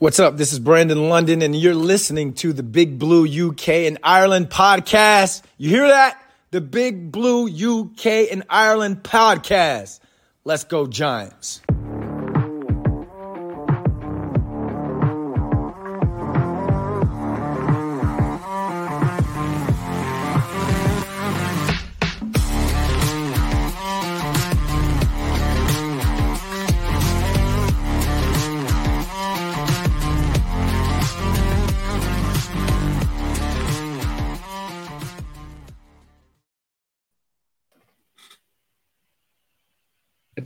What's 0.00 0.20
up? 0.20 0.36
This 0.36 0.52
is 0.52 0.60
Brandon 0.60 1.08
London, 1.08 1.42
and 1.42 1.56
you're 1.56 1.74
listening 1.74 2.32
to 2.34 2.52
the 2.52 2.62
Big 2.62 3.00
Blue 3.00 3.26
UK 3.48 3.68
and 3.68 3.98
Ireland 4.04 4.48
podcast. 4.48 5.42
You 5.56 5.70
hear 5.70 5.88
that? 5.88 6.22
The 6.52 6.60
Big 6.60 7.10
Blue 7.10 7.48
UK 7.48 8.30
and 8.30 8.44
Ireland 8.48 9.02
podcast. 9.02 9.98
Let's 10.44 10.62
go, 10.62 10.86
Giants. 10.86 11.62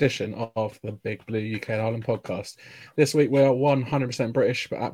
Edition 0.03 0.35
of 0.57 0.77
the 0.83 0.91
Big 0.91 1.25
Blue 1.27 1.55
UK 1.55 1.71
and 1.71 1.81
Ireland 1.81 2.05
podcast. 2.05 2.57
This 2.97 3.15
week 3.15 3.31
we're 3.31 3.51
100% 3.51 4.33
British, 4.33 4.67
but 4.69 4.93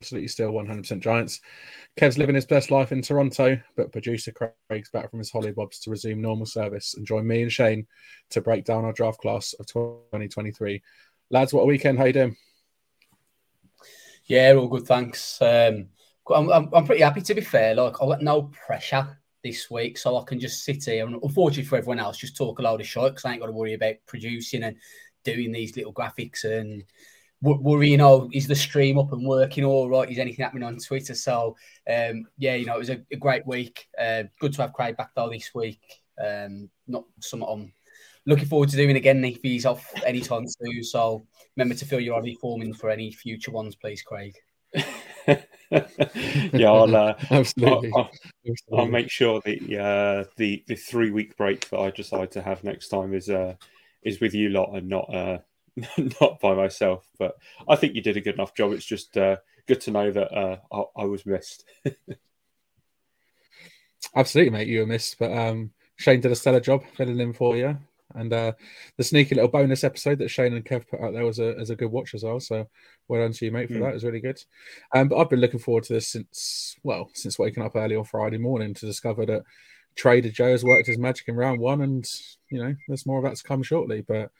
absolutely 0.00 0.28
still 0.28 0.52
100% 0.52 1.00
Giants. 1.00 1.40
Kev's 1.96 2.18
living 2.18 2.36
his 2.36 2.46
best 2.46 2.70
life 2.70 2.92
in 2.92 3.02
Toronto, 3.02 3.60
but 3.76 3.90
producer 3.90 4.30
Craig's 4.30 4.90
back 4.90 5.10
from 5.10 5.18
his 5.18 5.32
hollybobs 5.32 5.80
to 5.80 5.90
resume 5.90 6.22
normal 6.22 6.46
service 6.46 6.94
and 6.94 7.04
join 7.04 7.26
me 7.26 7.42
and 7.42 7.50
Shane 7.50 7.88
to 8.30 8.40
break 8.40 8.64
down 8.64 8.84
our 8.84 8.92
draft 8.92 9.18
class 9.18 9.54
of 9.54 9.66
2023. 9.66 10.80
Lads, 11.30 11.52
what 11.52 11.62
a 11.62 11.66
weekend! 11.66 11.98
How 11.98 12.04
you 12.04 12.12
doing? 12.12 12.36
Yeah, 14.26 14.52
all 14.52 14.68
good, 14.68 14.86
thanks. 14.86 15.42
Um, 15.42 15.88
I'm, 16.32 16.48
I'm, 16.48 16.68
I'm 16.72 16.86
pretty 16.86 17.02
happy 17.02 17.22
to 17.22 17.34
be 17.34 17.40
fair. 17.40 17.74
Like 17.74 18.00
I 18.00 18.06
got 18.06 18.22
no 18.22 18.42
pressure 18.42 19.18
this 19.42 19.70
week, 19.70 19.98
so 19.98 20.16
I 20.16 20.24
can 20.24 20.38
just 20.38 20.64
sit 20.64 20.84
here 20.84 21.06
and, 21.06 21.16
unfortunately 21.22 21.64
for 21.64 21.76
everyone 21.76 21.98
else, 21.98 22.18
just 22.18 22.36
talk 22.36 22.58
a 22.58 22.62
load 22.62 22.80
of 22.80 22.86
shit 22.86 23.02
because 23.04 23.24
I 23.24 23.32
ain't 23.32 23.40
got 23.40 23.46
to 23.46 23.52
worry 23.52 23.74
about 23.74 23.96
producing 24.06 24.62
and 24.62 24.76
doing 25.24 25.52
these 25.52 25.76
little 25.76 25.92
graphics 25.92 26.44
and 26.44 26.84
worrying. 27.42 28.00
Oh, 28.00 28.30
is 28.32 28.46
the 28.46 28.54
stream 28.54 28.98
up 28.98 29.12
and 29.12 29.26
working 29.26 29.64
all 29.64 29.88
right? 29.88 30.10
Is 30.10 30.18
anything 30.18 30.44
happening 30.44 30.62
on 30.62 30.78
Twitter? 30.78 31.14
So, 31.14 31.56
um, 31.92 32.26
yeah, 32.38 32.54
you 32.54 32.66
know, 32.66 32.76
it 32.76 32.80
was 32.80 32.90
a, 32.90 33.02
a 33.10 33.16
great 33.16 33.46
week. 33.46 33.88
Uh, 33.98 34.24
good 34.40 34.52
to 34.54 34.62
have 34.62 34.72
Craig 34.72 34.96
back 34.96 35.10
though 35.14 35.30
this 35.30 35.50
week. 35.54 35.80
Um, 36.22 36.70
not 36.86 37.04
something 37.20 37.48
I'm 37.48 37.72
looking 38.26 38.46
forward 38.46 38.68
to 38.68 38.76
doing 38.76 38.96
again 38.96 39.24
if 39.24 39.42
he's 39.42 39.66
off 39.66 39.92
anytime 40.06 40.46
soon. 40.46 40.84
So, 40.84 41.26
remember 41.56 41.74
to 41.74 41.84
fill 41.84 42.00
your 42.00 42.20
RV 42.22 42.38
form 42.38 42.62
in 42.62 42.74
for 42.74 42.90
any 42.90 43.12
future 43.12 43.50
ones, 43.50 43.74
please, 43.74 44.02
Craig. 44.02 44.34
yeah, 46.52 46.70
I'll, 46.70 46.96
uh, 46.96 47.14
Absolutely. 47.30 47.92
I'll, 47.94 48.10
I'll, 48.72 48.80
I'll, 48.80 48.86
make 48.86 49.10
sure 49.10 49.40
that 49.44 49.62
uh, 49.78 50.28
the 50.36 50.64
the 50.66 50.74
three 50.74 51.10
week 51.10 51.36
break 51.36 51.68
that 51.70 51.78
I 51.78 51.90
decide 51.90 52.30
to 52.32 52.42
have 52.42 52.64
next 52.64 52.88
time 52.88 53.14
is 53.14 53.28
uh, 53.28 53.54
is 54.02 54.20
with 54.20 54.34
you 54.34 54.48
lot 54.48 54.74
and 54.74 54.88
not 54.88 55.14
uh, 55.14 55.38
not 56.20 56.40
by 56.40 56.54
myself. 56.54 57.06
But 57.18 57.36
I 57.68 57.76
think 57.76 57.94
you 57.94 58.02
did 58.02 58.16
a 58.16 58.20
good 58.20 58.34
enough 58.34 58.54
job. 58.54 58.72
It's 58.72 58.84
just 58.84 59.16
uh, 59.16 59.36
good 59.66 59.80
to 59.82 59.90
know 59.90 60.10
that 60.10 60.32
uh, 60.36 60.56
I, 60.72 61.02
I 61.02 61.04
was 61.04 61.24
missed. 61.26 61.64
Absolutely, 64.14 64.50
mate. 64.50 64.68
You 64.68 64.80
were 64.80 64.86
missed, 64.86 65.18
but 65.18 65.32
um, 65.32 65.70
Shane 65.96 66.20
did 66.20 66.32
a 66.32 66.36
stellar 66.36 66.60
job 66.60 66.84
filling 66.96 67.20
in 67.20 67.32
for 67.32 67.56
you. 67.56 67.78
And 68.14 68.32
uh, 68.32 68.52
the 68.96 69.04
sneaky 69.04 69.34
little 69.34 69.50
bonus 69.50 69.84
episode 69.84 70.18
that 70.18 70.30
Shane 70.30 70.54
and 70.54 70.64
Kev 70.64 70.88
put 70.88 71.00
out 71.00 71.12
there 71.12 71.24
was 71.24 71.38
a, 71.38 71.54
was 71.54 71.70
a 71.70 71.76
good 71.76 71.90
watch 71.90 72.14
as 72.14 72.24
well. 72.24 72.40
So 72.40 72.68
well 73.08 73.22
done 73.22 73.32
to 73.32 73.44
you, 73.44 73.52
mate, 73.52 73.68
for 73.68 73.74
mm. 73.74 73.80
that. 73.80 73.90
It 73.90 73.94
was 73.94 74.04
really 74.04 74.20
good. 74.20 74.42
Um, 74.94 75.08
but 75.08 75.18
I've 75.18 75.30
been 75.30 75.40
looking 75.40 75.60
forward 75.60 75.84
to 75.84 75.92
this 75.92 76.08
since, 76.08 76.76
well, 76.82 77.10
since 77.14 77.38
waking 77.38 77.62
up 77.62 77.76
early 77.76 77.96
on 77.96 78.04
Friday 78.04 78.38
morning 78.38 78.74
to 78.74 78.86
discover 78.86 79.26
that 79.26 79.42
Trader 79.94 80.30
Joe 80.30 80.50
has 80.50 80.64
worked 80.64 80.86
his 80.86 80.98
magic 80.98 81.28
in 81.28 81.36
round 81.36 81.60
one. 81.60 81.82
And, 81.82 82.04
you 82.50 82.62
know, 82.62 82.74
there's 82.88 83.06
more 83.06 83.18
of 83.18 83.24
that 83.24 83.36
to 83.36 83.42
come 83.42 83.62
shortly. 83.62 84.00
But 84.00 84.30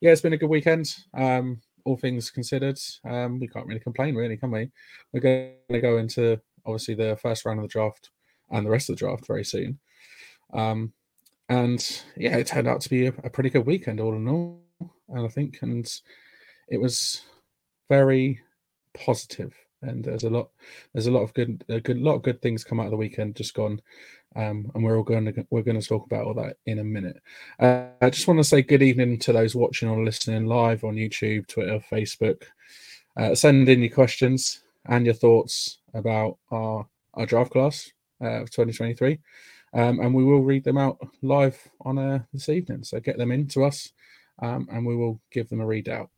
yeah, 0.00 0.12
it's 0.12 0.20
been 0.20 0.32
a 0.32 0.38
good 0.38 0.50
weekend. 0.50 0.94
Um, 1.12 1.60
all 1.84 1.96
things 1.96 2.30
considered, 2.30 2.78
um, 3.04 3.38
we 3.38 3.46
can't 3.46 3.66
really 3.66 3.80
complain, 3.80 4.14
really, 4.14 4.38
can 4.38 4.50
we? 4.50 4.70
We're 5.12 5.20
going 5.20 5.52
to 5.70 5.80
go 5.80 5.98
into 5.98 6.40
obviously 6.64 6.94
the 6.94 7.18
first 7.20 7.44
round 7.44 7.58
of 7.58 7.64
the 7.64 7.68
draft 7.68 8.10
and 8.50 8.64
the 8.64 8.70
rest 8.70 8.88
of 8.88 8.96
the 8.96 9.00
draft 9.00 9.26
very 9.26 9.44
soon. 9.44 9.78
Um, 10.54 10.94
and 11.48 12.02
yeah, 12.16 12.36
it 12.36 12.46
turned 12.46 12.68
out 12.68 12.80
to 12.82 12.90
be 12.90 13.06
a, 13.06 13.14
a, 13.22 13.30
pretty 13.30 13.50
good 13.50 13.66
weekend 13.66 14.00
all 14.00 14.14
in 14.14 14.28
all. 14.28 14.60
And 15.08 15.26
I 15.26 15.28
think, 15.28 15.58
and 15.62 15.86
it 16.68 16.80
was 16.80 17.22
very 17.88 18.40
positive. 18.94 19.54
And 19.82 20.02
there's 20.02 20.24
a 20.24 20.30
lot, 20.30 20.48
there's 20.92 21.08
a 21.08 21.10
lot 21.10 21.22
of 21.22 21.34
good, 21.34 21.62
a 21.68 21.80
good 21.80 21.98
lot 21.98 22.14
of 22.14 22.22
good 22.22 22.40
things 22.40 22.64
come 22.64 22.80
out 22.80 22.86
of 22.86 22.92
the 22.92 22.96
weekend 22.96 23.36
just 23.36 23.52
gone, 23.52 23.82
um, 24.34 24.70
and 24.74 24.82
we're 24.82 24.96
all 24.96 25.02
going 25.02 25.26
to 25.26 25.46
we're 25.50 25.60
going 25.60 25.78
to 25.78 25.86
talk 25.86 26.06
about 26.06 26.24
all 26.24 26.32
that 26.34 26.56
in 26.64 26.78
a 26.78 26.84
minute. 26.84 27.20
Uh, 27.60 27.88
I 28.00 28.08
just 28.08 28.26
want 28.26 28.40
to 28.40 28.44
say 28.44 28.62
good 28.62 28.82
evening 28.82 29.18
to 29.18 29.32
those 29.34 29.54
watching 29.54 29.90
or 29.90 30.02
listening 30.02 30.46
live 30.46 30.84
on 30.84 30.94
YouTube, 30.94 31.46
Twitter, 31.48 31.84
Facebook. 31.92 32.44
Uh, 33.18 33.34
send 33.34 33.68
in 33.68 33.80
your 33.80 33.92
questions 33.92 34.62
and 34.86 35.04
your 35.04 35.14
thoughts 35.14 35.78
about 35.92 36.38
our 36.50 36.86
our 37.12 37.26
draft 37.26 37.52
class 37.52 37.92
uh, 38.22 38.40
of 38.40 38.50
2023 38.50 39.18
um, 39.74 40.00
and 40.00 40.14
we 40.14 40.24
will 40.24 40.42
read 40.42 40.64
them 40.64 40.78
out 40.78 40.98
live 41.22 41.58
on 41.82 41.98
uh, 41.98 42.20
this 42.32 42.48
evening. 42.48 42.84
So 42.84 43.00
get 43.00 43.18
them 43.18 43.32
in 43.32 43.48
to 43.48 43.64
us, 43.64 43.90
um, 44.40 44.68
and 44.70 44.86
we 44.86 44.96
will 44.96 45.20
give 45.30 45.48
them 45.48 45.60
a 45.60 45.66
read 45.66 45.88
out. 45.88 46.10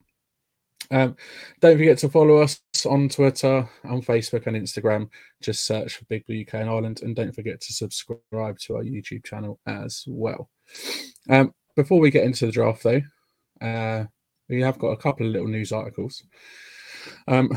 Um, 0.90 1.16
don't 1.60 1.78
forget 1.78 1.98
to 1.98 2.08
follow 2.08 2.36
us 2.36 2.60
on 2.84 3.08
Twitter, 3.08 3.68
on 3.84 4.02
Facebook, 4.02 4.46
and 4.46 4.56
Instagram. 4.56 5.08
Just 5.40 5.66
search 5.66 5.96
for 5.96 6.04
Big 6.04 6.26
Blue 6.26 6.42
UK 6.42 6.54
and 6.54 6.70
Ireland, 6.70 7.00
and 7.02 7.16
don't 7.16 7.34
forget 7.34 7.60
to 7.62 7.72
subscribe 7.72 8.58
to 8.60 8.76
our 8.76 8.84
YouTube 8.84 9.24
channel 9.24 9.58
as 9.66 10.04
well. 10.06 10.50
Um, 11.28 11.54
before 11.74 11.98
we 11.98 12.10
get 12.10 12.24
into 12.24 12.46
the 12.46 12.52
draft, 12.52 12.82
though, 12.82 13.02
uh, 13.60 14.04
we 14.48 14.60
have 14.60 14.78
got 14.78 14.88
a 14.88 14.96
couple 14.96 15.26
of 15.26 15.32
little 15.32 15.48
news 15.48 15.72
articles. 15.72 16.22
Um, 17.26 17.50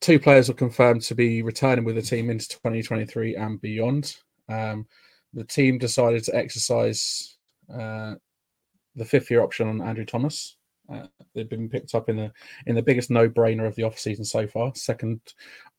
two 0.00 0.18
players 0.18 0.48
are 0.48 0.54
confirmed 0.54 1.02
to 1.02 1.14
be 1.14 1.42
returning 1.42 1.84
with 1.84 1.96
the 1.96 2.02
team 2.02 2.30
into 2.30 2.48
2023 2.48 3.36
and 3.36 3.60
beyond. 3.60 4.16
Um, 4.48 4.86
the 5.34 5.44
team 5.44 5.78
decided 5.78 6.24
to 6.24 6.36
exercise 6.36 7.36
uh, 7.72 8.14
the 8.96 9.04
fifth 9.04 9.30
year 9.30 9.42
option 9.42 9.68
on 9.68 9.82
Andrew 9.82 10.04
Thomas. 10.04 10.56
Uh, 10.90 11.06
they've 11.34 11.48
been 11.48 11.68
picked 11.68 11.94
up 11.94 12.08
in 12.08 12.16
the 12.16 12.32
in 12.66 12.74
the 12.74 12.82
biggest 12.82 13.10
no 13.10 13.28
brainer 13.28 13.66
of 13.66 13.74
the 13.74 13.82
off 13.82 13.98
season 13.98 14.24
so 14.24 14.46
far. 14.46 14.74
Second 14.74 15.20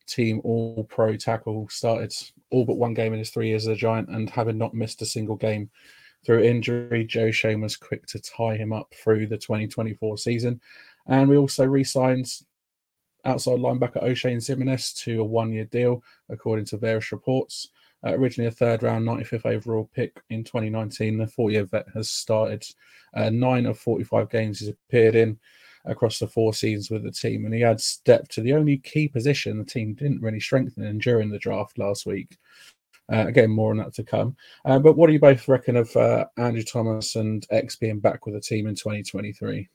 team 0.07 0.41
All 0.43 0.83
Pro 0.83 1.15
tackle 1.15 1.67
started 1.69 2.13
all 2.51 2.65
but 2.65 2.77
one 2.77 2.93
game 2.93 3.13
in 3.13 3.19
his 3.19 3.29
three 3.29 3.49
years 3.49 3.67
as 3.67 3.73
a 3.73 3.79
Giant, 3.79 4.09
and 4.09 4.29
having 4.29 4.57
not 4.57 4.73
missed 4.73 5.01
a 5.01 5.05
single 5.05 5.35
game 5.35 5.69
through 6.25 6.43
injury, 6.43 7.05
Joe 7.05 7.31
Schoen 7.31 7.61
was 7.61 7.77
quick 7.77 8.05
to 8.07 8.19
tie 8.19 8.55
him 8.57 8.73
up 8.73 8.93
through 8.93 9.27
the 9.27 9.37
2024 9.37 10.17
season. 10.17 10.59
And 11.07 11.29
we 11.29 11.37
also 11.37 11.66
re-signed 11.66 12.29
outside 13.25 13.59
linebacker 13.59 14.03
Oshane 14.03 14.37
Ximines 14.37 14.95
to 15.03 15.21
a 15.21 15.25
one-year 15.25 15.66
deal, 15.66 16.03
according 16.29 16.66
to 16.66 16.77
various 16.77 17.11
reports. 17.11 17.69
Uh, 18.05 18.13
originally 18.13 18.47
a 18.47 18.51
third 18.51 18.83
round, 18.83 19.05
95th 19.05 19.45
overall 19.45 19.89
pick 19.93 20.21
in 20.29 20.43
2019, 20.43 21.17
the 21.17 21.27
four 21.27 21.51
year 21.51 21.65
vet 21.65 21.87
has 21.93 22.09
started 22.09 22.65
uh, 23.13 23.29
nine 23.29 23.65
of 23.65 23.77
45 23.77 24.29
games 24.29 24.59
he's 24.59 24.69
appeared 24.69 25.15
in 25.15 25.37
across 25.85 26.19
the 26.19 26.27
four 26.27 26.53
seasons 26.53 26.89
with 26.89 27.03
the 27.03 27.11
team, 27.11 27.45
and 27.45 27.53
he 27.53 27.63
adds 27.63 28.01
depth 28.05 28.29
to 28.29 28.41
the 28.41 28.53
only 28.53 28.77
key 28.77 29.07
position 29.07 29.57
the 29.57 29.65
team 29.65 29.93
didn't 29.93 30.21
really 30.21 30.39
strengthen 30.39 30.83
in 30.83 30.99
during 30.99 31.29
the 31.29 31.39
draft 31.39 31.77
last 31.77 32.05
week. 32.05 32.37
Uh, 33.11 33.25
again, 33.27 33.49
more 33.49 33.71
on 33.71 33.77
that 33.77 33.93
to 33.95 34.03
come. 34.03 34.35
Uh, 34.66 34.77
but 34.77 34.95
what 34.95 35.07
do 35.07 35.13
you 35.13 35.19
both 35.19 35.47
reckon 35.47 35.75
of 35.75 35.95
uh, 35.97 36.25
Andrew 36.37 36.61
Thomas 36.61 37.16
and 37.16 37.45
X 37.49 37.75
being 37.75 37.99
back 37.99 38.25
with 38.25 38.35
the 38.35 38.41
team 38.41 38.67
in 38.67 38.75
2023? 38.75 39.67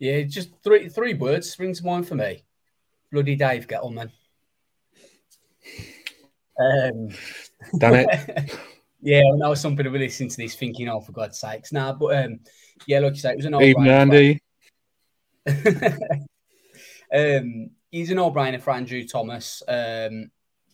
Yeah, 0.00 0.22
just 0.22 0.50
three 0.64 0.88
three 0.88 1.14
words 1.14 1.50
spring 1.50 1.74
to 1.74 1.84
mind 1.84 2.08
for 2.08 2.14
me. 2.14 2.44
Bloody 3.12 3.36
Dave 3.36 3.68
Gettleman. 3.68 4.10
Um, 6.60 7.08
Damn 7.78 7.94
it. 7.94 8.58
yeah, 9.00 9.20
I 9.20 9.36
know 9.36 9.54
some 9.54 9.76
people 9.76 9.92
listening 9.92 10.28
to 10.30 10.36
this 10.36 10.54
thinking, 10.54 10.88
oh, 10.88 11.00
for 11.00 11.12
God's 11.12 11.38
sakes. 11.38 11.72
Nah, 11.72 11.92
but 11.92 12.24
um, 12.24 12.40
yeah, 12.86 13.00
like 13.00 13.14
you 13.14 13.20
say, 13.20 13.32
it 13.32 13.36
was 13.36 13.46
an 13.46 13.54
old 13.54 13.62
Even 13.62 13.86
Andy. 13.88 14.40
um, 17.14 17.70
he's 17.90 18.10
an 18.10 18.18
all-brainer 18.18 18.60
for 18.60 18.72
Andrew 18.72 19.06
Thomas. 19.06 19.62
Um, 19.66 20.30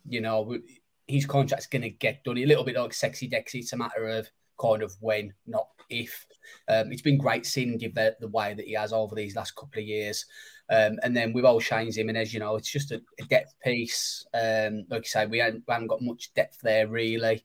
you 0.08 0.20
know, 0.20 0.58
his 1.06 1.26
contract's 1.26 1.66
going 1.66 1.82
to 1.82 1.90
get 1.90 2.24
done. 2.24 2.38
A 2.38 2.46
little 2.46 2.64
bit 2.64 2.76
like 2.76 2.92
sexy 2.92 3.28
Dexy. 3.28 3.60
It's 3.60 3.72
a 3.72 3.76
matter 3.76 4.08
of 4.08 4.28
kind 4.58 4.82
of 4.82 4.94
when, 5.00 5.32
not 5.46 5.68
if. 5.88 6.26
Um, 6.68 6.92
it's 6.92 7.02
been 7.02 7.18
great 7.18 7.46
seeing 7.46 7.78
him 7.78 7.92
the, 7.94 8.16
the 8.20 8.28
way 8.28 8.54
that 8.54 8.66
he 8.66 8.74
has 8.74 8.92
over 8.92 9.14
these 9.14 9.36
last 9.36 9.54
couple 9.56 9.80
of 9.80 9.86
years. 9.86 10.24
Um, 10.68 10.98
and 11.02 11.16
then 11.16 11.32
with 11.32 11.44
Oshane 11.44 11.88
Ximines, 11.88 12.32
you 12.32 12.40
know, 12.40 12.56
it's 12.56 12.70
just 12.70 12.90
a, 12.90 13.00
a 13.20 13.24
depth 13.24 13.54
piece. 13.62 14.26
Um, 14.34 14.84
like 14.90 15.04
you 15.04 15.08
say, 15.08 15.26
we 15.26 15.38
haven't, 15.38 15.64
we 15.66 15.72
haven't 15.72 15.88
got 15.88 16.02
much 16.02 16.34
depth 16.34 16.60
there 16.62 16.88
really. 16.88 17.44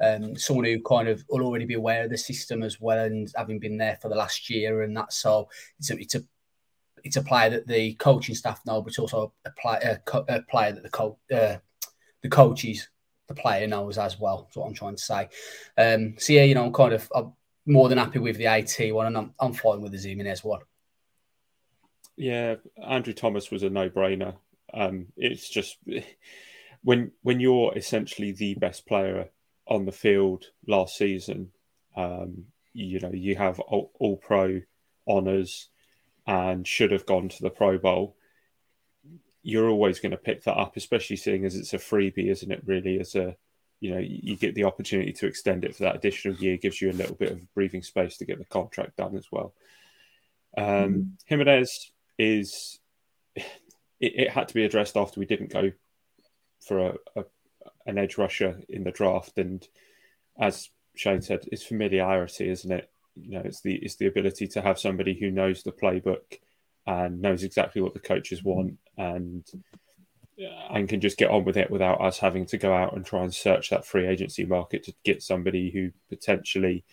Um, 0.00 0.36
someone 0.36 0.66
who 0.66 0.80
kind 0.82 1.08
of 1.08 1.24
will 1.28 1.42
already 1.42 1.64
be 1.64 1.74
aware 1.74 2.04
of 2.04 2.10
the 2.10 2.18
system 2.18 2.62
as 2.62 2.80
well, 2.80 3.04
and 3.04 3.32
having 3.36 3.58
been 3.58 3.78
there 3.78 3.98
for 4.00 4.08
the 4.08 4.14
last 4.14 4.48
year 4.48 4.82
and 4.82 4.96
that, 4.96 5.12
so 5.12 5.48
it's 5.78 5.90
a, 5.90 5.98
it's 5.98 6.14
a 6.14 6.22
it's 7.04 7.16
a 7.16 7.22
player 7.22 7.50
that 7.50 7.66
the 7.66 7.94
coaching 7.94 8.34
staff 8.34 8.60
know, 8.66 8.80
but 8.80 8.88
it's 8.88 8.98
also 8.98 9.32
a, 9.44 9.50
play, 9.50 9.78
a, 9.82 10.00
a 10.28 10.42
player 10.42 10.72
that 10.72 10.82
the 10.82 10.88
co- 10.88 11.18
uh, 11.32 11.56
the 12.22 12.28
coaches, 12.28 12.88
the 13.28 13.34
player 13.34 13.66
knows 13.66 13.98
as 13.98 14.18
well. 14.18 14.42
That's 14.42 14.56
what 14.56 14.66
I'm 14.66 14.74
trying 14.74 14.96
to 14.96 15.02
say. 15.02 15.28
Um, 15.76 16.14
so 16.18 16.32
yeah, 16.32 16.42
you 16.42 16.54
know, 16.54 16.64
I'm 16.64 16.72
kind 16.72 16.94
of 16.94 17.10
I'm 17.14 17.32
more 17.66 17.88
than 17.88 17.98
happy 17.98 18.18
with 18.18 18.36
the 18.36 18.46
AT 18.46 18.76
one, 18.92 19.06
and 19.06 19.16
I'm 19.16 19.34
I'm 19.38 19.52
fine 19.52 19.80
with 19.80 19.92
the 19.92 19.98
Ximines 19.98 20.44
one. 20.44 20.60
Yeah, 22.16 22.56
Andrew 22.84 23.12
Thomas 23.12 23.50
was 23.50 23.62
a 23.62 23.70
no-brainer. 23.70 24.34
Um, 24.74 25.06
it's 25.16 25.48
just 25.48 25.78
when 26.82 27.12
when 27.22 27.40
you're 27.40 27.76
essentially 27.76 28.32
the 28.32 28.54
best 28.54 28.86
player 28.86 29.28
on 29.66 29.84
the 29.84 29.92
field 29.92 30.46
last 30.66 30.96
season, 30.96 31.52
um, 31.96 32.46
you 32.72 32.98
know 33.00 33.12
you 33.12 33.36
have 33.36 33.60
all, 33.60 33.92
all 33.98 34.16
pro 34.16 34.60
honors 35.06 35.68
and 36.26 36.66
should 36.66 36.92
have 36.92 37.06
gone 37.06 37.28
to 37.28 37.42
the 37.42 37.50
Pro 37.50 37.78
Bowl. 37.78 38.14
You're 39.42 39.68
always 39.68 40.00
going 40.00 40.12
to 40.12 40.16
pick 40.16 40.44
that 40.44 40.56
up, 40.56 40.76
especially 40.76 41.16
seeing 41.16 41.44
as 41.44 41.54
it's 41.54 41.74
a 41.74 41.78
freebie, 41.78 42.30
isn't 42.30 42.50
it? 42.50 42.62
Really, 42.66 43.00
as 43.00 43.14
a 43.14 43.36
you 43.80 43.94
know, 43.94 44.00
you 44.00 44.36
get 44.36 44.54
the 44.54 44.64
opportunity 44.64 45.12
to 45.12 45.26
extend 45.26 45.64
it 45.64 45.76
for 45.76 45.84
that 45.84 45.94
additional 45.94 46.34
year, 46.36 46.56
gives 46.56 46.80
you 46.82 46.90
a 46.90 46.92
little 46.92 47.14
bit 47.14 47.32
of 47.32 47.54
breathing 47.54 47.82
space 47.82 48.16
to 48.16 48.24
get 48.24 48.38
the 48.38 48.44
contract 48.44 48.96
done 48.96 49.16
as 49.16 49.26
well. 49.30 49.54
Um, 50.56 51.14
mm-hmm. 51.28 51.40
Ximines 51.40 51.90
is 52.18 52.80
it, 53.36 53.44
it, 54.00 54.30
had 54.30 54.48
to 54.48 54.54
be 54.54 54.64
addressed 54.64 54.96
after 54.96 55.20
we 55.20 55.26
didn't 55.26 55.52
go 55.52 55.70
for 56.66 56.78
a, 56.78 56.94
a, 57.14 57.24
an 57.86 57.98
edge 57.98 58.18
rusher 58.18 58.60
in 58.68 58.82
the 58.82 58.90
draft, 58.90 59.38
and 59.38 59.66
as 60.38 60.70
Shane 60.96 61.22
said, 61.22 61.40
it's 61.52 61.62
familiarity, 61.62 62.48
isn't 62.48 62.72
it? 62.72 62.90
You 63.14 63.32
know, 63.32 63.42
it's 63.44 63.60
the 63.60 63.74
it's 63.76 63.96
the 63.96 64.06
ability 64.06 64.48
to 64.48 64.62
have 64.62 64.78
somebody 64.78 65.14
who 65.14 65.30
knows 65.30 65.62
the 65.62 65.72
playbook 65.72 66.40
and 66.88 67.20
knows 67.20 67.44
exactly 67.44 67.82
what 67.82 67.92
the 67.92 68.00
coaches 68.00 68.40
mm-hmm. 68.40 68.48
want 68.48 68.78
and 68.96 69.44
uh, 70.40 70.72
and 70.74 70.88
can 70.88 71.00
just 71.00 71.18
get 71.18 71.30
on 71.30 71.44
with 71.44 71.56
it 71.56 71.70
without 71.70 72.00
us 72.00 72.18
having 72.18 72.46
to 72.46 72.56
go 72.56 72.72
out 72.72 72.96
and 72.96 73.04
try 73.04 73.22
and 73.22 73.34
search 73.34 73.70
that 73.70 73.84
free 73.84 74.06
agency 74.06 74.44
market 74.44 74.84
to 74.84 74.94
get 75.04 75.22
somebody 75.22 75.70
who 75.70 75.90
potentially 76.08 76.84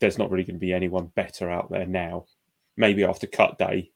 there's 0.00 0.18
not 0.18 0.30
really 0.30 0.44
going 0.44 0.56
to 0.56 0.60
be 0.60 0.72
anyone 0.72 1.10
better 1.14 1.50
out 1.50 1.70
there 1.70 1.86
now. 1.86 2.26
Maybe 2.76 3.04
after 3.04 3.26
cut 3.26 3.58
day, 3.58 3.90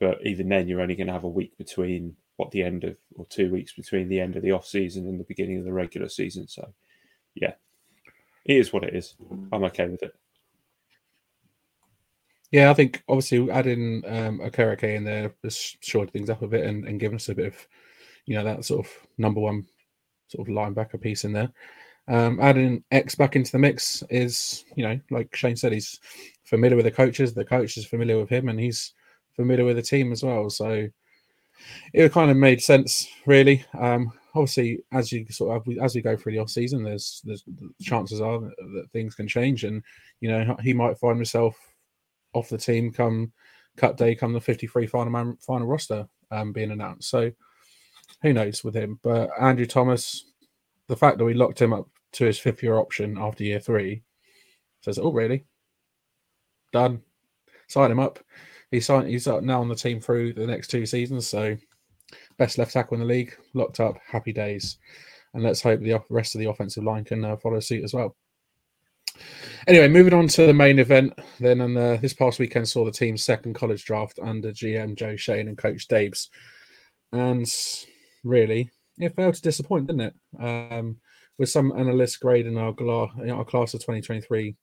but 0.00 0.24
even 0.24 0.48
then, 0.48 0.68
you're 0.68 0.80
only 0.80 0.96
going 0.96 1.08
to 1.08 1.12
have 1.12 1.24
a 1.24 1.28
week 1.28 1.56
between 1.58 2.16
what 2.36 2.50
the 2.50 2.62
end 2.62 2.84
of 2.84 2.96
or 3.16 3.26
two 3.26 3.50
weeks 3.50 3.72
between 3.72 4.08
the 4.08 4.20
end 4.20 4.36
of 4.36 4.42
the 4.42 4.52
off 4.52 4.66
season 4.66 5.06
and 5.06 5.20
the 5.20 5.24
beginning 5.24 5.58
of 5.58 5.64
the 5.64 5.72
regular 5.72 6.08
season. 6.08 6.48
So, 6.48 6.72
yeah, 7.34 7.54
it 8.44 8.56
is 8.56 8.72
what 8.72 8.84
it 8.84 8.94
is. 8.94 9.14
I'm 9.52 9.64
okay 9.64 9.88
with 9.88 10.02
it. 10.02 10.14
Yeah, 12.52 12.70
I 12.70 12.74
think 12.74 13.02
obviously 13.08 13.50
adding 13.50 14.02
um, 14.06 14.38
Okereke 14.40 14.94
in 14.94 15.04
there 15.04 15.34
has 15.42 15.76
shored 15.80 16.12
things 16.12 16.28
up 16.28 16.42
a 16.42 16.46
bit 16.46 16.66
and, 16.66 16.86
and 16.86 17.00
given 17.00 17.16
us 17.16 17.30
a 17.30 17.34
bit 17.34 17.46
of, 17.46 17.66
you 18.26 18.36
know, 18.36 18.44
that 18.44 18.64
sort 18.64 18.86
of 18.86 18.92
number 19.16 19.40
one 19.40 19.64
sort 20.28 20.46
of 20.46 20.54
linebacker 20.54 21.00
piece 21.00 21.24
in 21.24 21.32
there. 21.32 21.50
Um, 22.08 22.38
adding 22.40 22.84
X 22.90 23.14
back 23.14 23.36
into 23.36 23.52
the 23.52 23.58
mix 23.58 24.02
is, 24.10 24.64
you 24.76 24.84
know, 24.84 25.00
like 25.10 25.34
Shane 25.34 25.56
said, 25.56 25.72
he's 25.72 25.98
familiar 26.44 26.76
with 26.76 26.84
the 26.84 26.90
coaches. 26.90 27.32
The 27.32 27.44
coach 27.44 27.76
is 27.78 27.86
familiar 27.86 28.18
with 28.18 28.28
him, 28.28 28.48
and 28.48 28.60
he's 28.60 28.92
familiar 29.34 29.64
with 29.64 29.76
the 29.76 29.82
team 29.82 30.12
as 30.12 30.22
well. 30.22 30.50
So 30.50 30.88
it 31.94 32.12
kind 32.12 32.30
of 32.30 32.36
made 32.36 32.60
sense, 32.60 33.08
really. 33.24 33.64
Um, 33.78 34.12
obviously, 34.34 34.82
as 34.92 35.12
you 35.12 35.24
sort 35.30 35.56
of 35.56 35.78
as 35.82 35.94
we 35.94 36.02
go 36.02 36.16
through 36.16 36.32
the 36.32 36.40
off 36.40 36.50
season, 36.50 36.82
there's 36.82 37.22
there's 37.24 37.44
chances 37.80 38.20
are 38.20 38.40
that, 38.40 38.54
that 38.74 38.90
things 38.92 39.14
can 39.14 39.28
change, 39.28 39.64
and 39.64 39.82
you 40.20 40.28
know 40.28 40.56
he 40.62 40.72
might 40.72 40.98
find 40.98 41.16
himself 41.16 41.56
off 42.34 42.48
the 42.48 42.58
team 42.58 42.92
come 42.92 43.32
cut 43.76 43.96
day, 43.96 44.14
come 44.14 44.32
the 44.32 44.40
53 44.40 44.86
final 44.86 45.12
man, 45.12 45.36
final 45.40 45.66
roster 45.66 46.06
um, 46.30 46.52
being 46.52 46.70
announced. 46.70 47.08
So 47.10 47.30
who 48.22 48.32
knows 48.32 48.64
with 48.64 48.74
him? 48.74 48.98
But 49.02 49.30
Andrew 49.40 49.66
Thomas, 49.66 50.26
the 50.88 50.96
fact 50.96 51.18
that 51.18 51.24
we 51.24 51.34
locked 51.34 51.60
him 51.60 51.72
up 51.72 51.88
to 52.12 52.24
his 52.24 52.38
fifth 52.38 52.62
year 52.62 52.78
option 52.78 53.18
after 53.18 53.44
year 53.44 53.60
three 53.60 54.02
says, 54.80 54.98
oh, 54.98 55.12
really? 55.12 55.44
Done. 56.72 57.02
Sign 57.68 57.90
him 57.90 58.00
up. 58.00 58.18
He's 58.70 58.86
signed, 58.86 59.08
he's 59.08 59.26
now 59.26 59.60
on 59.60 59.68
the 59.68 59.74
team 59.74 60.00
through 60.00 60.32
the 60.32 60.46
next 60.46 60.68
two 60.68 60.86
seasons. 60.86 61.26
So 61.26 61.56
best 62.38 62.58
left 62.58 62.72
tackle 62.72 62.94
in 62.94 63.00
the 63.00 63.06
league, 63.06 63.36
locked 63.54 63.80
up, 63.80 63.98
happy 64.06 64.32
days. 64.32 64.78
And 65.34 65.42
let's 65.42 65.62
hope 65.62 65.80
the 65.80 66.02
rest 66.10 66.34
of 66.34 66.40
the 66.40 66.48
offensive 66.48 66.84
line 66.84 67.04
can 67.04 67.24
uh, 67.24 67.36
follow 67.36 67.60
suit 67.60 67.84
as 67.84 67.94
well. 67.94 68.16
Anyway, 69.66 69.88
moving 69.88 70.14
on 70.14 70.28
to 70.28 70.46
the 70.46 70.54
main 70.54 70.78
event. 70.78 71.18
Then, 71.38 71.60
and 71.60 71.76
uh, 71.76 71.96
this 71.96 72.14
past 72.14 72.38
weekend 72.38 72.68
saw 72.68 72.84
the 72.84 72.90
team's 72.90 73.22
second 73.22 73.54
college 73.54 73.84
draft 73.84 74.18
under 74.22 74.52
GM 74.52 74.96
Joe 74.96 75.16
Schoen 75.16 75.48
and 75.48 75.58
Coach 75.58 75.88
Dabes, 75.88 76.30
and 77.12 77.46
really, 78.24 78.70
it 78.98 79.14
failed 79.14 79.34
to 79.34 79.42
disappoint, 79.42 79.86
didn't 79.86 80.12
it? 80.12 80.14
Um, 80.40 80.98
with 81.38 81.50
some 81.50 81.72
analysts 81.72 82.16
grading 82.16 82.58
our, 82.58 82.74
our 82.78 83.44
class 83.44 83.74
of 83.74 83.80
2023 83.80 84.54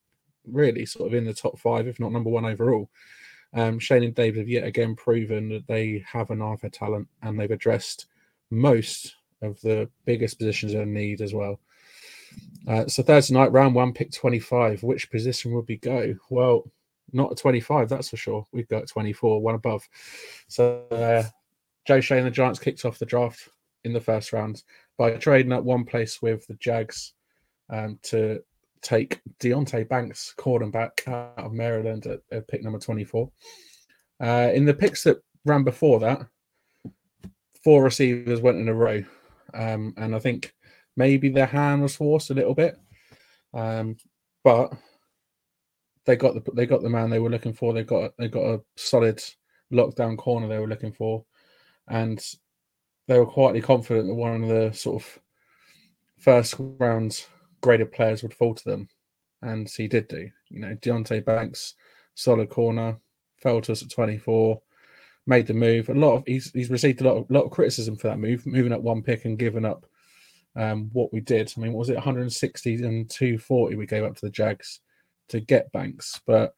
really 0.45 0.85
sort 0.85 1.07
of 1.07 1.13
in 1.13 1.25
the 1.25 1.33
top 1.33 1.59
five, 1.59 1.87
if 1.87 1.99
not 1.99 2.11
number 2.11 2.29
one 2.29 2.45
overall. 2.45 2.89
Um, 3.53 3.79
Schoen 3.79 4.03
and 4.03 4.13
Dabes 4.13 4.37
have 4.37 4.47
yet 4.47 4.63
again 4.63 4.95
proven 4.95 5.49
that 5.49 5.67
they 5.67 6.03
have 6.07 6.29
an 6.29 6.41
eye 6.41 6.55
for 6.55 6.69
talent 6.69 7.07
and 7.23 7.39
they've 7.39 7.49
addressed 7.49 8.05
most 8.51 9.15
of 9.41 9.59
the 9.61 9.89
biggest 10.05 10.37
positions 10.37 10.73
in 10.73 10.93
need 10.93 11.21
as 11.21 11.33
well. 11.33 11.59
Uh, 12.67 12.87
so 12.87 13.01
Thursday 13.01 13.33
night, 13.33 13.51
round 13.51 13.73
one, 13.73 13.93
pick 13.93 14.11
25. 14.11 14.83
Which 14.83 15.09
position 15.09 15.53
would 15.53 15.67
we 15.67 15.77
go? 15.77 16.15
Well, 16.29 16.69
not 17.11 17.31
at 17.31 17.37
25, 17.37 17.89
that's 17.89 18.09
for 18.09 18.17
sure. 18.17 18.45
We've 18.51 18.67
got 18.67 18.87
24, 18.87 19.41
one 19.41 19.55
above. 19.55 19.87
So 20.47 20.85
uh, 20.91 21.23
Joe 21.85 22.01
Schoen 22.01 22.19
and 22.19 22.27
the 22.27 22.31
Giants 22.31 22.59
kicked 22.59 22.85
off 22.85 22.99
the 22.99 23.05
draft 23.05 23.49
in 23.83 23.93
the 23.93 24.01
first 24.01 24.33
round 24.33 24.63
by 24.97 25.11
trading 25.11 25.51
up 25.51 25.63
one 25.63 25.85
place 25.85 26.21
with 26.21 26.45
the 26.47 26.55
Jags 26.55 27.13
um, 27.69 27.97
to 28.03 28.43
take 28.81 29.21
Deonte 29.39 29.87
Banks, 29.87 30.33
quarterback 30.37 31.03
out 31.07 31.33
of 31.37 31.53
Maryland 31.53 32.05
at, 32.05 32.19
at 32.31 32.47
pick 32.47 32.63
number 32.63 32.79
24. 32.79 33.29
Uh, 34.21 34.51
in 34.53 34.65
the 34.65 34.73
picks 34.73 35.03
that 35.03 35.23
ran 35.45 35.63
before 35.63 35.99
that, 35.99 36.27
four 37.63 37.83
receivers 37.83 38.41
went 38.41 38.57
in 38.57 38.67
a 38.67 38.73
row. 38.73 39.03
Um, 39.53 39.93
and 39.97 40.15
I 40.15 40.19
think 40.19 40.53
maybe 40.99 41.29
their 41.29 41.45
hand 41.45 41.81
was 41.81 41.95
forced 41.95 42.29
a 42.29 42.33
little 42.33 42.53
bit. 42.53 42.77
Um, 43.53 43.95
but 44.43 44.71
they 46.05 46.17
got 46.17 46.35
the 46.35 46.51
they 46.53 46.65
got 46.65 46.83
the 46.83 46.89
man 46.89 47.09
they 47.09 47.19
were 47.19 47.29
looking 47.29 47.53
for. 47.53 47.73
They 47.73 47.83
got 47.83 48.11
they 48.17 48.27
got 48.27 48.53
a 48.53 48.61
solid 48.75 49.23
lockdown 49.71 50.17
corner 50.17 50.47
they 50.47 50.59
were 50.59 50.67
looking 50.67 50.91
for, 50.91 51.25
and 51.87 52.23
they 53.07 53.17
were 53.17 53.25
quietly 53.25 53.61
confident 53.61 54.07
that 54.07 54.13
one 54.13 54.43
of 54.43 54.49
the 54.49 54.71
sort 54.73 55.01
of 55.01 55.19
first 56.19 56.55
round 56.59 57.25
graded 57.61 57.91
players 57.91 58.21
would 58.21 58.33
fall 58.33 58.53
to 58.53 58.69
them, 58.69 58.89
and 59.41 59.69
he 59.69 59.87
did 59.87 60.07
do. 60.09 60.29
You 60.49 60.59
know, 60.59 60.75
Deonte 60.75 61.23
Banks, 61.23 61.75
solid 62.13 62.49
corner, 62.49 62.97
fell 63.37 63.61
to 63.61 63.71
us 63.71 63.81
at 63.81 63.89
twenty 63.89 64.17
four, 64.17 64.61
made 65.25 65.47
the 65.47 65.53
move. 65.53 65.87
A 65.89 65.93
lot 65.93 66.17
of 66.17 66.23
he's 66.27 66.51
he's 66.51 66.69
received 66.69 67.01
a 67.01 67.05
lot 67.05 67.17
of 67.17 67.31
lot 67.31 67.45
of 67.45 67.51
criticism 67.51 67.95
for 67.95 68.09
that 68.09 68.19
move, 68.19 68.45
moving 68.45 68.73
up 68.73 68.81
one 68.81 69.01
pick 69.01 69.23
and 69.23 69.39
giving 69.39 69.65
up 69.65 69.85
um, 70.55 70.89
what 70.93 71.13
we 71.13 71.19
did. 71.19 71.53
I 71.55 71.61
mean, 71.61 71.73
was 71.73 71.89
it 71.89 71.95
160 71.95 72.75
and 72.83 73.09
240 73.09 73.75
we 73.75 73.85
gave 73.85 74.03
up 74.03 74.15
to 74.15 74.25
the 74.25 74.31
Jags 74.31 74.79
to 75.29 75.39
get 75.39 75.71
Banks? 75.71 76.19
But 76.25 76.53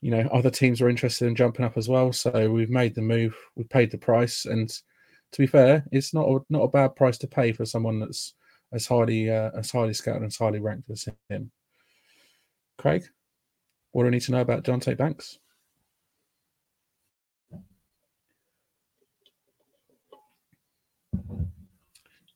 you 0.00 0.10
know, 0.10 0.28
other 0.32 0.50
teams 0.50 0.80
were 0.80 0.88
interested 0.88 1.26
in 1.26 1.34
jumping 1.34 1.64
up 1.64 1.76
as 1.76 1.88
well. 1.88 2.12
So 2.12 2.50
we've 2.50 2.70
made 2.70 2.94
the 2.94 3.02
move, 3.02 3.36
we 3.56 3.64
paid 3.64 3.90
the 3.90 3.98
price, 3.98 4.44
and 4.44 4.68
to 4.68 5.38
be 5.38 5.46
fair, 5.46 5.84
it's 5.90 6.14
not 6.14 6.28
a, 6.28 6.38
not 6.50 6.62
a 6.62 6.68
bad 6.68 6.96
price 6.96 7.18
to 7.18 7.26
pay 7.26 7.52
for 7.52 7.64
someone 7.64 7.98
that's 8.00 8.34
as 8.72 8.86
highly 8.86 9.30
uh, 9.30 9.50
as 9.56 9.70
highly 9.70 9.94
scouted 9.94 10.22
and 10.22 10.30
as 10.30 10.36
highly 10.36 10.60
ranked 10.60 10.90
as 10.90 11.08
him. 11.28 11.50
Craig, 12.78 13.04
what 13.92 14.02
do 14.02 14.06
we 14.06 14.10
need 14.12 14.22
to 14.22 14.32
know 14.32 14.40
about 14.40 14.64
Dante 14.64 14.94
Banks? 14.94 15.38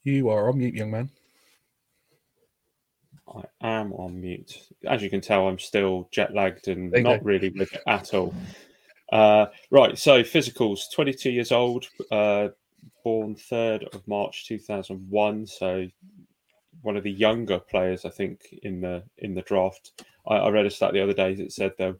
You 0.05 0.31
are 0.31 0.49
on 0.49 0.59
mute, 0.59 0.75
young 0.75 0.91
man. 0.91 1.11
I 3.29 3.43
am 3.61 3.93
on 3.93 4.21
mute. 4.21 4.69
As 4.87 5.03
you 5.03 5.11
can 5.11 5.21
tell, 5.21 5.47
I'm 5.47 5.59
still 5.59 6.09
jet 6.11 6.35
lagged 6.35 6.69
and 6.69 6.91
not 6.91 7.25
really 7.25 7.51
with 7.51 7.73
it 7.73 7.83
at 7.87 8.13
all. 8.15 8.35
Uh, 9.13 9.47
right, 9.71 9.99
so 9.99 10.23
physicals 10.23 10.91
22 10.93 11.31
years 11.31 11.53
old, 11.53 11.87
uh, 12.11 12.49
born 13.05 13.35
3rd 13.35 13.95
of 13.95 14.07
March 14.09 14.47
2001. 14.47 15.47
So 15.47 15.87
one 16.83 16.97
of 16.97 17.05
the 17.05 17.11
younger 17.11 17.59
players, 17.59 18.05
I 18.05 18.11
think, 18.11 18.41
in 18.63 18.81
the 18.81 19.03
in 19.19 19.35
the 19.35 19.43
draft. 19.43 20.03
I, 20.27 20.37
I 20.37 20.51
read 20.51 20.67
a 20.67 20.71
stat 20.71 20.93
the 20.93 21.03
other 21.03 21.13
day 21.13 21.35
that 21.35 21.53
said 21.53 21.73
that 21.79 21.97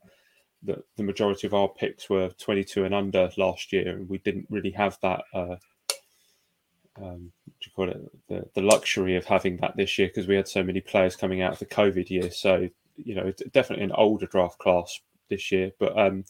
the, 0.97 1.03
majority 1.03 1.47
of 1.47 1.55
our 1.55 1.69
picks 1.69 2.11
were 2.11 2.29
22 2.39 2.85
and 2.85 2.95
under 2.95 3.31
last 3.37 3.73
year, 3.73 3.97
and 3.97 4.09
we 4.09 4.19
didn't 4.19 4.47
really 4.51 4.71
have 4.71 4.99
that 5.03 5.23
uh, 5.35 5.57
um, 7.01 7.33
you 7.67 7.73
call 7.75 7.91
it 7.91 8.29
the, 8.29 8.49
the 8.55 8.63
luxury 8.63 9.17
of 9.17 9.25
having 9.25 9.57
that 9.59 9.77
this 9.77 9.99
year 9.99 10.09
because 10.09 10.27
we 10.27 10.37
had 10.37 10.49
so 10.49 10.63
many 10.63 10.81
players 10.81 11.17
coming 11.17 11.43
out 11.43 11.53
of 11.53 11.59
the 11.59 11.67
COVID 11.67 12.11
year. 12.11 12.31
So 12.31 12.69
you 12.97 13.15
know, 13.15 13.33
definitely 13.53 13.85
an 13.85 13.93
older 13.93 14.27
draft 14.27 14.59
class 14.59 15.01
this 15.29 15.51
year. 15.51 15.73
But 15.79 15.99
um, 15.99 16.25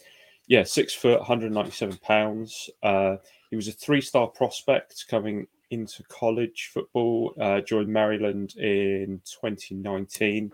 yeah, 0.47 0.65
six 0.65 0.95
foot, 0.95 1.19
197 1.19 1.99
pounds. 1.99 2.71
Uh, 2.83 3.17
he 3.51 3.57
was 3.57 3.69
a 3.69 3.73
three 3.73 4.01
star 4.01 4.27
prospect 4.27 5.07
coming 5.09 5.47
into 5.71 6.03
college 6.05 6.71
football, 6.73 7.35
uh, 7.41 7.61
joined 7.61 7.89
Maryland 7.89 8.57
in 8.57 9.21
2019. 9.25 10.53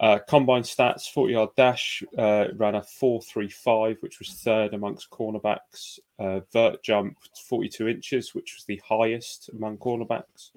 Uh, 0.00 0.18
combine 0.28 0.62
stats 0.62 1.10
40 1.10 1.32
yard 1.32 1.50
dash, 1.56 2.04
uh, 2.16 2.46
ran 2.54 2.76
a 2.76 2.80
4.35, 2.80 4.00
which 4.00 4.20
was 4.20 4.30
third 4.30 4.72
amongst 4.72 5.10
cornerbacks. 5.10 5.98
Uh, 6.18 6.40
vert 6.52 6.82
jump 6.84 7.16
42 7.48 7.88
inches, 7.88 8.34
which 8.34 8.54
was 8.56 8.64
the 8.64 8.80
highest 8.88 9.50
among 9.52 9.76
cornerbacks. 9.78 10.50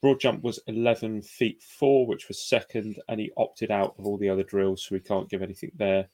Broad 0.00 0.18
jump 0.20 0.42
was 0.42 0.60
11 0.66 1.22
feet 1.22 1.62
4, 1.62 2.06
which 2.06 2.28
was 2.28 2.38
second, 2.38 3.00
and 3.08 3.20
he 3.20 3.32
opted 3.36 3.70
out 3.70 3.94
of 3.98 4.06
all 4.06 4.16
the 4.16 4.28
other 4.28 4.42
drills, 4.42 4.82
so 4.82 4.94
we 4.94 5.00
can't 5.00 5.28
give 5.28 5.42
anything 5.42 5.72
there. 5.76 6.08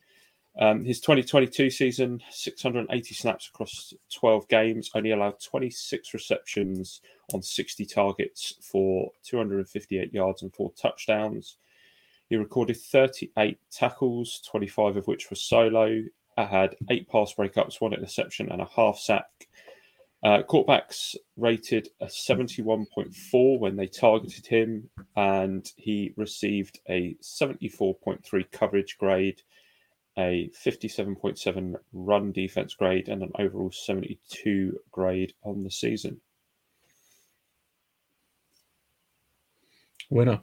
Um, 0.58 0.84
his 0.84 1.00
2022 1.00 1.70
season, 1.70 2.20
680 2.30 3.14
snaps 3.14 3.48
across 3.48 3.94
12 4.12 4.48
games, 4.48 4.90
only 4.94 5.12
allowed 5.12 5.40
26 5.40 6.12
receptions 6.14 7.00
on 7.32 7.42
60 7.42 7.86
targets 7.86 8.54
for 8.60 9.10
258 9.24 10.12
yards 10.12 10.42
and 10.42 10.52
four 10.52 10.72
touchdowns. 10.72 11.56
He 12.30 12.36
recorded 12.36 12.76
38 12.76 13.58
tackles, 13.72 14.40
25 14.48 14.96
of 14.96 15.08
which 15.08 15.28
were 15.28 15.36
solo. 15.36 16.04
I 16.36 16.44
had 16.44 16.76
eight 16.88 17.08
pass 17.08 17.34
breakups, 17.34 17.80
one 17.80 17.92
interception, 17.92 18.50
and 18.52 18.62
a 18.62 18.68
half 18.76 18.98
sack. 18.98 19.48
Uh, 20.22 20.42
quarterbacks 20.48 21.16
rated 21.36 21.88
a 22.00 22.06
71.4 22.06 23.58
when 23.58 23.74
they 23.74 23.88
targeted 23.88 24.46
him, 24.46 24.88
and 25.16 25.72
he 25.76 26.14
received 26.16 26.78
a 26.88 27.16
74.3 27.20 28.52
coverage 28.52 28.96
grade, 28.96 29.42
a 30.16 30.48
57.7 30.64 31.74
run 31.92 32.30
defense 32.30 32.74
grade, 32.74 33.08
and 33.08 33.24
an 33.24 33.32
overall 33.40 33.72
72 33.72 34.78
grade 34.92 35.32
on 35.42 35.64
the 35.64 35.70
season. 35.70 36.20
Winner. 40.10 40.40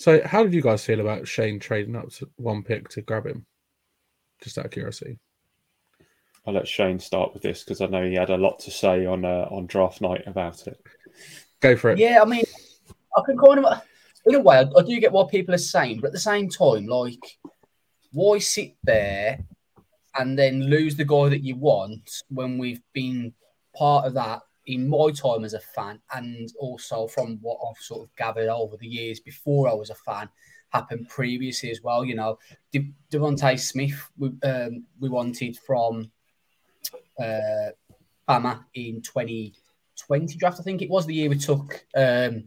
So, 0.00 0.22
how 0.24 0.42
did 0.42 0.54
you 0.54 0.62
guys 0.62 0.82
feel 0.82 1.00
about 1.00 1.28
Shane 1.28 1.60
trading 1.60 1.94
up 1.94 2.08
to 2.12 2.30
one 2.36 2.62
pick 2.62 2.88
to 2.88 3.02
grab 3.02 3.26
him? 3.26 3.44
Just 4.42 4.56
out 4.56 4.64
of 4.64 4.70
curiosity. 4.70 5.18
I'll 6.46 6.54
let 6.54 6.66
Shane 6.66 6.98
start 6.98 7.34
with 7.34 7.42
this 7.42 7.62
because 7.62 7.82
I 7.82 7.86
know 7.86 8.06
he 8.06 8.14
had 8.14 8.30
a 8.30 8.38
lot 8.38 8.60
to 8.60 8.70
say 8.70 9.04
on 9.04 9.26
uh, 9.26 9.46
on 9.50 9.66
draft 9.66 10.00
night 10.00 10.22
about 10.26 10.66
it. 10.66 10.80
Go 11.60 11.76
for 11.76 11.90
it. 11.90 11.98
Yeah, 11.98 12.20
I 12.22 12.24
mean, 12.24 12.44
I 13.14 13.20
can 13.26 13.36
kind 13.36 13.62
of, 13.62 13.82
in 14.24 14.36
a 14.36 14.40
way, 14.40 14.56
I, 14.56 14.62
I 14.62 14.82
do 14.82 14.98
get 15.00 15.12
what 15.12 15.30
people 15.30 15.54
are 15.54 15.58
saying, 15.58 16.00
but 16.00 16.06
at 16.06 16.12
the 16.14 16.18
same 16.18 16.48
time, 16.48 16.86
like, 16.86 17.38
why 18.10 18.38
sit 18.38 18.76
there 18.82 19.40
and 20.18 20.38
then 20.38 20.62
lose 20.62 20.96
the 20.96 21.04
guy 21.04 21.28
that 21.28 21.44
you 21.44 21.56
want 21.56 22.10
when 22.30 22.56
we've 22.56 22.80
been 22.94 23.34
part 23.76 24.06
of 24.06 24.14
that 24.14 24.40
in 24.72 24.88
my 24.88 25.10
time 25.10 25.44
as 25.44 25.54
a 25.54 25.60
fan, 25.60 26.00
and 26.12 26.48
also 26.58 27.06
from 27.06 27.38
what 27.40 27.58
I've 27.68 27.82
sort 27.82 28.08
of 28.08 28.16
gathered 28.16 28.48
over 28.48 28.76
the 28.76 28.86
years 28.86 29.20
before 29.20 29.68
I 29.68 29.74
was 29.74 29.90
a 29.90 29.94
fan, 29.94 30.28
happened 30.70 31.08
previously 31.08 31.70
as 31.70 31.82
well. 31.82 32.04
You 32.04 32.14
know, 32.14 32.38
De- 32.72 32.94
DeVonta 33.10 33.58
Smith, 33.58 34.08
we, 34.16 34.30
um, 34.42 34.84
we 34.98 35.08
wanted 35.08 35.56
from 35.58 36.10
uh, 37.18 37.70
Bama 38.28 38.64
in 38.74 39.02
2020 39.02 40.36
draft, 40.36 40.60
I 40.60 40.62
think 40.62 40.82
it 40.82 40.90
was 40.90 41.06
the 41.06 41.14
year 41.14 41.28
we 41.28 41.38
took 41.38 41.84
um, 41.96 42.44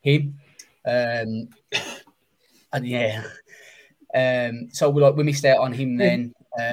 him. 0.00 0.38
Um, 0.86 1.48
and 2.72 2.86
yeah, 2.86 3.24
um, 4.14 4.68
so 4.72 4.90
we 4.90 5.02
like 5.02 5.16
we 5.16 5.24
missed 5.24 5.44
out 5.44 5.58
on 5.58 5.72
him 5.72 5.96
then. 5.96 6.34
Uh, 6.58 6.70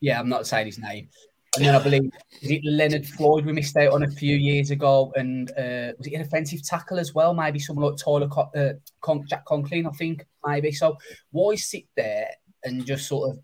yeah, 0.00 0.20
I'm 0.20 0.28
not 0.28 0.46
saying 0.46 0.66
his 0.66 0.78
name. 0.78 1.08
And 1.56 1.64
then 1.64 1.74
I 1.74 1.82
believe 1.82 2.10
is 2.42 2.50
it 2.50 2.60
Leonard 2.64 3.06
Floyd 3.06 3.46
we 3.46 3.52
missed 3.52 3.76
out 3.76 3.92
on 3.92 4.02
a 4.02 4.10
few 4.10 4.36
years 4.36 4.70
ago, 4.70 5.12
and 5.16 5.50
uh, 5.52 5.92
was 5.96 6.06
it 6.06 6.14
an 6.14 6.20
offensive 6.20 6.62
tackle 6.62 6.98
as 6.98 7.14
well? 7.14 7.34
Maybe 7.34 7.58
someone 7.58 7.86
like 7.86 7.96
Tyler 7.96 8.28
Con- 8.28 8.50
uh, 8.54 8.74
Con- 9.00 9.26
Jack 9.26 9.44
Conklin, 9.46 9.86
I 9.86 9.90
think 9.90 10.26
maybe. 10.46 10.72
So 10.72 10.96
why 11.30 11.54
sit 11.56 11.84
there 11.96 12.28
and 12.64 12.84
just 12.84 13.06
sort 13.06 13.30
of 13.30 13.38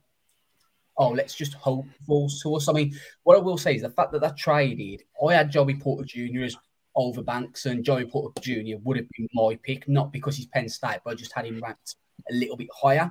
oh 0.99 1.09
let's 1.09 1.35
just 1.35 1.54
hope 1.54 1.87
falls 2.07 2.40
to 2.42 2.54
us? 2.54 2.69
I 2.69 2.73
mean, 2.73 2.95
what 3.23 3.37
I 3.37 3.40
will 3.40 3.59
say 3.59 3.75
is 3.75 3.83
the 3.83 3.90
fact 3.90 4.12
that 4.12 4.21
that 4.21 4.37
traded, 4.37 5.02
I 5.26 5.35
had 5.35 5.50
Joey 5.50 5.75
Porter 5.75 6.04
Jr. 6.04 6.45
as 6.45 6.57
over 6.95 7.23
Banks, 7.23 7.66
and 7.66 7.85
Joey 7.85 8.04
Porter 8.04 8.40
Jr. 8.40 8.76
would 8.83 8.99
have 8.99 9.09
been 9.16 9.28
my 9.33 9.59
pick, 9.62 9.88
not 9.88 10.12
because 10.12 10.37
he's 10.37 10.47
Penn 10.47 10.69
State, 10.69 10.99
but 11.04 11.12
I 11.12 11.14
just 11.14 11.33
had 11.33 11.47
him 11.47 11.61
ranked 11.62 11.97
a 12.31 12.35
little 12.35 12.57
bit 12.57 12.69
higher. 12.75 13.11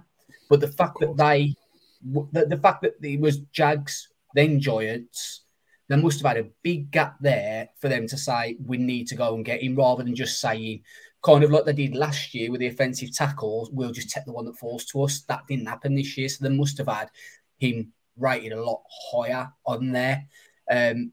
But 0.49 0.59
the 0.59 0.67
fact 0.67 0.97
that 0.99 1.17
they, 1.17 1.55
the, 2.03 2.45
the 2.45 2.57
fact 2.57 2.83
that 2.83 2.93
it 3.01 3.19
was 3.19 3.39
Jags 3.51 4.10
then 4.35 4.59
Giants, 4.59 5.41
there 5.87 5.97
must 5.97 6.21
have 6.21 6.35
had 6.35 6.45
a 6.45 6.49
big 6.63 6.91
gap 6.91 7.17
there 7.19 7.69
for 7.79 7.89
them 7.89 8.07
to 8.07 8.17
say 8.17 8.57
we 8.65 8.77
need 8.77 9.07
to 9.07 9.15
go 9.15 9.35
and 9.35 9.45
get 9.45 9.61
him 9.61 9.75
rather 9.75 10.03
than 10.03 10.15
just 10.15 10.39
saying 10.39 10.83
kind 11.23 11.43
of 11.43 11.51
like 11.51 11.65
they 11.65 11.73
did 11.73 11.95
last 11.95 12.33
year 12.33 12.49
with 12.49 12.61
the 12.61 12.67
offensive 12.67 13.13
tackles, 13.13 13.69
we'll 13.71 13.91
just 13.91 14.09
take 14.09 14.25
the 14.25 14.31
one 14.31 14.45
that 14.45 14.57
falls 14.57 14.85
to 14.85 15.03
us. 15.03 15.21
That 15.21 15.45
didn't 15.47 15.67
happen 15.67 15.95
this 15.95 16.17
year, 16.17 16.29
so 16.29 16.43
they 16.43 16.55
must 16.55 16.77
have 16.79 16.87
had 16.87 17.09
him 17.57 17.93
rated 18.17 18.53
a 18.53 18.63
lot 18.63 18.81
higher 19.11 19.51
on 19.65 19.91
there. 19.91 20.25
Um, 20.69 21.11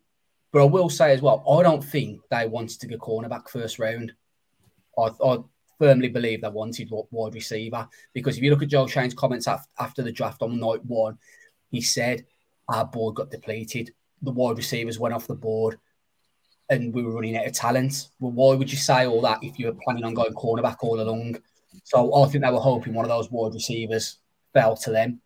but 0.51 0.63
I 0.63 0.65
will 0.65 0.89
say 0.89 1.13
as 1.13 1.21
well, 1.21 1.45
I 1.49 1.63
don't 1.63 1.85
think 1.85 2.21
they 2.31 2.47
wanted 2.47 2.81
to 2.81 2.87
get 2.87 3.01
cornerback 3.01 3.49
first 3.49 3.79
round. 3.79 4.13
I, 4.97 5.11
I 5.23 5.39
firmly 5.79 6.09
believe 6.09 6.41
they 6.41 6.49
wanted 6.49 6.91
wide 6.91 7.35
receiver 7.35 7.87
because 8.13 8.37
if 8.37 8.43
you 8.43 8.51
look 8.51 8.63
at 8.63 8.69
Joe 8.69 8.87
Schoen's 8.87 9.15
comments 9.15 9.47
after 9.47 10.03
the 10.03 10.13
draft 10.13 10.43
on 10.43 10.59
night 10.59 10.85
one, 10.85 11.19
he 11.71 11.83
said 11.83 12.25
our 12.69 12.85
board 12.85 13.17
got 13.17 13.31
depleted. 13.31 13.93
The 14.23 14.31
wide 14.31 14.57
receivers 14.57 14.99
went 14.99 15.15
off 15.15 15.27
the 15.27 15.35
board 15.35 15.79
and 16.71 16.93
we 16.93 17.03
were 17.03 17.13
running 17.13 17.37
out 17.37 17.47
of 17.47 17.53
talent. 17.53 18.09
Well, 18.21 18.33
why 18.33 18.55
would 18.55 18.71
you 18.71 18.79
say 18.79 19.07
all 19.07 19.21
that 19.23 19.39
if 19.43 19.59
you 19.59 19.67
were 19.67 19.79
planning 19.85 20.05
on 20.05 20.15
going 20.15 20.35
cornerback 20.35 20.77
all 20.81 21.01
along? 21.01 21.39
So 21.85 22.15
I 22.15 22.29
think 22.29 22.45
they 22.45 22.51
were 22.51 22.59
hoping 22.59 22.95
one 22.95 23.05
of 23.05 23.11
those 23.11 23.31
wide 23.31 23.55
receivers 23.55 24.19
fell 24.53 24.77
to 24.77 24.91
them. 24.91 25.21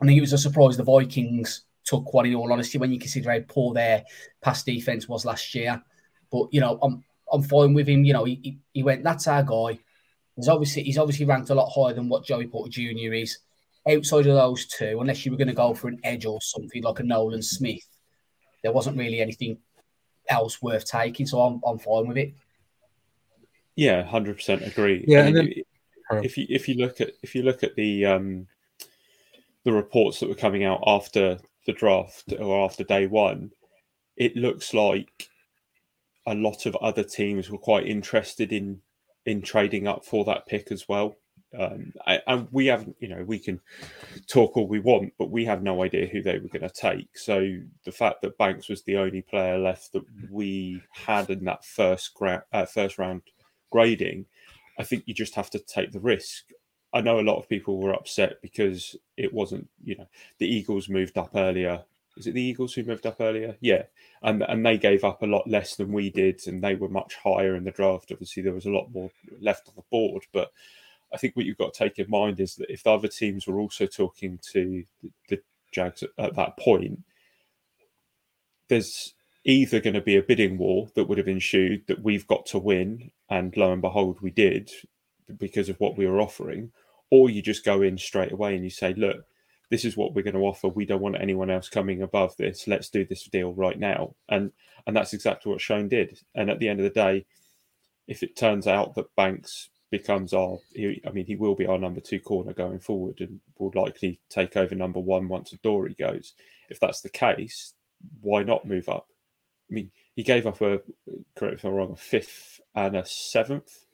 I 0.00 0.06
think 0.06 0.16
it 0.16 0.22
was 0.22 0.32
a 0.32 0.38
surprise 0.38 0.76
the 0.76 0.84
Vikings 0.84 1.62
took 1.84 2.12
one 2.12 2.26
in 2.26 2.34
all 2.34 2.52
honesty 2.52 2.78
when 2.78 2.92
you 2.92 2.98
consider 2.98 3.32
how 3.32 3.40
poor 3.48 3.74
their 3.74 4.04
pass 4.42 4.62
defense 4.62 5.08
was 5.08 5.24
last 5.24 5.54
year. 5.54 5.82
But 6.30 6.48
you 6.52 6.60
know, 6.60 6.78
I'm 6.82 7.04
I'm 7.32 7.42
fine 7.42 7.74
with 7.74 7.88
him. 7.88 8.04
You 8.04 8.12
know, 8.14 8.24
he, 8.24 8.40
he, 8.42 8.58
he 8.72 8.82
went, 8.82 9.04
that's 9.04 9.26
our 9.26 9.42
guy. 9.42 9.78
He's 10.36 10.48
obviously 10.48 10.84
he's 10.84 10.98
obviously 10.98 11.26
ranked 11.26 11.50
a 11.50 11.54
lot 11.54 11.70
higher 11.70 11.94
than 11.94 12.08
what 12.08 12.24
Joey 12.24 12.46
Porter 12.46 12.70
Jr. 12.70 13.12
is 13.12 13.38
outside 13.86 14.26
of 14.26 14.34
those 14.34 14.66
two, 14.66 14.98
unless 15.00 15.24
you 15.24 15.32
were 15.32 15.38
going 15.38 15.48
to 15.48 15.54
go 15.54 15.74
for 15.74 15.88
an 15.88 16.00
edge 16.04 16.24
or 16.24 16.40
something 16.40 16.82
like 16.82 17.00
a 17.00 17.02
Nolan 17.02 17.42
Smith, 17.42 17.86
there 18.62 18.72
wasn't 18.72 18.98
really 18.98 19.20
anything 19.20 19.58
else 20.28 20.60
worth 20.62 20.84
taking. 20.84 21.26
So 21.26 21.40
I'm, 21.40 21.60
I'm 21.66 21.78
fine 21.78 22.08
with 22.08 22.18
it. 22.18 22.34
Yeah, 23.76 24.02
hundred 24.02 24.36
percent 24.36 24.62
agree. 24.62 25.04
Yeah, 25.06 25.24
and 25.24 25.36
then, 25.36 25.52
if 26.22 26.36
you 26.36 26.46
if 26.48 26.68
you 26.68 26.74
look 26.74 27.00
at 27.00 27.12
if 27.22 27.34
you 27.34 27.42
look 27.42 27.62
at 27.62 27.76
the 27.76 28.06
um, 28.06 28.48
the 29.64 29.72
reports 29.72 30.18
that 30.18 30.28
were 30.28 30.34
coming 30.34 30.64
out 30.64 30.82
after 30.86 31.38
the 31.66 31.72
draft 31.72 32.32
or 32.40 32.64
after 32.64 32.82
day 32.82 33.06
one, 33.06 33.52
it 34.16 34.34
looks 34.34 34.74
like 34.74 35.28
a 36.26 36.34
lot 36.34 36.66
of 36.66 36.74
other 36.76 37.04
teams 37.04 37.50
were 37.50 37.58
quite 37.58 37.86
interested 37.86 38.52
in 38.52 38.80
in 39.26 39.42
trading 39.42 39.86
up 39.86 40.04
for 40.04 40.24
that 40.24 40.46
pick 40.46 40.72
as 40.72 40.88
well. 40.88 41.16
Um, 41.56 41.94
and 42.26 42.48
we 42.50 42.66
haven't, 42.66 42.96
you 43.00 43.08
know, 43.08 43.24
we 43.24 43.38
can 43.38 43.60
talk 44.26 44.56
all 44.56 44.66
we 44.66 44.80
want, 44.80 45.14
but 45.18 45.30
we 45.30 45.44
have 45.46 45.62
no 45.62 45.82
idea 45.82 46.06
who 46.06 46.22
they 46.22 46.38
were 46.38 46.48
going 46.48 46.68
to 46.68 46.70
take. 46.70 47.16
So 47.16 47.58
the 47.84 47.92
fact 47.92 48.20
that 48.22 48.36
Banks 48.36 48.68
was 48.68 48.82
the 48.82 48.96
only 48.96 49.22
player 49.22 49.58
left 49.58 49.92
that 49.92 50.04
we 50.30 50.82
had 50.92 51.30
in 51.30 51.44
that 51.44 51.64
first 51.64 52.12
gra- 52.14 52.44
uh, 52.52 52.66
first 52.66 52.98
round 52.98 53.22
grading, 53.70 54.26
I 54.78 54.84
think 54.84 55.04
you 55.06 55.14
just 55.14 55.34
have 55.36 55.50
to 55.50 55.58
take 55.58 55.92
the 55.92 56.00
risk. 56.00 56.44
I 56.92 57.00
know 57.00 57.18
a 57.18 57.22
lot 57.22 57.38
of 57.38 57.48
people 57.48 57.78
were 57.78 57.94
upset 57.94 58.40
because 58.42 58.96
it 59.16 59.32
wasn't, 59.32 59.68
you 59.82 59.96
know, 59.96 60.06
the 60.38 60.46
Eagles 60.46 60.88
moved 60.88 61.18
up 61.18 61.30
earlier. 61.34 61.84
Is 62.16 62.26
it 62.26 62.34
the 62.34 62.42
Eagles 62.42 62.74
who 62.74 62.82
moved 62.82 63.06
up 63.06 63.20
earlier? 63.20 63.56
Yeah, 63.60 63.84
and 64.22 64.42
and 64.42 64.66
they 64.66 64.76
gave 64.76 65.04
up 65.04 65.22
a 65.22 65.26
lot 65.26 65.48
less 65.48 65.76
than 65.76 65.92
we 65.92 66.10
did, 66.10 66.46
and 66.46 66.62
they 66.62 66.74
were 66.74 66.88
much 66.88 67.14
higher 67.14 67.54
in 67.54 67.64
the 67.64 67.70
draft. 67.70 68.10
Obviously, 68.10 68.42
there 68.42 68.54
was 68.54 68.66
a 68.66 68.70
lot 68.72 68.92
more 68.92 69.10
left 69.40 69.68
on 69.68 69.74
the 69.76 69.84
board, 69.90 70.24
but 70.32 70.50
I 71.12 71.16
think 71.16 71.34
what 71.34 71.46
you've 71.46 71.58
got 71.58 71.74
to 71.74 71.84
take 71.84 71.98
in 71.98 72.10
mind 72.10 72.40
is 72.40 72.56
that 72.56 72.72
if 72.72 72.82
the 72.82 72.90
other 72.90 73.08
teams 73.08 73.46
were 73.46 73.58
also 73.58 73.86
talking 73.86 74.38
to 74.52 74.84
the, 75.02 75.10
the 75.28 75.40
Jags 75.72 76.02
at, 76.02 76.10
at 76.18 76.36
that 76.36 76.58
point, 76.58 77.00
there's 78.68 79.14
either 79.44 79.80
going 79.80 79.94
to 79.94 80.00
be 80.00 80.16
a 80.16 80.22
bidding 80.22 80.58
war 80.58 80.88
that 80.94 81.04
would 81.04 81.18
have 81.18 81.28
ensued 81.28 81.86
that 81.86 82.02
we've 82.02 82.26
got 82.26 82.44
to 82.46 82.58
win, 82.58 83.10
and 83.30 83.56
lo 83.56 83.72
and 83.72 83.82
behold, 83.82 84.20
we 84.20 84.30
did 84.30 84.70
because 85.38 85.68
of 85.68 85.78
what 85.80 85.96
we 85.96 86.06
were 86.06 86.20
offering, 86.20 86.70
or 87.10 87.30
you 87.30 87.40
just 87.40 87.64
go 87.64 87.82
in 87.82 87.96
straight 87.96 88.32
away 88.32 88.54
and 88.54 88.64
you 88.64 88.70
say, 88.70 88.92
look, 88.94 89.24
this 89.70 89.84
is 89.84 89.96
what 89.96 90.14
we're 90.14 90.22
going 90.22 90.34
to 90.34 90.40
offer. 90.40 90.68
We 90.68 90.86
don't 90.86 91.00
want 91.00 91.20
anyone 91.20 91.50
else 91.50 91.68
coming 91.68 92.02
above 92.02 92.36
this. 92.36 92.66
Let's 92.66 92.88
do 92.88 93.04
this 93.04 93.24
deal 93.24 93.52
right 93.52 93.78
now. 93.78 94.14
And 94.28 94.52
and 94.86 94.96
that's 94.96 95.12
exactly 95.12 95.52
what 95.52 95.60
Schoen 95.60 95.88
did. 95.88 96.20
And 96.34 96.48
at 96.48 96.58
the 96.58 96.68
end 96.68 96.80
of 96.80 96.84
the 96.84 96.90
day, 96.90 97.26
if 98.06 98.22
it 98.22 98.36
turns 98.36 98.66
out 98.66 98.94
that 98.94 99.14
Banks 99.16 99.68
becomes 99.90 100.32
our. 100.32 100.58
I 100.76 101.10
mean, 101.12 101.26
he 101.26 101.36
will 101.36 101.54
be 101.54 101.66
our 101.66 101.78
number 101.78 102.00
two 102.00 102.20
corner 102.20 102.52
going 102.52 102.80
forward, 102.80 103.20
and 103.20 103.40
will 103.58 103.72
likely 103.74 104.20
take 104.28 104.56
over 104.56 104.74
number 104.74 105.00
one 105.00 105.28
once 105.28 105.52
Adoree 105.52 105.94
goes. 105.98 106.34
If 106.70 106.80
that's 106.80 107.00
the 107.00 107.08
case, 107.08 107.74
why 108.20 108.42
not 108.42 108.66
move 108.66 108.88
up? 108.88 109.06
I 109.70 109.74
mean, 109.74 109.90
he 110.14 110.22
gave 110.22 110.46
up 110.46 110.60
a 110.60 110.80
correct 111.36 111.58
if 111.58 111.64
I'm 111.64 111.72
wrong, 111.72 111.92
a 111.92 111.96
fifth 111.96 112.60
and 112.74 112.96
a 112.96 113.04
seventh. 113.04 113.86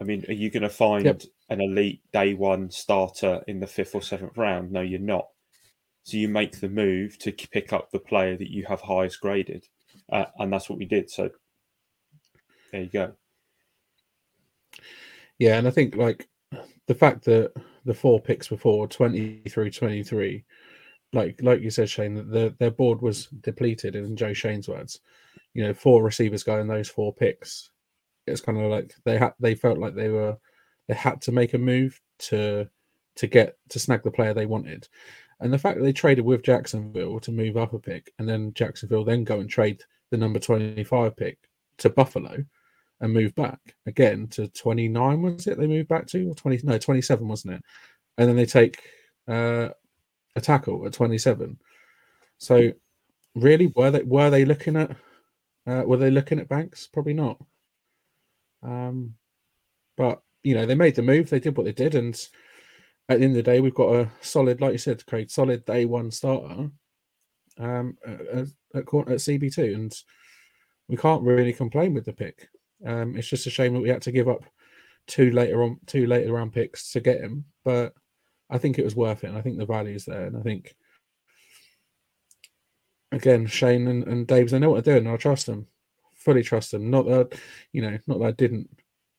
I 0.00 0.04
mean, 0.04 0.24
are 0.28 0.34
you 0.34 0.50
going 0.50 0.64
to 0.64 0.68
find 0.68 1.04
yep. 1.04 1.22
an 1.48 1.60
elite 1.60 2.00
day 2.12 2.34
one 2.34 2.70
starter 2.70 3.42
in 3.46 3.60
the 3.60 3.66
fifth 3.66 3.94
or 3.94 4.02
seventh 4.02 4.36
round? 4.36 4.72
No, 4.72 4.80
you're 4.80 4.98
not. 4.98 5.28
So 6.04 6.16
you 6.16 6.28
make 6.28 6.58
the 6.58 6.68
move 6.68 7.18
to 7.20 7.32
pick 7.32 7.72
up 7.72 7.92
the 7.92 8.00
player 8.00 8.36
that 8.36 8.50
you 8.50 8.64
have 8.68 8.80
highest 8.80 9.20
graded, 9.20 9.68
uh, 10.12 10.24
and 10.38 10.52
that's 10.52 10.68
what 10.68 10.78
we 10.78 10.86
did. 10.86 11.08
So 11.08 11.30
there 12.72 12.82
you 12.82 12.88
go. 12.88 13.12
Yeah, 15.38 15.58
and 15.58 15.66
I 15.66 15.70
think 15.70 15.96
like 15.96 16.28
the 16.86 16.94
fact 16.94 17.24
that 17.24 17.52
the 17.84 17.94
four 17.94 18.20
picks 18.20 18.48
before 18.48 18.86
20 18.86 19.42
through 19.48 19.70
23, 19.70 20.44
like 21.12 21.40
like 21.42 21.60
you 21.60 21.70
said, 21.70 21.90
Shane, 21.90 22.14
that 22.14 22.30
the, 22.30 22.54
their 22.58 22.70
board 22.70 23.02
was 23.02 23.26
depleted 23.26 23.96
in 23.96 24.16
Joe 24.16 24.32
Schoen's 24.32 24.68
words. 24.68 25.00
You 25.54 25.64
know, 25.64 25.74
four 25.74 26.02
receivers 26.02 26.42
going 26.42 26.66
those 26.66 26.88
four 26.88 27.12
picks. 27.14 27.70
It's 28.26 28.40
kind 28.40 28.58
of 28.58 28.70
like 28.70 28.94
they 29.04 29.18
had 29.18 29.34
they 29.40 29.54
felt 29.54 29.78
like 29.78 29.94
they 29.94 30.08
were 30.08 30.36
they 30.88 30.94
had 30.94 31.20
to 31.22 31.32
make 31.32 31.54
a 31.54 31.58
move 31.58 32.00
to 32.20 32.68
to 33.16 33.26
get 33.26 33.56
to 33.70 33.78
snag 33.78 34.02
the 34.02 34.10
player 34.10 34.32
they 34.32 34.46
wanted. 34.46 34.88
And 35.40 35.52
the 35.52 35.58
fact 35.58 35.76
that 35.76 35.82
they 35.82 35.92
traded 35.92 36.24
with 36.24 36.44
Jacksonville 36.44 37.18
to 37.20 37.32
move 37.32 37.56
up 37.56 37.72
a 37.72 37.78
pick, 37.78 38.12
and 38.18 38.28
then 38.28 38.54
Jacksonville 38.54 39.04
then 39.04 39.24
go 39.24 39.40
and 39.40 39.50
trade 39.50 39.82
the 40.10 40.16
number 40.16 40.38
25 40.38 41.16
pick 41.16 41.38
to 41.78 41.90
Buffalo 41.90 42.44
and 43.02 43.12
move 43.12 43.34
back 43.34 43.58
again 43.86 44.28
to 44.28 44.48
29, 44.48 45.22
was 45.22 45.46
it? 45.46 45.58
They 45.58 45.66
moved 45.66 45.88
back 45.88 46.06
to, 46.06 46.30
or 46.30 46.34
20, 46.34 46.60
no, 46.62 46.78
27, 46.78 47.28
wasn't 47.28 47.54
it? 47.54 47.62
And 48.16 48.28
then 48.28 48.36
they 48.36 48.46
take 48.46 48.80
uh, 49.28 49.68
a 50.36 50.40
tackle 50.40 50.86
at 50.86 50.92
27. 50.92 51.58
So, 52.38 52.72
really, 53.34 53.66
were 53.76 53.90
they 53.90 54.02
were 54.02 54.30
they 54.30 54.44
looking 54.44 54.76
at 54.76 54.96
uh, 55.66 55.82
were 55.86 55.96
they 55.96 56.10
looking 56.10 56.38
at 56.38 56.48
Banks? 56.48 56.86
Probably 56.86 57.14
not. 57.14 57.40
Um, 58.62 59.14
but 59.96 60.22
you 60.42 60.54
know, 60.54 60.66
they 60.66 60.74
made 60.74 60.94
the 60.94 61.02
move. 61.02 61.28
They 61.28 61.40
did 61.40 61.56
what 61.56 61.64
they 61.64 61.72
did, 61.72 61.94
and 61.94 62.14
at 63.08 63.18
the 63.18 63.24
end 63.24 63.36
of 63.36 63.44
the 63.44 63.50
day, 63.50 63.60
we've 63.60 63.74
got 63.74 63.94
a 63.94 64.08
solid, 64.20 64.60
like 64.60 64.72
you 64.72 64.78
said, 64.78 65.04
Craig, 65.06 65.30
solid 65.30 65.64
day 65.64 65.84
one 65.84 66.10
starter 66.10 66.70
um, 67.58 67.96
at, 68.06 68.20
at, 68.20 68.46
at 68.74 68.86
CB2, 68.86 69.74
and 69.74 69.94
we 70.88 70.96
can't 70.96 71.22
really 71.22 71.52
complain 71.52 71.94
with 71.94 72.04
the 72.04 72.12
pick. 72.12 72.48
Um, 72.86 73.16
it's 73.16 73.28
just 73.28 73.46
a 73.46 73.50
shame 73.50 73.74
that 73.74 73.80
we 73.80 73.88
had 73.88 74.02
to 74.02 74.12
give 74.12 74.28
up 74.28 74.44
two 75.06 75.30
later 75.30 75.62
on, 75.62 75.78
two 75.86 76.06
later 76.06 76.32
round 76.32 76.52
picks 76.52 76.92
to 76.92 77.00
get 77.00 77.20
him, 77.20 77.44
but 77.64 77.94
I 78.50 78.58
think 78.58 78.78
it 78.78 78.84
was 78.84 78.96
worth 78.96 79.24
it, 79.24 79.28
and 79.28 79.38
I 79.38 79.40
think 79.40 79.58
the 79.58 79.66
value 79.66 79.94
is 79.94 80.04
there, 80.04 80.26
and 80.26 80.36
I 80.36 80.42
think 80.42 80.74
again, 83.12 83.46
Schoen 83.46 83.86
and, 83.88 84.04
and 84.04 84.26
Dabes, 84.26 84.52
they 84.52 84.58
know 84.58 84.70
what 84.70 84.84
they're 84.84 84.98
doing. 84.98 85.12
I 85.12 85.16
trust 85.16 85.46
them, 85.46 85.66
fully 86.16 86.42
trust 86.42 86.72
them. 86.72 86.90
Not 86.90 87.06
that 87.06 87.38
you 87.72 87.82
know, 87.82 87.98
not 88.06 88.18
that 88.18 88.26
I 88.26 88.30
didn't 88.32 88.68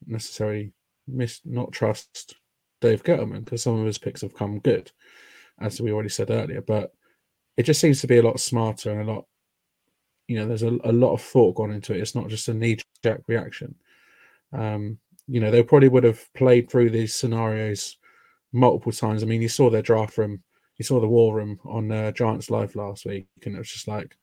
necessarily 0.06 0.74
miss, 1.08 1.42
not 1.46 1.72
trust 1.72 2.36
Dave 2.82 3.04
Gettleman 3.04 3.46
because 3.46 3.64
some 3.64 3.80
of 3.80 3.86
his 3.86 3.98
picks 3.98 4.22
have 4.22 4.34
come 4.34 4.60
good, 4.60 4.92
as 5.60 5.80
we 5.80 5.92
already 5.92 6.10
said 6.10 6.32
earlier. 6.32 6.62
But 6.62 6.92
it 7.56 7.64
just 7.64 7.80
seems 7.80 8.02
to 8.02 8.08
be 8.08 8.18
a 8.18 8.24
lot 8.24 8.40
smarter 8.40 8.92
and 8.92 9.10
a 9.10 9.14
lot, 9.14 9.26
you 10.34 10.40
know, 10.40 10.48
there's 10.48 10.64
a, 10.64 10.76
a 10.84 10.92
lot 10.92 11.14
of 11.14 11.22
thought 11.22 11.54
gone 11.54 11.70
into 11.72 11.94
it. 11.94 12.02
It's 12.02 12.16
not 12.16 12.28
just 12.28 12.48
a 12.48 12.56
knee 12.56 12.80
jerk 13.04 13.22
reaction. 13.28 13.76
Um, 14.52 14.98
you 15.28 15.40
know, 15.40 15.52
they 15.52 15.62
probably 15.62 15.90
would 15.90 16.04
have 16.04 16.28
played 16.34 16.72
through 16.72 16.90
these 16.90 17.14
scenarios 17.14 17.98
multiple 18.52 18.92
times. 18.92 19.22
I 19.22 19.28
mean, 19.28 19.44
you 19.44 19.48
saw 19.48 19.70
their 19.70 19.84
draft 19.84 20.18
room, 20.18 20.42
you 20.78 20.86
saw 20.86 21.00
the 21.00 21.08
war 21.08 21.36
room 21.36 21.60
on 21.66 21.92
uh, 21.92 22.12
Giants 22.14 22.50
Live 22.50 22.76
last 22.76 23.06
week, 23.06 23.28
and 23.46 23.54
it 23.54 23.60
was 23.60 23.70
just 23.70 23.88
like, 23.88 24.18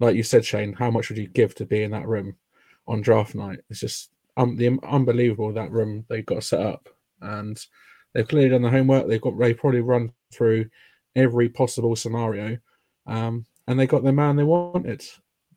like 0.00 0.16
you 0.16 0.22
said, 0.22 0.44
Shane, 0.44 0.74
how 0.74 0.90
much 0.90 1.08
would 1.08 1.16
you 1.16 1.28
give 1.28 1.54
to 1.54 1.64
be 1.64 1.82
in 1.82 1.92
that 1.92 2.06
room 2.06 2.36
on 2.86 3.00
draft 3.00 3.34
night? 3.34 3.60
It's 3.70 3.80
just 3.80 4.10
um, 4.36 4.54
the 4.56 4.78
unbelievable 4.82 5.50
that 5.54 5.70
room 5.70 6.04
they 6.10 6.20
got 6.20 6.44
set 6.44 6.60
up 6.60 6.90
and 7.22 7.58
they've 8.12 8.28
clearly 8.28 8.50
done 8.50 8.62
the 8.62 8.68
homework. 8.70 9.08
They've 9.08 9.18
got 9.18 9.38
they 9.38 9.54
probably 9.54 9.80
run 9.80 10.12
through 10.30 10.66
every 11.16 11.48
possible 11.48 11.96
scenario, 11.96 12.58
um, 13.06 13.46
and 13.66 13.78
they 13.78 13.86
got 13.86 14.04
the 14.04 14.12
man 14.12 14.36
they 14.36 14.44
wanted. 14.44 15.04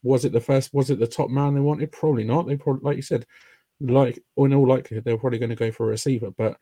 Was 0.03 0.25
it 0.25 0.31
the 0.31 0.41
first? 0.41 0.73
Was 0.73 0.89
it 0.89 0.99
the 0.99 1.07
top 1.07 1.29
man 1.29 1.53
they 1.53 1.59
wanted? 1.59 1.91
Probably 1.91 2.23
not. 2.23 2.47
They 2.47 2.55
probably, 2.55 2.81
like 2.83 2.95
you 2.95 3.01
said, 3.01 3.25
like 3.79 4.23
in 4.37 4.53
all 4.53 4.67
likelihood, 4.67 5.03
they're 5.03 5.17
probably 5.17 5.39
going 5.39 5.49
to 5.49 5.55
go 5.55 5.71
for 5.71 5.85
a 5.85 5.89
receiver. 5.89 6.31
But 6.31 6.57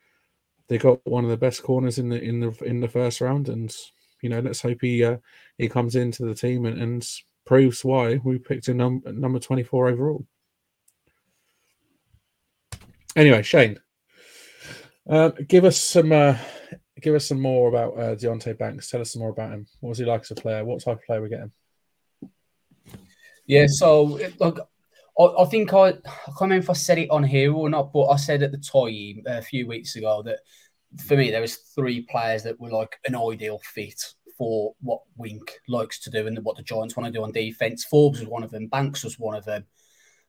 they 0.68 0.78
got 0.78 1.06
one 1.06 1.24
of 1.24 1.30
the 1.30 1.38
best 1.38 1.64
corners 1.64 2.00
in 2.00 2.10
the 2.10 2.22
in 2.22 2.40
the 2.40 2.52
in 2.64 2.80
the 2.80 2.88
first 2.88 3.22
round, 3.22 3.50
and 3.50 3.76
you 4.22 4.30
know, 4.30 4.40
let's 4.40 4.62
hope 4.62 4.80
he 4.82 5.04
uh, 5.04 5.18
he 5.58 5.70
comes 5.70 5.96
into 5.96 6.26
the 6.26 6.36
team 6.36 6.66
and, 6.66 6.82
and 6.82 7.08
proves 7.46 7.86
why 7.86 8.20
we 8.24 8.40
picked 8.40 8.68
him 8.68 8.78
num- 8.78 9.04
number 9.06 9.40
twenty 9.40 9.64
four 9.64 9.88
overall. 9.88 10.26
Anyway, 13.16 13.44
Shane, 13.44 13.80
uh, 15.10 15.32
give 15.48 15.66
us 15.66 15.78
some. 15.78 16.12
Uh, 16.12 16.38
give 17.06 17.14
us 17.14 17.28
some 17.28 17.40
more 17.40 17.70
about 17.70 17.94
uh, 18.00 18.16
Deonte 18.16 18.58
Banks. 18.58 18.90
Tell 18.90 19.00
us 19.00 19.14
some 19.14 19.22
more 19.22 19.30
about 19.30 19.52
him. 19.52 19.68
What 19.80 19.90
was 19.90 20.00
he 20.00 20.06
like 20.06 20.22
as 20.22 20.32
a 20.32 20.36
player? 20.36 20.66
What 20.66 20.84
type 20.84 20.98
of 20.98 21.06
player 21.06 21.22
we 21.22 21.30
getting? 21.30 21.52
Yeah, 23.46 23.68
so 23.68 24.20
look, 24.40 24.68
I, 25.20 25.24
I 25.24 25.46
think 25.46 25.72
I, 25.72 25.90
I 25.90 25.92
can't 25.92 26.42
remember 26.42 26.64
if 26.64 26.70
I 26.72 26.74
said 26.74 26.98
it 26.98 27.12
on 27.12 27.24
here 27.24 27.54
or 27.54 27.70
not, 27.70 27.94
but 27.94 28.08
I 28.08 28.16
said 28.16 28.42
at 28.42 28.52
the 28.52 28.58
time 28.58 29.22
a 29.28 29.44
few 29.44 29.68
weeks 29.68 29.96
ago 29.96 30.24
that 30.24 30.40
for 31.06 31.16
me 31.16 31.30
there 31.30 31.42
was 31.42 31.58
three 31.76 32.02
players 32.10 32.42
that 32.42 32.60
were 32.60 32.72
like 32.72 32.98
an 33.06 33.16
ideal 33.16 33.60
fit 33.64 34.02
for 34.36 34.74
what 34.82 35.02
Wink 35.16 35.60
likes 35.68 36.00
to 36.02 36.10
do 36.10 36.26
and 36.26 36.40
what 36.40 36.58
the 36.58 36.64
Giants 36.64 36.98
want 36.98 37.06
to 37.06 37.14
do 37.14 37.24
on 37.24 37.32
defense. 37.32 37.86
Forbes 37.86 38.20
was 38.20 38.28
one 38.28 38.44
of 38.44 38.50
them. 38.50 38.66
Banks 38.66 39.04
was 39.04 39.20
one 39.20 39.36
of 39.36 39.46
them. 39.46 39.66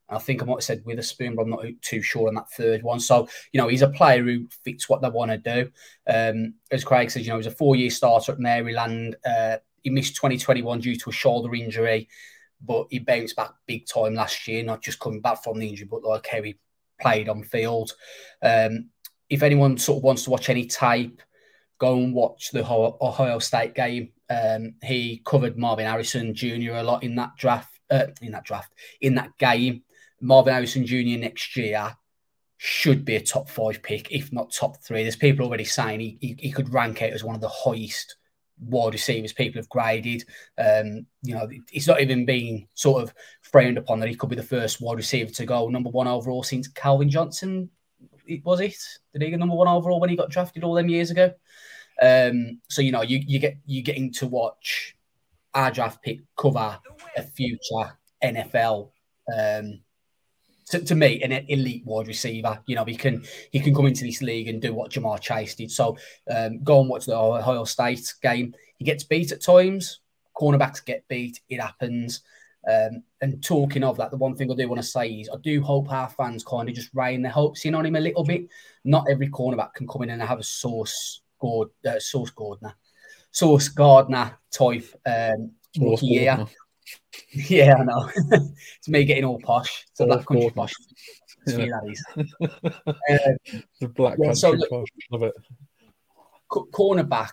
I 0.09 0.19
think 0.19 0.43
I 0.43 0.47
might 0.47 0.57
have 0.57 0.65
said 0.65 0.85
Witherspoon, 0.85 1.35
but 1.35 1.43
I'm 1.43 1.51
not 1.51 1.65
too 1.83 2.01
sure 2.01 2.29
on 2.29 2.35
that 2.35 2.51
third 2.51 2.83
one. 2.83 3.01
So, 3.01 3.29
you 3.53 3.59
know, 3.59 3.69
he's 3.69 3.83
a 3.83 3.89
player 3.89 4.23
who 4.23 4.47
fits 4.65 4.89
what 4.89 5.03
they 5.03 5.11
want 5.11 5.31
to 5.33 5.39
do. 5.39 5.71
Um, 6.07 6.55
as 6.71 6.85
Craig 6.85 7.11
says, 7.11 7.27
you 7.27 7.33
know, 7.33 7.39
he's 7.39 7.47
a 7.47 7.51
four 7.51 7.75
year 7.77 7.91
starter 7.91 8.33
at 8.33 8.39
Maryland. 8.39 9.17
Uh, 9.25 9.57
he 9.83 9.91
missed 9.91 10.17
2021 10.17 10.81
due 10.81 10.97
to 10.97 11.11
a 11.11 11.13
shoulder 11.13 11.55
injury, 11.55 12.09
but 12.61 12.87
he 12.91 12.99
bounced 12.99 13.37
back 13.37 13.51
big 13.67 13.87
time 13.87 14.15
last 14.15 14.47
year, 14.47 14.63
not 14.63 14.83
just 14.83 15.01
coming 15.01 15.21
back 15.21 15.43
from 15.43 15.59
the 15.59 15.69
injury, 15.69 15.89
but 15.91 16.05
like 16.05 16.27
how 16.27 16.43
he 16.43 16.57
played 17.01 17.29
on 17.29 17.43
field. 17.43 17.93
Um, 18.43 18.91
if 19.29 19.43
anyone 19.43 19.77
sort 19.77 19.99
of 19.99 20.05
wants 20.05 20.25
to 20.25 20.31
watch 20.31 20.49
any 20.49 20.67
tape, 20.67 21.21
go 21.79 21.97
and 21.99 22.15
watch 22.15 22.51
the 22.53 22.65
Ohio 22.65 23.39
State 23.39 23.75
game. 23.75 24.11
Um, 24.31 24.75
he 24.83 25.23
covered 25.25 25.59
Marvin 25.59 25.87
Harrison 25.87 26.35
Jr. 26.35 26.73
a 26.75 26.83
lot 26.83 27.03
in 27.03 27.15
that 27.17 27.37
draft. 27.37 27.73
Uh, 27.89 28.07
in 28.21 28.33
that 28.33 28.43
draft, 28.43 28.75
in 29.01 29.15
that 29.15 29.31
game, 29.39 29.85
Marvin 30.21 30.55
Harrison 30.55 30.87
Jr. 30.87 31.19
next 31.19 31.57
year 31.57 31.97
should 32.59 33.05
be 33.05 33.17
a 33.17 33.21
top 33.21 33.49
five 33.49 33.83
pick, 33.83 34.11
if 34.11 34.33
not 34.33 34.53
top 34.53 34.79
three. 34.79 35.03
There's 35.03 35.17
people 35.17 35.45
already 35.45 35.65
saying 35.65 36.01
he, 36.01 36.19
he, 36.21 36.37
he 36.39 36.53
could 36.53 36.73
rank 36.73 37.03
out 37.03 37.11
as 37.11 37.23
one 37.23 37.35
of 37.35 37.41
the 37.41 37.49
highest 37.49 38.17
wide 38.59 38.95
receivers 38.95 39.33
people 39.33 39.61
have 39.61 39.69
graded. 39.69 40.25
Um, 40.57 41.07
you 41.23 41.35
know, 41.35 41.49
it's 41.73 41.87
not 41.87 42.01
even 42.01 42.25
being 42.25 42.69
sort 42.75 43.03
of 43.03 43.15
frowned 43.43 43.79
upon 43.79 44.01
that 44.01 44.09
he 44.09 44.15
could 44.15 44.31
be 44.31 44.37
the 44.37 44.43
first 44.43 44.81
wide 44.81 44.97
receiver 44.97 45.31
to 45.31 45.47
go 45.47 45.69
number 45.69 45.91
one 45.91 46.09
overall 46.09 46.43
since 46.43 46.69
Calvin 46.69 47.11
Johnson. 47.11 47.69
Was 48.43 48.61
it? 48.61 48.77
Did 49.13 49.23
he 49.23 49.31
get 49.31 49.39
number 49.39 49.55
one 49.55 49.69
overall 49.69 50.01
when 50.01 50.11
he 50.11 50.17
got 50.17 50.31
drafted 50.31 50.65
all 50.65 50.75
them 50.75 50.89
years 50.89 51.11
ago? 51.11 51.33
Um, 52.01 52.61
so 52.69 52.83
you 52.83 52.93
know, 52.93 53.03
you 53.03 53.23
you 53.27 53.39
get 53.39 53.57
you 53.67 53.83
getting 53.83 54.13
to 54.15 54.27
watch 54.27 54.97
our 55.55 55.71
draft 55.71 56.03
pick 56.03 56.21
cover 56.37 56.79
a 57.17 57.23
future 57.23 57.99
NFL 58.23 58.91
um, 59.35 59.81
to, 60.67 60.85
to 60.85 60.95
me 60.95 61.23
an 61.23 61.33
elite 61.33 61.85
wide 61.85 62.09
receiver. 62.09 62.59
You 62.67 62.77
know, 62.77 62.85
he 62.85 62.97
can 62.97 63.25
he 63.53 63.61
can 63.61 63.75
come 63.75 63.87
into 63.87 64.05
this 64.05 64.23
league 64.23 64.49
and 64.49 64.61
do 64.61 64.75
what 64.75 64.91
Ja'Marr 64.91 65.21
Chase 65.21 65.55
did. 65.55 65.71
So 65.71 65.97
um, 66.31 66.63
go 66.63 66.81
and 66.81 66.89
watch 66.89 67.07
the 67.07 67.17
Ohio 67.17 67.65
State 67.65 68.13
game. 68.23 68.55
He 68.79 68.85
gets 68.85 69.05
beat 69.05 69.33
at 69.33 69.43
times. 69.43 70.01
Cornerbacks 70.37 70.85
get 70.85 71.07
beat. 71.09 71.41
It 71.49 71.61
happens. 71.61 72.23
Um, 72.69 73.05
and 73.21 73.43
talking 73.45 73.85
of 73.85 73.97
that, 73.99 74.11
the 74.11 74.17
one 74.17 74.35
thing 74.35 74.51
I 74.51 74.55
do 74.57 74.69
want 74.69 74.81
to 74.81 74.87
say 74.87 75.09
is 75.09 75.31
I 75.33 75.37
do 75.43 75.63
hope 75.63 75.91
our 75.91 76.11
fans 76.11 76.43
kind 76.43 76.69
of 76.69 76.75
just 76.75 76.91
rein 76.95 77.23
their 77.23 77.31
hopes 77.31 77.65
in 77.65 77.77
on 77.77 77.87
him 77.87 77.95
a 77.95 78.01
little 78.01 78.25
bit. 78.25 78.49
Not 78.85 79.07
every 79.09 79.29
cornerback 79.29 79.75
can 79.75 79.87
come 79.87 80.03
in 80.03 80.11
and 80.11 80.21
have 80.21 80.41
a 80.41 80.45
source 80.45 81.23
guard, 81.41 81.69
uh, 81.87 82.01
Sauce 82.01 82.31
Gardner, 82.31 82.75
Sauce 83.31 83.69
Gardner 83.69 84.37
type 84.51 84.87
um, 85.07 85.53
rookie 85.79 86.07
year. 86.07 86.45
Yeah, 87.33 87.77
I 87.79 87.85
know. 87.85 88.11
it's 88.79 88.89
me 88.89 89.05
getting 89.05 89.25
all 89.25 89.41
posh. 89.41 89.85
It's 89.91 90.01
a 90.01 90.07
black 90.07 90.27
country 90.27 90.51
posh. 90.51 90.73
It's 91.47 91.59
yeah. 91.59 91.67
um, 92.17 92.47
the 93.81 93.89
black 93.89 94.17
yeah, 94.19 94.33
country 94.33 94.35
so 94.37 94.57
posh. 94.71 94.89
Love 95.11 95.23
it. 95.25 95.35
Cornerback 96.51 97.33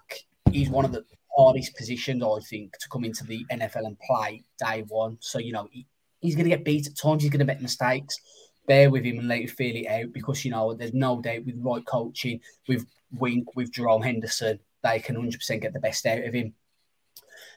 is 0.52 0.70
one 0.70 0.86
of 0.86 0.92
the 0.92 1.06
hardest 1.38 1.76
positions, 1.76 2.24
I 2.24 2.40
think, 2.50 2.78
to 2.80 2.90
come 2.90 3.06
into 3.06 3.24
the 3.26 3.46
NFL 3.52 3.86
and 3.86 3.98
play 4.00 4.44
day 4.60 4.84
one. 4.88 5.18
So, 5.22 5.40
you 5.40 5.54
know, 5.54 5.70
he, 5.72 5.86
he's 6.20 6.36
going 6.36 6.50
to 6.50 6.56
get 6.56 6.66
beat 6.66 6.88
at 6.88 6.98
times. 6.98 7.24
He's 7.24 7.32
going 7.32 7.40
to 7.40 7.46
make 7.46 7.62
mistakes. 7.62 8.20
bear 8.68 8.90
with 8.90 9.04
him 9.04 9.20
and 9.20 9.28
let 9.28 9.42
him 9.42 9.48
feel 9.48 9.76
it 9.76 9.88
out 9.88 10.12
because 10.14 10.44
you 10.44 10.52
know 10.52 10.74
there's 10.74 10.94
no 10.94 11.22
doubt 11.22 11.46
with 11.46 11.56
right 11.60 11.86
coaching, 11.86 12.40
with 12.68 12.86
Wink, 13.12 13.56
with 13.56 13.72
Jerome 13.72 14.02
Henderson, 14.02 14.60
they 14.84 15.00
can 15.00 15.16
100% 15.16 15.62
get 15.62 15.74
the 15.74 15.80
best 15.80 16.06
out 16.06 16.24
of 16.24 16.34
him. 16.34 16.54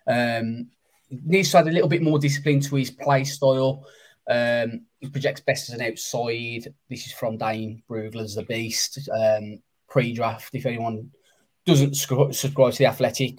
Um, 0.06 0.70
needs 1.10 1.50
to 1.50 1.58
add 1.58 1.68
a 1.68 1.72
little 1.72 1.88
bit 1.88 2.02
more 2.02 2.18
discipline 2.18 2.60
to 2.60 2.76
his 2.76 2.90
play 2.90 3.24
style. 3.24 3.86
Um, 4.28 4.86
he 5.00 5.08
projects 5.08 5.40
best 5.40 5.68
as 5.68 5.76
an 5.76 5.86
outside. 5.86 6.72
This 6.90 7.06
is 7.06 7.12
from 7.12 7.36
Dane 7.36 7.82
Brugler's 7.88 8.34
The 8.34 8.42
Beast. 8.42 9.08
Um, 9.12 9.60
pre-draft. 9.88 10.54
If 10.54 10.66
anyone 10.66 11.10
doesn't 11.64 11.94
subscribe 11.94 12.72
to 12.72 12.78
the 12.78 12.86
Athletic, 12.86 13.38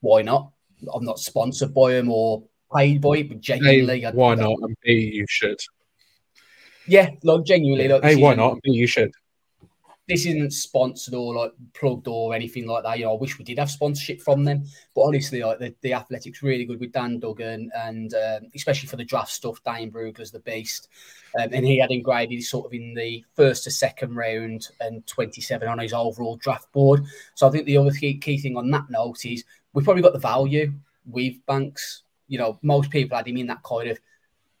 why 0.00 0.22
not? 0.22 0.52
I'm 0.92 1.04
not 1.04 1.18
sponsored 1.18 1.74
by 1.74 1.94
him 1.94 2.10
or 2.10 2.42
paid 2.74 3.00
by 3.00 3.18
it, 3.18 3.28
but 3.28 3.40
genuinely, 3.40 4.04
why 4.12 4.34
not? 4.34 4.58
And 4.62 4.76
B, 4.82 5.12
you 5.14 5.26
should. 5.28 5.60
Yeah, 6.86 7.10
like 7.22 7.44
genuinely, 7.44 7.88
like 7.88 8.02
hey, 8.02 8.16
why 8.16 8.34
not? 8.34 8.60
B, 8.62 8.72
you 8.72 8.86
should 8.86 9.12
this 10.12 10.26
isn't 10.26 10.52
sponsored 10.52 11.14
or 11.14 11.34
like 11.34 11.52
plugged 11.72 12.06
or 12.06 12.34
anything 12.34 12.66
like 12.66 12.82
that. 12.82 12.98
You 12.98 13.06
know, 13.06 13.14
I 13.14 13.18
wish 13.18 13.38
we 13.38 13.46
did 13.46 13.58
have 13.58 13.70
sponsorship 13.70 14.20
from 14.20 14.44
them, 14.44 14.64
but 14.94 15.02
honestly, 15.02 15.42
like 15.42 15.58
the, 15.58 15.74
the 15.80 15.94
athletics 15.94 16.42
really 16.42 16.66
good 16.66 16.80
with 16.80 16.92
Dan 16.92 17.18
Duggan 17.18 17.70
and 17.74 18.12
um, 18.12 18.48
especially 18.54 18.88
for 18.88 18.96
the 18.96 19.04
draft 19.04 19.30
stuff. 19.30 19.62
Dane 19.64 19.90
Brugler's 19.90 20.30
the 20.30 20.40
beast, 20.40 20.88
um, 21.40 21.48
and 21.52 21.64
he 21.64 21.78
had 21.78 21.90
engraved 21.90 22.42
sort 22.44 22.66
of 22.66 22.74
in 22.74 22.92
the 22.92 23.24
first 23.34 23.64
to 23.64 23.70
second 23.70 24.14
round 24.14 24.68
and 24.80 25.06
27 25.06 25.66
on 25.66 25.78
his 25.78 25.94
overall 25.94 26.36
draft 26.36 26.70
board. 26.72 27.04
So 27.34 27.48
I 27.48 27.50
think 27.50 27.64
the 27.64 27.78
other 27.78 27.90
key, 27.90 28.18
key 28.18 28.36
thing 28.36 28.58
on 28.58 28.70
that 28.70 28.90
note 28.90 29.24
is 29.24 29.44
we've 29.72 29.84
probably 29.84 30.02
got 30.02 30.12
the 30.12 30.18
value 30.18 30.74
with 31.06 31.34
Banks. 31.46 32.02
You 32.28 32.36
know, 32.36 32.58
most 32.60 32.90
people 32.90 33.16
had 33.16 33.28
him 33.28 33.38
in 33.38 33.46
that 33.46 33.62
kind 33.62 33.88
of 33.88 33.98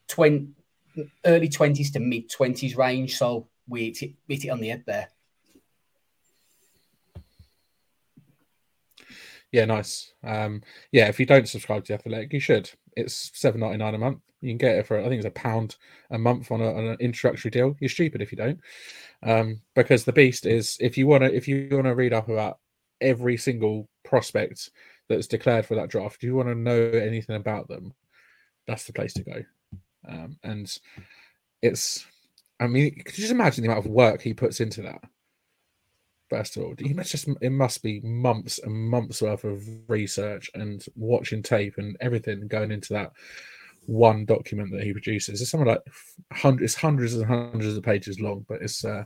20, 0.08 0.48
early 1.26 1.50
20s 1.50 1.92
to 1.92 2.00
mid 2.00 2.30
20s 2.30 2.74
range. 2.78 3.16
So 3.18 3.48
we 3.68 3.86
hit 3.86 4.02
it, 4.02 4.12
hit 4.28 4.44
it 4.46 4.48
on 4.48 4.60
the 4.60 4.68
head 4.68 4.84
there. 4.86 5.11
Yeah, 9.52 9.66
nice. 9.66 10.12
Um, 10.24 10.62
yeah, 10.92 11.08
if 11.08 11.20
you 11.20 11.26
don't 11.26 11.48
subscribe 11.48 11.84
to 11.84 11.92
the 11.92 11.98
Athletic, 11.98 12.32
you 12.32 12.40
should. 12.40 12.70
It's 12.96 13.30
seven 13.34 13.60
ninety 13.60 13.78
nine 13.78 13.94
a 13.94 13.98
month. 13.98 14.20
You 14.40 14.50
can 14.50 14.58
get 14.58 14.76
it 14.76 14.86
for 14.86 14.98
I 14.98 15.04
think 15.04 15.18
it's 15.18 15.26
a 15.26 15.30
pound 15.30 15.76
a 16.10 16.18
month 16.18 16.50
on, 16.50 16.60
a, 16.60 16.74
on 16.74 16.84
an 16.84 16.96
introductory 17.00 17.50
deal. 17.50 17.76
You're 17.80 17.88
stupid 17.90 18.22
if 18.22 18.32
you 18.32 18.38
don't, 18.38 18.60
um, 19.22 19.60
because 19.74 20.04
the 20.04 20.12
beast 20.12 20.46
is 20.46 20.76
if 20.80 20.98
you 20.98 21.06
want 21.06 21.22
to 21.24 21.34
if 21.34 21.46
you 21.46 21.68
want 21.70 21.84
to 21.84 21.94
read 21.94 22.12
up 22.12 22.28
about 22.28 22.58
every 23.00 23.36
single 23.36 23.88
prospect 24.04 24.70
that's 25.08 25.26
declared 25.26 25.66
for 25.66 25.74
that 25.74 25.90
draft, 25.90 26.16
if 26.16 26.22
you 26.22 26.34
want 26.34 26.48
to 26.48 26.54
know 26.54 26.80
anything 26.82 27.36
about 27.36 27.68
them, 27.68 27.94
that's 28.66 28.84
the 28.84 28.92
place 28.92 29.12
to 29.14 29.24
go. 29.24 29.44
Um, 30.08 30.38
and 30.42 30.78
it's, 31.62 32.06
I 32.60 32.66
mean, 32.66 32.94
could 33.04 33.16
you 33.18 33.22
just 33.22 33.32
imagine 33.32 33.62
the 33.64 33.70
amount 33.70 33.86
of 33.86 33.92
work 33.92 34.22
he 34.22 34.34
puts 34.34 34.60
into 34.60 34.82
that? 34.82 35.02
First 36.32 36.56
of 36.56 36.62
all, 36.62 36.74
he 36.78 36.94
must 36.94 37.10
just 37.10 37.28
it 37.42 37.52
must 37.52 37.82
be 37.82 38.00
months 38.00 38.58
and 38.58 38.72
months 38.72 39.20
worth 39.20 39.44
of 39.44 39.68
research 39.86 40.50
and 40.54 40.82
watching 40.96 41.42
tape 41.42 41.74
and 41.76 41.94
everything 42.00 42.48
going 42.48 42.70
into 42.70 42.94
that 42.94 43.12
one 43.84 44.24
document 44.24 44.70
that 44.72 44.82
he 44.82 44.92
produces. 44.92 45.42
It's 45.42 45.50
something 45.50 45.68
like 45.68 45.82
hundreds, 46.32 46.74
hundreds 46.74 47.12
and 47.12 47.26
hundreds 47.26 47.76
of 47.76 47.82
pages 47.82 48.18
long, 48.18 48.46
but 48.48 48.62
it's 48.62 48.82
uh, 48.82 49.04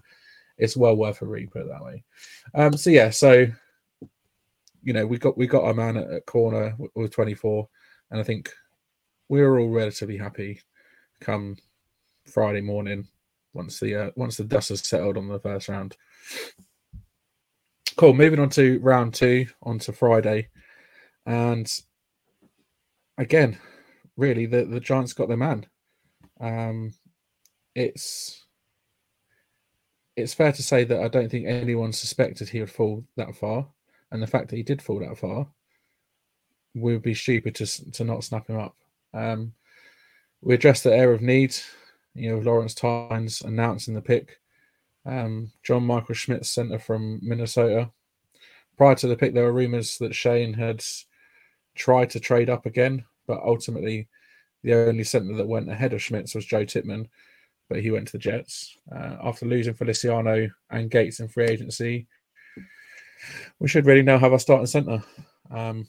it's 0.56 0.76
well 0.76 0.94
worth 0.94 1.20
a 1.20 1.26
read. 1.26 1.50
Put 1.50 1.62
it 1.62 1.68
that 1.68 1.84
way. 1.84 2.04
Um, 2.54 2.76
so 2.76 2.90
yeah, 2.90 3.10
so 3.10 3.48
you 4.84 4.92
know 4.92 5.04
we 5.04 5.18
got 5.18 5.36
we 5.36 5.48
got 5.48 5.64
our 5.64 5.74
man 5.74 5.96
at, 5.96 6.08
at 6.08 6.26
corner 6.26 6.76
with 6.94 7.10
24, 7.10 7.68
and 8.12 8.20
I 8.20 8.22
think 8.22 8.52
we 9.28 9.42
were 9.42 9.58
all 9.58 9.70
relatively 9.70 10.16
happy 10.16 10.60
come 11.18 11.56
Friday 12.24 12.60
morning 12.60 13.08
once 13.52 13.80
the 13.80 13.96
uh, 13.96 14.10
once 14.14 14.36
the 14.36 14.44
dust 14.44 14.68
has 14.68 14.88
settled 14.88 15.16
on 15.16 15.26
the 15.26 15.40
first 15.40 15.68
round. 15.68 15.96
Cool. 17.96 18.14
Moving 18.14 18.40
on 18.40 18.50
to 18.50 18.78
round 18.80 19.14
two, 19.14 19.46
on 19.62 19.78
to 19.80 19.92
Friday. 19.92 20.48
And 21.24 21.70
again, 23.18 23.58
really, 24.16 24.46
the, 24.46 24.64
the 24.64 24.80
Giants 24.80 25.12
got 25.12 25.28
their 25.28 25.36
man. 25.36 25.66
Um, 26.40 26.92
it's 27.74 28.44
it's 30.16 30.34
fair 30.34 30.52
to 30.52 30.62
say 30.62 30.84
that 30.84 31.00
I 31.00 31.08
don't 31.08 31.30
think 31.30 31.46
anyone 31.46 31.92
suspected 31.92 32.48
he 32.48 32.60
would 32.60 32.70
fall 32.70 33.04
that 33.16 33.34
far, 33.36 33.66
and 34.10 34.22
the 34.22 34.26
fact 34.26 34.48
that 34.48 34.56
he 34.56 34.62
did 34.62 34.82
fall 34.82 35.00
that 35.00 35.18
far 35.18 35.46
we 36.76 36.92
would 36.92 37.02
be 37.02 37.14
stupid 37.14 37.54
to 37.56 37.92
to 37.92 38.04
not 38.04 38.22
snap 38.22 38.48
him 38.48 38.58
up. 38.58 38.76
Um, 39.14 39.52
we 40.42 40.54
addressed 40.54 40.84
the 40.84 40.94
air 40.94 41.12
of 41.12 41.22
need, 41.22 41.56
you 42.14 42.30
know, 42.30 42.38
Lawrence 42.38 42.74
Tynes 42.74 43.40
announcing 43.40 43.94
the 43.94 44.02
pick. 44.02 44.38
Um, 45.06 45.52
John 45.62 45.84
Michael 45.84 46.14
Schmitz, 46.14 46.50
center 46.50 46.78
from 46.78 47.20
Minnesota. 47.22 47.90
Prior 48.76 48.94
to 48.96 49.06
the 49.06 49.16
pick, 49.16 49.32
there 49.32 49.44
were 49.44 49.52
rumors 49.52 49.98
that 49.98 50.14
Schoen 50.14 50.52
had 50.52 50.84
tried 51.74 52.10
to 52.10 52.20
trade 52.20 52.50
up 52.50 52.66
again, 52.66 53.04
but 53.26 53.40
ultimately, 53.42 54.08
the 54.62 54.74
only 54.74 55.04
center 55.04 55.34
that 55.34 55.46
went 55.46 55.70
ahead 55.70 55.92
of 55.92 56.02
Schmitz 56.02 56.34
was 56.34 56.44
Joe 56.44 56.64
Tippmann, 56.64 57.08
but 57.68 57.80
he 57.80 57.90
went 57.90 58.06
to 58.08 58.12
the 58.12 58.18
Jets. 58.18 58.76
Uh, 58.94 59.16
after 59.22 59.46
losing 59.46 59.74
Feliciano 59.74 60.50
and 60.70 60.90
Gates 60.90 61.20
in 61.20 61.28
free 61.28 61.46
agency, 61.46 62.06
we 63.60 63.68
should 63.68 63.86
really 63.86 64.02
now 64.02 64.18
have 64.18 64.32
our 64.32 64.38
starting 64.38 64.66
center. 64.66 65.02
Um, 65.50 65.86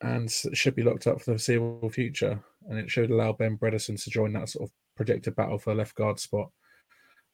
and 0.00 0.30
should 0.30 0.76
be 0.76 0.82
locked 0.82 1.06
up 1.06 1.18
for 1.18 1.32
the 1.32 1.38
foreseeable 1.38 1.90
future. 1.90 2.40
And 2.68 2.78
it 2.78 2.90
should 2.90 3.10
allow 3.10 3.32
Ben 3.32 3.58
Bredeson 3.58 4.02
to 4.02 4.10
join 4.10 4.32
that 4.34 4.48
sort 4.48 4.68
of 4.68 4.74
projected 4.96 5.34
battle 5.34 5.58
for 5.58 5.74
left 5.74 5.94
guard 5.96 6.20
spot. 6.20 6.50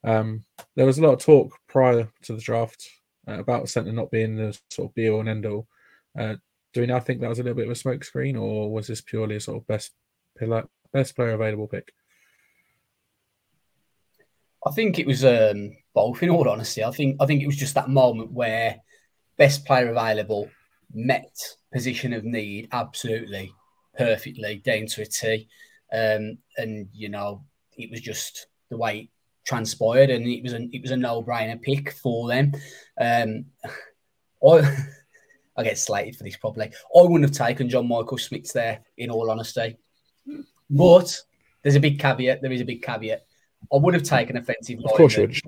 Um, 0.04 0.44
there 0.76 0.86
was 0.86 0.98
a 0.98 1.02
lot 1.02 1.14
of 1.14 1.18
talk 1.20 1.58
prior 1.68 2.08
to 2.22 2.34
the 2.34 2.40
draft 2.40 2.88
uh, 3.26 3.38
about 3.38 3.68
centre 3.68 3.92
not 3.92 4.10
being 4.10 4.36
the 4.36 4.58
sort 4.70 4.90
of 4.90 4.94
be 4.94 5.08
all 5.08 5.20
and 5.20 5.28
end 5.28 5.46
all. 5.46 5.66
Uh, 6.18 6.34
do 6.72 6.80
we 6.80 6.86
now 6.86 7.00
think 7.00 7.20
that 7.20 7.28
was 7.28 7.38
a 7.38 7.42
little 7.42 7.56
bit 7.56 7.68
of 7.68 7.70
a 7.70 7.74
smokescreen, 7.74 8.40
or 8.40 8.70
was 8.70 8.86
this 8.86 9.00
purely 9.00 9.36
a 9.36 9.40
sort 9.40 9.56
of 9.58 9.66
best 9.66 9.92
pillar, 10.36 10.68
best 10.92 11.16
player 11.16 11.30
available 11.30 11.68
pick? 11.68 11.92
I 14.66 14.70
think 14.72 14.98
it 14.98 15.06
was 15.06 15.24
um, 15.24 15.76
both. 15.94 16.22
In 16.22 16.30
all 16.30 16.48
honesty, 16.48 16.82
I 16.84 16.90
think 16.90 17.16
I 17.20 17.26
think 17.26 17.42
it 17.42 17.46
was 17.46 17.56
just 17.56 17.74
that 17.74 17.88
moment 17.88 18.32
where 18.32 18.76
best 19.36 19.64
player 19.64 19.90
available 19.90 20.48
met 20.92 21.36
position 21.72 22.12
of 22.12 22.24
need 22.24 22.68
absolutely 22.72 23.52
perfectly 23.96 24.56
down 24.64 24.86
to 24.86 25.02
a 25.02 25.06
T, 25.06 25.48
um, 25.92 26.38
and 26.56 26.88
you 26.92 27.08
know 27.08 27.44
it 27.76 27.90
was 27.90 28.00
just 28.00 28.48
the 28.70 28.76
way 28.76 29.10
transpired, 29.44 30.10
and 30.10 30.26
it 30.26 30.42
was 30.42 30.52
a 30.52 30.68
it 30.72 30.82
was 30.82 30.90
a 30.90 30.96
no 30.96 31.22
brainer 31.22 31.60
pick 31.60 31.92
for 31.92 32.28
them. 32.28 32.52
Um, 33.00 33.46
I 34.46 34.76
I 35.56 35.62
get 35.62 35.78
slated 35.78 36.16
for 36.16 36.24
this 36.24 36.36
probably. 36.36 36.66
I 36.66 37.02
wouldn't 37.02 37.22
have 37.22 37.46
taken 37.46 37.68
John 37.68 37.88
Michael 37.88 38.16
Schmitz 38.16 38.52
there, 38.52 38.80
in 38.98 39.10
all 39.10 39.30
honesty. 39.30 39.76
But 40.68 41.20
there's 41.62 41.76
a 41.76 41.80
big 41.80 42.00
caveat. 42.00 42.42
There 42.42 42.52
is 42.52 42.60
a 42.60 42.64
big 42.64 42.82
caveat. 42.82 43.24
I 43.72 43.76
would 43.76 43.94
have 43.94 44.02
taken 44.02 44.36
offensive. 44.36 44.80
Of 44.84 44.92
course, 44.92 45.16
you 45.16 45.22
would. 45.22 45.40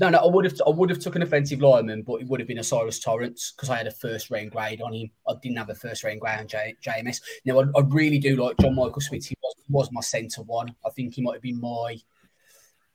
No, 0.00 0.08
no, 0.08 0.18
I 0.18 0.26
would 0.26 0.44
have. 0.44 0.60
I 0.66 0.70
would 0.70 0.90
have 0.90 0.98
took 0.98 1.14
an 1.14 1.22
offensive 1.22 1.60
lineman, 1.60 2.02
but 2.02 2.20
it 2.20 2.26
would 2.26 2.40
have 2.40 2.48
been 2.48 2.58
O'Cyrus 2.58 2.98
Torrence 2.98 3.52
because 3.54 3.70
I 3.70 3.76
had 3.76 3.86
a 3.86 3.92
first 3.92 4.28
round 4.30 4.50
grade 4.50 4.80
on 4.80 4.92
him. 4.92 5.10
I 5.28 5.34
didn't 5.40 5.58
have 5.58 5.70
a 5.70 5.74
first 5.74 6.02
round 6.02 6.20
grade 6.20 6.40
on 6.40 6.48
J- 6.48 6.74
JMS. 6.84 7.20
Now, 7.44 7.60
I, 7.60 7.64
I, 7.76 7.82
really 7.82 8.18
do 8.18 8.34
like 8.34 8.56
John 8.58 8.74
Michael 8.74 9.00
Schmitz. 9.00 9.26
He 9.26 9.36
was, 9.40 9.54
he 9.56 9.72
was 9.72 9.88
my 9.92 10.00
centre 10.00 10.42
one. 10.42 10.74
I 10.84 10.90
think 10.90 11.14
he 11.14 11.22
might 11.22 11.34
have 11.34 11.42
been 11.42 11.60
my 11.60 11.96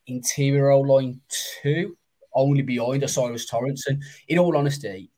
interior 0.10 0.72
O 0.72 0.82
line 0.82 1.22
two, 1.62 1.98
only 2.34 2.62
behind 2.62 3.04
O'Cyrus 3.04 3.46
Torrence. 3.46 3.88
And 3.88 4.04
in 4.28 4.40
all 4.40 4.58
honesty, 4.58 5.12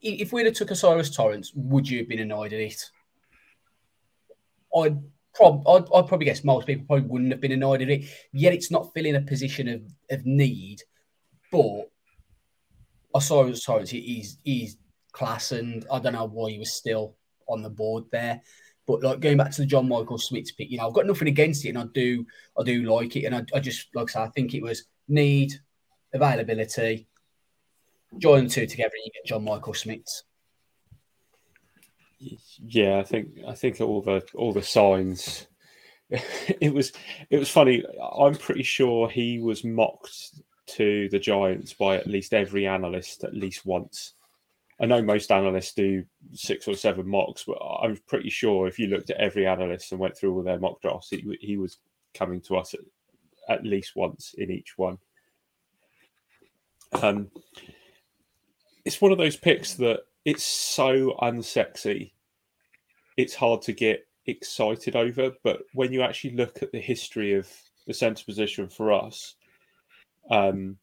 if 0.00 0.32
we'd 0.32 0.46
have 0.46 0.54
took 0.54 0.70
O'Cyrus 0.70 1.14
Torrence, 1.14 1.52
would 1.54 1.88
you 1.88 1.98
have 1.98 2.08
been 2.08 2.20
annoyed 2.20 2.52
at 2.52 2.60
it? 2.60 2.84
I'd, 4.76 4.98
prob- 5.34 5.66
I'd, 5.66 5.84
I'd 5.94 6.06
probably 6.06 6.26
guess 6.26 6.44
most 6.44 6.66
people 6.66 6.86
probably 6.86 7.08
wouldn't 7.08 7.32
have 7.32 7.40
been 7.40 7.52
annoyed 7.52 7.82
at 7.82 7.90
it. 7.90 8.04
Yet 8.32 8.52
it's 8.52 8.70
not 8.70 8.92
filling 8.92 9.16
a 9.16 9.20
position 9.20 9.68
of, 9.68 9.82
of 10.10 10.26
need, 10.26 10.82
but 11.50 11.90
O'Cyrus 13.14 13.64
Torrence, 13.64 13.90
he's, 13.90 14.38
he's 14.44 14.76
class, 15.12 15.52
and 15.52 15.86
I 15.90 15.98
don't 15.98 16.12
know 16.12 16.26
why 16.26 16.50
he 16.50 16.58
was 16.58 16.72
still 16.72 17.16
on 17.48 17.62
the 17.62 17.70
board 17.70 18.04
there. 18.12 18.42
But 18.86 19.02
like 19.02 19.20
going 19.20 19.36
back 19.36 19.50
to 19.52 19.62
the 19.62 19.66
John 19.66 19.88
Michael 19.88 20.18
Schmitz 20.18 20.52
pick, 20.52 20.70
you 20.70 20.78
know, 20.78 20.86
I've 20.86 20.94
got 20.94 21.06
nothing 21.06 21.28
against 21.28 21.64
it, 21.64 21.70
and 21.70 21.78
I 21.78 21.84
do, 21.92 22.24
I 22.58 22.62
do 22.62 22.82
like 22.82 23.16
it, 23.16 23.24
and 23.24 23.34
I, 23.34 23.44
I 23.54 23.60
just 23.60 23.88
like 23.94 24.10
I 24.10 24.12
said, 24.12 24.22
I 24.22 24.28
think 24.28 24.54
it 24.54 24.62
was 24.62 24.84
need, 25.08 25.52
availability, 26.12 27.08
join 28.18 28.44
the 28.44 28.50
two 28.50 28.66
together, 28.66 28.92
and 28.94 29.04
you 29.04 29.10
get 29.12 29.26
John 29.26 29.44
Michael 29.44 29.72
Schmitz. 29.72 30.24
Yeah, 32.18 32.98
I 32.98 33.02
think 33.02 33.28
I 33.46 33.54
think 33.54 33.80
all 33.80 34.02
the 34.02 34.24
all 34.34 34.52
the 34.52 34.62
signs. 34.62 35.46
It 36.60 36.72
was 36.72 36.92
it 37.30 37.38
was 37.38 37.50
funny. 37.50 37.82
I'm 38.16 38.36
pretty 38.36 38.62
sure 38.62 39.10
he 39.10 39.40
was 39.40 39.64
mocked 39.64 40.40
to 40.66 41.08
the 41.08 41.18
Giants 41.18 41.72
by 41.72 41.96
at 41.96 42.06
least 42.06 42.32
every 42.32 42.64
analyst 42.64 43.24
at 43.24 43.34
least 43.34 43.66
once. 43.66 44.14
I 44.78 44.86
know 44.86 45.00
most 45.00 45.32
analysts 45.32 45.72
do 45.72 46.04
six 46.32 46.68
or 46.68 46.74
seven 46.74 47.08
mocks, 47.08 47.44
but 47.46 47.58
I'm 47.58 47.98
pretty 48.06 48.28
sure 48.28 48.66
if 48.66 48.78
you 48.78 48.88
looked 48.88 49.10
at 49.10 49.16
every 49.16 49.46
analyst 49.46 49.92
and 49.92 50.00
went 50.00 50.16
through 50.16 50.34
all 50.34 50.42
their 50.42 50.58
mock 50.58 50.82
drafts, 50.82 51.10
he, 51.10 51.38
he 51.40 51.56
was 51.56 51.78
coming 52.14 52.40
to 52.42 52.56
us 52.56 52.74
at, 52.74 52.80
at 53.48 53.64
least 53.64 53.96
once 53.96 54.34
in 54.36 54.50
each 54.50 54.76
one. 54.76 54.98
Um, 56.92 57.30
it's 58.84 59.00
one 59.00 59.12
of 59.12 59.18
those 59.18 59.36
picks 59.36 59.74
that 59.74 60.00
it's 60.24 60.44
so 60.44 61.16
unsexy. 61.22 62.12
It's 63.16 63.34
hard 63.34 63.62
to 63.62 63.72
get 63.72 64.06
excited 64.26 64.94
over, 64.94 65.32
but 65.42 65.62
when 65.72 65.92
you 65.92 66.02
actually 66.02 66.36
look 66.36 66.62
at 66.62 66.72
the 66.72 66.80
history 66.80 67.34
of 67.34 67.50
the 67.86 67.94
centre 67.94 68.24
position 68.24 68.68
for 68.68 68.92
us, 68.92 69.36
um, 70.30 70.76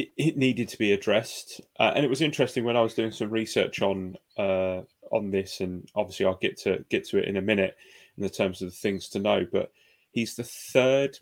it, 0.00 0.12
it 0.16 0.36
needed 0.36 0.68
to 0.68 0.78
be 0.78 0.92
addressed. 0.92 1.60
Uh, 1.78 1.92
and 1.94 2.04
it 2.04 2.08
was 2.08 2.22
interesting 2.22 2.64
when 2.64 2.76
I 2.76 2.80
was 2.80 2.94
doing 2.94 3.12
some 3.12 3.30
research 3.30 3.82
on 3.82 4.16
uh, 4.38 4.82
on 5.10 5.30
this, 5.30 5.60
and 5.60 5.88
obviously 5.94 6.26
I'll 6.26 6.36
get 6.36 6.56
to 6.60 6.84
get 6.88 7.06
to 7.08 7.18
it 7.18 7.28
in 7.28 7.36
a 7.36 7.42
minute 7.42 7.76
in 8.16 8.22
the 8.22 8.30
terms 8.30 8.62
of 8.62 8.70
the 8.70 8.76
things 8.76 9.08
to 9.10 9.18
know. 9.18 9.46
But 9.50 9.70
he's 10.12 10.34
the 10.34 10.44
third 10.44 11.18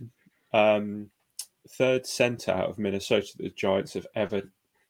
um, 0.53 1.11
third 1.69 2.07
centre 2.07 2.53
out 2.53 2.71
of 2.71 2.79
Minnesota 2.79 3.29
that 3.37 3.43
the 3.43 3.51
Giants 3.51 3.95
have 3.95 4.07
ever 4.14 4.43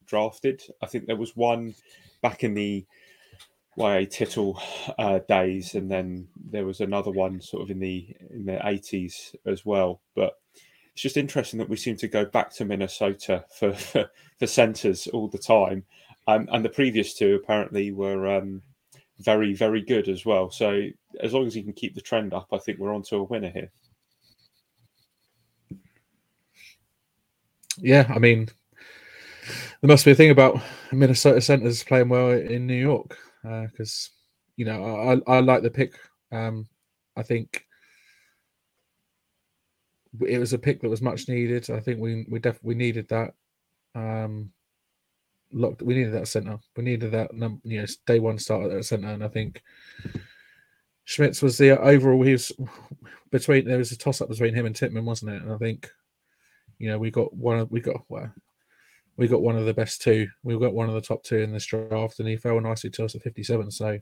drafted. 0.06 0.62
I 0.82 0.86
think 0.86 1.06
there 1.06 1.16
was 1.16 1.36
one 1.36 1.74
back 2.22 2.44
in 2.44 2.54
the 2.54 2.84
YA 3.76 4.04
Tittle 4.10 4.60
uh, 4.98 5.20
days, 5.28 5.74
and 5.74 5.90
then 5.90 6.28
there 6.36 6.66
was 6.66 6.80
another 6.80 7.10
one 7.10 7.40
sort 7.40 7.62
of 7.62 7.70
in 7.70 7.78
the 7.78 8.14
in 8.30 8.44
the 8.44 8.66
eighties 8.66 9.34
as 9.46 9.64
well. 9.64 10.02
But 10.14 10.34
it's 10.98 11.02
just 11.04 11.16
interesting 11.16 11.60
that 11.60 11.68
we 11.68 11.76
seem 11.76 11.94
to 11.94 12.08
go 12.08 12.24
back 12.24 12.50
to 12.50 12.64
Minnesota 12.64 13.44
for 13.54 13.72
for, 13.72 14.10
centres 14.44 15.06
all 15.06 15.28
the 15.28 15.38
time, 15.38 15.84
um, 16.26 16.48
and 16.50 16.64
the 16.64 16.68
previous 16.68 17.14
two 17.14 17.36
apparently 17.36 17.92
were 17.92 18.26
um, 18.26 18.60
very 19.20 19.54
very 19.54 19.80
good 19.80 20.08
as 20.08 20.26
well. 20.26 20.50
So 20.50 20.88
as 21.20 21.32
long 21.32 21.46
as 21.46 21.54
he 21.54 21.62
can 21.62 21.72
keep 21.72 21.94
the 21.94 22.00
trend 22.00 22.34
up, 22.34 22.48
I 22.52 22.58
think 22.58 22.80
we're 22.80 22.92
on 22.92 23.04
to 23.04 23.16
a 23.18 23.22
winner 23.22 23.48
here. 23.48 23.70
Yeah, 27.76 28.10
I 28.12 28.18
mean, 28.18 28.48
there 29.80 29.88
must 29.88 30.04
be 30.04 30.10
a 30.10 30.16
thing 30.16 30.30
about 30.30 30.60
Minnesota 30.90 31.40
centers 31.40 31.84
playing 31.84 32.08
well 32.08 32.32
in 32.32 32.66
New 32.66 32.74
York 32.74 33.16
because 33.44 34.10
uh, 34.10 34.16
you 34.56 34.64
know 34.64 35.22
I, 35.28 35.36
I 35.36 35.38
like 35.38 35.62
the 35.62 35.70
pick. 35.70 35.96
Um, 36.32 36.66
I 37.16 37.22
think 37.22 37.67
it 40.26 40.38
was 40.38 40.52
a 40.52 40.58
pick 40.58 40.80
that 40.80 40.88
was 40.88 41.02
much 41.02 41.28
needed. 41.28 41.70
I 41.70 41.80
think 41.80 42.00
we 42.00 42.26
we 42.28 42.38
definitely 42.38 42.76
needed 42.76 43.08
that. 43.08 43.34
Um, 43.94 44.52
locked. 45.52 45.82
We 45.82 45.94
needed 45.94 46.14
that 46.14 46.28
center. 46.28 46.58
We 46.76 46.84
needed 46.84 47.12
that. 47.12 47.32
You 47.64 47.80
know, 47.80 47.86
day 48.06 48.18
one 48.18 48.38
start 48.38 48.70
at 48.70 48.84
center, 48.84 49.08
and 49.08 49.24
I 49.24 49.28
think 49.28 49.62
Schmitz 51.04 51.42
was 51.42 51.58
the 51.58 51.80
overall. 51.80 52.22
He 52.22 52.32
was 52.32 52.52
between. 53.30 53.64
There 53.66 53.78
was 53.78 53.92
a 53.92 53.98
toss 53.98 54.20
up 54.20 54.28
between 54.28 54.54
him 54.54 54.66
and 54.66 54.74
Tippmann, 54.74 55.04
wasn't 55.04 55.32
it? 55.32 55.42
And 55.42 55.52
I 55.52 55.56
think, 55.56 55.90
you 56.78 56.88
know, 56.88 56.98
we 56.98 57.10
got 57.10 57.32
one. 57.34 57.58
Of, 57.58 57.70
we 57.70 57.80
got 57.80 58.02
well, 58.08 58.32
we 59.16 59.28
got 59.28 59.42
one 59.42 59.56
of 59.56 59.66
the 59.66 59.74
best 59.74 60.02
two. 60.02 60.28
We 60.42 60.58
got 60.58 60.74
one 60.74 60.88
of 60.88 60.94
the 60.94 61.00
top 61.00 61.22
two 61.22 61.38
in 61.38 61.52
this 61.52 61.66
draft, 61.66 62.18
and 62.18 62.28
he 62.28 62.36
fell 62.36 62.60
nicely 62.60 62.90
to 62.90 63.04
us 63.04 63.14
at 63.14 63.22
fifty-seven. 63.22 63.70
So 63.70 63.98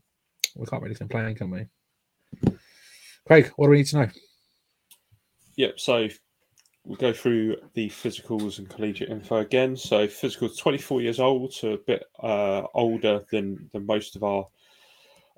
we 0.57 0.67
can't 0.67 0.83
really 0.83 0.95
complain, 0.95 1.35
can 1.35 1.51
we? 1.51 1.67
Craig, 3.27 3.51
what 3.57 3.67
do 3.67 3.71
we 3.71 3.79
need 3.79 3.87
to 3.87 3.97
know? 3.97 4.09
Yep. 5.57 5.81
So 5.81 6.09
we'll 6.85 6.97
go 6.97 7.13
through 7.13 7.57
the 7.75 7.89
physicals 7.89 8.59
and 8.59 8.69
collegiate 8.69 9.11
info 9.11 9.39
again. 9.39 9.77
So 9.77 10.07
physicals, 10.07 10.59
24 10.59 11.03
years 11.03 11.21
old, 11.21 11.53
so 11.53 11.73
a 11.73 11.79
bit 11.79 12.05
uh, 12.23 12.63
older 12.75 13.25
than, 13.31 13.69
than 13.73 13.87
most 13.87 14.17
of 14.17 14.23
our 14.23 14.47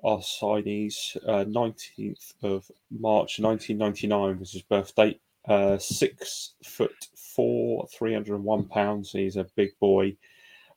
our 0.03 0.19
signees. 0.19 1.17
Uh, 1.27 1.43
19th 1.45 2.33
of 2.43 2.69
March 2.89 3.39
1999 3.39 4.39
was 4.39 4.53
his 4.53 4.61
birth 4.61 4.95
date. 4.95 5.19
Uh, 5.47 5.77
six 5.77 6.53
foot 6.63 7.07
four, 7.15 7.87
301 7.87 8.65
pounds. 8.65 9.11
He's 9.11 9.35
a 9.35 9.45
big 9.55 9.77
boy. 9.79 10.15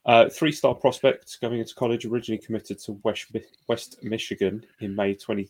Uh, 0.04 0.28
three 0.28 0.50
star 0.50 0.74
prospect 0.74 1.40
going 1.40 1.60
into 1.60 1.74
college, 1.74 2.04
originally 2.04 2.42
committed 2.42 2.78
to 2.80 2.98
West, 3.04 3.26
West 3.68 4.02
Michigan 4.02 4.64
in 4.80 4.96
May 4.96 5.14
20, 5.14 5.48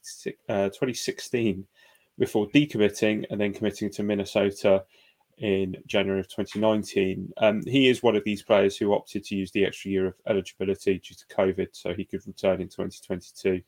uh, 0.50 0.68
2016 0.68 1.66
before 2.18 2.48
decommitting 2.48 3.25
and 3.31 3.40
then 3.40 3.53
committing 3.53 3.90
to 3.90 4.03
Minnesota 4.03 4.85
in 5.38 5.77
January 5.87 6.20
of 6.20 6.29
2019. 6.29 7.33
Um, 7.38 7.62
he 7.66 7.88
is 7.88 8.03
one 8.03 8.16
of 8.16 8.25
these 8.25 8.42
players 8.42 8.77
who 8.77 8.94
opted 8.94 9.25
to 9.25 9.35
use 9.35 9.51
the 9.51 9.64
extra 9.64 9.90
year 9.90 10.07
of 10.07 10.14
eligibility 10.27 10.98
due 10.98 11.14
to 11.14 11.27
COVID, 11.35 11.68
so 11.72 11.94
he 11.94 12.05
could 12.05 12.27
return 12.27 12.61
in 12.61 12.68
2022 12.68 13.62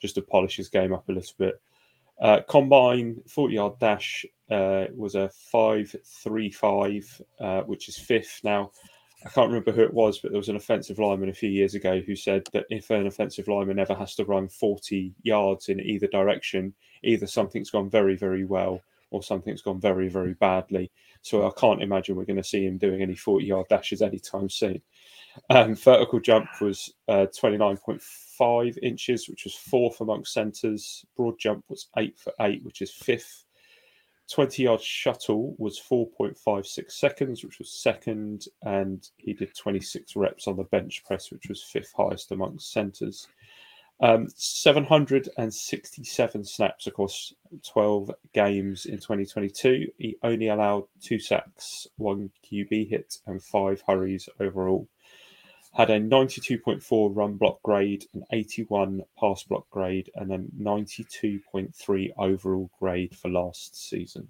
just 0.00 0.14
to 0.14 0.22
polish 0.22 0.56
his 0.56 0.68
game 0.68 0.92
up 0.92 1.08
a 1.08 1.12
little 1.12 1.34
bit. 1.38 1.60
Uh, 2.20 2.40
combine 2.48 3.22
40 3.28 3.54
yard 3.54 3.78
dash 3.78 4.26
uh, 4.50 4.86
was 4.94 5.14
a 5.14 5.30
5.35, 5.54 7.22
uh, 7.40 7.62
which 7.62 7.88
is 7.88 7.96
fifth. 7.96 8.40
Now, 8.44 8.72
I 9.24 9.28
can't 9.28 9.48
remember 9.48 9.72
who 9.72 9.82
it 9.82 9.92
was, 9.92 10.18
but 10.18 10.30
there 10.30 10.38
was 10.38 10.48
an 10.48 10.56
offensive 10.56 10.98
lineman 10.98 11.28
a 11.28 11.34
few 11.34 11.50
years 11.50 11.74
ago 11.74 12.00
who 12.00 12.16
said 12.16 12.48
that 12.52 12.64
if 12.70 12.88
an 12.90 13.06
offensive 13.06 13.48
lineman 13.48 13.78
ever 13.78 13.94
has 13.94 14.14
to 14.14 14.24
run 14.24 14.48
40 14.48 15.14
yards 15.22 15.68
in 15.68 15.78
either 15.80 16.06
direction, 16.06 16.72
either 17.02 17.26
something's 17.26 17.70
gone 17.70 17.90
very, 17.90 18.16
very 18.16 18.44
well 18.44 18.80
or 19.10 19.22
something's 19.22 19.62
gone 19.62 19.80
very, 19.80 20.08
very 20.08 20.34
badly. 20.34 20.90
So 21.22 21.46
I 21.46 21.50
can't 21.58 21.82
imagine 21.82 22.16
we're 22.16 22.24
going 22.24 22.36
to 22.36 22.44
see 22.44 22.64
him 22.64 22.78
doing 22.78 23.02
any 23.02 23.14
40 23.14 23.44
yard 23.44 23.66
dashes 23.68 24.02
anytime 24.02 24.48
soon. 24.48 24.80
Um, 25.50 25.74
vertical 25.74 26.20
jump 26.20 26.48
was 26.60 26.92
uh, 27.08 27.26
29.5 27.38 28.78
inches, 28.82 29.28
which 29.28 29.44
was 29.44 29.54
fourth 29.54 30.00
amongst 30.00 30.32
centres. 30.32 31.04
Broad 31.16 31.38
jump 31.38 31.64
was 31.68 31.88
eight 31.98 32.18
for 32.18 32.32
eight, 32.40 32.64
which 32.64 32.82
is 32.82 32.90
fifth. 32.90 33.44
20 34.30 34.62
yard 34.62 34.80
shuttle 34.80 35.54
was 35.58 35.80
4.56 35.80 36.92
seconds, 36.92 37.44
which 37.44 37.58
was 37.58 37.82
second, 37.82 38.46
and 38.62 39.08
he 39.16 39.32
did 39.32 39.56
26 39.56 40.14
reps 40.16 40.46
on 40.46 40.56
the 40.56 40.64
bench 40.64 41.02
press, 41.04 41.32
which 41.32 41.48
was 41.48 41.62
fifth 41.62 41.92
highest 41.96 42.30
amongst 42.30 42.72
centres. 42.72 43.26
Um, 44.02 44.28
767 44.34 46.44
snaps 46.44 46.86
across 46.86 47.34
12 47.66 48.10
games 48.32 48.86
in 48.86 48.96
2022. 48.96 49.88
He 49.98 50.16
only 50.22 50.48
allowed 50.48 50.84
two 51.02 51.18
sacks, 51.18 51.86
one 51.96 52.30
QB 52.50 52.88
hit, 52.88 53.18
and 53.26 53.42
five 53.42 53.82
hurries 53.86 54.26
overall. 54.38 54.88
Had 55.72 55.90
a 55.90 56.00
92.4 56.00 57.14
run 57.14 57.34
block 57.34 57.62
grade, 57.62 58.04
an 58.12 58.24
81 58.32 59.02
pass 59.18 59.44
block 59.44 59.68
grade, 59.70 60.10
and 60.16 60.32
a 60.32 60.38
92.3 60.38 62.10
overall 62.18 62.70
grade 62.78 63.16
for 63.16 63.28
last 63.28 63.88
season. 63.88 64.28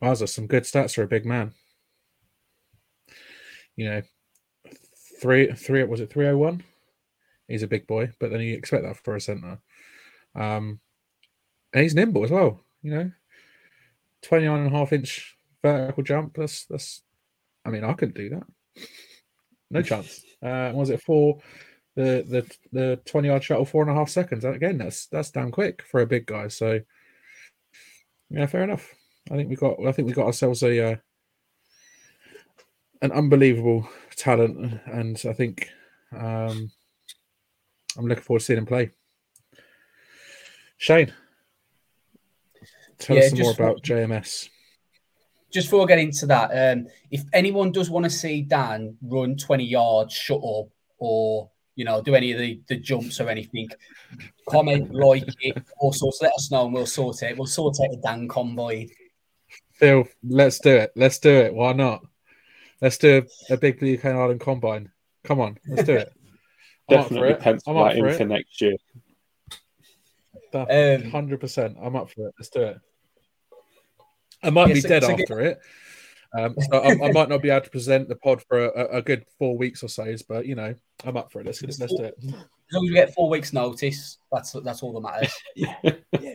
Those 0.00 0.32
some 0.32 0.46
good 0.46 0.64
stats 0.64 0.94
for 0.94 1.02
a 1.02 1.08
big 1.08 1.24
man. 1.24 1.52
You 3.74 3.90
know, 3.90 4.02
three 5.20 5.50
three 5.52 5.82
was 5.84 6.00
it 6.00 6.10
three 6.10 6.28
oh 6.28 6.36
one? 6.36 6.62
He's 7.48 7.62
a 7.62 7.68
big 7.68 7.86
boy, 7.86 8.12
but 8.18 8.30
then 8.30 8.40
you 8.40 8.54
expect 8.54 8.84
that 8.84 8.96
for 8.98 9.16
a 9.16 9.20
centre. 9.20 9.58
Um, 10.34 10.80
and 11.72 11.82
he's 11.82 11.94
nimble 11.94 12.24
as 12.24 12.30
well. 12.30 12.60
You 12.82 12.90
know, 12.90 13.12
29 14.22 14.58
and 14.58 14.74
a 14.74 14.76
half 14.76 14.92
inch 14.92 15.36
vertical 15.62 16.02
jump. 16.02 16.36
That's 16.36 16.66
that's. 16.66 17.02
I 17.64 17.70
mean, 17.70 17.84
I 17.84 17.92
couldn't 17.94 18.16
do 18.16 18.30
that. 18.30 18.86
No 19.70 19.82
chance. 19.82 20.24
Uh, 20.42 20.72
was 20.74 20.90
it 20.90 21.02
four? 21.02 21.38
The 21.96 22.24
the 22.28 22.56
the 22.72 23.00
20 23.04 23.28
yard 23.28 23.44
shuttle 23.44 23.64
four 23.64 23.82
and 23.82 23.90
a 23.90 23.94
half 23.94 24.08
seconds. 24.08 24.44
Again, 24.44 24.78
that's 24.78 25.06
that's 25.06 25.30
damn 25.30 25.52
quick 25.52 25.82
for 25.82 26.00
a 26.00 26.06
big 26.06 26.26
guy. 26.26 26.48
So 26.48 26.80
yeah, 28.30 28.46
fair 28.46 28.64
enough. 28.64 28.92
I 29.30 29.36
think 29.36 29.48
we 29.48 29.56
got 29.56 29.76
I 29.86 29.92
think 29.92 30.08
we 30.08 30.14
got 30.14 30.26
ourselves 30.26 30.62
a 30.62 30.92
uh, 30.92 30.96
an 33.00 33.12
unbelievable 33.12 33.88
talent, 34.16 34.80
and 34.86 35.20
I 35.28 35.32
think 35.32 35.68
um, 36.12 36.70
I'm 37.96 38.06
looking 38.06 38.24
forward 38.24 38.40
to 38.40 38.44
seeing 38.44 38.58
him 38.58 38.66
play. 38.66 38.90
Shane, 40.76 41.12
tell 42.98 43.16
yeah, 43.16 43.24
us 43.24 43.30
some 43.30 43.38
more 43.40 43.52
about 43.52 43.82
JMS. 43.82 44.48
Just 45.54 45.68
before 45.68 45.84
I 45.84 45.86
get 45.86 46.00
into 46.00 46.26
that, 46.26 46.50
um, 46.50 46.88
if 47.12 47.22
anyone 47.32 47.70
does 47.70 47.88
want 47.88 48.02
to 48.04 48.10
see 48.10 48.42
Dan 48.42 48.96
run 49.00 49.36
20 49.36 49.64
yards, 49.64 50.12
shut 50.12 50.42
up, 50.42 50.66
or 50.98 51.48
you 51.76 51.84
know, 51.84 52.02
do 52.02 52.16
any 52.16 52.32
of 52.32 52.38
the, 52.38 52.60
the 52.68 52.76
jumps 52.76 53.20
or 53.20 53.28
anything, 53.28 53.68
comment, 54.48 54.92
like 54.92 55.24
it, 55.40 55.62
also 55.78 56.10
let 56.20 56.32
us 56.34 56.50
know 56.50 56.64
and 56.64 56.74
we'll 56.74 56.86
sort 56.86 57.22
it. 57.22 57.36
We'll 57.38 57.46
sort 57.46 57.76
out 57.80 57.94
a 57.94 57.96
Dan 57.96 58.26
convoy. 58.26 58.88
Phil, 59.74 60.04
let's 60.24 60.58
do 60.58 60.70
it. 60.70 60.92
Let's 60.96 61.20
do 61.20 61.30
it. 61.30 61.54
Why 61.54 61.72
not? 61.72 62.04
Let's 62.80 62.98
do 62.98 63.22
a, 63.50 63.54
a 63.54 63.56
big 63.56 63.78
Blue 63.78 63.96
Cane 63.96 64.16
Island 64.16 64.40
combine. 64.40 64.90
Come 65.22 65.40
on, 65.40 65.58
let's 65.68 65.84
do 65.84 65.94
it. 65.94 66.12
Definitely 66.88 67.34
pencil 67.34 67.82
that 67.82 67.96
in 67.96 68.14
for 68.14 68.24
next 68.26 68.60
year. 68.60 68.74
Um, 70.52 71.10
hundred 71.10 71.40
percent. 71.40 71.76
I'm 71.80 71.96
up 71.96 72.10
for 72.10 72.28
it. 72.28 72.34
Let's 72.38 72.50
do 72.50 72.62
it. 72.62 72.78
I 74.44 74.50
might 74.50 74.68
yeah, 74.68 74.74
be 74.74 74.80
so, 74.80 74.88
dead 74.88 75.04
so 75.04 75.10
after 75.12 75.36
get... 75.36 75.46
it. 75.46 75.60
Um, 76.36 76.56
so 76.58 76.78
I, 76.78 76.90
I, 76.90 77.12
might 77.12 77.28
not 77.28 77.42
be 77.42 77.50
able 77.50 77.64
to 77.64 77.70
present 77.70 78.08
the 78.08 78.16
pod 78.16 78.42
for 78.48 78.64
a, 78.64 78.96
a, 78.96 79.02
good 79.02 79.24
four 79.38 79.56
weeks 79.56 79.84
or 79.84 79.88
so, 79.88 80.12
but 80.28 80.46
you 80.46 80.56
know, 80.56 80.74
I'm 81.04 81.16
up 81.16 81.30
for 81.30 81.40
it. 81.40 81.46
Let's 81.46 81.62
let's 81.62 81.94
do 81.94 82.02
it. 82.02 82.14
as 82.24 82.32
long 82.72 82.86
as 82.86 82.90
we 82.90 82.92
get 82.92 83.14
four 83.14 83.30
weeks' 83.30 83.52
notice, 83.52 84.18
that's 84.32 84.50
that's 84.64 84.82
all 84.82 84.92
that 84.94 85.00
matters. 85.00 85.32
yeah. 85.56 85.76
yeah. 86.20 86.34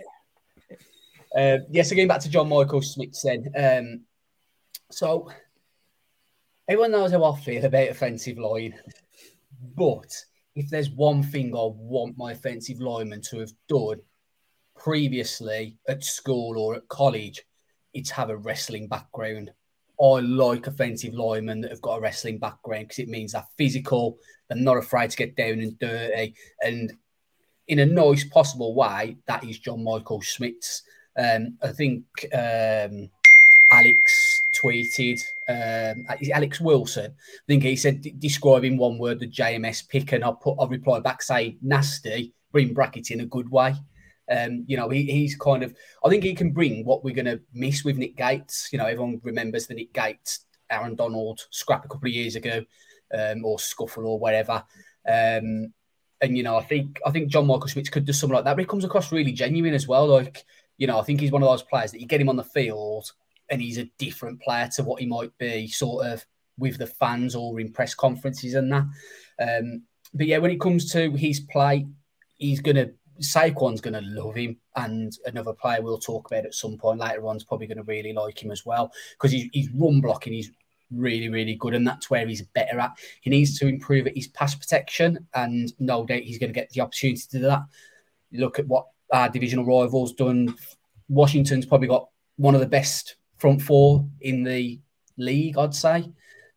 Uh, 1.35 1.57
yeah, 1.69 1.83
so 1.83 1.95
going 1.95 2.07
back 2.07 2.21
to 2.21 2.29
John 2.29 2.47
Michael 2.47 2.81
Schmitz 2.81 3.23
then. 3.23 3.51
Um, 3.55 4.01
so 4.89 5.29
everyone 6.67 6.91
knows 6.91 7.11
how 7.11 7.23
I 7.25 7.37
feel 7.39 7.65
about 7.65 7.89
offensive 7.89 8.39
line, 8.39 8.75
but 9.75 10.15
if 10.55 10.69
there's 10.69 10.89
one 10.89 11.23
thing 11.23 11.53
I 11.53 11.67
want 11.67 12.17
my 12.17 12.31
offensive 12.31 12.79
lineman 12.79 13.21
to 13.29 13.39
have 13.39 13.51
done 13.67 13.99
previously 14.75 15.77
at 15.87 16.03
school 16.03 16.57
or 16.57 16.75
at 16.75 16.87
college, 16.87 17.43
it's 17.93 18.11
have 18.11 18.29
a 18.29 18.37
wrestling 18.37 18.87
background. 18.87 19.51
I 20.01 20.19
like 20.19 20.67
offensive 20.67 21.13
linemen 21.13 21.61
that 21.61 21.71
have 21.71 21.81
got 21.81 21.97
a 21.97 22.01
wrestling 22.01 22.37
background 22.37 22.87
because 22.87 22.99
it 22.99 23.09
means 23.09 23.33
they're 23.33 23.45
physical, 23.57 24.17
they're 24.47 24.57
not 24.57 24.77
afraid 24.77 25.11
to 25.11 25.17
get 25.17 25.35
down 25.35 25.59
and 25.59 25.77
dirty, 25.79 26.35
and 26.61 26.93
in 27.67 27.79
a 27.79 27.85
nice 27.85 28.23
possible 28.23 28.73
way, 28.73 29.17
that 29.27 29.43
is 29.43 29.59
John 29.59 29.83
Michael 29.83 30.21
Schmitz. 30.21 30.81
Um, 31.17 31.57
I 31.61 31.67
think 31.69 32.03
um, 32.33 33.09
Alex 33.71 34.43
tweeted, 34.53 35.21
um, 35.47 36.05
Alex 36.33 36.59
Wilson, 36.59 37.11
I 37.11 37.43
think 37.47 37.63
he 37.63 37.75
said, 37.75 38.05
describing 38.19 38.77
one 38.77 38.97
word 38.97 39.19
the 39.19 39.27
JMS 39.27 39.87
pick, 39.87 40.13
and 40.13 40.23
I 40.23 40.31
put, 40.31 40.57
I 40.59 40.65
replied 40.65 41.03
back 41.03 41.21
say 41.21 41.57
nasty, 41.61 42.33
bring 42.51 42.73
brackets 42.73 43.11
in 43.11 43.21
a 43.21 43.25
good 43.25 43.51
way. 43.51 43.75
Um, 44.29 44.63
you 44.67 44.77
know, 44.77 44.89
he, 44.89 45.03
he's 45.03 45.35
kind 45.35 45.63
of, 45.63 45.73
I 46.05 46.09
think 46.09 46.23
he 46.23 46.35
can 46.35 46.51
bring 46.51 46.85
what 46.85 47.03
we're 47.03 47.15
going 47.15 47.25
to 47.25 47.41
miss 47.53 47.83
with 47.83 47.97
Nick 47.97 48.15
Gates. 48.15 48.69
You 48.71 48.77
know, 48.77 48.85
everyone 48.85 49.19
remembers 49.23 49.67
the 49.67 49.73
Nick 49.73 49.93
Gates, 49.93 50.45
Aaron 50.69 50.95
Donald 50.95 51.47
scrap 51.49 51.85
a 51.85 51.87
couple 51.87 52.07
of 52.07 52.13
years 52.13 52.35
ago, 52.35 52.63
um, 53.17 53.43
or 53.43 53.59
scuffle 53.59 54.05
or 54.05 54.19
whatever. 54.19 54.63
Um, 55.07 55.73
and 56.21 56.35
you 56.35 56.43
know, 56.43 56.57
I 56.57 56.63
think 56.63 56.99
I 57.05 57.11
think 57.11 57.29
John 57.29 57.47
Michael 57.47 57.67
Schmitz 57.67 57.89
could 57.89 58.05
do 58.05 58.13
something 58.13 58.35
like 58.35 58.45
that, 58.45 58.55
but 58.55 58.61
he 58.61 58.67
comes 58.67 58.83
across 58.83 59.11
really 59.11 59.31
genuine 59.31 59.73
as 59.73 59.87
well. 59.87 60.07
Like, 60.07 60.43
you 60.77 60.87
know, 60.87 60.99
I 60.99 61.03
think 61.03 61.21
he's 61.21 61.31
one 61.31 61.43
of 61.43 61.49
those 61.49 61.63
players 61.63 61.91
that 61.91 62.01
you 62.01 62.07
get 62.07 62.21
him 62.21 62.29
on 62.29 62.35
the 62.35 62.43
field 62.43 63.11
and 63.49 63.61
he's 63.61 63.77
a 63.77 63.89
different 63.97 64.41
player 64.41 64.69
to 64.75 64.83
what 64.83 64.99
he 64.99 65.07
might 65.07 65.35
be, 65.37 65.67
sort 65.67 66.05
of 66.05 66.25
with 66.57 66.77
the 66.77 66.87
fans 66.87 67.35
or 67.35 67.59
in 67.59 67.71
press 67.71 67.95
conferences 67.95 68.53
and 68.53 68.71
that. 68.71 68.85
Um, 69.39 69.83
but 70.13 70.27
yeah, 70.27 70.37
when 70.39 70.51
it 70.51 70.61
comes 70.61 70.91
to 70.91 71.11
his 71.11 71.39
play, 71.39 71.87
he's 72.37 72.59
gonna 72.59 72.89
Saquon's 73.19 73.81
going 73.81 73.93
to 73.93 74.01
love 74.01 74.35
him, 74.35 74.57
and 74.75 75.11
another 75.25 75.53
player 75.53 75.81
we'll 75.81 75.97
talk 75.97 76.31
about 76.31 76.45
at 76.45 76.53
some 76.53 76.77
point 76.77 76.99
later 76.99 77.25
on 77.27 77.37
is 77.37 77.43
probably 77.43 77.67
going 77.67 77.77
to 77.77 77.83
really 77.83 78.13
like 78.13 78.41
him 78.41 78.51
as 78.51 78.65
well 78.65 78.91
because 79.13 79.31
he's, 79.31 79.49
he's 79.53 79.69
run 79.71 80.01
blocking. 80.01 80.33
He's 80.33 80.51
really, 80.91 81.29
really 81.29 81.55
good, 81.55 81.73
and 81.73 81.87
that's 81.87 82.09
where 82.09 82.27
he's 82.27 82.41
better 82.41 82.79
at. 82.79 82.97
He 83.21 83.29
needs 83.29 83.57
to 83.59 83.67
improve 83.67 84.07
at 84.07 84.15
his 84.15 84.27
pass 84.27 84.55
protection, 84.55 85.27
and 85.33 85.71
no 85.79 86.05
doubt 86.05 86.21
he's 86.21 86.39
going 86.39 86.51
to 86.51 86.59
get 86.59 86.69
the 86.71 86.81
opportunity 86.81 87.21
to 87.21 87.37
do 87.37 87.43
that. 87.45 87.63
Look 88.31 88.59
at 88.59 88.67
what 88.67 88.87
our 89.11 89.29
divisional 89.29 89.65
rivals 89.65 90.13
done. 90.13 90.55
Washington's 91.07 91.65
probably 91.65 91.87
got 91.87 92.09
one 92.37 92.55
of 92.55 92.61
the 92.61 92.67
best 92.67 93.15
front 93.37 93.61
four 93.61 94.07
in 94.21 94.43
the 94.43 94.79
league, 95.17 95.57
I'd 95.57 95.75
say. 95.75 96.11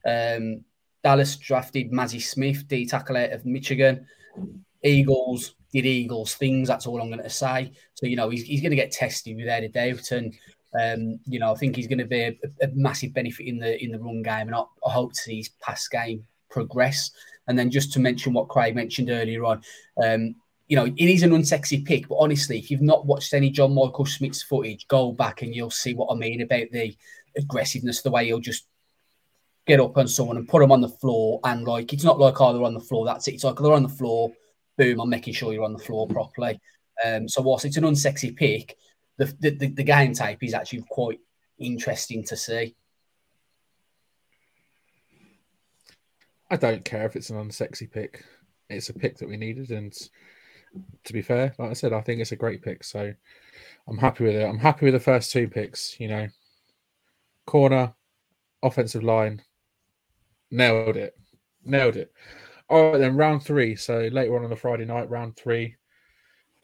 Um, 0.06 0.64
Dallas 1.02 1.36
drafted 1.36 1.90
Mazi 1.90 2.22
Smith, 2.22 2.68
D 2.68 2.86
tackle 2.86 3.16
out 3.16 3.32
of 3.32 3.44
Michigan. 3.44 4.06
Eagles 4.84 5.54
did 5.72 5.86
Eagles 5.86 6.34
things. 6.34 6.68
That's 6.68 6.86
all 6.86 7.00
I'm 7.00 7.08
going 7.08 7.22
to 7.22 7.30
say. 7.30 7.72
So 7.94 8.06
you 8.06 8.16
know 8.16 8.28
he's, 8.28 8.42
he's 8.42 8.60
going 8.60 8.70
to 8.70 8.76
get 8.76 8.92
tested 8.92 9.36
without 9.36 9.62
a 9.62 9.68
doubt, 9.68 10.10
and 10.12 10.34
um, 10.80 11.18
you 11.26 11.38
know 11.38 11.52
I 11.52 11.56
think 11.56 11.76
he's 11.76 11.88
going 11.88 11.98
to 11.98 12.04
be 12.04 12.20
a, 12.20 12.38
a, 12.62 12.68
massive 12.74 13.14
benefit 13.14 13.46
in 13.46 13.58
the 13.58 13.82
in 13.82 13.90
the 13.90 13.98
run 13.98 14.22
game, 14.22 14.48
and 14.48 14.54
I, 14.54 14.62
I, 14.86 14.92
hope 14.92 15.12
to 15.14 15.18
see 15.18 15.38
his 15.38 15.48
pass 15.48 15.88
game 15.88 16.24
progress. 16.50 17.10
And 17.48 17.58
then 17.58 17.70
just 17.70 17.92
to 17.94 18.00
mention 18.00 18.34
what 18.34 18.48
Craig 18.48 18.76
mentioned 18.76 19.10
earlier 19.10 19.44
on, 19.44 19.62
um, 20.02 20.36
you 20.68 20.76
know 20.76 20.84
it 20.84 20.98
is 20.98 21.22
an 21.22 21.30
unsexy 21.30 21.84
pick, 21.84 22.08
but 22.08 22.16
honestly, 22.16 22.58
if 22.58 22.70
you've 22.70 22.82
not 22.82 23.06
watched 23.06 23.34
any 23.34 23.50
John 23.50 23.74
Michael 23.74 24.04
Schmitz 24.04 24.42
footage, 24.42 24.86
go 24.88 25.12
back 25.12 25.42
and 25.42 25.54
you'll 25.54 25.70
see 25.70 25.94
what 25.94 26.12
I 26.12 26.16
mean 26.16 26.42
about 26.42 26.66
the 26.70 26.94
aggressiveness, 27.36 28.02
the 28.02 28.10
way 28.10 28.26
he'll 28.26 28.40
just 28.40 28.66
get 29.64 29.80
up 29.80 29.96
on 29.96 30.08
someone 30.08 30.36
and 30.36 30.48
put 30.48 30.60
them 30.60 30.72
on 30.72 30.82
the 30.82 30.88
floor, 30.88 31.40
and 31.44 31.66
like 31.66 31.92
it's 31.92 32.04
not 32.04 32.18
like 32.18 32.40
oh 32.40 32.52
they're 32.52 32.62
on 32.62 32.74
the 32.74 32.80
floor, 32.80 33.06
that's 33.06 33.26
it. 33.26 33.34
It's 33.34 33.44
like 33.44 33.56
they're 33.56 33.72
on 33.72 33.82
the 33.82 33.88
floor 33.88 34.30
boom, 34.76 35.00
I'm 35.00 35.08
making 35.08 35.34
sure 35.34 35.52
you're 35.52 35.64
on 35.64 35.72
the 35.72 35.78
floor 35.78 36.06
properly. 36.06 36.60
Um, 37.04 37.28
so 37.28 37.42
whilst 37.42 37.64
it's 37.64 37.76
an 37.76 37.84
unsexy 37.84 38.34
pick, 38.34 38.76
the, 39.18 39.26
the, 39.40 39.68
the 39.68 39.82
game 39.84 40.14
type 40.14 40.42
is 40.42 40.54
actually 40.54 40.84
quite 40.88 41.20
interesting 41.58 42.24
to 42.24 42.36
see. 42.36 42.74
I 46.50 46.56
don't 46.56 46.84
care 46.84 47.06
if 47.06 47.16
it's 47.16 47.30
an 47.30 47.38
unsexy 47.38 47.90
pick. 47.90 48.24
It's 48.68 48.90
a 48.90 48.94
pick 48.94 49.18
that 49.18 49.28
we 49.28 49.36
needed, 49.36 49.70
and 49.70 49.92
to 51.04 51.12
be 51.12 51.22
fair, 51.22 51.54
like 51.58 51.70
I 51.70 51.74
said, 51.74 51.92
I 51.92 52.00
think 52.00 52.20
it's 52.20 52.32
a 52.32 52.36
great 52.36 52.62
pick. 52.62 52.84
So 52.84 53.12
I'm 53.88 53.98
happy 53.98 54.24
with 54.24 54.34
it. 54.34 54.46
I'm 54.46 54.58
happy 54.58 54.86
with 54.86 54.94
the 54.94 55.00
first 55.00 55.30
two 55.30 55.48
picks. 55.48 55.98
You 55.98 56.08
know, 56.08 56.28
corner, 57.46 57.94
offensive 58.62 59.02
line, 59.02 59.42
nailed 60.50 60.96
it, 60.96 61.16
nailed 61.64 61.96
it. 61.96 62.12
All 62.72 62.92
right, 62.92 62.98
then 62.98 63.18
round 63.18 63.42
three. 63.42 63.76
So 63.76 64.08
later 64.10 64.34
on 64.34 64.44
on 64.44 64.48
the 64.48 64.56
Friday 64.56 64.86
night, 64.86 65.10
round 65.10 65.36
three, 65.36 65.76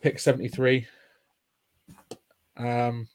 pick 0.01 0.19
73. 0.19 0.87
Um, 2.57 3.07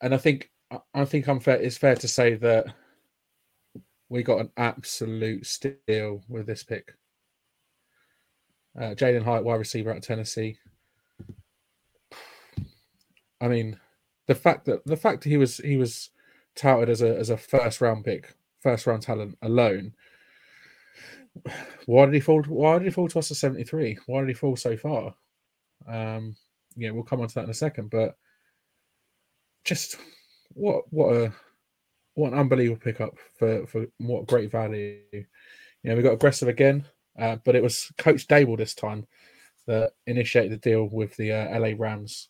and 0.00 0.14
I 0.14 0.16
think 0.16 0.50
I 0.94 1.04
think 1.04 1.28
I'm 1.28 1.38
fair. 1.38 1.56
It's 1.56 1.76
fair 1.76 1.94
to 1.96 2.08
say 2.08 2.36
that 2.36 2.64
we 4.08 4.22
got 4.22 4.40
an 4.40 4.50
absolute 4.56 5.44
steal 5.44 6.22
with 6.30 6.46
this 6.46 6.62
pick. 6.62 6.94
Uh, 8.74 8.94
Jalin 8.94 9.22
Hyatt, 9.22 9.44
wide 9.44 9.56
receiver 9.56 9.90
at 9.90 10.02
Tennessee. 10.02 10.56
I 13.38 13.48
mean, 13.48 13.78
the 14.28 14.34
fact 14.34 14.64
that 14.64 14.82
the 14.86 14.96
fact 14.96 15.24
that 15.24 15.28
he 15.28 15.36
was 15.36 15.58
he 15.58 15.76
was 15.76 16.08
touted 16.56 16.88
as 16.88 17.02
a 17.02 17.18
as 17.18 17.28
a 17.28 17.36
first 17.36 17.82
round 17.82 18.06
pick, 18.06 18.34
first 18.62 18.86
round 18.86 19.02
talent 19.02 19.36
alone 19.42 19.92
why 21.86 22.04
did 22.04 22.14
he 22.14 22.20
fall? 22.20 22.42
Why 22.42 22.78
did 22.78 22.84
he 22.84 22.90
fall 22.90 23.08
to 23.08 23.18
us 23.18 23.30
at 23.30 23.36
seventy 23.36 23.64
three? 23.64 23.98
Why 24.06 24.20
did 24.20 24.28
he 24.28 24.34
fall 24.34 24.56
so 24.56 24.76
far? 24.76 25.14
Um, 25.86 26.36
yeah, 26.76 26.90
we'll 26.90 27.02
come 27.02 27.20
on 27.20 27.28
to 27.28 27.34
that 27.34 27.44
in 27.44 27.50
a 27.50 27.54
second. 27.54 27.90
But 27.90 28.16
just 29.64 29.96
what 30.54 30.84
what 30.90 31.14
a 31.14 31.32
what 32.14 32.32
an 32.32 32.38
unbelievable 32.38 32.80
pickup 32.80 33.16
for 33.38 33.66
for 33.66 33.86
what 33.98 34.26
great 34.26 34.50
value. 34.50 35.00
You 35.12 35.24
know, 35.84 35.96
we 35.96 36.02
got 36.02 36.12
aggressive 36.12 36.48
again, 36.48 36.84
uh, 37.18 37.36
but 37.44 37.56
it 37.56 37.62
was 37.62 37.90
Coach 37.98 38.28
Daboll 38.28 38.56
this 38.56 38.74
time 38.74 39.06
that 39.66 39.92
initiated 40.06 40.52
the 40.52 40.56
deal 40.58 40.88
with 40.92 41.16
the 41.16 41.32
uh, 41.32 41.58
LA 41.58 41.72
Rams 41.76 42.28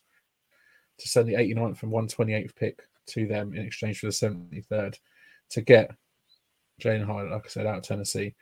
to 0.99 1.09
send 1.09 1.29
the 1.29 1.35
89th 1.35 1.83
and 1.83 1.93
128th 1.93 2.55
pick 2.55 2.83
to 3.07 3.27
them 3.27 3.55
in 3.55 3.65
exchange 3.65 3.99
for 3.99 4.07
the 4.07 4.13
73rd 4.13 4.97
to 5.51 5.61
get 5.61 5.91
Jalin 6.81 7.05
Hyatt, 7.05 7.31
like 7.31 7.45
I 7.45 7.49
said, 7.49 7.67
out 7.67 7.79
of 7.79 7.83
Tennessee 7.83 8.35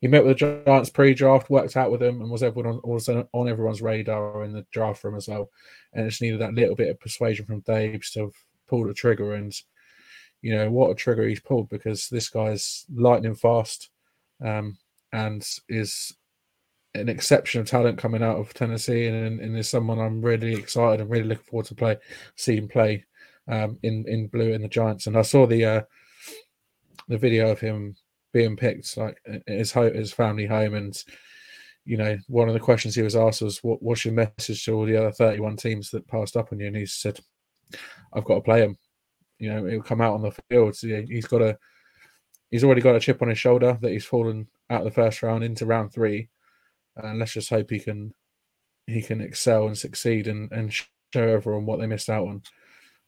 he 0.00 0.08
met 0.08 0.24
with 0.24 0.38
the 0.38 0.62
Giants 0.66 0.90
pre-draft, 0.90 1.48
worked 1.48 1.76
out 1.76 1.90
with 1.90 2.00
them, 2.00 2.20
and 2.20 2.30
was 2.30 2.42
everyone 2.42 2.80
was 2.84 3.08
on 3.08 3.48
everyone's 3.48 3.80
radar 3.80 4.44
in 4.44 4.52
the 4.52 4.66
draft 4.70 5.02
room 5.02 5.16
as 5.16 5.28
well. 5.28 5.50
And 5.92 6.08
just 6.08 6.20
needed 6.20 6.40
that 6.40 6.54
little 6.54 6.74
bit 6.74 6.90
of 6.90 7.00
persuasion 7.00 7.46
from 7.46 7.60
Dabes 7.60 8.10
to 8.12 8.32
pull 8.68 8.86
the 8.86 8.92
trigger. 8.94 9.34
And 9.34 9.54
you 10.42 10.54
know 10.54 10.70
what 10.70 10.90
a 10.90 10.94
trigger 10.94 11.26
he's 11.26 11.40
pulled 11.40 11.70
because 11.70 12.08
this 12.08 12.28
guy's 12.28 12.84
lightning 12.94 13.34
fast, 13.34 13.88
um, 14.44 14.76
and 15.12 15.46
is 15.68 16.14
an 16.94 17.08
exception 17.08 17.60
of 17.60 17.66
talent 17.66 17.98
coming 17.98 18.22
out 18.22 18.38
of 18.38 18.52
Tennessee, 18.52 19.06
and, 19.06 19.40
and 19.40 19.58
is 19.58 19.68
someone 19.68 19.98
I'm 19.98 20.20
really 20.20 20.54
excited 20.54 21.00
and 21.00 21.10
really 21.10 21.24
looking 21.24 21.44
forward 21.44 21.66
to 21.66 21.74
play, 21.74 21.96
see 22.36 22.56
him 22.56 22.68
play 22.68 23.04
um, 23.48 23.78
in 23.82 24.04
in 24.06 24.28
blue 24.28 24.52
in 24.52 24.60
the 24.60 24.68
Giants. 24.68 25.06
And 25.06 25.16
I 25.16 25.22
saw 25.22 25.46
the 25.46 25.64
uh, 25.64 25.82
the 27.08 27.16
video 27.16 27.50
of 27.50 27.60
him 27.60 27.96
being 28.36 28.54
picked, 28.54 28.98
like 28.98 29.18
his 29.46 29.72
home, 29.72 29.94
his 29.94 30.12
family 30.12 30.44
home, 30.46 30.74
and 30.74 31.02
you 31.86 31.96
know, 31.96 32.18
one 32.28 32.48
of 32.48 32.54
the 32.54 32.60
questions 32.60 32.94
he 32.94 33.00
was 33.00 33.16
asked 33.16 33.40
was, 33.40 33.64
"What 33.64 33.82
what's 33.82 34.04
your 34.04 34.12
message 34.12 34.62
to 34.64 34.74
all 34.74 34.84
the 34.84 34.98
other 34.98 35.12
thirty-one 35.12 35.56
teams 35.56 35.90
that 35.90 36.06
passed 36.06 36.36
up 36.36 36.52
on 36.52 36.60
you?" 36.60 36.66
And 36.66 36.76
he 36.76 36.84
said, 36.84 37.18
"I've 38.12 38.24
got 38.24 38.34
to 38.34 38.40
play 38.42 38.60
him. 38.60 38.76
You 39.38 39.48
know, 39.54 39.64
he'll 39.64 39.82
come 39.82 40.02
out 40.02 40.12
on 40.12 40.22
the 40.22 40.32
field. 40.50 40.76
So 40.76 40.86
he's 40.86 41.26
got 41.26 41.40
a, 41.40 41.58
he's 42.50 42.62
already 42.64 42.82
got 42.82 42.96
a 42.96 43.00
chip 43.00 43.22
on 43.22 43.28
his 43.28 43.38
shoulder 43.38 43.78
that 43.80 43.90
he's 43.90 44.04
fallen 44.04 44.48
out 44.68 44.80
of 44.80 44.84
the 44.84 44.90
first 45.02 45.22
round 45.22 45.44
into 45.44 45.64
round 45.64 45.94
three, 45.94 46.28
and 46.96 47.18
let's 47.18 47.32
just 47.32 47.48
hope 47.48 47.70
he 47.70 47.80
can, 47.80 48.12
he 48.86 49.00
can 49.00 49.22
excel 49.22 49.66
and 49.66 49.78
succeed 49.78 50.26
and 50.26 50.52
and 50.52 50.74
show 50.74 50.88
everyone 51.14 51.64
what 51.64 51.80
they 51.80 51.86
missed 51.86 52.10
out 52.10 52.28
on, 52.28 52.42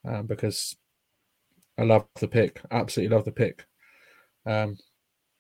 um, 0.07 0.27
because 0.27 0.75
I 1.77 1.83
love 1.83 2.07
the 2.19 2.29
pick, 2.29 2.63
absolutely 2.71 3.15
love 3.15 3.27
the 3.27 3.33
pick." 3.33 3.67
Um, 4.47 4.79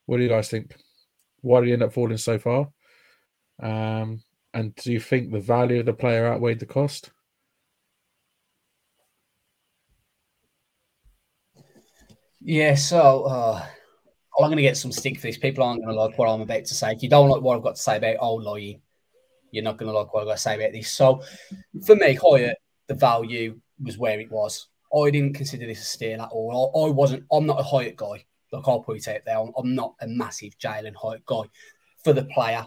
what 0.08 0.16
do 0.16 0.22
you 0.22 0.28
guys 0.30 0.48
think? 0.48 0.74
Why 1.42 1.60
did 1.60 1.66
he 1.66 1.72
end 1.74 1.82
up 1.82 1.92
falling 1.92 2.16
so 2.16 2.38
far? 2.38 2.70
Um, 3.62 4.22
and 4.54 4.74
do 4.76 4.90
you 4.90 5.00
think 5.00 5.30
the 5.30 5.38
value 5.38 5.80
of 5.80 5.86
the 5.86 5.92
player 5.92 6.26
outweighed 6.26 6.60
the 6.60 6.64
cost? 6.66 7.10
Yeah, 12.40 12.74
so 12.74 13.24
uh, 13.24 13.66
I'm 14.38 14.46
going 14.46 14.56
to 14.56 14.62
get 14.62 14.78
some 14.78 14.92
stick 14.92 15.16
for 15.16 15.26
this. 15.26 15.36
People 15.36 15.62
aren't 15.62 15.84
going 15.84 15.94
to 15.94 16.02
like 16.02 16.16
what 16.16 16.30
I'm 16.30 16.40
about 16.40 16.64
to 16.64 16.74
say. 16.74 16.92
If 16.92 17.02
you 17.02 17.10
don't 17.10 17.28
like 17.28 17.42
what 17.42 17.58
I've 17.58 17.62
got 17.62 17.76
to 17.76 17.82
say 17.82 17.98
about 17.98 18.16
old 18.20 18.46
you're 19.50 19.64
not 19.64 19.76
going 19.76 19.92
to 19.92 19.98
like 19.98 20.14
what 20.14 20.22
I've 20.22 20.28
got 20.28 20.36
to 20.36 20.42
say 20.42 20.54
about 20.54 20.72
this. 20.72 20.90
So 20.90 21.22
for 21.84 21.96
me, 21.96 22.14
Hyatt, 22.14 22.56
the 22.86 22.94
value 22.94 23.60
was 23.78 23.98
where 23.98 24.18
it 24.18 24.30
was. 24.30 24.68
I 24.90 25.10
didn't 25.10 25.34
consider 25.34 25.66
this 25.66 25.82
a 25.82 25.84
steal 25.84 26.22
at 26.22 26.30
all. 26.30 26.72
I, 26.74 26.88
I 26.88 26.90
wasn't. 26.92 27.24
I'm 27.30 27.44
not 27.44 27.60
a 27.60 27.62
Hyatt 27.62 27.96
guy. 27.96 28.24
Like 28.52 28.66
I'll 28.66 28.80
put 28.80 28.96
it 28.96 29.08
out 29.08 29.20
there. 29.24 29.38
I'm, 29.38 29.52
I'm 29.56 29.74
not 29.74 29.94
a 30.00 30.06
massive 30.06 30.58
Jalin 30.58 30.94
Hyatt 30.94 31.24
guy 31.26 31.42
for 32.02 32.12
the 32.12 32.24
player, 32.24 32.66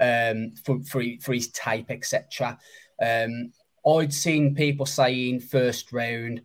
um, 0.00 0.52
for 0.64 0.80
for, 0.84 1.02
for 1.20 1.32
his 1.32 1.48
tape, 1.48 1.90
etc. 1.90 2.58
Um, 3.02 3.52
I'd 3.86 4.12
seen 4.12 4.54
people 4.54 4.86
saying 4.86 5.40
first 5.40 5.92
round. 5.92 6.42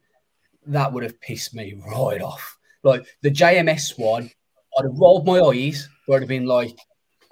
That 0.67 0.91
would 0.91 1.03
have 1.03 1.21
pissed 1.21 1.53
me 1.53 1.75
right 1.91 2.21
off. 2.21 2.57
Like 2.83 3.05
the 3.21 3.31
JMS 3.31 3.99
one, 3.99 4.29
I'd 4.77 4.85
have 4.85 4.97
rolled 4.97 5.25
my 5.25 5.39
eyes, 5.39 5.87
but 6.07 6.15
I'd 6.15 6.21
have 6.21 6.29
been 6.29 6.45
like, 6.45 6.77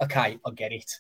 okay, 0.01 0.39
I 0.45 0.51
get 0.51 0.71
it. 0.71 0.91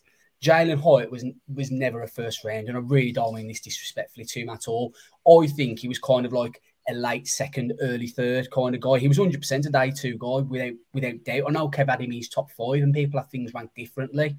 Jalin 0.43 0.81
Hyatt 0.81 1.11
was 1.11 1.25
was 1.53 1.71
never 1.71 2.03
a 2.03 2.07
first 2.07 2.43
round, 2.43 2.67
and 2.67 2.77
I 2.77 2.81
really 2.81 3.13
don't 3.13 3.35
mean 3.35 3.47
this 3.47 3.61
disrespectfully 3.61 4.25
to 4.25 4.41
him 4.41 4.49
at 4.49 4.67
all. 4.67 4.93
I 5.27 5.47
think 5.47 5.79
he 5.79 5.87
was 5.87 5.99
kind 5.99 6.25
of 6.25 6.33
like 6.33 6.61
a 6.89 6.93
late 6.93 7.27
second, 7.27 7.73
early 7.81 8.07
third 8.07 8.49
kind 8.51 8.75
of 8.75 8.81
guy. 8.81 8.99
He 8.99 9.07
was 9.07 9.17
100% 9.17 9.65
a 9.65 9.69
day 9.69 9.91
two 9.91 10.17
guy 10.17 10.41
without 10.41 10.73
without 10.93 11.23
doubt. 11.23 11.43
I 11.47 11.51
know 11.51 11.69
Kev 11.69 11.89
had 11.89 12.01
him 12.01 12.11
in 12.11 12.17
his 12.17 12.29
top 12.29 12.51
five, 12.51 12.81
and 12.83 12.93
people 12.93 13.19
have 13.19 13.29
things 13.29 13.53
ranked 13.53 13.75
differently. 13.75 14.35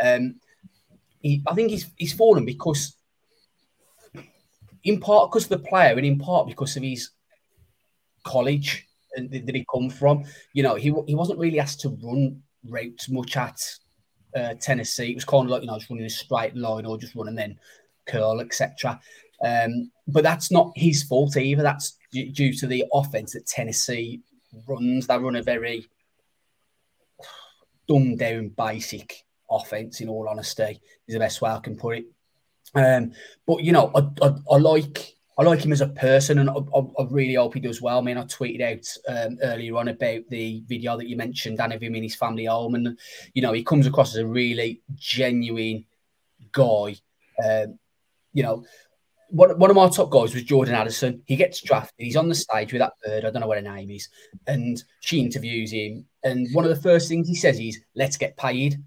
Um, 0.00 0.36
he, 1.22 1.42
I 1.46 1.54
think 1.54 1.70
he's 1.70 1.90
he's 1.96 2.12
fallen 2.12 2.44
because, 2.44 2.96
in 4.84 5.00
part, 5.00 5.30
because 5.30 5.44
of 5.44 5.50
the 5.50 5.68
player, 5.68 5.96
and 5.96 6.06
in 6.06 6.18
part 6.18 6.46
because 6.46 6.76
of 6.76 6.82
his 6.82 7.10
college 8.24 8.86
and 9.16 9.30
that 9.30 9.54
he 9.54 9.66
come 9.72 9.88
from. 9.88 10.24
You 10.52 10.62
know, 10.62 10.74
he 10.74 10.92
he 11.06 11.14
wasn't 11.14 11.38
really 11.38 11.60
asked 11.60 11.80
to 11.80 11.98
run 12.02 12.42
routes 12.68 13.08
much 13.08 13.36
at 13.36 13.60
uh, 14.36 14.54
Tennessee. 14.60 15.12
It 15.12 15.14
was 15.14 15.24
kind 15.24 15.44
of 15.44 15.50
like 15.50 15.62
you 15.62 15.68
know 15.68 15.78
just 15.78 15.90
running 15.90 16.04
a 16.04 16.10
straight 16.10 16.54
line 16.54 16.84
or 16.84 16.98
just 16.98 17.14
running 17.14 17.34
then 17.34 17.58
curl, 18.06 18.40
etc. 18.40 19.00
Um, 19.46 19.90
but 20.08 20.22
that's 20.22 20.50
not 20.50 20.72
his 20.74 21.02
fault 21.02 21.36
either. 21.36 21.62
That's 21.62 21.96
d- 22.10 22.30
due 22.30 22.52
to 22.54 22.66
the 22.66 22.84
offense 22.92 23.32
that 23.32 23.46
Tennessee 23.46 24.20
runs. 24.66 25.06
They 25.06 25.18
run 25.18 25.36
a 25.36 25.42
very 25.42 25.86
dumbed 27.88 28.18
down, 28.18 28.48
basic 28.48 29.24
offense. 29.50 30.00
In 30.00 30.08
all 30.08 30.28
honesty, 30.28 30.80
is 31.06 31.14
the 31.14 31.18
best 31.18 31.40
way 31.40 31.50
I 31.50 31.60
can 31.60 31.76
put 31.76 31.98
it. 31.98 32.06
Um, 32.74 33.12
but 33.46 33.62
you 33.62 33.72
know, 33.72 33.90
I, 33.94 34.26
I, 34.26 34.34
I 34.52 34.56
like 34.56 35.16
I 35.38 35.42
like 35.42 35.60
him 35.60 35.72
as 35.72 35.82
a 35.82 35.88
person, 35.88 36.38
and 36.38 36.48
I, 36.48 36.54
I, 36.54 37.04
really 37.10 37.34
hope 37.34 37.54
he 37.54 37.60
does 37.60 37.82
well. 37.82 37.98
I 37.98 38.02
mean, 38.02 38.16
I 38.16 38.24
tweeted 38.24 38.62
out 38.62 38.86
um, 39.14 39.38
earlier 39.42 39.76
on 39.76 39.88
about 39.88 40.22
the 40.30 40.62
video 40.66 40.96
that 40.96 41.08
you 41.08 41.16
mentioned, 41.16 41.60
and 41.60 41.74
of 41.74 41.82
him 41.82 41.94
in 41.94 42.02
his 42.02 42.14
family 42.14 42.46
home, 42.46 42.74
and 42.74 42.98
you 43.34 43.42
know, 43.42 43.52
he 43.52 43.62
comes 43.62 43.86
across 43.86 44.14
as 44.14 44.22
a 44.22 44.26
really 44.26 44.80
genuine 44.94 45.84
guy. 46.52 46.96
Um, 47.44 47.78
you 48.32 48.42
know, 48.42 48.64
one, 49.28 49.58
one 49.58 49.70
of 49.70 49.76
my 49.76 49.88
top 49.88 50.10
guys 50.10 50.34
was 50.34 50.44
Jordan 50.44 50.74
Addison. 50.74 51.22
He 51.26 51.36
gets 51.36 51.60
drafted. 51.60 51.94
He's 52.04 52.16
on 52.16 52.28
the 52.28 52.34
stage 52.34 52.72
with 52.72 52.80
that 52.80 52.94
bird. 53.04 53.24
I 53.24 53.30
don't 53.30 53.40
know 53.40 53.46
what 53.46 53.58
her 53.58 53.74
name 53.74 53.90
is, 53.90 54.08
and 54.46 54.82
she 55.00 55.20
interviews 55.20 55.72
him. 55.72 56.04
And 56.24 56.48
one 56.52 56.64
of 56.64 56.70
the 56.70 56.82
first 56.82 57.08
things 57.08 57.28
he 57.28 57.34
says 57.34 57.58
is, 57.58 57.80
"Let's 57.94 58.16
get 58.16 58.36
paid." 58.36 58.78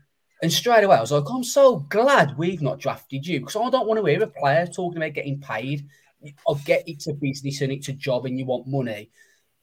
And 0.41 0.51
straight 0.51 0.83
away, 0.83 0.97
I 0.97 1.01
was 1.01 1.11
like, 1.11 1.29
"I'm 1.29 1.43
so 1.43 1.79
glad 1.79 2.37
we've 2.37 2.61
not 2.61 2.79
drafted 2.79 3.25
you 3.25 3.39
because 3.39 3.55
I 3.55 3.69
don't 3.69 3.87
want 3.87 3.99
to 3.99 4.05
hear 4.05 4.23
a 4.23 4.27
player 4.27 4.65
talking 4.67 4.97
about 4.97 5.13
getting 5.13 5.39
paid." 5.39 5.87
I 6.23 6.53
get 6.65 6.83
it's 6.85 7.07
a 7.07 7.13
business 7.13 7.61
and 7.61 7.71
it's 7.71 7.87
a 7.87 7.93
job 7.93 8.25
and 8.25 8.37
you 8.37 8.45
want 8.45 8.67
money, 8.67 9.09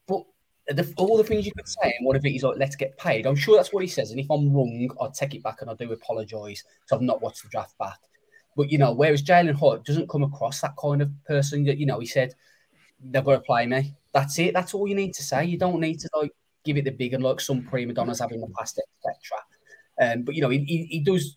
but 0.06 0.24
the, 0.68 0.92
all 0.96 1.16
the 1.16 1.24
things 1.24 1.46
you 1.46 1.52
could 1.52 1.68
say 1.68 1.94
and 1.96 2.06
one 2.06 2.16
of 2.16 2.24
it 2.24 2.30
is 2.30 2.42
like, 2.42 2.56
let's 2.56 2.76
get 2.76 2.96
paid. 2.98 3.26
I'm 3.26 3.36
sure 3.36 3.56
that's 3.56 3.72
what 3.72 3.82
he 3.82 3.88
says. 3.88 4.10
And 4.10 4.18
if 4.18 4.30
I'm 4.30 4.52
wrong, 4.52 4.90
I'll 5.00 5.10
take 5.10 5.34
it 5.34 5.42
back 5.42 5.60
and 5.60 5.70
I 5.70 5.74
do 5.74 5.92
apologise. 5.92 6.64
So 6.86 6.96
I've 6.96 7.02
not 7.02 7.22
watched 7.22 7.42
the 7.42 7.48
draft 7.50 7.76
back. 7.78 7.98
But, 8.56 8.70
you 8.70 8.78
know, 8.78 8.92
whereas 8.92 9.22
Jalin 9.22 9.54
Hyatt 9.54 9.84
doesn't 9.84 10.08
come 10.08 10.22
across 10.22 10.60
that 10.62 10.74
kind 10.80 11.02
of 11.02 11.10
person 11.24 11.64
that, 11.64 11.78
you 11.78 11.86
know, 11.86 12.00
he 12.00 12.06
said, 12.06 12.34
got 13.12 13.24
to 13.24 13.40
play 13.40 13.66
me. 13.66 13.94
That's 14.12 14.38
it. 14.38 14.54
That's 14.54 14.72
all 14.72 14.88
you 14.88 14.94
need 14.94 15.14
to 15.14 15.22
say. 15.22 15.44
You 15.44 15.58
don't 15.58 15.80
need 15.80 16.00
to, 16.00 16.10
like, 16.14 16.32
give 16.64 16.76
it 16.76 16.84
the 16.84 16.90
big 16.90 17.12
and 17.12 17.22
like 17.22 17.40
some 17.40 17.62
prima 17.62 17.92
donnas 17.92 18.20
have 18.20 18.32
in 18.32 18.40
the 18.40 18.48
past, 18.58 18.80
etc. 19.04 19.42
Um, 20.00 20.22
but, 20.22 20.34
you 20.34 20.42
know, 20.42 20.48
he, 20.48 20.64
he, 20.64 20.84
he 20.86 21.00
does 21.00 21.36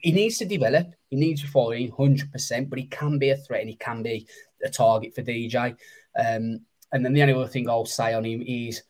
he 0.00 0.12
needs 0.12 0.38
to 0.38 0.44
develop. 0.44 0.88
He 1.10 1.16
needs 1.16 1.42
refining, 1.42 1.90
hundred 1.90 2.32
percent. 2.32 2.70
But 2.70 2.78
he 2.78 2.86
can 2.86 3.18
be 3.18 3.30
a 3.30 3.36
threat, 3.36 3.60
and 3.60 3.70
he 3.70 3.76
can 3.76 4.02
be 4.02 4.26
a 4.64 4.68
target 4.68 5.14
for 5.14 5.22
DJ. 5.22 5.76
Um, 6.18 6.60
and 6.92 7.04
then 7.04 7.12
the 7.12 7.22
only 7.22 7.34
other 7.34 7.46
thing 7.46 7.68
I'll 7.68 7.86
say 7.86 8.14
on 8.14 8.24
him 8.24 8.42
is, 8.46 8.82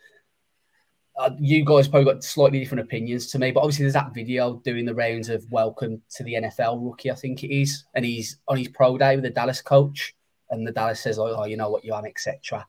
uh, 1.20 1.30
you 1.38 1.62
guys 1.66 1.86
probably 1.86 2.10
got 2.10 2.24
slightly 2.24 2.58
different 2.58 2.80
opinions 2.80 3.26
to 3.26 3.38
me, 3.38 3.50
but 3.50 3.60
obviously 3.60 3.84
there's 3.84 3.92
that 3.92 4.14
video 4.14 4.54
doing 4.64 4.86
the 4.86 4.94
rounds 4.94 5.28
of 5.28 5.44
welcome 5.50 6.00
to 6.08 6.24
the 6.24 6.32
NFL 6.32 6.82
rookie, 6.82 7.10
I 7.10 7.14
think 7.14 7.44
it 7.44 7.54
is, 7.54 7.84
and 7.94 8.06
he's 8.06 8.38
on 8.48 8.56
his 8.56 8.68
pro 8.68 8.96
day 8.96 9.16
with 9.16 9.24
the 9.24 9.30
Dallas 9.30 9.60
coach, 9.60 10.14
and 10.48 10.66
the 10.66 10.72
Dallas 10.72 10.98
says, 10.98 11.18
"Oh, 11.18 11.44
you 11.44 11.58
know 11.58 11.68
what 11.68 11.84
you 11.84 11.92
are, 11.92 12.06
etc." 12.06 12.66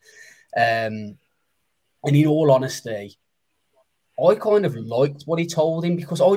Um, 0.58 1.18
and 2.04 2.16
in 2.16 2.28
all 2.28 2.52
honesty, 2.52 3.18
I 4.22 4.36
kind 4.36 4.66
of 4.66 4.76
liked 4.76 5.24
what 5.24 5.40
he 5.40 5.46
told 5.46 5.86
him 5.86 5.96
because 5.96 6.20
I 6.20 6.34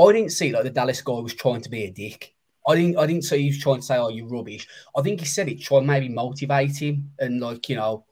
I 0.00 0.12
didn't 0.12 0.30
see 0.30 0.52
like 0.52 0.62
the 0.62 0.70
Dallas 0.70 1.02
guy 1.02 1.18
was 1.18 1.34
trying 1.34 1.62
to 1.62 1.70
be 1.70 1.84
a 1.84 1.90
dick. 1.90 2.36
I 2.68 2.76
didn't 2.76 2.98
I 2.98 3.06
didn't 3.06 3.24
say 3.24 3.42
he 3.42 3.48
was 3.48 3.58
trying 3.58 3.80
to 3.80 3.82
say, 3.82 3.96
"Oh, 3.96 4.10
you 4.10 4.28
rubbish." 4.28 4.68
I 4.96 5.02
think 5.02 5.18
he 5.18 5.26
said 5.26 5.48
it 5.48 5.60
try 5.60 5.78
and 5.78 5.88
maybe 5.88 6.08
motivate 6.08 6.80
him 6.80 7.10
and 7.18 7.40
like 7.40 7.68
you 7.68 7.74
know, 7.74 8.04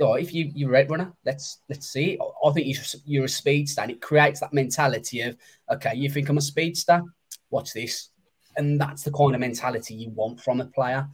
oh, 0.00 0.14
if 0.14 0.32
you 0.32 0.50
you're 0.54 0.70
a 0.70 0.72
red 0.72 0.90
runner, 0.90 1.12
let's 1.24 1.60
let's 1.68 1.88
see. 1.88 2.18
I, 2.20 2.48
I 2.48 2.52
think 2.52 2.66
you're, 2.66 2.84
you're 3.04 3.24
a 3.24 3.28
speedster, 3.28 3.82
and 3.82 3.90
it 3.90 4.00
creates 4.00 4.40
that 4.40 4.52
mentality 4.52 5.20
of 5.22 5.36
okay, 5.70 5.94
you 5.94 6.10
think 6.10 6.28
I'm 6.28 6.38
a 6.38 6.42
speedster? 6.42 7.02
Watch 7.50 7.72
this, 7.72 8.10
and 8.56 8.80
that's 8.80 9.02
the 9.02 9.12
kind 9.12 9.34
of 9.34 9.40
mentality 9.40 9.94
you 9.94 10.10
want 10.10 10.40
from 10.40 10.60
a 10.60 10.66
player. 10.66 11.08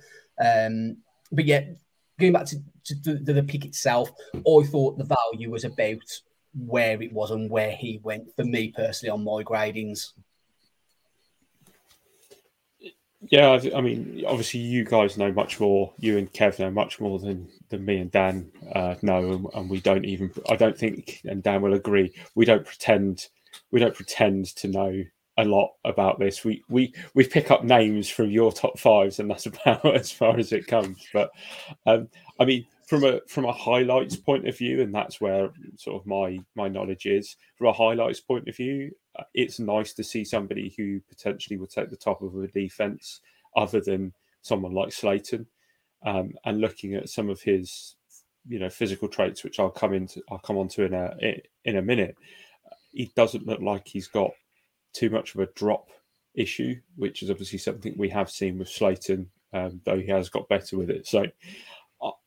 Um, 0.44 0.98
but 1.30 1.44
yet, 1.44 1.76
going 2.18 2.32
back 2.32 2.46
to, 2.46 2.56
to, 2.84 3.18
to 3.24 3.32
the 3.32 3.42
pick 3.42 3.64
itself, 3.64 4.10
I 4.34 4.62
thought 4.64 4.98
the 4.98 5.16
value 5.32 5.50
was 5.50 5.64
about 5.64 6.02
where 6.54 7.00
it 7.02 7.12
was 7.12 7.30
and 7.30 7.50
where 7.50 7.72
he 7.72 8.00
went 8.02 8.34
for 8.36 8.44
me 8.44 8.72
personally 8.74 9.10
on 9.10 9.24
my 9.24 9.42
gradings. 9.42 10.12
Yeah, 13.30 13.58
I 13.74 13.80
mean, 13.80 14.24
obviously, 14.26 14.60
you 14.60 14.84
guys 14.84 15.16
know 15.16 15.32
much 15.32 15.58
more. 15.60 15.92
You 15.98 16.18
and 16.18 16.32
Kev 16.32 16.58
know 16.58 16.70
much 16.70 17.00
more 17.00 17.18
than 17.18 17.48
than 17.68 17.84
me 17.84 17.98
and 17.98 18.10
Dan 18.10 18.50
uh, 18.74 18.96
know, 19.02 19.32
and, 19.32 19.46
and, 19.54 19.70
we 19.70 19.80
don't 19.80 20.04
even. 20.04 20.32
I 20.50 20.56
don't 20.56 20.76
think, 20.76 21.20
and 21.24 21.42
Dan 21.42 21.62
will 21.62 21.74
agree. 21.74 22.12
We 22.34 22.44
don't 22.44 22.64
pretend. 22.64 23.28
We 23.70 23.80
don't 23.80 23.94
pretend 23.94 24.54
to 24.56 24.68
know 24.68 25.04
a 25.36 25.44
lot 25.44 25.70
about 25.84 26.18
this. 26.18 26.44
We 26.44 26.62
we 26.68 26.94
we 27.14 27.26
pick 27.26 27.50
up 27.50 27.64
names 27.64 28.08
from 28.08 28.30
your 28.30 28.52
top 28.52 28.78
fives, 28.78 29.18
and 29.18 29.30
that's 29.30 29.46
about 29.46 29.86
as 29.94 30.10
far 30.10 30.38
as 30.38 30.52
it 30.52 30.66
comes. 30.66 30.98
But 31.12 31.30
um, 31.86 32.08
I 32.38 32.44
mean, 32.44 32.66
from 32.86 33.04
a 33.04 33.20
from 33.26 33.46
a 33.46 33.52
highlights 33.52 34.16
point 34.16 34.46
of 34.48 34.56
view, 34.58 34.82
and 34.82 34.94
that's 34.94 35.20
where 35.20 35.50
sort 35.76 36.00
of 36.00 36.06
my 36.06 36.38
my 36.54 36.68
knowledge 36.68 37.06
is. 37.06 37.36
From 37.56 37.68
a 37.68 37.72
highlights 37.72 38.20
point 38.20 38.48
of 38.48 38.56
view, 38.56 38.90
it's 39.34 39.58
nice 39.58 39.92
to 39.94 40.04
see 40.04 40.24
somebody 40.24 40.74
who 40.76 41.00
potentially 41.08 41.56
will 41.56 41.66
take 41.66 41.90
the 41.90 41.96
top 41.96 42.22
of 42.22 42.34
a 42.36 42.48
defense, 42.48 43.20
other 43.56 43.80
than 43.80 44.12
someone 44.42 44.72
like 44.72 44.92
Slayton, 44.92 45.46
um, 46.04 46.32
and 46.44 46.60
looking 46.60 46.94
at 46.94 47.08
some 47.08 47.30
of 47.30 47.40
his 47.40 47.96
you 48.46 48.58
know 48.58 48.70
physical 48.70 49.08
traits, 49.08 49.44
which 49.44 49.58
I'll 49.58 49.70
come 49.70 49.94
into 49.94 50.22
I'll 50.30 50.38
come 50.38 50.58
on 50.58 50.68
to 50.68 50.84
in 50.84 50.94
a 50.94 51.16
in 51.64 51.76
a 51.76 51.82
minute. 51.82 52.16
He 52.92 53.12
doesn't 53.16 53.46
look 53.46 53.60
like 53.60 53.88
he's 53.88 54.08
got 54.08 54.30
too 54.92 55.10
much 55.10 55.34
of 55.34 55.40
a 55.40 55.48
drop 55.54 55.88
issue, 56.34 56.76
which 56.96 57.22
is 57.22 57.30
obviously 57.30 57.58
something 57.58 57.94
we 57.96 58.08
have 58.10 58.30
seen 58.30 58.58
with 58.58 58.68
Slayton, 58.68 59.30
um, 59.52 59.80
though 59.84 59.98
he 59.98 60.08
has 60.08 60.28
got 60.28 60.48
better 60.48 60.76
with 60.76 60.90
it. 60.90 61.06
So 61.06 61.26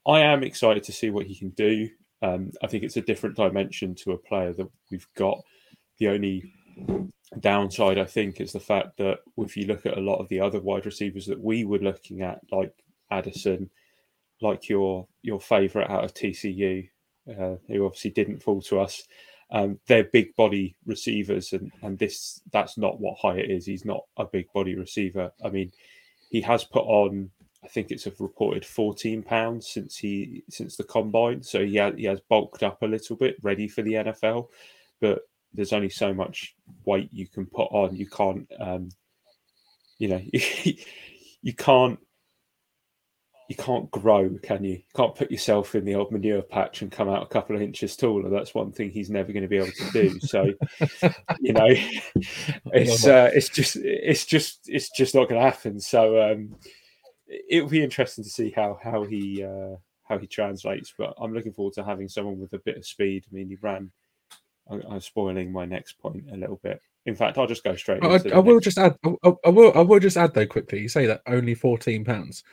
I 0.05 0.19
am 0.21 0.43
excited 0.43 0.83
to 0.83 0.91
see 0.91 1.09
what 1.09 1.25
he 1.25 1.35
can 1.35 1.49
do. 1.49 1.89
Um, 2.21 2.51
I 2.63 2.67
think 2.67 2.83
it's 2.83 2.97
a 2.97 3.01
different 3.01 3.35
dimension 3.35 3.93
to 3.95 4.11
a 4.11 4.17
player 4.17 4.53
that 4.53 4.67
we've 4.89 5.07
got. 5.15 5.39
The 5.99 6.09
only 6.09 6.51
downside, 7.39 7.97
I 7.97 8.05
think, 8.05 8.39
is 8.39 8.53
the 8.53 8.59
fact 8.59 8.97
that 8.97 9.19
if 9.38 9.57
you 9.57 9.65
look 9.65 9.86
at 9.86 9.97
a 9.97 10.01
lot 10.01 10.17
of 10.17 10.30
the 10.30 10.39
other 10.39 10.59
wide 10.59 10.86
receivers 10.86 11.25
that 11.28 11.39
we 11.39 11.65
were 11.65 11.80
looking 11.80 12.21
at, 12.21 12.39
like 12.51 12.73
Addison, 13.11 13.69
like 14.41 14.69
your 14.69 15.07
your 15.21 15.39
favourite 15.39 15.89
out 15.89 16.03
of 16.03 16.13
TCU, 16.13 16.88
uh, 17.30 17.55
who 17.67 17.86
obviously 17.86 18.11
didn't 18.11 18.43
fall 18.43 18.61
to 18.63 18.80
us, 18.80 19.07
um, 19.51 19.80
they're 19.88 20.03
big 20.05 20.36
body 20.36 20.75
receivers, 20.86 21.53
and 21.53 21.71
and 21.82 21.97
this 21.97 22.41
that's 22.51 22.78
not 22.78 22.99
what 22.99 23.17
Hyatt 23.19 23.49
is. 23.49 23.65
He's 23.65 23.86
not 23.86 24.03
a 24.17 24.25
big 24.25 24.51
body 24.53 24.75
receiver. 24.75 25.32
I 25.43 25.49
mean, 25.49 25.71
he 26.30 26.41
has 26.41 26.63
put 26.63 26.84
on 26.86 27.32
I 27.63 27.67
think 27.69 27.91
it's 27.91 28.07
a 28.07 28.13
reported 28.19 28.65
14 28.65 29.23
pounds 29.23 29.67
since 29.67 29.97
he 29.97 30.43
since 30.49 30.78
the 30.78 30.84
combine. 30.84 31.43
So 31.43 31.65
he 31.65 31.75
has, 31.75 31.95
he 31.97 32.05
has 32.05 32.19
bulked 32.30 32.63
up 32.63 32.82
a 32.82 32.88
little 32.88 33.15
bit, 33.15 33.36
ready 33.41 33.67
for 33.67 33.82
the 33.82 33.93
NFL. 33.93 34.47
But 35.01 35.23
there's 35.57 35.73
only 35.73 35.89
so 35.89 36.13
much 36.13 36.55
weight 36.85 37.09
you 37.11 37.27
can 37.27 37.45
put 37.47 37.67
on. 37.71 37.95
You 37.95 38.07
can't, 38.07 38.49
um, 38.59 38.89
you 39.99 40.07
know, 40.07 40.21
you 40.31 41.53
can't 41.57 41.99
you 43.49 43.55
can't 43.55 43.89
grow, 43.91 44.29
can 44.43 44.63
you? 44.63 44.73
You 44.73 44.83
can't 44.95 45.15
put 45.15 45.31
yourself 45.31 45.73
in 45.73 45.85
the 45.85 45.95
old 45.95 46.11
manure 46.11 46.41
patch 46.41 46.81
and 46.81 46.91
come 46.91 47.09
out 47.09 47.23
a 47.23 47.27
couple 47.27 47.55
of 47.55 47.61
inches 47.61 47.95
taller. 47.95 48.29
That's 48.29 48.53
one 48.53 48.71
thing 48.73 48.91
he's 48.91 49.09
never 49.09 49.31
going 49.31 49.43
to 49.43 49.49
be 49.49 49.57
able 49.57 49.71
to 49.71 49.91
do. 49.91 50.19
So, 50.19 50.53
you 51.39 51.53
know, 51.53 51.69
it's 52.73 53.07
uh, 53.07 53.31
it's 53.33 53.49
just 53.49 53.77
it's 53.77 54.25
just 54.25 54.61
it's 54.67 54.89
just 54.89 55.15
not 55.15 55.29
going 55.29 55.41
to 55.41 55.49
happen. 55.49 55.79
So 55.79 56.31
um, 56.31 56.55
it'll 57.49 57.69
be 57.69 57.83
interesting 57.83 58.25
to 58.25 58.29
see 58.29 58.51
how 58.51 58.77
how 58.83 59.03
he 59.05 59.43
uh, 59.43 59.77
how 60.03 60.17
he 60.17 60.27
translates. 60.27 60.93
But 60.97 61.13
I'm 61.17 61.33
looking 61.33 61.53
forward 61.53 61.73
to 61.75 61.85
having 61.85 62.09
someone 62.09 62.39
with 62.39 62.51
a 62.51 62.59
bit 62.59 62.77
of 62.77 62.85
speed. 62.85 63.23
I 63.31 63.33
mean, 63.33 63.47
he 63.47 63.57
ran. 63.61 63.91
I'm 64.70 65.01
spoiling 65.01 65.51
my 65.51 65.65
next 65.65 65.93
point 65.93 66.26
a 66.32 66.38
little 66.38 66.59
bit. 66.63 66.82
In 67.05 67.15
fact, 67.15 67.38
I'll 67.38 67.47
just 67.47 67.63
go 67.63 67.76
straight. 67.76 68.03
I, 68.03 68.20
I 68.34 68.39
will 68.39 68.59
just 68.59 68.78
add. 68.78 68.97
I, 69.03 69.34
I, 69.45 69.49
will. 69.49 69.72
I 69.76 69.82
will 69.82 69.99
just 69.99 70.18
add 70.18 70.34
though 70.34 70.45
quickly. 70.45 70.82
You 70.82 70.89
say 70.89 71.05
that 71.05 71.22
only 71.26 71.55
14 71.55 72.03
pounds. 72.03 72.43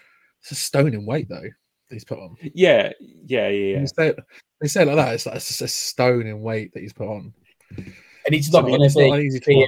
It's 0.41 0.53
a 0.53 0.55
stone 0.55 0.95
in 0.95 1.07
weight 1.07 1.29
though. 1.29 1.49
He's 1.91 2.05
put 2.05 2.19
on. 2.19 2.37
Yeah, 2.41 2.93
yeah, 3.01 3.49
yeah. 3.49 3.49
yeah. 3.49 3.79
They, 3.81 3.87
say, 3.87 4.15
they 4.61 4.69
say 4.69 4.83
it 4.83 4.87
like 4.87 4.97
that. 4.97 5.15
It's 5.15 5.27
like 5.27 5.37
it's 5.37 5.49
just 5.49 5.63
a 5.63 5.69
stone 5.69 6.27
in 6.27 6.41
weight 6.41 6.73
that 6.73 6.81
he's 6.81 6.93
put 6.93 7.09
on. 7.09 7.35
And 7.77 8.35
it's 8.35 8.53
not 8.53 8.63
going 8.63 8.89
to 8.89 8.95
be. 8.95 9.41
Beer, 9.45 9.67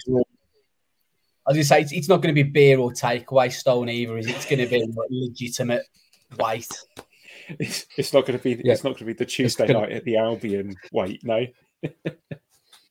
I 1.47 1.51
was 1.51 1.57
going 1.57 1.65
say 1.65 1.81
it's, 1.81 1.93
it's 1.93 2.09
not 2.09 2.23
going 2.23 2.35
to 2.35 2.45
be 2.45 2.49
beer 2.49 2.79
or 2.79 2.91
takeaway 2.91 3.53
stone 3.53 3.89
either. 3.89 4.19
Is 4.19 4.27
it? 4.27 4.37
It's 4.37 4.47
going 4.47 4.59
to 4.61 4.67
be 4.67 4.81
like 4.81 5.09
legitimate 5.11 5.83
weight. 6.39 6.69
It's, 7.49 7.87
it's 7.97 8.13
not 8.13 8.27
going 8.27 8.39
to 8.39 8.43
be. 8.43 8.61
Yeah. 8.65 8.73
It's 8.73 8.83
not 8.83 8.91
going 8.91 8.99
to 8.99 9.05
be 9.05 9.13
the 9.13 9.27
Tuesday 9.27 9.67
gonna... 9.67 9.81
night 9.81 9.93
at 9.93 10.05
the 10.05 10.17
Albion 10.17 10.75
weight. 10.93 11.25
No. 11.25 11.47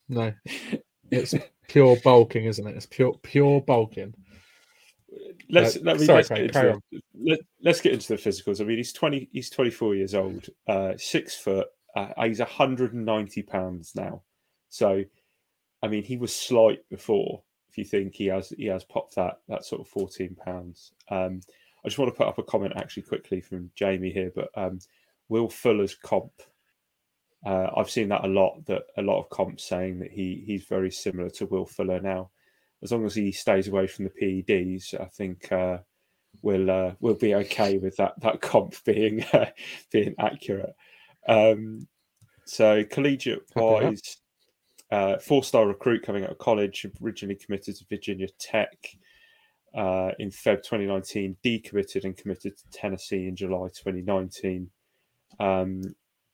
No. 0.09 0.33
It's 1.11 1.35
pure 1.67 1.97
bulking, 2.03 2.45
isn't 2.45 2.67
it? 2.67 2.75
It's 2.75 2.85
pure 2.85 3.13
pure 3.21 3.61
bulking 3.61 4.13
let's 5.49 5.77
uh, 5.77 5.79
let 5.83 5.99
me, 5.99 6.05
sorry, 6.05 6.17
let's, 6.17 6.29
get 6.29 6.39
into 6.39 6.81
the, 6.91 7.39
let, 7.61 7.75
us 7.75 7.81
get 7.81 7.93
into 7.93 8.07
the 8.07 8.21
physicals. 8.21 8.61
I 8.61 8.63
mean, 8.63 8.77
he's 8.77 8.93
twenty. 8.93 9.29
He's 9.31 9.49
twenty 9.49 9.71
four 9.71 9.95
years 9.95 10.15
old. 10.15 10.47
Uh, 10.67 10.93
six 10.97 11.35
foot. 11.35 11.67
Uh, 11.95 12.09
he's 12.23 12.39
hundred 12.39 12.93
and 12.93 13.05
ninety 13.05 13.41
pounds 13.41 13.93
now. 13.95 14.23
So, 14.69 15.03
I 15.81 15.87
mean, 15.87 16.03
he 16.03 16.17
was 16.17 16.35
slight 16.35 16.79
before. 16.89 17.43
If 17.69 17.77
you 17.77 17.85
think 17.85 18.15
he 18.15 18.27
has, 18.27 18.49
he 18.49 18.65
has 18.65 18.83
popped 18.83 19.15
that 19.15 19.39
that 19.47 19.65
sort 19.65 19.81
of 19.81 19.87
fourteen 19.87 20.35
pounds. 20.35 20.93
Um, 21.09 21.41
I 21.83 21.87
just 21.87 21.99
want 21.99 22.11
to 22.11 22.17
put 22.17 22.27
up 22.27 22.39
a 22.39 22.43
comment 22.43 22.73
actually 22.75 23.03
quickly 23.03 23.41
from 23.41 23.69
Jamie 23.75 24.11
here, 24.11 24.31
but 24.33 24.49
um, 24.55 24.79
Will 25.29 25.49
Fuller's 25.49 25.95
comp. 25.95 26.31
Uh, 27.45 27.69
I've 27.77 27.91
seen 27.91 28.09
that 28.09 28.25
a 28.25 28.27
lot. 28.27 28.65
That 28.65 28.83
a 28.97 29.01
lot 29.01 29.19
of 29.19 29.29
comps 29.29 29.63
saying 29.63 29.99
that 29.99 30.11
he 30.11 30.43
he's 30.45 30.65
very 30.65 30.91
similar 30.91 31.29
to 31.31 31.45
Will 31.45 31.65
Fuller 31.65 32.01
now 32.01 32.31
as 32.85 32.91
long 32.91 33.05
as 33.05 33.15
he 33.15 33.31
stays 33.31 33.67
away 33.67 33.87
from 33.87 34.05
the 34.05 34.11
PEDs, 34.11 34.99
I 34.99 35.05
think 35.05 35.51
uh, 35.51 35.79
we'll 36.41 36.69
uh, 36.69 36.93
we'll 36.99 37.15
be 37.15 37.35
okay 37.35 37.77
with 37.77 37.97
that 37.97 38.13
that 38.21 38.41
comp 38.41 38.75
being 38.85 39.23
uh, 39.33 39.47
being 39.91 40.15
accurate. 40.19 40.75
Um, 41.27 41.87
so 42.45 42.83
collegiate 42.83 43.41
wise, 43.55 44.17
uh, 44.91 45.17
four 45.17 45.43
star 45.43 45.67
recruit 45.67 46.03
coming 46.03 46.23
out 46.23 46.31
of 46.31 46.37
college, 46.37 46.85
originally 47.03 47.35
committed 47.35 47.75
to 47.75 47.85
Virginia 47.89 48.27
Tech 48.39 48.77
uh, 49.75 50.11
in 50.19 50.29
Feb 50.29 50.61
2019, 50.61 51.37
decommitted 51.43 52.03
and 52.03 52.15
committed 52.15 52.55
to 52.55 52.63
Tennessee 52.71 53.27
in 53.27 53.35
July 53.35 53.67
2019. 53.69 54.69
Um, 55.39 55.81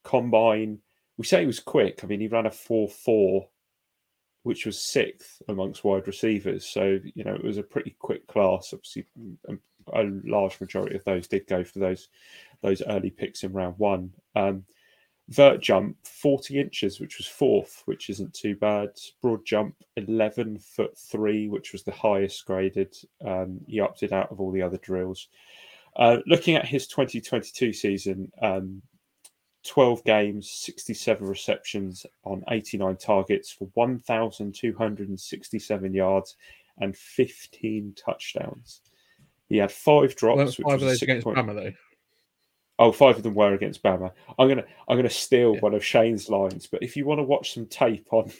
combine, 0.03 0.80
we 1.22 1.26
say 1.26 1.42
he 1.42 1.46
was 1.48 1.60
quick. 1.60 2.04
I 2.04 2.08
mean, 2.08 2.20
he 2.20 2.28
ran 2.28 2.48
a 2.48 2.52
4 2.52 2.90
4 2.90 3.48
which 4.44 4.66
was 4.66 4.82
sixth 4.82 5.40
amongst 5.50 5.84
wide 5.84 6.08
receivers. 6.08 6.66
So, 6.66 6.98
you 7.14 7.24
know, 7.24 7.36
it 7.36 7.44
was 7.44 7.60
a 7.60 7.64
pretty 7.64 7.96
quick 8.00 8.26
class. 8.26 8.74
Obviously, 8.74 9.06
a 9.94 10.04
large 10.24 10.60
majority 10.60 10.96
of 10.96 11.04
those 11.04 11.28
did 11.28 11.46
go 11.46 11.64
for 11.64 11.78
those 11.78 12.10
those 12.64 12.82
early 12.88 13.12
picks 13.12 13.44
in 13.44 13.54
round 13.54 13.76
one. 13.78 14.12
Um, 14.36 14.66
vert 15.30 15.62
jump, 15.62 15.96
40 16.08 16.60
inches, 16.60 17.00
which 17.00 17.20
was 17.20 17.28
fourth, 17.28 17.84
which 17.86 18.10
isn't 18.10 18.34
too 18.34 18.56
bad. 18.56 18.90
Broad 19.22 19.46
jump, 19.46 19.76
11 19.98 20.58
foot 20.58 20.98
three, 20.98 21.48
which 21.48 21.72
was 21.72 21.84
the 21.84 21.92
highest 21.92 22.44
graded. 22.48 22.98
Um, 23.24 23.60
he 23.68 23.80
opted 23.80 24.12
out 24.12 24.32
of 24.32 24.42
all 24.42 24.52
the 24.52 24.64
other 24.64 24.78
drills. 24.78 25.28
Uh, 25.96 26.18
looking 26.26 26.56
at 26.56 26.66
his 26.66 26.88
2022 26.88 27.74
season, 27.74 28.32
um, 28.42 28.82
12 29.66 30.03
games, 30.03 30.49
67 30.49 31.28
receptions 31.28 32.05
on 32.24 32.43
89 32.49 32.97
targets 32.97 33.51
for 33.51 33.70
1,267 33.74 35.93
yards 35.93 36.36
and 36.80 36.97
15 36.97 37.93
touchdowns. 37.95 38.82
He 39.49 39.57
had 39.57 39.72
five 39.72 40.16
drops. 40.16 40.59
Well, 40.59 40.72
five 40.72 40.82
of 40.82 40.88
those 40.88 41.01
against 41.01 41.24
point... 41.26 41.38
Bama, 41.38 41.53
though. 41.53 41.74
Oh, 42.80 42.91
five 42.91 43.18
of 43.18 43.24
them 43.24 43.36
were 43.36 43.53
against 43.53 43.84
Bama. 43.84 44.12
I'm 44.39 44.47
gonna 44.47 44.64
I'm 44.88 44.97
gonna 44.97 45.09
steal 45.09 45.53
yeah. 45.53 45.59
one 45.59 45.76
of 45.76 45.86
Shane's 45.86 46.30
lines, 46.30 46.66
but 46.66 46.82
if 46.82 46.97
you 46.97 47.05
want 47.05 47.20
to 47.20 47.24
watch 47.24 47.53
some 47.53 47.68
tape 47.68 48.07
on 48.12 48.24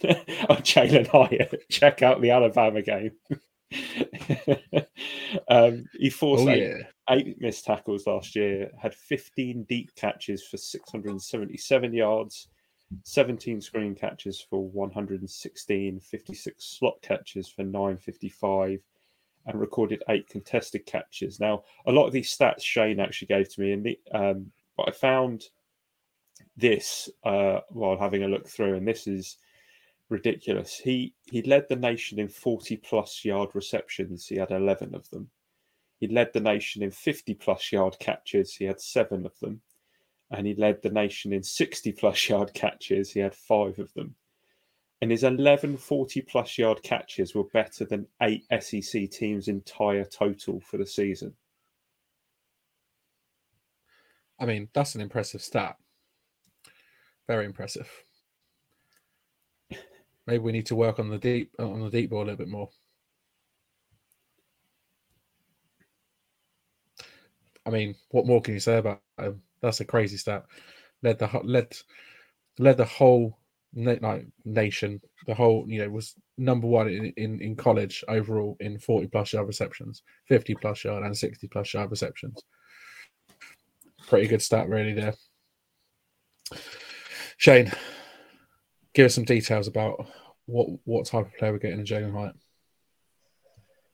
on 0.50 0.64
Jalin 0.64 1.06
Hyatt, 1.06 1.70
check 1.70 2.02
out 2.02 2.22
the 2.22 2.32
Alabama 2.32 2.82
game. 2.82 3.12
um, 5.50 5.86
he 5.98 6.10
forced 6.10 6.44
oh, 6.44 6.50
eight, 6.50 6.64
yeah. 6.64 6.78
eight 7.10 7.42
missed 7.42 7.66
tackles 7.66 8.08
last 8.08 8.36
year, 8.36 8.72
had 8.80 8.94
15 8.94 9.64
deep 9.64 9.94
catches 9.96 10.46
for 10.46 10.58
677 10.58 11.94
yards, 11.94 12.48
17 13.04 13.62
screen 13.62 13.96
catches 13.96 14.42
for 14.42 14.68
116, 14.68 16.00
56 16.00 16.64
slot 16.64 17.02
catches 17.02 17.50
for 17.50 17.64
955, 17.64 18.80
and 19.48 19.60
recorded 19.60 20.04
eight 20.10 20.28
contested 20.28 20.86
catches. 20.86 21.40
Now, 21.40 21.64
a 21.86 21.92
lot 21.92 22.06
of 22.06 22.14
these 22.14 22.36
stats 22.36 22.62
Shane 22.62 23.00
actually 23.00 23.28
gave 23.28 23.54
to 23.54 23.62
me, 23.62 23.72
and 23.72 23.84
the, 23.84 24.00
um, 24.14 24.52
but 24.78 24.90
I 24.90 24.92
found 24.92 25.46
this 26.58 27.10
uh, 27.24 27.60
while 27.70 27.98
having 27.98 28.24
a 28.24 28.28
look 28.28 28.48
through, 28.48 28.76
and 28.76 28.88
this 28.88 29.08
is 29.08 29.38
ridiculous. 30.12 30.78
He 30.78 31.16
he 31.26 31.42
led 31.42 31.68
the 31.70 31.76
nation 31.76 32.20
in 32.20 32.28
40 32.28 32.78
plus 32.78 33.24
yard 33.26 33.50
receptions. 33.54 34.28
He 34.28 34.36
had 34.36 34.52
11 34.52 34.94
of 34.94 35.10
them. 35.10 35.32
He 35.98 36.08
led 36.08 36.34
the 36.34 36.42
nation 36.42 36.84
in 36.84 36.92
50 36.92 37.34
plus 37.36 37.72
yard 37.72 37.98
catches. 38.00 38.56
He 38.56 38.66
had 38.66 38.82
seven 38.82 39.26
of 39.26 39.40
them. 39.40 39.62
And 40.30 40.48
he 40.48 40.56
led 40.56 40.82
the 40.82 40.90
nation 40.90 41.34
in 41.34 41.44
60 41.44 41.92
plus 41.94 42.30
yard 42.30 42.54
catches. 42.54 43.12
He 43.12 43.20
had 43.20 43.36
five 43.36 43.80
of 43.80 43.94
them. 43.94 44.16
And 45.02 45.12
his 45.12 45.24
11 45.24 45.78
40 45.78 46.22
plus 46.22 46.58
yard 46.58 46.84
catches 46.84 47.34
were 47.34 47.46
better 47.46 47.86
than 47.86 48.08
eight 48.22 48.44
SEC 48.60 49.10
teams' 49.10 49.48
entire 49.48 50.06
total 50.06 50.60
for 50.60 50.78
the 50.78 50.86
season. 50.86 51.34
I 54.40 54.46
mean, 54.46 54.70
that's 54.74 54.96
an 54.96 55.02
impressive 55.02 55.42
stat. 55.42 55.78
Very 57.28 57.46
impressive. 57.46 57.90
Maybe 60.28 60.40
we 60.40 60.52
need 60.52 60.68
to 60.68 60.76
work 60.76 61.00
on 61.00 61.10
the 61.10 61.18
deep 61.18 61.52
on 61.60 61.82
the 61.82 61.90
deep 61.90 62.10
ball 62.10 62.22
a 62.22 62.26
little 62.26 62.38
bit 62.38 62.48
more. 62.48 62.70
I 67.66 67.70
mean, 67.70 67.96
what 68.10 68.26
more 68.26 68.42
can 68.42 68.54
you 68.54 68.60
say 68.60 68.78
about 68.78 69.02
him? 69.20 69.42
That's 69.62 69.80
a 69.80 69.86
crazy 69.86 70.18
stat. 70.18 70.46
Led 71.04 71.20
the 71.20 71.30
led 71.44 71.76
led 72.60 72.78
the 72.78 72.86
whole 72.86 73.38
like 73.76 74.28
nation. 74.46 75.02
The 75.28 75.34
whole 75.34 75.66
you 75.68 75.80
know 75.80 75.90
was 75.90 76.16
number 76.38 76.68
one 76.68 76.88
in, 76.90 77.14
in 77.18 77.42
in 77.42 77.56
college 77.56 78.04
overall 78.08 78.58
in 78.60 78.80
forty 78.80 79.08
plus 79.08 79.34
yard 79.34 79.48
receptions, 79.48 80.04
fifty 80.28 80.56
plus 80.56 80.84
yard, 80.84 81.04
and 81.04 81.18
sixty 81.18 81.48
plus 81.48 81.74
yard 81.74 81.92
receptions. 81.92 82.44
Pretty 84.08 84.28
good 84.28 84.42
stat, 84.42 84.68
really. 84.68 84.94
There, 84.94 85.14
Shane 87.38 87.72
give 88.94 89.06
us 89.06 89.16
some 89.16 89.26
details 89.26 89.68
about 89.68 90.06
what 90.46 90.68
what 90.84 91.06
type 91.06 91.26
of 91.26 91.38
player 91.38 91.52
we're 91.52 91.60
getting 91.60 91.80
in 91.80 91.86
Jalin 91.86 92.14
Hyatt. 92.14 92.36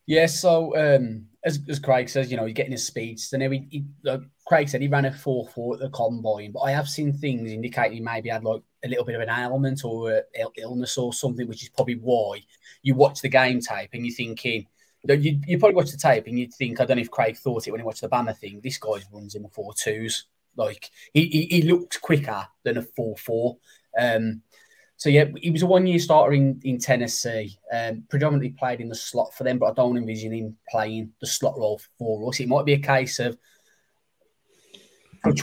Yeah, 0.06 0.24
so 0.24 0.74
um, 0.74 1.26
as, 1.44 1.60
as 1.68 1.78
Craig 1.78 2.08
says, 2.08 2.30
you 2.30 2.38
know, 2.38 2.46
he's 2.46 2.54
getting 2.54 2.72
his 2.72 2.86
speeds. 2.86 3.30
And 3.34 3.42
he, 3.42 3.66
he 3.70 3.84
uh, 4.08 4.18
Craig 4.46 4.68
said 4.68 4.80
he 4.80 4.88
ran 4.88 5.04
a 5.04 5.12
4 5.12 5.48
4 5.48 5.74
at 5.74 5.80
the 5.80 5.90
combine, 5.90 6.52
but 6.52 6.60
I 6.60 6.70
have 6.70 6.88
seen 6.88 7.12
things 7.12 7.50
indicating 7.50 7.92
he 7.92 8.00
maybe 8.00 8.30
had 8.30 8.42
like 8.42 8.62
a 8.84 8.88
little 8.88 9.04
bit 9.04 9.16
of 9.16 9.20
an 9.20 9.28
ailment 9.28 9.84
or 9.84 10.10
a 10.12 10.22
illness 10.56 10.96
or 10.96 11.12
something, 11.12 11.46
which 11.46 11.62
is 11.62 11.68
probably 11.68 11.96
why 11.96 12.40
you 12.82 12.94
watch 12.94 13.20
the 13.20 13.28
game 13.28 13.60
tape 13.60 13.90
and 13.92 14.06
you're 14.06 14.14
thinking, 14.14 14.66
you, 15.04 15.40
you 15.46 15.58
probably 15.58 15.76
watch 15.76 15.90
the 15.90 15.98
tape 15.98 16.26
and 16.26 16.38
you'd 16.38 16.54
think, 16.54 16.80
I 16.80 16.86
don't 16.86 16.96
know 16.96 17.02
if 17.02 17.10
Craig 17.10 17.36
thought 17.36 17.66
it 17.66 17.70
when 17.70 17.80
he 17.80 17.84
watched 17.84 18.00
the 18.00 18.08
Bama 18.08 18.34
thing, 18.34 18.60
this 18.62 18.78
guy 18.78 19.02
runs 19.12 19.34
in 19.34 19.42
the 19.42 19.48
4 19.50 19.72
2s. 19.74 20.22
Like 20.56 20.90
he, 21.12 21.26
he, 21.26 21.42
he 21.44 21.62
looked 21.62 22.00
quicker 22.00 22.46
than 22.64 22.78
a 22.78 22.82
4 22.82 23.16
4. 23.16 23.56
Um, 23.98 24.42
so 24.98 25.08
yeah, 25.08 25.24
he 25.40 25.50
was 25.50 25.62
a 25.62 25.66
one-year 25.66 25.98
starter 25.98 26.34
in, 26.34 26.60
in 26.64 26.78
Tennessee. 26.78 27.58
Um, 27.72 28.04
predominantly 28.10 28.50
played 28.58 28.80
in 28.80 28.90
the 28.90 28.94
slot 28.94 29.32
for 29.32 29.44
them, 29.44 29.58
but 29.58 29.70
I 29.70 29.72
don't 29.72 29.96
envision 29.96 30.32
him 30.32 30.56
playing 30.68 31.12
the 31.20 31.26
slot 31.26 31.56
role 31.56 31.80
for 31.98 32.28
us. 32.28 32.40
It 32.40 32.48
might 32.48 32.66
be 32.66 32.74
a 32.74 32.78
case 32.78 33.18
of 33.18 33.38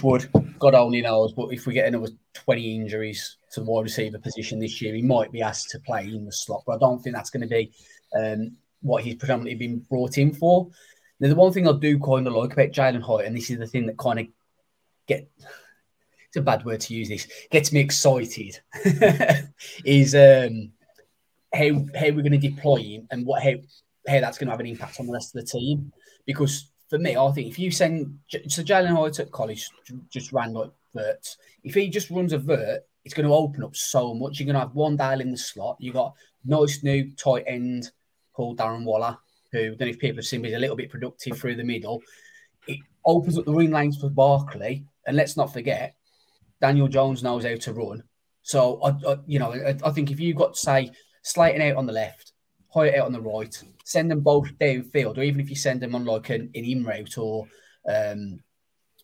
wood, 0.03 0.29
God 0.59 0.73
only 0.75 1.01
knows. 1.01 1.33
But 1.33 1.53
if 1.53 1.65
we 1.65 1.73
get 1.73 1.87
another 1.87 2.09
twenty 2.33 2.75
injuries 2.75 3.37
to 3.51 3.61
the 3.61 3.65
wide 3.65 3.83
receiver 3.83 4.19
position 4.19 4.59
this 4.59 4.81
year, 4.81 4.93
he 4.93 5.01
might 5.01 5.31
be 5.31 5.41
asked 5.41 5.69
to 5.71 5.79
play 5.79 6.05
in 6.05 6.25
the 6.25 6.31
slot. 6.31 6.63
But 6.67 6.75
I 6.75 6.79
don't 6.79 6.99
think 7.01 7.15
that's 7.15 7.29
going 7.29 7.47
to 7.47 7.47
be 7.47 7.71
um, 8.17 8.57
what 8.81 9.03
he's 9.03 9.15
predominantly 9.15 9.55
been 9.55 9.79
brought 9.89 10.17
in 10.17 10.33
for. 10.33 10.69
Now, 11.19 11.29
the 11.29 11.35
one 11.35 11.53
thing 11.53 11.67
I 11.67 11.73
do 11.73 11.97
kind 11.99 12.27
of 12.27 12.33
like 12.33 12.53
about 12.53 12.71
Jalin 12.71 13.01
Hyatt, 13.01 13.27
and 13.27 13.37
this 13.37 13.49
is 13.49 13.57
the 13.57 13.67
thing 13.67 13.85
that 13.85 13.97
kind 13.97 14.19
of 14.19 14.27
get 15.07 15.29
it's 16.35 16.41
a 16.41 16.41
bad 16.41 16.65
word 16.65 16.81
to 16.81 16.93
use 16.93 17.07
this 17.07 17.27
gets 17.49 17.71
me 17.71 17.79
excited 17.79 18.59
is 19.85 20.13
um 20.15 20.69
how 21.53 21.85
how 21.97 22.07
we're 22.07 22.21
going 22.21 22.31
to 22.31 22.37
deploy 22.37 22.75
him 22.75 23.07
and 23.11 23.25
what 23.25 23.41
how 23.41 23.51
how 24.07 24.19
that's 24.19 24.37
going 24.37 24.47
to 24.47 24.51
have 24.51 24.59
an 24.59 24.65
impact 24.65 24.99
on 24.99 25.07
the 25.07 25.13
rest 25.13 25.35
of 25.35 25.41
the 25.41 25.47
team. 25.47 25.91
Because 26.25 26.71
for 26.89 26.99
me 26.99 27.15
I 27.15 27.31
think 27.31 27.47
if 27.47 27.57
you 27.57 27.71
send 27.71 28.19
so 28.47 28.61
Jalin 28.61 28.95
Hyatt 28.95 29.19
at 29.19 29.31
college 29.31 29.69
just 30.11 30.33
ran 30.33 30.53
like 30.53 30.71
vert 30.93 31.37
if 31.63 31.73
he 31.73 31.89
just 31.89 32.09
runs 32.09 32.33
a 32.33 32.37
vert 32.37 32.81
it's 33.05 33.13
going 33.13 33.27
to 33.27 33.33
open 33.33 33.63
up 33.63 33.75
so 33.75 34.13
much. 34.15 34.39
You're 34.39 34.45
going 34.45 34.55
to 34.55 34.61
have 34.61 34.71
Wan'Dale 34.71 35.21
in 35.21 35.29
the 35.29 35.37
slot. 35.37 35.77
You 35.79 35.93
got 35.93 36.15
nice 36.43 36.83
new 36.83 37.11
tight 37.11 37.43
end 37.45 37.91
called 38.33 38.57
Darren 38.57 38.83
Waller 38.83 39.17
who 39.51 39.75
then 39.75 39.87
if 39.87 39.99
people 39.99 40.17
have 40.17 40.25
seen 40.25 40.43
is 40.43 40.53
a 40.53 40.59
little 40.59 40.75
bit 40.75 40.89
productive 40.89 41.37
through 41.37 41.55
the 41.55 41.63
middle. 41.63 42.01
It 42.67 42.79
opens 43.05 43.37
up 43.37 43.45
the 43.45 43.53
ring 43.53 43.71
lanes 43.71 43.97
for 43.97 44.09
Barkley. 44.09 44.85
And 45.07 45.15
let's 45.15 45.37
not 45.37 45.53
forget, 45.53 45.95
Daniel 46.65 46.87
Jones 46.87 47.21
knows 47.21 47.45
how 47.45 47.53
to 47.53 47.73
run. 47.73 48.01
So, 48.41 48.81
I, 48.81 48.89
I 49.07 49.17
you 49.27 49.37
know, 49.37 49.53
I, 49.53 49.75
I, 49.83 49.91
think 49.91 50.09
if 50.09 50.19
you've 50.19 50.35
got, 50.35 50.57
say, 50.57 50.89
Slayton 51.21 51.61
out 51.61 51.77
on 51.77 51.85
the 51.85 51.93
left, 51.93 52.31
Hyatt 52.73 52.95
out 52.95 53.05
on 53.05 53.11
the 53.11 53.21
right, 53.21 53.63
send 53.83 54.09
them 54.09 54.21
both 54.21 54.47
downfield, 54.57 55.19
or 55.19 55.21
even 55.21 55.39
if 55.39 55.47
you 55.47 55.55
send 55.55 55.79
them 55.79 55.93
on 55.93 56.05
like 56.05 56.31
an, 56.31 56.49
an 56.55 56.65
in 56.65 56.83
route 56.83 57.19
or 57.19 57.47
um, 57.87 58.39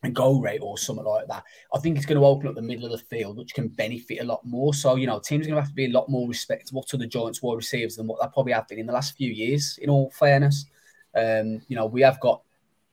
a 0.02 0.10
go 0.10 0.40
rate 0.40 0.62
or 0.64 0.76
something 0.80 1.06
like 1.06 1.28
that, 1.28 1.44
I 1.72 1.78
think 1.78 1.98
it's 1.98 2.08
going 2.08 2.20
to 2.20 2.26
open 2.26 2.48
up 2.48 2.56
the 2.56 2.64
middle 2.64 2.86
of 2.86 2.92
the 2.94 3.06
field, 3.16 3.38
which 3.38 3.54
can 3.54 3.68
benefit 3.68 4.22
a 4.22 4.26
lot 4.26 4.44
more. 4.44 4.74
So, 4.74 4.96
you 4.96 5.06
know, 5.06 5.20
teams 5.20 5.46
are 5.46 5.50
going 5.50 5.58
to 5.58 5.62
have 5.62 5.70
to 5.70 5.76
be 5.76 5.86
a 5.86 5.96
lot 5.96 6.10
more 6.10 6.28
respectable 6.28 6.82
to 6.82 6.98
the 6.98 7.06
Giants 7.06 7.44
wide 7.44 7.58
receivers 7.58 7.96
than 7.96 8.08
what 8.08 8.20
they 8.20 8.28
probably 8.34 8.54
have 8.54 8.68
been 8.68 8.80
in 8.80 8.88
the 8.88 8.94
last 8.94 9.16
few 9.16 9.32
years, 9.32 9.78
in 9.80 9.92
all 9.92 10.10
fairness. 10.10 10.66
Um, 11.16 11.62
you 11.68 11.76
know, 11.76 11.86
we 11.86 12.02
have 12.02 12.20
got 12.22 12.42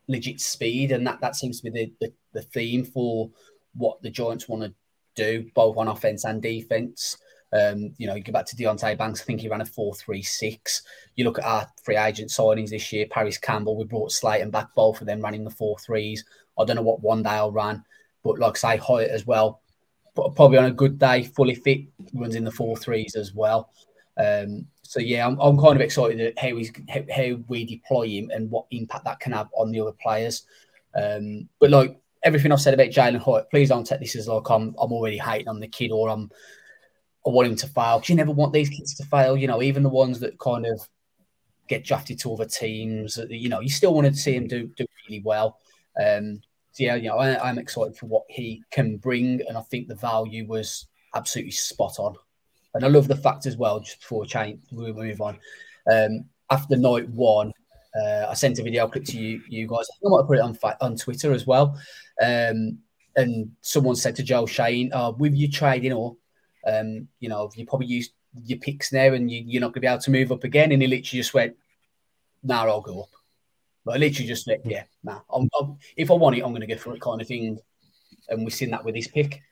legit 0.08 0.42
speed, 0.42 0.92
and 0.92 1.06
that, 1.06 1.22
that 1.22 1.36
seems 1.36 1.62
to 1.62 1.70
be 1.70 1.70
the, 1.70 2.06
the 2.06 2.12
the 2.32 2.42
theme 2.42 2.84
for 2.84 3.30
what 3.74 4.00
the 4.02 4.10
Giants 4.10 4.48
want 4.48 4.62
to 4.62 4.74
do, 5.14 5.50
both 5.54 5.76
on 5.76 5.88
offense 5.88 6.24
and 6.24 6.42
defense. 6.42 7.18
Um, 7.52 7.94
you 7.96 8.06
know, 8.06 8.14
you 8.14 8.22
go 8.22 8.32
back 8.32 8.46
to 8.46 8.56
Deonte 8.56 8.98
Banks, 8.98 9.22
I 9.22 9.24
think 9.24 9.40
he 9.40 9.48
ran 9.48 9.62
a 9.62 9.66
4 9.66 9.94
3 9.94 10.22
6. 10.22 10.82
You 11.16 11.24
look 11.24 11.38
at 11.38 11.44
our 11.44 11.66
free 11.82 11.96
agent 11.96 12.30
signings 12.30 12.70
this 12.70 12.92
year, 12.92 13.06
Parris 13.10 13.38
Campbell, 13.38 13.76
we 13.76 13.84
brought 13.84 14.12
Slayton 14.12 14.50
back, 14.50 14.68
both 14.74 15.00
of 15.00 15.06
them 15.06 15.20
running 15.20 15.44
the 15.44 15.50
4 15.50 15.76
3s. 15.76 16.20
I 16.58 16.64
don't 16.64 16.76
know 16.76 16.82
what 16.82 17.02
Wan'Dale 17.02 17.54
ran, 17.54 17.84
but 18.22 18.38
like 18.38 18.56
say, 18.56 18.76
Hyatt 18.76 19.10
as 19.10 19.26
well. 19.26 19.62
Probably 20.14 20.58
on 20.58 20.64
a 20.64 20.72
good 20.72 20.98
day, 20.98 21.24
fully 21.24 21.54
fit, 21.54 21.82
runs 22.12 22.34
in 22.34 22.44
the 22.44 22.50
4 22.50 22.76
3s 22.76 23.16
as 23.16 23.32
well. 23.32 23.70
Um, 24.18 24.66
so 24.82 25.00
yeah, 25.00 25.26
I'm, 25.26 25.38
I'm 25.38 25.56
kind 25.56 25.76
of 25.76 25.80
excited 25.80 26.20
at 26.20 26.38
how, 26.38 26.56
he's, 26.56 26.72
how, 26.88 27.00
how 27.14 27.38
we 27.46 27.64
deploy 27.64 28.08
him 28.08 28.30
and 28.30 28.50
what 28.50 28.66
impact 28.72 29.04
that 29.04 29.20
can 29.20 29.32
have 29.32 29.48
on 29.56 29.70
the 29.70 29.80
other 29.80 29.92
players. 29.92 30.44
Um, 30.94 31.48
but 31.60 31.70
like 31.70 31.98
everything 32.28 32.52
I've 32.52 32.60
said 32.60 32.74
about 32.74 32.90
Jalin 32.90 33.18
Hyatt, 33.18 33.50
please 33.50 33.70
don't 33.70 33.84
take 33.84 34.00
this 34.00 34.14
as 34.14 34.28
like 34.28 34.48
I'm 34.50 34.74
I'm 34.78 34.92
already 34.92 35.18
hating 35.18 35.48
on 35.48 35.60
the 35.60 35.66
kid 35.66 35.90
or 35.90 36.08
I'm 36.08 36.30
I 37.26 37.30
want 37.30 37.48
him 37.48 37.56
to 37.56 37.66
fail 37.66 37.98
because 37.98 38.10
you 38.10 38.14
never 38.14 38.30
want 38.30 38.52
these 38.52 38.68
kids 38.68 38.94
to 38.96 39.04
fail. 39.04 39.36
You 39.36 39.48
know, 39.48 39.62
even 39.62 39.82
the 39.82 39.88
ones 39.88 40.20
that 40.20 40.38
kind 40.38 40.66
of 40.66 40.80
get 41.68 41.84
drafted 41.84 42.18
to 42.20 42.32
other 42.32 42.46
teams, 42.46 43.18
you 43.28 43.48
know, 43.48 43.60
you 43.60 43.70
still 43.70 43.94
want 43.94 44.06
to 44.06 44.14
see 44.14 44.34
him 44.34 44.46
do 44.46 44.70
do 44.76 44.86
really 45.08 45.22
well. 45.24 45.58
Um, 46.00 46.40
so 46.72 46.84
yeah, 46.84 46.94
you 46.94 47.08
know, 47.08 47.16
I, 47.16 47.48
am 47.48 47.58
excited 47.58 47.96
for 47.96 48.06
what 48.06 48.24
he 48.28 48.62
can 48.70 48.98
bring, 48.98 49.40
and 49.48 49.58
I 49.58 49.62
think 49.62 49.88
the 49.88 49.96
value 49.96 50.46
was 50.46 50.86
absolutely 51.14 51.52
spot 51.52 51.98
on. 51.98 52.14
And 52.74 52.84
I 52.84 52.88
love 52.88 53.08
the 53.08 53.16
fact 53.16 53.46
as 53.46 53.56
well. 53.56 53.80
Just 53.80 54.00
before 54.00 54.20
we 54.20 54.26
change, 54.26 54.60
we 54.70 54.92
move 54.92 55.20
on. 55.20 55.38
Um, 55.90 56.26
after 56.50 56.76
night 56.76 57.08
one, 57.08 57.52
uh, 57.96 58.26
I 58.28 58.34
sent 58.34 58.58
a 58.58 58.62
video 58.62 58.86
clip 58.88 59.04
to 59.06 59.18
you, 59.18 59.42
you 59.48 59.66
guys. 59.66 59.86
I 60.04 60.08
might 60.08 60.26
put 60.26 60.38
it 60.38 60.42
on 60.42 60.56
on 60.80 60.96
Twitter 60.96 61.32
as 61.32 61.46
well. 61.46 61.78
Um, 62.22 62.78
and 63.16 63.50
someone 63.60 63.96
said 63.96 64.14
to 64.16 64.22
Joe 64.22 64.46
Schoen, 64.46 64.90
oh, 64.92 65.10
with 65.12 65.34
your 65.34 65.50
trading 65.50 65.92
or, 65.92 66.16
um, 66.66 67.08
you 67.18 67.28
know, 67.28 67.50
you 67.54 67.66
probably 67.66 67.88
used 67.88 68.12
your 68.44 68.58
picks 68.58 68.92
now 68.92 69.12
and 69.12 69.30
you, 69.30 69.58
are 69.58 69.60
not 69.60 69.68
going 69.68 69.74
to 69.74 69.80
be 69.80 69.86
able 69.86 69.98
to 69.98 70.10
move 70.10 70.30
up 70.30 70.44
again. 70.44 70.70
And 70.70 70.80
he 70.80 70.86
literally 70.88 71.22
just 71.22 71.34
went, 71.34 71.56
nah, 72.42 72.64
I'll 72.64 72.80
go 72.80 73.02
up. 73.02 73.08
But 73.84 73.96
I 73.96 73.98
literally 73.98 74.28
just 74.28 74.44
said, 74.44 74.60
yeah, 74.64 74.84
nah, 75.02 75.20
I'm, 75.32 75.48
I'm, 75.60 75.78
if 75.96 76.10
I 76.10 76.14
want 76.14 76.36
it, 76.36 76.42
I'm 76.42 76.50
going 76.50 76.60
to 76.60 76.66
go 76.66 76.76
for 76.76 76.94
it 76.94 77.00
kind 77.00 77.20
of 77.20 77.26
thing. 77.26 77.58
And 78.28 78.44
we've 78.44 78.54
seen 78.54 78.70
that 78.70 78.84
with 78.84 78.94
his 78.94 79.08
pick. 79.08 79.42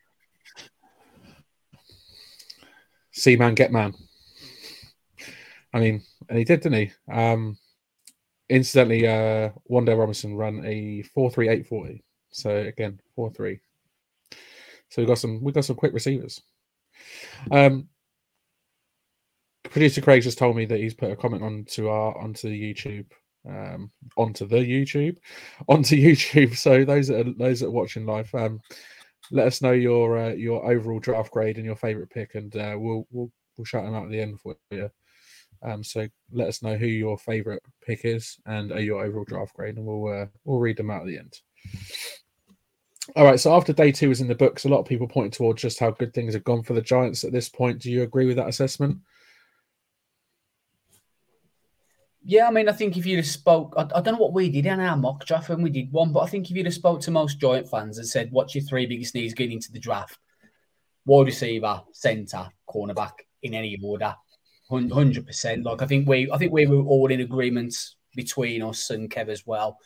See 3.11 3.37
man, 3.37 3.55
get 3.55 3.73
man. 3.73 3.95
I 5.73 5.81
mean, 5.81 6.03
and 6.29 6.39
he 6.39 6.45
did, 6.45 6.61
didn't 6.61 6.79
he? 6.79 6.93
Um, 7.11 7.57
incidentally, 8.49 9.07
uh, 9.07 9.51
Wan'Dale 9.71 9.99
Robinson 9.99 10.37
ran 10.37 10.65
a 10.65 11.03
four 11.03 11.31
three 11.31 11.49
eight 11.49 11.67
forty. 11.67 12.03
So 12.31 12.51
again, 12.57 13.01
four 13.15 13.31
three. 13.31 13.61
So 14.89 15.03
we 15.03 15.07
got 15.07 15.19
some 15.19 15.43
we 15.43 15.53
got 15.53 15.65
some 15.65 15.77
quick 15.77 15.93
receivers. 15.93 16.43
Um, 17.51 17.89
producer 19.65 20.01
Craig 20.01 20.23
just 20.23 20.39
told 20.39 20.57
me 20.57 20.65
that 20.67 20.79
he's 20.81 20.95
put 20.95 21.11
a 21.11 21.17
comment 21.17 21.43
onto 21.43 21.89
our 21.89 22.17
onto 22.19 22.49
the 22.49 22.75
YouTube, 22.75 23.07
um, 23.49 23.91
onto 24.17 24.47
the 24.47 24.57
YouTube, 24.57 25.19
onto 25.69 25.97
YouTube. 25.97 26.57
So 26.57 26.85
those 26.85 27.09
that 27.09 27.27
are, 27.27 27.33
those 27.33 27.61
that 27.61 27.67
are 27.67 27.71
watching 27.71 28.07
live, 28.07 28.33
um, 28.35 28.61
let 29.31 29.47
us 29.47 29.63
know 29.63 29.73
your 29.73 30.19
uh, 30.19 30.33
your 30.33 30.71
overall 30.71 31.01
draft 31.01 31.33
grade 31.33 31.57
and 31.57 31.67
your 31.67 31.77
favorite 31.77 32.11
pick, 32.11 32.35
and 32.35 32.55
uh, 32.57 32.77
we'll 32.79 33.07
we'll 33.11 33.31
we'll 33.57 33.65
shout 33.65 33.85
them 33.85 33.95
out 33.95 34.05
at 34.05 34.11
the 34.11 34.21
end 34.21 34.41
for 34.41 34.57
you. 34.71 34.91
Um, 35.63 35.83
so 35.83 36.07
let 36.33 36.49
us 36.49 36.63
know 36.63 36.77
who 36.77 36.87
your 36.87 37.19
favorite 37.19 37.63
pick 37.85 38.05
is 38.05 38.39
and 38.47 38.73
uh, 38.73 38.77
your 38.77 39.05
overall 39.05 39.25
draft 39.25 39.55
grade, 39.55 39.77
and 39.77 39.87
we'll 39.87 40.23
uh, 40.23 40.27
we'll 40.45 40.59
read 40.59 40.77
them 40.77 40.91
out 40.91 41.03
at 41.03 41.07
the 41.07 41.19
end. 41.19 41.41
All 43.15 43.25
right. 43.25 43.39
So 43.39 43.55
after 43.55 43.73
day 43.73 43.93
two 43.93 44.11
is 44.11 44.21
in 44.21 44.29
the 44.29 44.35
books, 44.35 44.65
a 44.65 44.69
lot 44.69 44.81
of 44.81 44.87
people 44.87 45.07
pointed 45.07 45.35
towards 45.35 45.63
just 45.63 45.79
how 45.79 45.91
good 45.91 46.13
things 46.13 46.35
have 46.35 46.45
gone 46.45 46.63
for 46.63 46.75
the 46.75 46.83
Giants 46.83 47.25
at 47.25 47.33
this 47.33 47.49
point. 47.49 47.81
Do 47.81 47.91
you 47.91 48.03
agree 48.03 48.27
with 48.27 48.37
that 48.37 48.49
assessment? 48.49 48.99
Yeah, 52.29 52.49
I 52.49 52.51
mean, 52.51 52.69
I 52.69 52.73
think 52.73 52.97
if 52.97 53.07
you'd 53.07 53.19
have 53.19 53.27
spoke, 53.27 53.75
I, 53.77 53.83
I, 53.83 54.01
don't 54.01 54.15
know 54.15 54.19
what 54.19 54.33
we 54.33 54.51
did 54.51 54.67
in 54.67 54.81
our 54.81 54.97
mock 54.97 55.25
draft 55.25 55.49
when 55.49 55.63
we 55.63 55.71
did 55.71 55.93
one, 55.93 56.13
but 56.13 56.21
I 56.21 56.27
think 56.27 56.51
if 56.51 56.57
you'd 56.57 56.67
have 56.67 56.75
spoke 56.75 57.01
to 57.03 57.13
most 57.13 57.39
Giant 57.39 57.71
fans 57.71 57.99
and 57.99 58.07
said, 58.07 58.33
"What's 58.33 58.53
your 58.53 58.65
three 58.65 58.85
biggest 58.85 59.15
needs 59.15 59.33
getting 59.33 59.53
into 59.53 59.71
the 59.71 59.79
draft?" 59.79 60.19
Wide 61.05 61.27
receiver, 61.27 61.83
centre, 61.93 62.49
cornerback, 62.69 63.13
in 63.45 63.55
any 63.55 63.79
order, 63.81 64.13
hundred 64.71 65.27
percent. 65.27 65.65
Like 65.65 65.83
I 65.83 65.87
think 65.87 66.09
we, 66.09 66.31
I 66.31 66.39
think 66.39 66.53
we 66.53 66.67
were 66.67 66.83
all 66.83 67.11
in 67.11 67.21
agreement 67.21 67.75
between 68.15 68.63
us 68.63 68.91
and 68.91 69.11
Kev 69.11 69.29
as 69.29 69.47
well 69.47 69.79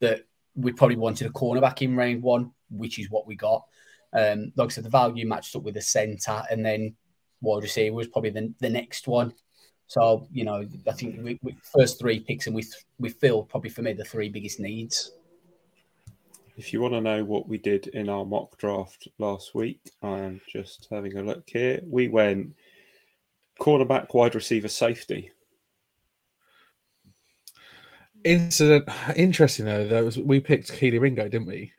that 0.00 0.22
we 0.54 0.72
probably 0.72 0.96
wanted 0.96 1.26
a 1.26 1.30
cornerback 1.30 1.82
in 1.82 1.96
round 1.96 2.22
one, 2.22 2.50
which 2.70 2.98
is 2.98 3.10
what 3.10 3.26
we 3.26 3.36
got. 3.36 3.64
Um, 4.12 4.52
like 4.56 4.66
I 4.66 4.72
said, 4.72 4.84
the 4.84 4.90
value 4.90 5.26
matched 5.26 5.56
up 5.56 5.62
with 5.62 5.74
the 5.74 5.82
centre, 5.82 6.42
and 6.50 6.64
then 6.64 6.96
wide 7.40 7.62
receiver 7.62 7.94
was 7.94 8.08
probably 8.08 8.30
the, 8.30 8.52
the 8.60 8.70
next 8.70 9.06
one. 9.06 9.32
So 9.86 10.26
you 10.32 10.44
know, 10.44 10.66
I 10.86 10.92
think 10.92 11.22
we, 11.22 11.38
we 11.42 11.56
first 11.74 11.98
three 11.98 12.20
picks, 12.20 12.46
and 12.46 12.56
we 12.56 12.64
we 12.98 13.08
feel 13.08 13.42
probably 13.44 13.70
for 13.70 13.82
me 13.82 13.92
the 13.92 14.04
three 14.04 14.28
biggest 14.28 14.60
needs. 14.60 15.12
If 16.56 16.72
you 16.72 16.80
want 16.80 16.94
to 16.94 17.02
know 17.02 17.22
what 17.22 17.46
we 17.46 17.58
did 17.58 17.88
in 17.88 18.08
our 18.08 18.24
mock 18.24 18.56
draft 18.56 19.08
last 19.18 19.54
week, 19.54 19.78
I'm 20.02 20.40
just 20.48 20.88
having 20.90 21.18
a 21.18 21.22
look 21.22 21.44
here. 21.46 21.80
We 21.84 22.08
went 22.08 22.54
cornerback, 23.60 24.14
wide 24.14 24.34
receiver, 24.34 24.68
safety. 24.68 25.30
Incident 28.24 28.88
interesting 29.14 29.66
though. 29.66 29.86
That 29.86 30.04
was 30.04 30.18
we 30.18 30.40
picked 30.40 30.72
Kelee 30.72 31.00
Ringo, 31.00 31.28
didn't 31.28 31.46
we? 31.46 31.72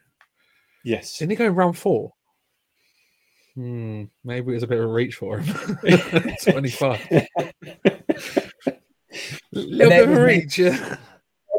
Yes. 0.84 1.18
Didn't 1.18 1.32
he 1.32 1.36
go 1.36 1.46
in 1.46 1.56
round 1.56 1.78
four? 1.78 2.14
Hmm, 3.56 4.06
maybe 4.24 4.52
it 4.52 4.56
was 4.56 4.64
a 4.64 4.68
bit 4.68 4.80
of 4.80 4.86
a 4.86 4.94
reach 4.94 5.16
for 5.16 5.40
him. 5.40 5.78
Twenty-five. 6.44 7.06
little 9.52 9.90
bit 9.90 10.10
of 10.10 10.16
a 10.16 10.24
reach. 10.24 10.60
Yeah. 10.60 10.98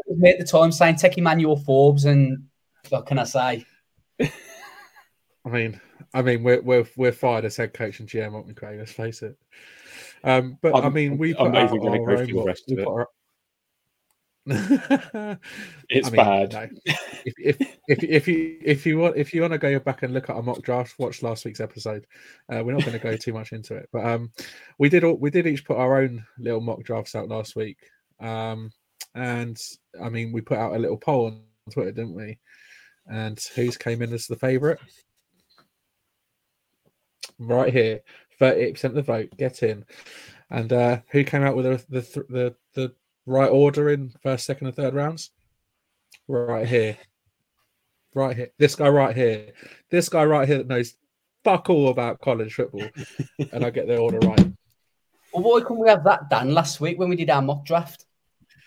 Me 0.07 0.31
at 0.31 0.39
the 0.39 0.45
time 0.45 0.71
saying 0.71 0.95
take 0.95 1.17
Emmanuel 1.17 1.57
Forbes, 1.57 2.05
and 2.05 2.47
what 2.87 3.05
can 3.05 3.19
I 3.19 3.25
say? 3.25 3.65
I 4.19 5.49
mean, 5.49 5.79
I 6.13 6.21
mean, 6.21 6.41
we're 6.41 6.61
we're 6.61 6.87
we're 6.95 7.11
fired 7.11 7.45
as 7.45 7.57
head 7.57 7.73
coach 7.73 7.99
and 7.99 8.09
GM, 8.09 8.33
aren't 8.33 8.47
we, 8.47 8.53
Craig? 8.53 8.79
Let's 8.79 8.91
face 8.91 9.21
it. 9.21 9.37
Um, 10.23 10.57
but 10.61 10.75
I'm, 10.75 10.85
i 10.85 10.89
mean, 10.89 11.17
we 11.17 11.33
put 11.33 11.47
I'm 11.47 11.51
not 11.51 11.63
even 11.65 11.79
going 11.79 11.99
to 11.99 12.05
go 12.05 12.25
through 12.25 12.39
the 12.39 12.43
rest 12.43 12.71
of 12.71 12.79
it. 12.79 12.87
Our... 12.87 13.07
it's 15.89 16.07
I 16.07 16.11
mean, 16.11 16.15
bad. 16.15 16.53
No. 16.53 16.69
If, 17.25 17.35
if, 17.37 17.77
if 17.87 18.03
if 18.03 18.27
you 18.27 18.57
if 18.63 18.85
you 18.85 18.97
want 18.97 19.17
if 19.17 19.33
you 19.33 19.41
want 19.41 19.53
to 19.53 19.59
go 19.59 19.79
back 19.79 20.03
and 20.03 20.13
look 20.13 20.29
at 20.29 20.35
our 20.35 20.41
mock 20.41 20.61
draft, 20.61 20.95
watch 20.97 21.21
last 21.21 21.45
week's 21.45 21.59
episode. 21.59 22.07
Uh, 22.51 22.63
we're 22.63 22.73
not 22.73 22.81
going 22.81 22.97
to 22.97 23.03
go 23.03 23.15
too 23.15 23.33
much 23.33 23.51
into 23.51 23.75
it, 23.75 23.89
but 23.93 24.05
um, 24.05 24.31
we 24.79 24.89
did 24.89 25.03
all, 25.03 25.15
we 25.15 25.29
did 25.29 25.45
each 25.45 25.65
put 25.65 25.77
our 25.77 26.01
own 26.01 26.25
little 26.39 26.61
mock 26.61 26.81
drafts 26.83 27.15
out 27.15 27.27
last 27.27 27.55
week. 27.55 27.77
Um, 28.19 28.71
and 29.13 29.59
I 30.01 30.09
mean, 30.09 30.31
we 30.31 30.41
put 30.41 30.57
out 30.57 30.75
a 30.75 30.79
little 30.79 30.97
poll 30.97 31.27
on 31.27 31.41
Twitter, 31.71 31.91
didn't 31.91 32.15
we? 32.15 32.39
And 33.07 33.39
who's 33.55 33.77
came 33.77 34.01
in 34.01 34.13
as 34.13 34.27
the 34.27 34.35
favourite? 34.35 34.79
Right 37.37 37.71
here, 37.71 38.01
38% 38.39 38.83
of 38.85 38.93
the 38.93 39.01
vote, 39.01 39.29
get 39.37 39.63
in. 39.63 39.85
And 40.49 40.71
uh, 40.73 40.99
who 41.11 41.23
came 41.23 41.43
out 41.43 41.55
with 41.55 41.65
the, 41.65 41.85
the 41.89 42.25
the 42.29 42.55
the 42.73 42.95
right 43.25 43.49
order 43.49 43.89
in 43.89 44.13
first, 44.23 44.45
second, 44.45 44.67
and 44.67 44.75
third 44.75 44.93
rounds? 44.93 45.31
right 46.29 46.67
here, 46.67 46.97
right 48.13 48.35
here, 48.35 48.49
this 48.57 48.75
guy 48.75 48.87
right 48.87 49.15
here, 49.15 49.51
this 49.89 50.09
guy 50.09 50.23
right 50.23 50.47
here 50.47 50.59
that 50.59 50.67
knows 50.67 50.95
fuck 51.43 51.69
all 51.69 51.89
about 51.89 52.21
college 52.21 52.53
football, 52.53 52.87
and 53.51 53.65
I 53.65 53.69
get 53.71 53.87
the 53.87 53.97
order 53.97 54.19
right. 54.19 54.51
Well, 55.33 55.43
why 55.43 55.61
couldn't 55.61 55.79
we 55.79 55.89
have 55.89 56.03
that 56.05 56.29
done 56.29 56.53
last 56.53 56.79
week 56.79 56.97
when 56.99 57.09
we 57.09 57.15
did 57.15 57.29
our 57.29 57.41
mock 57.41 57.65
draft? 57.65 58.05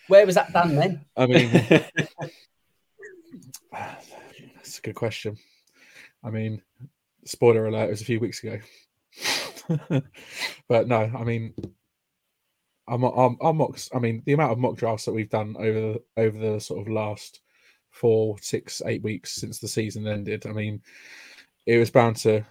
Where 0.09 0.27
was 0.27 0.35
that 0.35 0.53
done 0.53 0.75
then? 0.75 1.05
I 1.17 1.27
mean, 1.27 1.51
that's 3.73 4.79
a 4.79 4.83
good 4.83 4.95
question. 4.95 5.39
I 6.25 6.31
mean, 6.31 6.63
spoiler 7.25 7.67
alert, 7.67 7.87
it 7.87 7.91
was 7.91 8.03
a 8.03 8.07
few 8.07 8.21
weeks 8.21 8.43
ago. 8.43 8.59
but 10.69 10.89
no, 10.89 11.11
I 11.17 11.25
mean, 11.25 11.55
I'm, 12.89 13.05
I'm, 13.05 13.37
I'm 13.41 13.57
mocks. 13.57 13.89
I 13.95 13.99
mean, 13.99 14.23
the 14.27 14.33
amount 14.33 14.53
of 14.53 14.59
mock 14.59 14.77
drafts 14.77 15.05
that 15.05 15.13
we've 15.13 15.31
done 15.31 15.57
over 15.59 15.81
the 15.81 16.03
over 16.17 16.39
the 16.39 16.61
sort 16.61 16.81
of 16.81 16.93
last 16.93 17.41
four, 17.91 18.37
six, 18.41 18.83
eight 18.87 19.03
weeks 19.03 19.33
since 19.35 19.59
the 19.59 19.69
season 19.69 20.07
ended. 20.07 20.47
I 20.47 20.53
mean, 20.53 20.83
it 21.67 21.79
was 21.79 21.91
bound 21.91 22.17
to, 22.19 22.45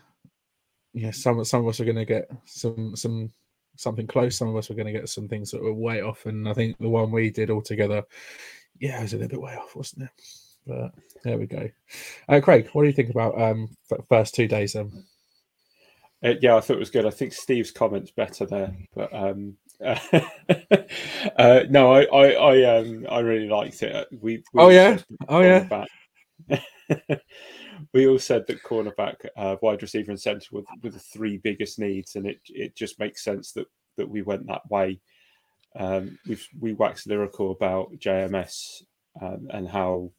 yeah. 0.94 1.12
Some 1.12 1.44
some 1.44 1.62
of 1.62 1.68
us 1.68 1.80
are 1.80 1.86
going 1.86 1.96
to 1.98 2.06
get 2.06 2.30
some 2.46 2.96
some 2.96 3.32
something 3.76 4.08
close. 4.08 4.38
Some 4.38 4.50
of 4.50 4.56
us 4.56 4.70
were 4.70 4.76
going 4.76 4.94
to 4.94 5.00
get 5.00 5.10
some 5.10 5.28
things 5.28 5.52
that 5.52 5.62
were 5.62 5.74
way 5.74 6.02
off, 6.02 6.26
and 6.26 6.48
I 6.48 6.54
think 6.54 6.78
the 6.80 6.90
one 6.90 7.12
we 7.12 7.30
did 7.30 7.50
all 7.50 7.62
together, 7.62 8.04
yeah, 8.80 9.00
it 9.00 9.04
was 9.04 9.14
a 9.14 9.18
little 9.18 9.30
bit 9.30 9.42
way 9.42 9.56
off, 9.56 9.76
wasn't 9.76 10.04
it? 10.04 10.12
But 10.66 10.92
there 11.24 11.38
we 11.38 11.48
go. 11.48 11.70
Uh, 12.30 12.40
Craig, 12.40 12.70
what 12.74 12.84
do 12.84 12.88
you 12.88 12.94
think 12.94 13.10
about 13.10 13.40
um 13.42 13.70
first 14.10 14.36
two 14.36 14.48
days? 14.48 14.76
Um, 14.76 15.06
uh, 16.24 16.34
yeah, 16.42 16.56
I 16.56 16.60
thought 16.60 16.76
it 16.76 16.80
was 16.80 16.90
good. 16.90 17.06
I 17.06 17.10
think 17.10 17.34
Steve's 17.34 17.72
comments 17.72 18.12
better 18.12 18.46
there, 18.46 18.76
but 18.96 19.14
um, 19.14 19.58
uh, 19.82 21.64
no, 21.70 21.94
I, 21.94 22.04
I, 22.04 22.32
I, 22.32 22.78
um, 22.78 23.08
I 23.10 23.20
really 23.20 23.50
liked 23.50 23.82
it. 23.82 24.08
We, 24.12 24.44
we 24.54 24.62
oh 24.62 24.70
yeah, 24.70 25.00
oh 25.28 25.42
yeah. 25.42 25.86
we 27.94 28.08
all 28.08 28.20
said 28.20 28.46
that 28.48 28.64
cornerback, 28.64 29.16
uh, 29.36 29.56
wide 29.62 29.82
receiver, 29.82 30.12
and 30.12 30.20
centre 30.20 30.48
were, 30.52 30.64
were 30.84 30.92
the 30.92 31.00
three 31.00 31.38
biggest 31.38 31.80
needs, 31.80 32.16
and 32.16 32.28
it 32.28 32.40
it 32.48 32.76
just 32.76 33.00
makes 33.00 33.24
sense 33.24 33.52
that 33.54 33.68
that 33.98 34.10
we 34.10 34.22
went 34.22 34.48
that 34.48 34.70
way. 34.70 35.00
Um, 35.76 36.20
we've 36.28 36.48
we 36.60 36.74
waxed 36.74 37.08
lyrical 37.08 37.52
about 37.52 37.92
JMS 37.98 38.84
um, 39.22 39.48
and 39.52 39.68
how 39.68 40.12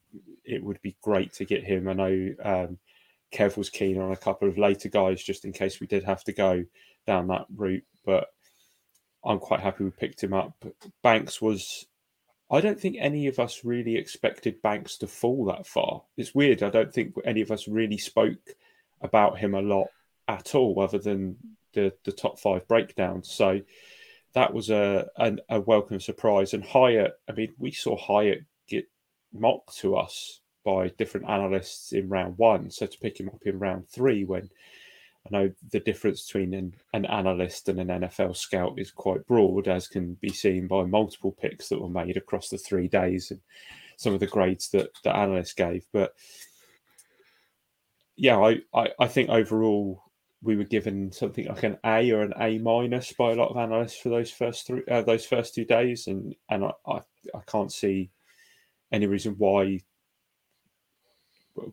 it 0.44 0.62
would 0.62 0.80
be 0.82 0.96
great 1.02 1.32
to 1.34 1.44
get 1.44 1.62
him. 1.62 1.88
I 1.88 1.92
know 1.92 2.34
um, 2.44 2.78
Kev 3.32 3.56
was 3.56 3.70
keen 3.70 4.00
on 4.00 4.12
a 4.12 4.16
couple 4.16 4.48
of 4.48 4.58
later 4.58 4.88
guys 4.88 5.22
just 5.22 5.44
in 5.44 5.52
case 5.52 5.80
we 5.80 5.86
did 5.86 6.04
have 6.04 6.22
to 6.24 6.32
go 6.32 6.64
down 7.06 7.28
that 7.28 7.46
route, 7.54 7.84
but 8.04 8.28
I'm 9.24 9.38
quite 9.38 9.60
happy 9.60 9.84
we 9.84 9.90
picked 9.90 10.22
him 10.22 10.32
up. 10.32 10.64
Banks 11.02 11.40
was 11.40 11.86
I 12.50 12.60
don't 12.60 12.78
think 12.78 12.96
any 13.00 13.28
of 13.28 13.38
us 13.38 13.64
really 13.64 13.96
expected 13.96 14.60
Banks 14.60 14.98
to 14.98 15.06
fall 15.06 15.46
that 15.46 15.66
far. 15.66 16.02
It's 16.18 16.34
weird. 16.34 16.62
I 16.62 16.68
don't 16.68 16.92
think 16.92 17.14
any 17.24 17.40
of 17.40 17.50
us 17.50 17.66
really 17.66 17.96
spoke 17.96 18.50
about 19.00 19.38
him 19.38 19.54
a 19.54 19.62
lot 19.62 19.88
at 20.28 20.54
all, 20.54 20.80
other 20.80 20.98
than 20.98 21.36
the 21.72 21.94
the 22.04 22.12
top 22.12 22.38
five 22.38 22.68
breakdowns. 22.68 23.30
So 23.30 23.62
that 24.34 24.52
was 24.52 24.68
a 24.68 25.08
a, 25.16 25.36
a 25.48 25.60
welcome 25.60 26.00
surprise. 26.00 26.52
And 26.52 26.62
Hyatt, 26.62 27.14
I 27.28 27.32
mean, 27.32 27.54
we 27.58 27.72
saw 27.72 27.96
Hyatt 27.96 28.44
get 28.68 28.84
mocked 29.32 29.78
to 29.78 29.96
us 29.96 30.41
by 30.64 30.88
different 30.98 31.28
analysts 31.28 31.92
in 31.92 32.08
round 32.08 32.38
one. 32.38 32.70
So 32.70 32.86
to 32.86 32.98
pick 32.98 33.18
him 33.18 33.28
up 33.28 33.42
in 33.44 33.58
round 33.58 33.88
three, 33.88 34.24
when 34.24 34.50
I 35.26 35.30
know 35.30 35.52
the 35.70 35.80
difference 35.80 36.26
between 36.26 36.54
an, 36.54 36.74
an 36.92 37.06
analyst 37.06 37.68
and 37.68 37.78
an 37.78 37.88
NFL 37.88 38.36
scout 38.36 38.78
is 38.78 38.90
quite 38.90 39.26
broad, 39.26 39.68
as 39.68 39.86
can 39.86 40.14
be 40.14 40.30
seen 40.30 40.66
by 40.66 40.84
multiple 40.84 41.32
picks 41.32 41.68
that 41.68 41.80
were 41.80 41.88
made 41.88 42.16
across 42.16 42.48
the 42.48 42.58
three 42.58 42.88
days 42.88 43.30
and 43.30 43.40
some 43.96 44.14
of 44.14 44.20
the 44.20 44.26
grades 44.26 44.70
that 44.70 44.90
the 45.04 45.14
analysts 45.14 45.52
gave. 45.52 45.86
But 45.92 46.14
yeah, 48.16 48.38
I, 48.38 48.60
I, 48.74 48.88
I 48.98 49.06
think 49.06 49.30
overall 49.30 50.02
we 50.42 50.56
were 50.56 50.64
given 50.64 51.12
something 51.12 51.46
like 51.46 51.62
an 51.62 51.78
A 51.84 52.10
or 52.10 52.22
an 52.22 52.34
A 52.40 52.58
minus 52.58 53.12
by 53.12 53.30
a 53.30 53.36
lot 53.36 53.50
of 53.50 53.56
analysts 53.56 53.96
for 53.96 54.08
those 54.08 54.30
first 54.30 54.66
three 54.66 54.82
uh, 54.90 55.02
those 55.02 55.24
first 55.24 55.54
two 55.54 55.64
days, 55.64 56.08
and 56.08 56.34
and 56.50 56.64
I, 56.64 56.72
I, 56.86 56.96
I 57.34 57.40
can't 57.46 57.72
see 57.72 58.10
any 58.90 59.06
reason 59.06 59.36
why 59.38 59.80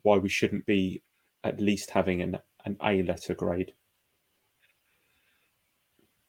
why 0.03 0.17
we 0.17 0.29
shouldn't 0.29 0.65
be 0.65 1.01
at 1.43 1.59
least 1.59 1.91
having 1.91 2.21
an 2.21 2.37
an 2.65 2.77
A 2.83 3.03
letter 3.03 3.33
grade. 3.33 3.73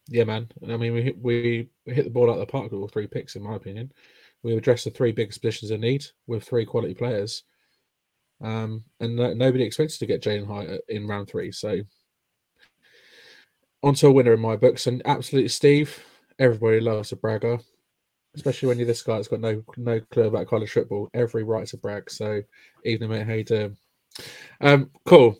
Yeah, 0.09 0.25
man. 0.25 0.49
I 0.69 0.77
mean, 0.77 0.93
we 0.93 1.15
we 1.21 1.71
hit 1.87 2.05
the 2.05 2.11
ball 2.11 2.31
out 2.31 2.35
of 2.35 2.41
the 2.41 2.47
park 2.47 2.65
with 2.65 2.81
all 2.81 2.89
three 2.89 3.07
picks, 3.07 3.37
in 3.37 3.43
my 3.43 3.55
opinion. 3.55 3.93
We 4.43 4.57
addressed 4.57 4.85
the 4.85 4.91
three 4.91 5.13
biggest 5.13 5.41
positions 5.41 5.71
in 5.71 5.81
need 5.81 6.05
with 6.27 6.45
three 6.45 6.65
quality 6.65 6.95
players, 6.95 7.45
um, 8.43 8.85
and 9.01 9.17
no, 9.17 9.35
nobody 9.35 9.65
expects 9.65 9.99
to 9.99 10.07
get 10.07 10.23
Jalin 10.23 10.47
Hyatt 10.47 10.83
in 10.89 11.07
round 11.07 11.29
three. 11.29 11.53
So, 11.53 11.81
onto 13.83 14.09
a 14.09 14.13
winner 14.13 14.35
in 14.35 14.41
my 14.41 14.57
books, 14.57 14.87
and 14.87 15.03
absolutely 15.05 15.49
Steve. 15.49 16.05
Everybody 16.39 16.81
loves 16.81 17.13
a 17.13 17.17
bragger, 17.17 17.59
especially 18.35 18.69
when 18.69 18.79
you're 18.79 18.87
this 18.87 19.03
guy 19.03 19.17
that's 19.17 19.29
got 19.29 19.41
no 19.41 19.63
no 19.77 20.01
clue 20.11 20.25
about 20.25 20.47
college 20.47 20.71
football. 20.71 21.09
Every 21.15 21.43
right 21.43 21.67
to 21.69 21.77
brag. 21.77 22.11
So, 22.11 22.43
evening, 22.85 23.11
mate. 23.11 23.27
How 23.27 23.35
you 23.35 23.45
doing? 23.45 23.77
Um, 24.61 24.91
cool. 25.07 25.39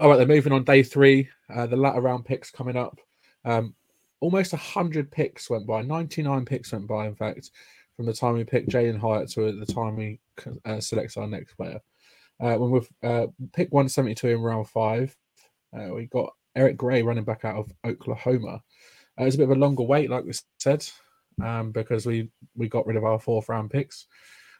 All 0.00 0.10
right, 0.10 0.16
they're 0.16 0.26
moving 0.26 0.52
on 0.52 0.64
day 0.64 0.82
three. 0.82 1.28
Uh, 1.54 1.66
the 1.66 1.76
latter 1.76 2.00
round 2.00 2.24
picks 2.24 2.50
coming 2.50 2.76
up. 2.76 2.98
Um, 3.44 3.74
almost 4.20 4.52
100 4.52 5.10
picks 5.10 5.48
went 5.48 5.66
by, 5.66 5.82
99 5.82 6.44
picks 6.44 6.72
went 6.72 6.86
by, 6.86 7.06
in 7.06 7.14
fact, 7.14 7.50
from 7.96 8.06
the 8.06 8.12
time 8.12 8.34
we 8.34 8.44
picked 8.44 8.68
Jalin 8.68 8.98
Hyatt 8.98 9.30
to 9.30 9.52
the 9.52 9.72
time 9.72 9.96
we 9.96 10.20
uh, 10.64 10.80
select 10.80 11.16
our 11.16 11.26
next 11.26 11.54
player. 11.54 11.80
Uh, 12.40 12.56
when 12.56 12.70
we've 12.70 12.88
uh, 13.02 13.26
picked 13.54 13.72
172 13.72 14.28
in 14.28 14.40
round 14.42 14.68
five, 14.68 15.16
uh, 15.74 15.94
we 15.94 16.06
got 16.06 16.34
Eric 16.54 16.76
Gray 16.76 17.02
running 17.02 17.24
back 17.24 17.44
out 17.44 17.56
of 17.56 17.72
Oklahoma. 17.84 18.62
Uh, 19.18 19.22
it 19.22 19.24
was 19.24 19.34
a 19.36 19.38
bit 19.38 19.50
of 19.50 19.56
a 19.56 19.60
longer 19.60 19.82
wait, 19.82 20.10
like 20.10 20.24
we 20.24 20.32
said, 20.58 20.86
um, 21.42 21.72
because 21.72 22.06
we, 22.06 22.30
we 22.54 22.68
got 22.68 22.86
rid 22.86 22.96
of 22.96 23.04
our 23.04 23.18
fourth 23.18 23.48
round 23.48 23.70
picks. 23.70 24.06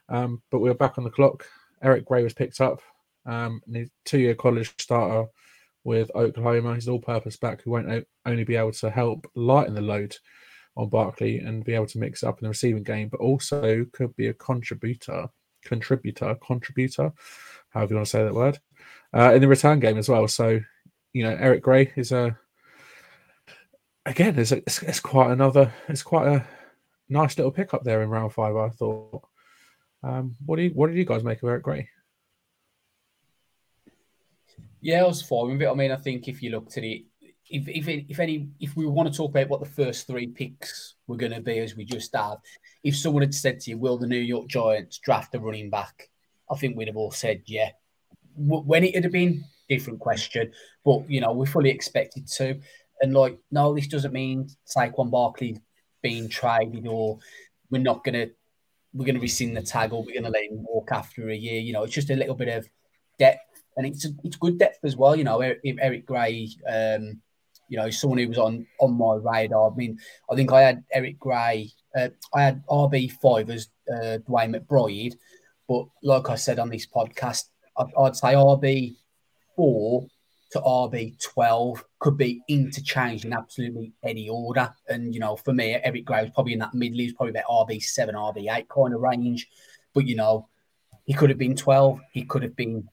Um, 0.08 0.42
but 0.50 0.60
we 0.60 0.68
were 0.68 0.74
back 0.74 0.98
on 0.98 1.04
the 1.04 1.10
clock. 1.10 1.46
Eric 1.82 2.04
Gray 2.04 2.22
was 2.22 2.34
picked 2.34 2.60
up 2.60 2.80
um, 3.26 3.60
two-year 4.04 4.34
college 4.34 4.72
starter 4.78 5.28
with 5.84 6.10
Oklahoma. 6.14 6.74
He's 6.74 6.86
an 6.86 6.92
all-purpose 6.94 7.36
back 7.36 7.62
who 7.62 7.70
won't 7.70 8.06
only 8.24 8.44
be 8.44 8.56
able 8.56 8.72
to 8.72 8.90
help 8.90 9.30
lighten 9.34 9.74
the 9.74 9.80
load 9.80 10.16
on 10.76 10.88
Barkley 10.88 11.38
and 11.38 11.64
be 11.64 11.74
able 11.74 11.86
to 11.86 11.98
mix 11.98 12.22
up 12.22 12.38
in 12.38 12.44
the 12.44 12.50
receiving 12.50 12.82
game, 12.82 13.08
but 13.08 13.20
also 13.20 13.86
could 13.92 14.14
be 14.16 14.28
a 14.28 14.34
contributor, 14.34 15.28
contributor, 15.64 16.36
contributor, 16.36 17.12
however 17.70 17.94
you 17.94 17.96
want 17.96 18.06
to 18.06 18.10
say 18.10 18.24
that 18.24 18.34
word, 18.34 18.58
uh, 19.14 19.32
in 19.34 19.40
the 19.40 19.48
return 19.48 19.80
game 19.80 19.96
as 19.96 20.08
well. 20.08 20.28
So, 20.28 20.60
you 21.12 21.22
know, 21.22 21.36
Eric 21.40 21.62
Gray 21.62 21.92
is 21.96 22.12
a 22.12 22.38
again, 24.04 24.38
it's, 24.38 24.52
it's, 24.52 24.82
it's 24.82 25.00
quite 25.00 25.30
another, 25.30 25.72
it's 25.88 26.02
quite 26.02 26.28
a 26.28 26.46
nice 27.08 27.36
little 27.36 27.52
pickup 27.52 27.84
there 27.84 28.02
in 28.02 28.10
round 28.10 28.32
five. 28.32 28.56
I 28.56 28.68
thought. 28.70 29.22
Um, 30.02 30.36
what 30.44 30.56
do 30.56 30.62
you, 30.62 30.70
what 30.70 30.88
did 30.88 30.96
you 30.96 31.04
guys 31.04 31.24
make 31.24 31.42
of 31.42 31.48
Eric 31.48 31.64
Gray? 31.64 31.88
Yeah, 34.80 35.02
I 35.02 35.06
was 35.06 35.22
fine 35.22 35.48
with 35.48 35.62
it. 35.62 35.68
I 35.68 35.74
mean, 35.74 35.90
I 35.90 35.96
think 35.96 36.28
if 36.28 36.42
you 36.42 36.50
looked 36.50 36.76
at 36.78 36.84
it, 36.84 37.04
if 37.48 37.68
if 37.68 37.88
if 37.88 38.20
any, 38.20 38.48
if 38.60 38.76
we 38.76 38.86
want 38.86 39.10
to 39.10 39.16
talk 39.16 39.30
about 39.30 39.48
what 39.48 39.60
the 39.60 39.68
first 39.68 40.06
three 40.06 40.26
picks 40.26 40.94
were 41.06 41.16
going 41.16 41.32
to 41.32 41.40
be, 41.40 41.58
as 41.58 41.76
we 41.76 41.84
just 41.84 42.14
have, 42.14 42.38
if 42.82 42.96
someone 42.96 43.22
had 43.22 43.34
said 43.34 43.60
to 43.60 43.70
you, 43.70 43.78
"Will 43.78 43.98
the 43.98 44.06
New 44.06 44.18
York 44.18 44.48
Giants 44.48 44.98
draft 44.98 45.34
a 45.34 45.40
running 45.40 45.70
back?" 45.70 46.08
I 46.50 46.56
think 46.56 46.76
we'd 46.76 46.88
have 46.88 46.96
all 46.96 47.10
said, 47.10 47.42
"Yeah." 47.46 47.70
When 48.36 48.84
it 48.84 48.94
had 48.94 49.10
been 49.10 49.44
different 49.68 49.98
question, 49.98 50.52
but 50.84 51.08
you 51.08 51.20
know 51.20 51.32
we 51.32 51.46
fully 51.46 51.70
expected 51.70 52.28
to, 52.28 52.60
and 53.00 53.14
like, 53.14 53.38
no, 53.50 53.74
this 53.74 53.88
doesn't 53.88 54.12
mean 54.12 54.48
Saquon 54.66 55.10
Barkley 55.10 55.58
being 56.06 56.28
traded 56.28 56.86
or 56.86 57.18
we're 57.70 57.82
not 57.82 58.04
gonna 58.04 58.28
we're 58.94 59.06
gonna 59.06 59.26
rescind 59.28 59.56
the 59.56 59.62
tag 59.62 59.92
or 59.92 60.04
we're 60.04 60.14
gonna 60.14 60.32
let 60.32 60.44
him 60.44 60.62
walk 60.62 60.90
after 60.92 61.28
a 61.28 61.34
year. 61.34 61.60
You 61.60 61.72
know, 61.72 61.82
it's 61.82 61.94
just 61.94 62.10
a 62.10 62.16
little 62.16 62.36
bit 62.36 62.48
of 62.48 62.68
depth 63.18 63.64
and 63.76 63.86
it's 63.86 64.06
it's 64.22 64.36
good 64.36 64.56
depth 64.56 64.78
as 64.84 64.96
well. 64.96 65.16
You 65.16 65.24
know, 65.24 65.40
Eric, 65.40 65.60
Eric 65.64 66.06
Gray, 66.06 66.48
um, 66.68 67.20
you 67.68 67.76
know, 67.76 67.90
someone 67.90 68.20
who 68.20 68.28
was 68.28 68.38
on 68.38 68.66
on 68.78 68.92
my 68.96 69.14
radar. 69.16 69.72
I 69.72 69.74
mean, 69.74 69.98
I 70.30 70.36
think 70.36 70.52
I 70.52 70.62
had 70.62 70.84
Eric 70.92 71.18
Gray, 71.18 71.70
uh, 71.96 72.10
I 72.32 72.42
had 72.42 72.64
RB 72.68 73.10
five 73.20 73.50
as 73.50 73.68
uh, 73.92 74.18
DeWayne 74.28 74.54
McBride, 74.54 75.14
but 75.68 75.86
like 76.04 76.30
I 76.30 76.36
said 76.36 76.60
on 76.60 76.70
this 76.70 76.86
podcast, 76.86 77.44
I'd, 77.76 77.92
I'd 77.98 78.16
say 78.16 78.34
RB 78.34 78.96
four 79.56 80.06
to 80.50 80.60
RB 80.60 81.20
twelve 81.22 81.84
could 81.98 82.16
be 82.16 82.42
interchanged 82.48 83.24
in 83.24 83.32
absolutely 83.32 83.92
any 84.02 84.28
order. 84.28 84.72
And 84.88 85.12
you 85.14 85.20
know, 85.20 85.36
for 85.36 85.52
me, 85.52 85.78
Eric 85.82 86.04
Gray 86.04 86.22
was 86.22 86.30
probably 86.30 86.52
in 86.52 86.60
that 86.60 86.74
middle. 86.74 86.98
He 86.98 87.06
was 87.06 87.14
probably 87.14 87.30
about 87.30 87.68
RB 87.68 87.82
seven, 87.82 88.14
RB 88.14 88.54
eight 88.54 88.68
kind 88.68 88.94
of 88.94 89.00
range. 89.00 89.48
But 89.92 90.06
you 90.06 90.16
know, 90.16 90.48
he 91.04 91.14
could 91.14 91.30
have 91.30 91.38
been 91.38 91.56
twelve. 91.56 92.00
He 92.12 92.24
could 92.24 92.42
have 92.42 92.56
been 92.56 92.88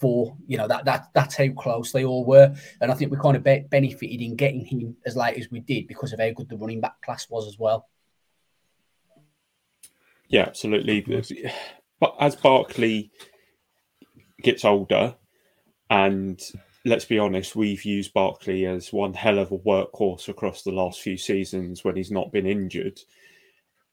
four. 0.00 0.36
You 0.46 0.58
know 0.58 0.68
that 0.68 0.84
that 0.84 1.08
that's 1.14 1.36
how 1.36 1.48
close 1.48 1.92
they 1.92 2.04
all 2.04 2.24
were, 2.24 2.54
and 2.80 2.90
I 2.90 2.94
think 2.94 3.10
we 3.10 3.18
kind 3.18 3.36
of 3.36 3.44
be- 3.44 3.66
benefited 3.70 4.20
in 4.20 4.36
getting 4.36 4.64
him 4.64 4.96
as 5.06 5.16
late 5.16 5.38
as 5.38 5.50
we 5.50 5.60
did 5.60 5.86
because 5.86 6.12
of 6.12 6.20
how 6.20 6.30
good 6.30 6.48
the 6.48 6.56
running 6.56 6.80
back 6.80 7.00
class 7.02 7.28
was 7.28 7.46
as 7.46 7.58
well. 7.58 7.88
Yeah, 10.28 10.42
absolutely. 10.42 11.04
but 11.98 12.14
as 12.20 12.36
Barkley 12.36 13.10
gets 14.42 14.64
older, 14.64 15.16
and 15.88 16.40
let's 16.84 17.04
be 17.04 17.18
honest, 17.18 17.56
we've 17.56 17.84
used 17.84 18.12
Barkley 18.12 18.66
as 18.66 18.92
one 18.92 19.14
hell 19.14 19.38
of 19.38 19.52
a 19.52 19.58
workhorse 19.58 20.28
across 20.28 20.62
the 20.62 20.72
last 20.72 21.00
few 21.00 21.16
seasons 21.16 21.84
when 21.84 21.96
he's 21.96 22.10
not 22.10 22.32
been 22.32 22.46
injured. 22.46 23.00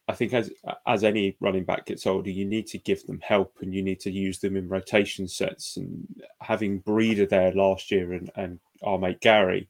I 0.09 0.13
think 0.13 0.33
as 0.33 0.49
as 0.85 1.03
any 1.03 1.35
running 1.41 1.65
back 1.65 1.85
gets 1.85 2.07
older, 2.07 2.29
you 2.29 2.45
need 2.45 2.67
to 2.67 2.77
give 2.77 3.05
them 3.05 3.19
help 3.21 3.57
and 3.61 3.73
you 3.73 3.83
need 3.83 3.99
to 4.01 4.11
use 4.11 4.39
them 4.39 4.55
in 4.55 4.69
rotation 4.69 5.27
sets. 5.27 5.75
And 5.75 6.07
having 6.41 6.81
Breida 6.81 7.27
there 7.27 7.51
last 7.51 7.91
year 7.91 8.13
and, 8.13 8.31
and 8.35 8.59
our 8.83 8.97
mate 8.97 9.19
Gary 9.19 9.67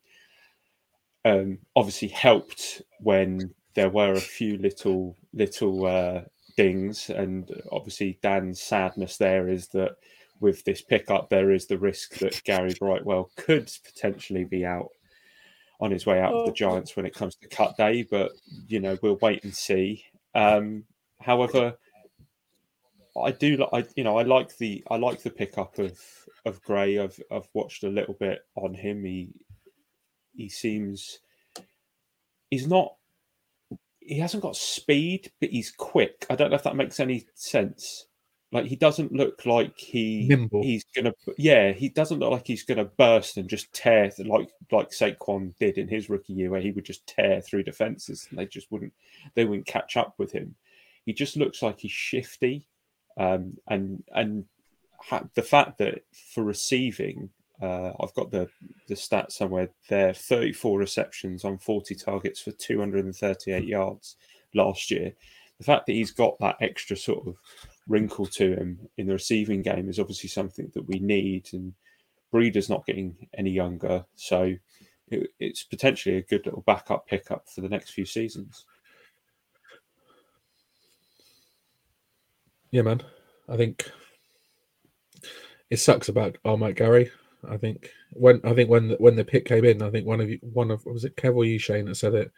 um, 1.26 1.58
obviously 1.76 2.10
helped 2.10 2.84
when 3.00 3.54
there 3.74 3.90
were 3.90 4.14
a 4.14 4.22
few 4.22 4.58
little 4.60 5.16
little 5.34 5.86
uh, 5.88 6.22
dings. 6.56 7.10
And 7.10 7.50
obviously 7.72 8.20
Dan's 8.22 8.62
sadness 8.62 9.18
there 9.18 9.50
is 9.50 9.70
that 9.70 9.96
with 10.40 10.64
this 10.64 10.82
pickup, 10.82 11.30
there 11.30 11.52
is 11.52 11.68
the 11.68 11.78
risk 11.78 12.16
that 12.20 12.42
Gary 12.44 12.74
Brightwell 12.80 13.32
could 13.36 13.72
potentially 13.84 14.44
be 14.44 14.66
out 14.66 14.90
on 15.80 15.92
his 15.92 16.06
way 16.06 16.20
out 16.20 16.34
of 16.34 16.46
the 16.46 16.52
oh. 16.52 16.56
Giants 16.56 16.96
when 16.96 17.06
it 17.06 17.14
comes 17.14 17.36
to 17.36 17.48
cut 17.48 17.78
day. 17.78 18.04
But 18.04 18.32
you 18.68 18.80
know, 18.80 18.98
we'll 19.02 19.20
wait 19.22 19.44
and 19.44 19.54
see. 19.54 20.04
Um, 20.36 20.84
however, 21.20 21.78
I 23.22 23.32
do, 23.32 23.66
I 23.74 23.86
you 23.96 24.04
know, 24.04 24.18
I 24.18 24.24
like 24.24 24.58
the 24.58 24.84
I 24.90 24.98
like 24.98 25.22
the 25.24 25.30
pickup 25.30 25.80
of 25.80 26.00
of 26.46 26.62
Gray. 26.64 27.00
I've 27.00 27.20
I've 27.32 27.48
watched 27.54 27.84
a 27.84 27.90
little 27.90 28.16
bit 28.16 28.40
on 28.56 28.74
him. 28.74 29.04
He 29.04 29.30
he 30.36 30.50
seems 30.50 31.20
he's 32.50 32.68
not 32.68 32.94
he 34.00 34.20
hasn't 34.20 34.44
got 34.44 34.56
speed, 34.56 35.32
but 35.42 35.50
he's 35.50 35.72
quick. 35.72 36.26
I 36.30 36.36
don't 36.36 36.50
know 36.50 36.56
if 36.56 36.64
that 36.64 36.76
makes 36.76 37.00
any 37.00 37.26
sense. 37.34 38.07
Like 38.52 38.66
he 38.66 38.78
doesn't 38.78 39.12
look 39.12 39.46
like 39.46 39.78
he 39.78 40.26
Nimble. 40.30 40.64
he's 40.64 40.86
gonna 40.96 41.12
yeah 41.38 41.74
he 41.74 41.90
doesn't 41.90 42.20
look 42.20 42.32
like 42.32 42.48
he's 42.48 42.64
gonna 42.64 42.86
burst 42.86 43.36
and 43.36 43.50
just 43.50 43.74
tear 43.74 44.10
like 44.26 44.50
like 44.72 44.92
Saquon 44.92 45.54
did 45.60 45.78
in 45.78 45.90
his 45.90 46.10
rookie 46.10 46.32
year 46.34 46.50
where 46.50 46.62
he 46.62 46.72
would 46.72 46.86
just 46.86 47.06
tear 47.08 47.42
through 47.42 47.64
defenses 47.64 48.26
and 48.30 48.40
they 48.40 48.46
just 48.46 48.72
wouldn't 48.72 48.94
they 49.36 49.44
wouldn't 49.44 49.68
catch 49.68 49.98
up 49.98 50.14
with 50.18 50.32
him. 50.32 50.56
He 51.06 51.12
just 51.14 51.36
looks 51.36 51.62
like 51.62 51.80
he's 51.80 51.92
shifty, 51.92 52.68
um, 53.18 53.58
and 53.68 54.04
and 54.14 54.46
ha- 55.00 55.28
the 55.36 55.42
fact 55.42 55.78
that 55.80 56.04
for 56.34 56.44
receiving, 56.44 57.30
uh, 57.62 57.92
I've 58.00 58.14
got 58.14 58.32
the 58.32 58.50
the 58.88 58.96
stats 58.96 59.34
somewhere 59.34 59.70
there: 59.90 60.14
thirty 60.14 60.54
four 60.54 60.80
receptions 60.80 61.44
on 61.46 61.58
forty 61.58 61.96
targets 61.96 62.42
for 62.42 62.52
two 62.52 62.80
hundred 62.80 63.06
and 63.06 63.16
thirty 63.16 63.52
eight 63.52 63.68
yards 63.68 64.16
last 64.54 64.90
year. 64.92 65.14
The 65.60 65.64
fact 65.64 65.86
that 65.88 65.94
he's 65.94 66.12
got 66.12 66.40
that 66.40 66.58
extra 66.62 66.96
sort 66.96 67.28
of 67.28 67.36
wrinkle 67.88 68.26
to 68.26 68.56
him 68.56 68.80
in 68.98 69.08
the 69.08 69.14
receiving 69.14 69.62
game 69.62 69.90
is 69.90 70.00
obviously 70.00 70.30
something 70.30 70.72
that 70.74 70.88
we 70.88 71.00
need. 71.00 71.50
And 71.54 71.74
Breida's 72.34 72.70
not 72.70 72.86
getting 72.86 73.16
any 73.38 73.52
younger, 73.52 74.06
so 74.16 74.54
it, 75.10 75.30
it's 75.40 75.64
potentially 75.64 76.18
a 76.18 76.24
good 76.24 76.46
little 76.46 76.64
backup 76.66 77.08
pickup 77.08 77.48
for 77.50 77.62
the 77.62 77.70
next 77.70 77.92
few 77.92 78.06
seasons. 78.06 78.66
Yeah, 82.72 82.82
man. 82.82 83.02
I 83.48 83.56
think 83.56 83.90
it 85.70 85.78
sucks 85.78 86.10
about 86.10 86.38
oh 86.44 86.58
Mike 86.58 86.76
Gary. 86.76 87.12
I 87.50 87.58
think 87.58 87.92
when 88.12 88.42
I 88.44 88.54
think 88.54 88.70
when 88.70 88.92
when 89.00 89.16
the 89.16 89.24
pick 89.24 89.46
came 89.46 89.64
in, 89.64 89.82
I 89.82 89.90
think 89.90 90.06
one 90.06 90.20
of 90.20 90.30
you, 90.30 90.40
one 90.42 90.72
of 90.72 90.86
was 90.86 91.06
it 91.06 91.16
Kev 91.16 91.36
or 91.36 91.46
you 91.46 91.60
Shane 91.60 91.86
that 91.86 91.96
said 91.96 92.14
it. 92.14 92.32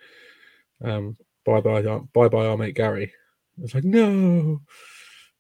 Um, 0.84 1.18
bye 1.46 1.62
bye 1.62 1.82
bye 1.82 2.28
bye 2.28 2.46
our 2.46 2.58
mate 2.58 2.76
Gary. 2.76 3.12
It's 3.62 3.74
like 3.74 3.84
no, 3.84 4.62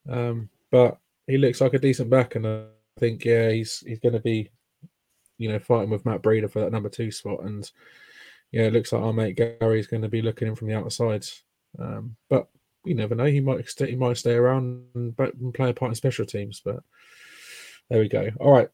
um, 0.09 0.49
but 0.71 0.97
he 1.27 1.37
looks 1.37 1.61
like 1.61 1.73
a 1.73 1.79
decent 1.79 2.09
back, 2.09 2.35
and 2.35 2.47
I 2.47 2.63
think 2.99 3.23
yeah, 3.25 3.49
he's 3.51 3.83
he's 3.85 3.99
going 3.99 4.13
to 4.13 4.19
be, 4.19 4.49
you 5.37 5.49
know, 5.49 5.59
fighting 5.59 5.89
with 5.89 6.05
Matt 6.05 6.21
Breida 6.21 6.51
for 6.51 6.59
that 6.61 6.71
number 6.71 6.89
two 6.89 7.11
spot, 7.11 7.43
and 7.43 7.69
yeah, 8.51 8.63
it 8.63 8.73
looks 8.73 8.91
like 8.91 9.01
our 9.01 9.13
mate 9.13 9.35
Gary's 9.35 9.87
going 9.87 10.01
to 10.01 10.09
be 10.09 10.21
looking 10.21 10.47
in 10.47 10.55
from 10.55 10.67
the 10.67 10.75
outside. 10.75 11.25
Um, 11.77 12.15
but 12.29 12.47
you 12.83 12.95
never 12.95 13.15
know; 13.15 13.25
he 13.25 13.39
might 13.39 13.67
stay, 13.69 13.91
he 13.91 13.95
might 13.95 14.17
stay 14.17 14.33
around 14.33 14.85
and, 14.95 15.13
and 15.17 15.53
play 15.53 15.69
a 15.69 15.73
part 15.73 15.91
in 15.91 15.95
special 15.95 16.25
teams. 16.25 16.61
But 16.63 16.77
there 17.89 17.99
we 17.99 18.09
go. 18.09 18.29
All 18.39 18.51
right, 18.51 18.69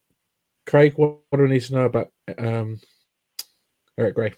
Craig, 0.65 0.93
what, 0.95 1.19
what 1.29 1.37
do 1.37 1.43
we 1.43 1.49
need 1.49 1.61
to 1.63 1.73
know 1.73 1.85
about 1.85 2.11
um, 2.37 2.79
Eric 3.97 4.15
Gray? 4.15 4.33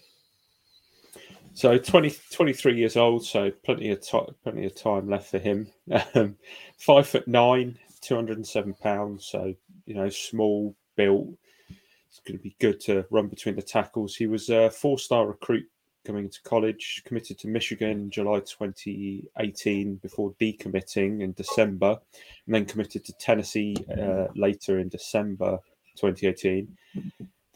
So 1.58 1.76
20, 1.76 2.14
23 2.30 2.76
years 2.78 2.96
old, 2.96 3.26
so 3.26 3.50
plenty 3.64 3.90
of 3.90 4.00
time, 4.06 4.26
plenty 4.44 4.64
of 4.64 4.76
time 4.76 5.10
left 5.10 5.28
for 5.28 5.40
him. 5.40 5.66
Um, 6.14 6.36
five 6.78 7.08
foot 7.08 7.26
nine, 7.26 7.76
two 8.00 8.14
hundred 8.14 8.36
and 8.36 8.46
seven 8.46 8.74
pounds. 8.74 9.26
So 9.26 9.52
you 9.84 9.94
know, 9.94 10.08
small 10.08 10.76
built. 10.94 11.26
It's 11.68 12.20
going 12.24 12.38
to 12.38 12.42
be 12.44 12.54
good 12.60 12.78
to 12.82 13.04
run 13.10 13.26
between 13.26 13.56
the 13.56 13.62
tackles. 13.62 14.14
He 14.14 14.28
was 14.28 14.50
a 14.50 14.70
four-star 14.70 15.26
recruit 15.26 15.66
coming 16.06 16.30
to 16.30 16.42
college, 16.42 17.02
committed 17.04 17.40
to 17.40 17.48
Michigan 17.48 17.90
in 17.90 18.10
July 18.10 18.38
2018 18.38 19.96
before 19.96 20.34
decommitting 20.40 21.22
in 21.22 21.32
December, 21.32 21.98
and 22.46 22.54
then 22.54 22.66
committed 22.66 23.04
to 23.04 23.12
Tennessee 23.14 23.74
uh, 24.00 24.28
later 24.36 24.78
in 24.78 24.88
December 24.88 25.58
2018 25.96 26.68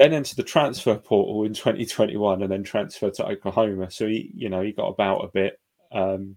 then 0.03 0.13
entered 0.13 0.37
the 0.37 0.43
transfer 0.43 0.97
portal 0.97 1.45
in 1.45 1.55
2021 1.55 2.43
and 2.43 2.51
then 2.51 2.65
transferred 2.65 3.15
to 3.15 3.27
Oklahoma. 3.27 3.91
So 3.91 4.07
he, 4.07 4.33
you 4.35 4.49
know, 4.49 4.61
he 4.61 4.73
got 4.73 4.89
about 4.89 5.25
a 5.25 5.29
bit. 5.29 5.61
Um, 5.93 6.37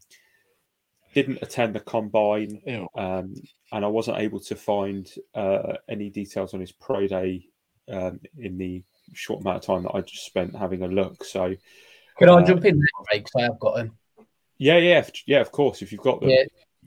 didn't 1.16 1.40
attend 1.42 1.74
the 1.74 1.80
combine, 1.80 2.62
um, 2.94 3.34
and 3.72 3.86
I 3.86 3.88
wasn't 3.88 4.18
able 4.18 4.42
to 4.42 4.56
find 4.56 5.10
uh, 5.34 5.78
any 5.88 6.10
details 6.10 6.54
on 6.54 6.60
his 6.60 6.74
pro 6.74 7.08
day 7.08 7.48
um, 7.90 8.20
in 8.38 8.58
the 8.58 8.84
short 9.14 9.40
amount 9.40 9.58
of 9.58 9.64
time 9.64 9.84
that 9.84 9.96
I 9.96 10.02
just 10.02 10.26
spent 10.26 10.58
having 10.58 10.84
a 10.84 10.88
look. 10.88 11.24
So, 11.24 11.56
can 12.20 12.30
I 12.30 12.34
uh, 12.34 12.46
jump 12.46 12.66
in 12.66 12.78
there, 12.78 12.88
Craig? 13.08 13.24
Because 13.24 13.42
I 13.42 13.44
have 13.44 13.60
got 13.60 13.80
him. 13.80 13.98
Yeah, 14.58 14.78
yeah, 14.78 15.08
yeah. 15.26 15.40
Of 15.40 15.54
course, 15.54 15.82
if 15.82 15.94
you've 15.94 16.02
got 16.02 16.20
them. 16.20 16.32
Yeah, 16.32 16.44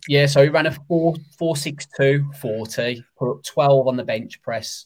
yeah. 0.08 0.26
So 0.26 0.42
he 0.42 0.50
ran 0.50 0.66
a 0.66 0.72
four 0.72 1.14
four 1.38 1.56
six 1.56 1.86
two 1.96 2.30
forty, 2.38 3.02
put 3.18 3.30
up 3.30 3.42
twelve 3.44 3.88
on 3.88 3.96
the 3.96 4.04
bench 4.04 4.42
press. 4.42 4.84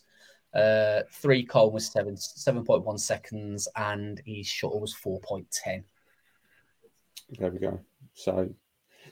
Uh, 0.54 1.02
three 1.10 1.44
cone 1.44 1.72
was 1.72 1.86
seven 1.90 2.16
seven 2.16 2.64
point 2.64 2.84
one 2.84 2.98
seconds, 2.98 3.68
and 3.76 4.20
his 4.26 4.46
shuttle 4.46 4.80
was 4.80 4.92
four 4.92 5.18
point 5.20 5.50
ten. 5.50 5.84
There 7.38 7.50
we 7.50 7.58
go. 7.58 7.80
So, 8.14 8.50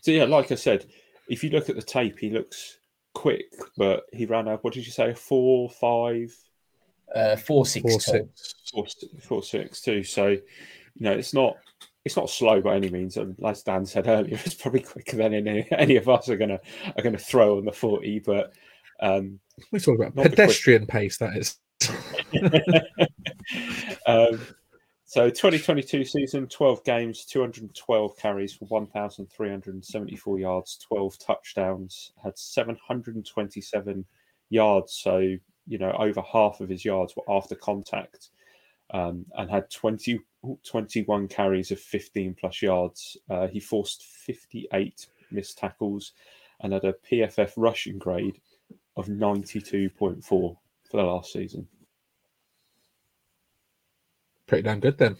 so 0.03 0.11
yeah, 0.11 0.25
like 0.25 0.53
I 0.53 0.57
said, 0.57 0.87
if 1.29 1.43
you 1.43 1.51
look 1.51 1.69
at 1.69 1.77
the 1.77 1.83
tape, 1.83 2.19
he 2.19 2.31
looks 2.31 2.79
quick, 3.15 3.47
but 3.77 4.05
he 4.13 4.27
ran 4.27 4.49
a 4.49 4.57
what 4.57 4.75
did 4.75 4.85
you 4.85 4.93
say? 4.93 5.15
Four 5.15 5.71
five. 5.71 6.37
Uh, 7.15 7.37
four 7.37 7.67
six 7.67 7.83
four, 7.83 8.01
two. 8.01 8.29
Six. 8.35 8.55
Four, 8.73 8.87
four 9.23 9.43
six 9.43 9.81
two. 9.81 10.03
So, 10.03 10.29
you 10.29 10.41
know, 10.99 11.13
it's 11.13 11.33
not 11.33 11.57
it's 12.05 12.17
not 12.17 12.31
slow 12.31 12.61
by 12.61 12.77
any 12.77 12.91
means. 12.91 13.17
And 13.17 13.37
as 13.45 13.63
Dan 13.63 13.85
said 13.87 14.07
earlier, 14.07 14.39
it's 14.45 14.55
probably 14.55 14.81
quicker 14.81 15.17
than 15.17 15.35
any, 15.35 15.67
any 15.71 15.97
of 15.97 16.09
us 16.09 16.29
are 16.29 16.37
gonna 16.37 16.61
are 16.97 17.03
gonna 17.03 17.19
throw 17.19 17.59
on 17.59 17.65
the 17.65 17.73
forty. 17.73 18.19
But 18.19 18.53
um, 19.01 19.41
we're 19.73 19.79
talking 19.79 20.05
about 20.05 20.25
pedestrian 20.25 20.87
pace, 20.87 21.19
that 21.19 21.37
is. 21.37 21.59
um, 24.07 24.41
so 25.05 25.29
2022 25.29 26.05
season, 26.05 26.47
12 26.47 26.85
games, 26.85 27.25
212 27.25 28.17
carries 28.17 28.55
for 28.55 28.67
1,374 28.67 30.39
yards, 30.39 30.79
12 30.87 31.19
touchdowns, 31.19 32.13
had 32.23 32.39
727 32.39 34.05
yards. 34.51 34.95
So, 34.95 35.19
you 35.67 35.79
know, 35.79 35.93
over 35.99 36.23
half 36.23 36.61
of 36.61 36.69
his 36.69 36.85
yards 36.85 37.15
were 37.17 37.29
after 37.29 37.55
contact 37.55 38.29
um, 38.93 39.27
and 39.37 39.51
had 39.51 39.71
20, 39.71 40.21
21 40.65 41.29
carries 41.29 41.71
of 41.71 41.81
15 41.81 42.37
plus 42.39 42.63
yards. 42.63 43.17
Uh, 43.29 43.49
he 43.49 43.59
forced 43.59 44.05
58 44.05 45.07
missed 45.33 45.59
tackles 45.59 46.13
and 46.61 46.73
had 46.73 46.85
a 46.85 46.95
PFF 47.11 47.53
rushing 47.57 47.99
grade 47.99 48.41
of 49.01 49.07
92.4 49.07 50.23
for 50.23 50.57
the 50.93 51.03
last 51.03 51.33
season. 51.33 51.67
Pretty 54.47 54.63
damn 54.63 54.81
good 54.81 54.99
then. 54.99 55.17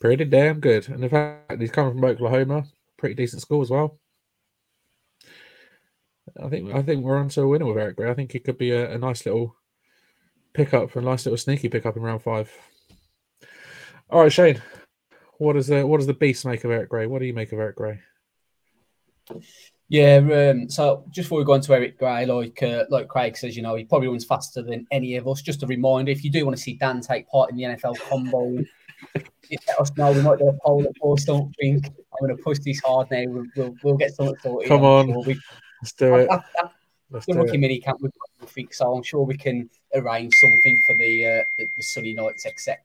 Pretty 0.00 0.24
damn 0.24 0.60
good. 0.60 0.88
And 0.88 1.02
in 1.02 1.10
fact, 1.10 1.60
he's 1.60 1.70
coming 1.70 1.94
from 1.94 2.04
Oklahoma. 2.04 2.64
Pretty 2.96 3.14
decent 3.14 3.42
school 3.42 3.62
as 3.62 3.70
well. 3.70 3.98
I 6.42 6.48
think 6.48 6.74
I 6.74 6.82
think 6.82 7.04
we're 7.04 7.18
on 7.18 7.28
to 7.30 7.42
a 7.42 7.48
winner 7.48 7.66
with 7.66 7.76
Eric 7.76 7.96
Gray. 7.96 8.10
I 8.10 8.14
think 8.14 8.34
it 8.34 8.44
could 8.44 8.58
be 8.58 8.70
a, 8.70 8.92
a 8.92 8.98
nice 8.98 9.24
little 9.24 9.56
pickup, 10.52 10.96
a 10.96 11.00
nice 11.00 11.26
little 11.26 11.36
sneaky 11.36 11.68
pickup 11.68 11.96
in 11.96 12.02
round 12.02 12.22
five. 12.22 12.50
All 14.10 14.22
right, 14.22 14.32
Shane. 14.32 14.60
What 15.38 15.56
is 15.56 15.66
the 15.66 15.86
what 15.86 15.98
does 15.98 16.06
the 16.06 16.14
beast 16.14 16.46
make 16.46 16.64
of 16.64 16.70
Eric 16.70 16.88
Gray? 16.88 17.06
What 17.06 17.20
do 17.20 17.26
you 17.26 17.34
make 17.34 17.52
of 17.52 17.58
Eric 17.58 17.76
Gray? 17.76 18.00
Yeah, 19.88 20.50
um, 20.52 20.68
so 20.70 21.04
just 21.10 21.26
before 21.26 21.38
we 21.38 21.44
go 21.44 21.52
on 21.52 21.60
to 21.60 21.74
Eric 21.74 21.98
Gray, 21.98 22.24
like 22.24 22.62
uh, 22.62 22.84
like 22.88 23.08
Craig 23.08 23.36
says, 23.36 23.56
you 23.56 23.62
know, 23.62 23.74
he 23.74 23.84
probably 23.84 24.08
runs 24.08 24.24
faster 24.24 24.62
than 24.62 24.86
any 24.90 25.16
of 25.16 25.28
us. 25.28 25.42
Just 25.42 25.62
a 25.62 25.66
reminder, 25.66 26.10
if 26.10 26.24
you 26.24 26.30
do 26.30 26.44
want 26.44 26.56
to 26.56 26.62
see 26.62 26.74
Dan 26.74 27.00
take 27.00 27.28
part 27.28 27.50
in 27.50 27.56
the 27.56 27.64
NFL 27.64 28.00
combo, 28.00 28.64
let 29.14 29.78
us 29.78 29.94
know. 29.96 30.12
We 30.12 30.22
might 30.22 30.38
do 30.38 30.48
a 30.48 30.58
poll 30.64 30.86
or 31.00 31.18
something. 31.18 31.82
I'm 31.84 32.26
going 32.26 32.36
to 32.36 32.42
push 32.42 32.58
this 32.60 32.80
hard 32.80 33.10
now. 33.10 33.24
We'll, 33.26 33.44
we'll, 33.56 33.74
we'll 33.82 33.96
get 33.96 34.14
something 34.14 34.36
sorted. 34.42 34.68
Come 34.68 34.84
on, 34.84 35.08
sure. 35.08 35.22
we, 35.22 35.40
let's 35.82 35.92
do 35.92 36.14
it. 36.14 36.28
Let's 37.10 37.26
the 37.26 37.34
rookie 37.34 37.58
mini 37.58 37.78
camp 37.78 38.00
got 38.00 38.10
nothing, 38.40 38.68
so 38.72 38.96
I'm 38.96 39.02
sure 39.02 39.22
we 39.22 39.36
can 39.36 39.68
arrange 39.94 40.34
something 40.34 40.76
for 40.86 40.96
the 40.96 41.26
uh, 41.26 41.44
the, 41.58 41.68
the 41.76 41.82
sunny 41.82 42.14
nights, 42.14 42.46
etc. 42.46 42.78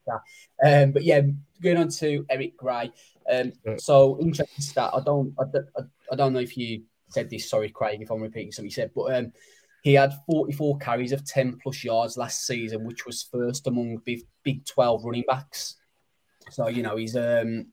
Um, 0.63 0.91
but 0.91 1.03
yeah, 1.03 1.21
going 1.61 1.77
on 1.77 1.89
to 1.89 2.25
Eric 2.29 2.57
Gray. 2.57 2.91
Um, 3.31 3.53
so 3.77 4.19
interesting 4.19 4.61
stat. 4.61 4.91
I 4.93 4.99
don't, 5.01 5.33
I, 5.39 5.43
I, 5.77 5.83
I, 6.11 6.15
don't 6.15 6.33
know 6.33 6.39
if 6.39 6.57
you 6.57 6.81
said 7.09 7.29
this. 7.29 7.49
Sorry, 7.49 7.69
Craig, 7.69 8.01
if 8.01 8.11
I'm 8.11 8.21
repeating 8.21 8.51
something 8.51 8.67
you 8.67 8.73
said, 8.73 8.91
but 8.95 9.15
um, 9.15 9.31
he 9.83 9.93
had 9.93 10.13
44 10.25 10.77
carries 10.79 11.11
of 11.11 11.25
10 11.25 11.57
plus 11.61 11.83
yards 11.83 12.17
last 12.17 12.45
season, 12.45 12.83
which 12.83 13.05
was 13.05 13.23
first 13.23 13.67
among 13.67 13.97
big, 14.05 14.21
big 14.43 14.65
12 14.65 15.03
running 15.05 15.23
backs. 15.27 15.75
So 16.51 16.67
you 16.67 16.83
know 16.83 16.95
he's 16.95 17.15
um, 17.15 17.67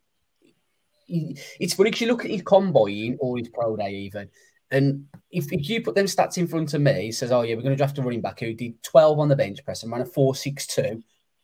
he, 1.07 1.39
it's 1.59 1.75
funny 1.75 1.91
because 1.91 2.03
you 2.03 2.09
look 2.09 2.25
at 2.25 2.31
his 2.31 2.43
combine 2.43 3.17
or 3.21 3.39
his 3.39 3.49
pro 3.49 3.77
day 3.77 3.91
even. 3.91 4.29
And 4.71 5.07
if, 5.31 5.53
if 5.53 5.69
you 5.69 5.81
put 5.83 5.95
them 5.95 6.07
stats 6.07 6.39
in 6.39 6.49
front 6.49 6.75
of 6.75 6.81
me, 6.81 7.03
he 7.03 7.13
says, 7.13 7.31
Oh, 7.31 7.43
yeah, 7.43 7.55
we're 7.55 7.63
going 7.63 7.73
to 7.73 7.77
draft 7.77 7.99
a 7.99 8.03
running 8.03 8.21
back 8.21 8.41
who 8.41 8.53
did 8.53 8.83
12 8.83 9.19
on 9.19 9.29
the 9.29 9.37
bench 9.37 9.65
press 9.65 9.83
and 9.83 9.93
ran 9.93 10.01
a 10.01 10.05
4.62. 10.05 11.03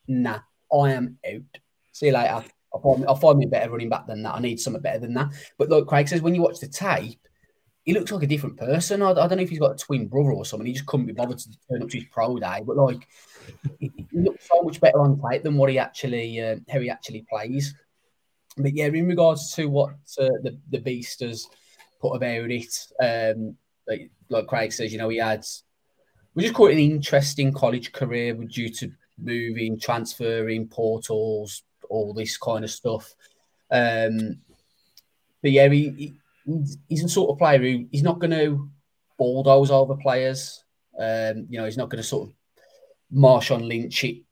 Nah, 0.09 0.41
I 0.73 0.93
am 0.93 1.19
out. 1.25 1.61
See 1.93 2.07
you 2.07 2.13
later. 2.13 2.45
I'll 2.75 2.81
find, 2.81 3.07
I'll 3.07 3.15
find 3.15 3.39
me 3.39 3.47
a 3.47 3.49
better 3.49 3.71
running 3.71 3.89
back 3.89 4.07
than 4.07 4.23
that. 4.23 4.35
I 4.35 4.41
need 4.41 4.59
something 4.59 4.83
better 4.83 4.99
than 4.99 5.15
that. 5.15 5.31
But 5.59 5.69
look, 5.69 5.87
Craig 5.87 6.09
says, 6.09 6.23
when 6.23 6.35
you 6.35 6.43
watch 6.43 6.59
the 6.59 6.67
tape, 6.67 7.21
he 7.85 7.93
looks 7.93 8.13
like 8.13 8.23
a 8.23 8.29
different 8.29 8.57
person. 8.57 9.03
I, 9.03 9.11
I, 9.11 9.15
don't 9.15 9.37
know 9.37 9.43
if 9.43 9.51
he's 9.51 9.59
got 9.59 9.75
a 9.75 9.85
twin 9.85 10.07
brother 10.07 10.33
or 10.33 10.45
something. 10.45 10.67
He 10.67 10.73
just 10.73 10.87
couldn't 10.87 11.07
be 11.07 11.13
bothered 11.13 11.39
to 11.39 11.49
turn 11.71 11.83
up 11.83 11.89
to 11.89 11.99
his 11.99 12.09
pro 12.11 12.39
day. 12.39 12.63
But 12.65 12.77
like, 12.77 13.09
he, 13.81 13.91
looks 14.13 14.49
so 14.49 14.63
much 14.63 14.81
better 14.81 15.01
on 15.01 15.21
tape 15.21 15.43
than 15.43 15.57
what 15.57 15.71
he 15.71 15.79
actually, 15.79 16.41
uh, 16.41 16.57
how 16.71 16.81
he 16.81 16.91
actually 16.91 17.27
plays. 17.29 17.75
But 18.57 18.75
yeah, 18.75 18.87
in 18.87 19.09
regards 19.09 19.53
to 19.55 19.67
what 19.67 19.95
uh, 20.19 20.39
the 20.43 20.59
the 20.71 20.79
Beast 20.79 21.21
has 21.21 21.49
put 22.03 22.17
about 22.17 22.51
it. 22.51 22.75
Um, 23.01 23.57
like, 23.89 24.11
like 24.29 24.47
Craig 24.47 24.73
says, 24.73 24.93
you 24.93 24.99
know, 24.99 25.09
he 25.09 25.19
had 25.19 25.45
we 26.35 26.43
just 26.43 26.55
call 26.55 26.67
it 26.67 26.75
an 26.75 26.79
interesting 26.79 27.53
college 27.53 27.93
career 27.93 28.35
due 28.35 28.69
to 28.69 28.91
moving, 29.19 29.79
transferring, 29.79 30.69
portals, 30.69 31.63
all 31.89 32.13
this 32.13 32.37
kind 32.37 32.65
of 32.65 32.71
stuff. 32.71 33.15
Um, 33.71 34.41
but 35.43 35.51
yeah, 35.51 35.69
he, 35.69 35.91
he, 35.91 36.15
he's 36.89 37.03
the 37.03 37.09
sort 37.09 37.31
of 37.31 37.39
player 37.39 37.59
who 37.59 37.87
he's 37.91 38.03
not 38.03 38.19
going 38.19 38.31
to 38.33 38.69
bulldoze 39.19 39.71
over 39.71 39.97
players. 39.97 40.65
Um, 40.99 41.47
you 41.49 41.59
know, 41.59 41.65
he's 41.65 41.77
not 41.77 41.89
going 41.89 42.03
to 42.03 42.09
sort 42.09 42.29
of 42.29 42.35
Marshawn 43.15 43.67
Lynch 43.67 44.05
it, 44.05 44.23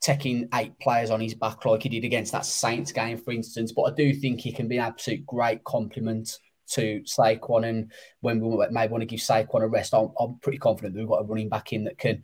taking 0.00 0.48
eight 0.54 0.78
players 0.80 1.10
on 1.10 1.20
his 1.20 1.34
back 1.34 1.64
like 1.64 1.84
he 1.84 1.88
did 1.88 2.04
against 2.04 2.32
that 2.32 2.44
Saints 2.44 2.92
game, 2.92 3.18
for 3.18 3.32
instance. 3.32 3.72
But 3.72 3.82
I 3.82 3.94
do 3.94 4.12
think 4.12 4.40
he 4.40 4.52
can 4.52 4.68
be 4.68 4.78
an 4.78 4.84
absolute 4.84 5.24
great 5.26 5.62
complement 5.64 6.38
to 6.70 7.02
Saquon. 7.02 7.68
And 7.68 7.92
when 8.20 8.40
we 8.40 8.66
may 8.70 8.88
want 8.88 9.02
to 9.02 9.06
give 9.06 9.20
Saquon 9.20 9.62
a 9.62 9.68
rest, 9.68 9.94
I'm, 9.94 10.10
I'm, 10.18 10.38
pretty 10.40 10.58
confident 10.58 10.94
that 10.94 11.00
we've 11.00 11.08
got 11.08 11.22
a 11.22 11.24
running 11.24 11.48
back 11.48 11.72
in 11.72 11.84
that 11.84 11.98
can 11.98 12.22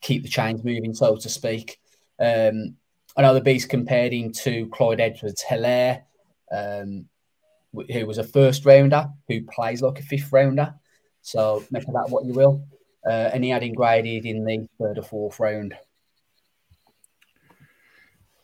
keep 0.00 0.22
the 0.22 0.28
chains 0.28 0.62
moving, 0.64 0.94
so 0.94 1.16
to 1.16 1.28
speak. 1.28 1.78
Um, 2.18 2.76
I 3.16 3.22
know 3.22 3.34
the 3.34 3.40
Beast 3.40 3.68
compared 3.68 4.12
him 4.12 4.32
to 4.32 4.68
Clyde 4.68 5.00
Edwards 5.00 5.44
Helaire, 5.48 6.02
um, 6.52 7.06
who 7.72 8.06
was 8.06 8.18
a 8.18 8.24
first 8.24 8.64
rounder 8.64 9.08
who 9.28 9.42
plays 9.42 9.82
like 9.82 9.98
a 9.98 10.02
fifth 10.02 10.32
rounder. 10.32 10.74
So 11.22 11.64
make 11.70 11.86
of 11.86 11.94
that 11.94 12.10
what 12.10 12.24
you 12.24 12.32
will. 12.32 12.66
Uh, 13.06 13.30
and 13.32 13.42
he 13.44 13.50
had 13.50 13.74
graded 13.74 14.26
in 14.26 14.44
the 14.44 14.68
third 14.78 14.98
or 14.98 15.02
fourth 15.02 15.40
round. 15.40 15.74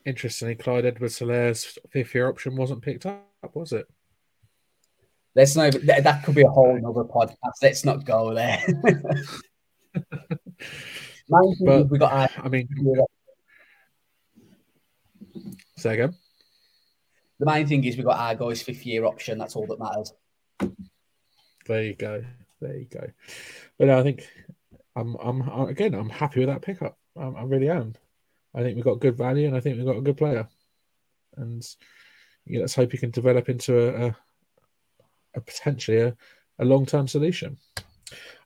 Interestingly, 0.05 0.55
Clyde 0.55 0.87
Edwards 0.87 1.19
Helaire's 1.19 1.79
fifth 1.91 2.15
year 2.15 2.29
option 2.29 2.57
wasn't 2.57 2.83
picked 2.83 3.07
up, 3.07 3.27
was 3.55 3.73
it? 3.73 3.87
Let's 5.35 5.57
not. 5.57 5.73
That, 5.85 6.05
that 6.05 6.25
could 6.25 6.35
be 6.35 6.43
a 6.43 6.49
whole 6.49 6.77
other 6.77 7.05
podcast. 7.05 7.61
Let's 7.61 7.85
not 7.85 8.07
go 8.07 8.33
there. 8.33 8.65
but, 11.29 11.91
we 11.91 11.99
got. 11.99 12.13
Our, 12.13 12.29
I 12.43 12.49
mean, 12.49 12.69
say 15.77 15.95
again. 15.95 16.15
The 17.39 17.47
main 17.47 17.67
thing 17.67 17.85
is 17.85 17.97
we've 17.97 18.07
got 18.07 18.39
guys' 18.39 18.63
fifth 18.63 18.87
year 18.87 19.05
option. 19.05 19.39
That's 19.39 19.57
all 19.57 19.67
that 19.67 19.79
matters. 19.79 20.13
There 21.67 21.83
you 21.83 21.95
go. 21.95 22.25
There 22.61 22.77
you 22.77 22.87
go. 22.87 23.11
But 23.79 23.91
I 23.91 24.03
think 24.03 24.27
I'm. 24.95 25.17
I'm 25.17 25.69
again. 25.69 25.95
I'm 25.95 26.09
happy 26.09 26.41
with 26.41 26.49
that 26.49 26.63
pickup. 26.63 26.99
I, 27.19 27.25
I 27.25 27.43
really 27.43 27.69
am. 27.69 27.95
I 28.55 28.63
think 28.63 28.77
we've 28.77 28.85
got 28.85 29.01
good 29.01 29.17
value, 29.17 29.47
and 29.47 29.57
I 29.57 29.61
think 29.61 29.77
we've 29.77 29.87
got 29.87 29.99
a 29.99 30.03
good 30.03 30.17
player. 30.17 30.49
And 31.37 31.67
let's 32.49 32.75
hope 32.75 32.93
he 32.93 32.99
can 32.99 33.11
develop 33.11 33.51
into 33.51 33.79
a, 33.79 34.07
a 34.07 34.17
a 35.37 35.41
potentially 35.41 35.99
a, 35.99 36.17
a 36.59 36.65
long 36.65 36.87
term 36.87 37.07
solution. 37.07 37.59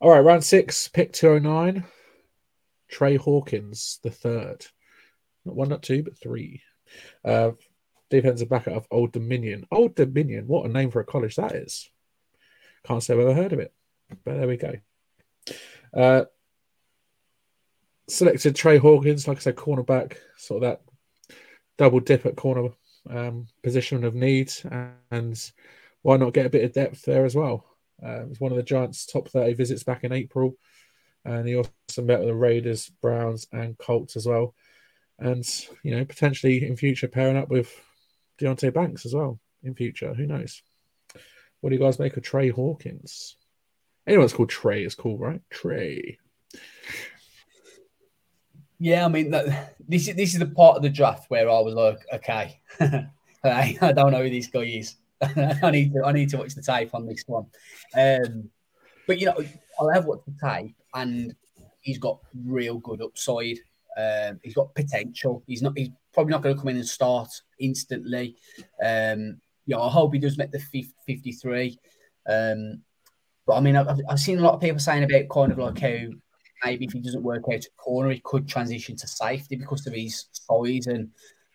All 0.00 0.10
right, 0.10 0.20
round 0.20 0.44
six, 0.44 0.88
pick 0.88 1.12
209. 1.12 1.84
Trey 2.90 3.16
Hawkins, 3.16 4.00
the 4.02 4.10
third. 4.10 4.66
Not 5.44 5.54
one, 5.54 5.68
not 5.68 5.82
two, 5.82 6.02
but 6.02 6.18
three. 6.18 6.62
Uh, 7.24 7.52
defensive 8.10 8.48
back 8.48 8.66
of 8.66 8.86
Old 8.90 9.12
Dominion. 9.12 9.66
Old 9.70 9.94
Dominion, 9.94 10.46
what 10.46 10.66
a 10.66 10.68
name 10.68 10.90
for 10.90 11.00
a 11.00 11.04
college 11.04 11.36
that 11.36 11.52
is. 11.52 11.90
Can't 12.84 13.02
say 13.02 13.14
I've 13.14 13.20
ever 13.20 13.34
heard 13.34 13.52
of 13.52 13.60
it, 13.60 13.72
but 14.24 14.36
there 14.36 14.48
we 14.48 14.56
go. 14.56 14.74
Uh, 15.96 16.24
selected 18.08 18.56
Trey 18.56 18.78
Hawkins, 18.78 19.28
like 19.28 19.38
I 19.38 19.40
said, 19.40 19.56
cornerback, 19.56 20.16
sort 20.36 20.62
of 20.62 20.70
that 20.70 20.82
double 21.78 22.00
dip 22.00 22.26
at 22.26 22.36
corner 22.36 22.70
um, 23.08 23.46
position 23.62 24.04
of 24.04 24.14
need, 24.14 24.52
and 25.10 25.50
why 26.02 26.16
not 26.16 26.34
get 26.34 26.46
a 26.46 26.50
bit 26.50 26.64
of 26.64 26.72
depth 26.72 27.02
there 27.02 27.24
as 27.24 27.34
well? 27.34 27.64
Uh, 28.02 28.22
it 28.22 28.28
was 28.28 28.40
one 28.40 28.50
of 28.50 28.56
the 28.56 28.62
Giants' 28.62 29.06
top 29.06 29.28
30 29.28 29.54
visits 29.54 29.82
back 29.82 30.04
in 30.04 30.12
April. 30.12 30.56
And 31.24 31.46
he 31.46 31.56
also 31.56 31.70
met 31.98 32.20
with 32.20 32.28
the 32.28 32.34
Raiders, 32.34 32.90
Browns, 33.02 33.46
and 33.52 33.76
Colts 33.76 34.16
as 34.16 34.26
well. 34.26 34.54
And, 35.18 35.44
you 35.82 35.94
know, 35.94 36.04
potentially 36.04 36.66
in 36.66 36.76
future 36.76 37.08
pairing 37.08 37.36
up 37.36 37.50
with 37.50 37.70
Deonte 38.40 38.72
Banks 38.72 39.06
as 39.06 39.14
well 39.14 39.38
in 39.62 39.74
future. 39.74 40.14
Who 40.14 40.26
knows? 40.26 40.62
What 41.60 41.70
do 41.70 41.76
you 41.76 41.82
guys 41.82 41.98
make 41.98 42.16
of 42.16 42.22
Trey 42.22 42.48
Hawkins? 42.48 43.36
Anyone's 44.06 44.32
called 44.32 44.48
Trey 44.48 44.84
is 44.84 44.94
cool, 44.94 45.18
right? 45.18 45.40
Trey. 45.50 46.18
Yeah, 48.78 49.04
I 49.04 49.08
mean, 49.08 49.30
this 49.86 50.08
is 50.08 50.16
this 50.16 50.32
is 50.32 50.38
the 50.38 50.46
part 50.46 50.76
of 50.76 50.82
the 50.82 50.88
draft 50.88 51.30
where 51.30 51.50
I 51.50 51.60
was 51.60 51.74
like, 51.74 51.98
okay, 52.14 52.60
I 53.44 53.92
don't 53.94 54.12
know 54.12 54.22
who 54.22 54.30
this 54.30 54.46
guy 54.46 54.60
is. 54.60 54.96
I 55.22 55.70
need 55.70 55.92
to 55.92 56.02
I 56.04 56.12
need 56.12 56.30
to 56.30 56.38
watch 56.38 56.54
the 56.54 56.62
tape 56.62 56.94
on 56.94 57.06
this 57.06 57.24
one. 57.26 57.46
Um, 57.94 58.48
but 59.06 59.18
you 59.18 59.26
know, 59.26 59.36
I 59.36 59.94
have 59.94 60.06
watched 60.06 60.26
the 60.26 60.48
tape, 60.48 60.76
and 60.94 61.34
he's 61.82 61.98
got 61.98 62.20
real 62.46 62.78
good 62.78 63.02
upside. 63.02 63.58
Um, 63.96 64.40
he's 64.42 64.54
got 64.54 64.74
potential. 64.74 65.42
He's 65.46 65.62
not. 65.62 65.72
He's 65.76 65.90
probably 66.12 66.32
not 66.32 66.42
going 66.42 66.54
to 66.54 66.60
come 66.60 66.68
in 66.68 66.76
and 66.76 66.86
start 66.86 67.28
instantly. 67.58 68.36
Um, 68.84 69.40
you 69.66 69.76
know, 69.76 69.82
I 69.82 69.90
hope 69.90 70.12
he 70.12 70.18
does 70.18 70.38
make 70.38 70.50
the 70.50 70.60
53. 71.06 71.78
Um, 72.28 72.82
but 73.46 73.54
I 73.54 73.60
mean, 73.60 73.76
I've, 73.76 74.00
I've 74.08 74.20
seen 74.20 74.38
a 74.38 74.42
lot 74.42 74.54
of 74.54 74.60
people 74.60 74.78
saying 74.78 75.04
about 75.04 75.28
kind 75.28 75.52
of 75.52 75.58
like 75.58 75.78
how 75.78 76.12
maybe 76.64 76.84
if 76.84 76.92
he 76.92 77.00
doesn't 77.00 77.22
work 77.22 77.44
out 77.48 77.54
at 77.54 77.76
corner, 77.76 78.10
he 78.10 78.20
could 78.24 78.48
transition 78.48 78.96
to 78.96 79.06
safety 79.06 79.56
because 79.56 79.86
of 79.86 79.94
his 79.94 80.26
size 80.32 80.86
and 80.86 81.10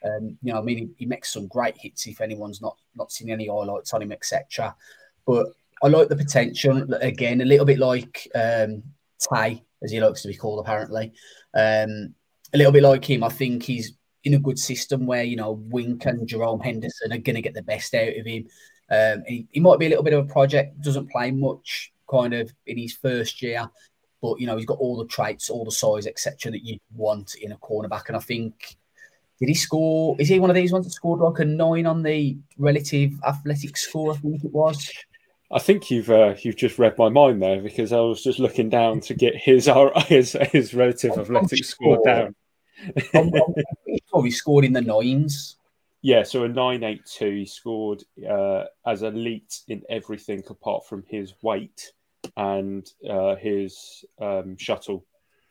um, 0.06 0.38
you 0.44 0.54
know, 0.54 0.60
I 0.60 0.62
mean, 0.62 0.78
he, 0.78 0.90
he, 0.98 1.06
makes 1.06 1.34
some 1.34 1.48
great 1.48 1.76
hits. 1.78 2.06
If 2.06 2.22
anyone's 2.22 2.62
not 2.62 2.78
not 2.96 3.12
seen 3.12 3.32
any 3.32 3.48
highlights 3.48 3.94
on 3.94 4.04
him, 4.04 4.12
etc. 4.12 4.76
But 5.26 5.48
I 5.84 5.88
like 5.88 6.10
the 6.10 6.16
potential. 6.16 6.94
Again, 7.02 7.42
a 7.42 7.46
little 7.46 7.66
bit 7.66 7.80
like 7.80 8.28
um, 8.36 8.84
Tay, 9.20 9.64
as 9.84 9.92
he 9.92 10.00
likes 10.00 10.22
to 10.22 10.28
be 10.28 10.36
called, 10.36 10.60
apparently. 10.60 11.14
Um, 11.56 12.14
a 12.56 12.58
little 12.58 12.72
bit 12.72 12.84
like 12.84 13.06
him. 13.06 13.24
I 13.24 13.30
think 13.30 13.64
he's 13.64 13.94
in 14.24 14.34
a 14.34 14.40
good 14.40 14.58
system 14.58 15.06
where 15.06 15.24
you 15.24 15.36
know 15.36 15.52
Wink 15.70 16.06
and 16.06 16.28
Jerome 16.28 16.62
Henderson 16.62 17.12
are 17.12 17.18
going 17.18 17.36
to 17.36 17.42
get 17.42 17.54
the 17.54 17.62
best 17.62 17.94
out 17.94 18.18
of 18.18 18.26
him. 18.26 18.48
Um, 18.90 19.24
he, 19.28 19.48
he 19.52 19.60
might 19.60 19.80
be 19.80 19.86
a 19.86 19.90
little 19.90 20.04
bit 20.04 20.14
of 20.14 20.26
a 20.26 20.34
project. 20.34 20.82
Doesn't 20.82 21.12
play 21.12 21.32
much, 21.32 21.92
kind 22.10 22.34
of 22.34 22.52
in 22.66 22.78
his 22.78 22.94
first 22.94 23.42
year, 23.42 23.70
but 24.22 24.40
you 24.40 24.48
know 24.48 24.56
he's 24.56 24.66
got 24.66 24.80
all 24.80 24.98
the 24.98 25.06
traits, 25.06 25.50
all 25.50 25.66
the 25.66 25.72
size, 25.72 26.08
etc. 26.08 26.52
that 26.52 26.66
you 26.66 26.80
want 26.96 27.36
in 27.36 27.52
a 27.52 27.58
cornerback. 27.58 28.08
And 28.08 28.18
I 28.18 28.22
think 28.22 28.78
did 29.40 29.50
he 29.50 29.56
score? 29.56 30.16
Is 30.18 30.30
he 30.30 30.40
one 30.40 30.50
of 30.50 30.56
these 30.56 30.72
ones 30.72 30.86
that 30.86 30.92
scored 30.92 31.20
like 31.20 31.40
a 31.40 31.46
nine 31.46 31.86
on 31.86 32.04
the 32.04 32.38
relative 32.58 33.14
athletic 33.28 33.76
score? 33.76 34.14
I 34.14 34.18
think 34.18 34.44
it 34.44 34.54
was. 34.54 34.92
I 35.52 35.60
think 35.60 35.92
you've 35.92 36.10
uh, 36.10 36.36
you've 36.42 36.56
just 36.56 36.80
read 36.80 36.98
my 36.98 37.10
mind 37.10 37.42
there 37.42 37.62
because 37.62 37.92
I 37.92 38.00
was 38.00 38.24
just 38.24 38.40
looking 38.40 38.70
down 38.70 39.02
to 39.02 39.14
get 39.14 39.36
his 39.36 39.70
his, 40.08 40.38
his 40.52 40.74
relative 40.74 41.12
athletic 41.12 41.66
score 41.66 42.02
down. 42.04 42.36
I'm, 43.14 43.34
I'm 43.34 43.54
sure 44.10 44.24
he 44.24 44.32
scored 44.32 44.66
in 44.66 44.74
the 44.74 44.82
nines. 44.82 45.58
Yeah, 46.02 46.24
so 46.24 46.44
a 46.44 46.48
nine 46.48 46.84
eight 46.84 47.06
two. 47.06 47.32
He 47.32 47.46
scored 47.46 48.04
uh, 48.30 48.66
as 48.86 49.02
elite 49.02 49.62
in 49.68 49.82
everything 49.90 50.44
apart 50.48 50.86
from 50.86 51.04
his 51.08 51.34
weight 51.42 51.94
and 52.38 52.88
uh, 53.10 53.36
his 53.36 54.06
um, 54.22 54.56
shuttle 54.58 55.06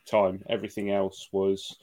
time. 0.07 0.45
Everything 0.49 0.91
else 0.91 1.29
was 1.33 1.77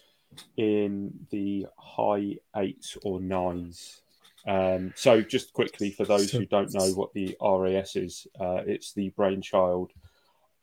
in 0.57 1.11
the 1.31 1.67
high 1.77 2.37
eights 2.55 2.97
or 3.03 3.19
nines. 3.19 4.01
Um, 4.47 4.93
so, 4.95 5.21
just 5.21 5.53
quickly 5.53 5.91
for 5.91 6.05
those 6.05 6.31
who 6.31 6.45
don't 6.45 6.73
know 6.73 6.91
what 6.93 7.13
the 7.13 7.35
RAS 7.41 7.95
is, 7.95 8.25
uh, 8.39 8.61
it's 8.65 8.93
the 8.93 9.09
brainchild 9.09 9.91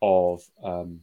of 0.01 0.41
um, 0.63 1.01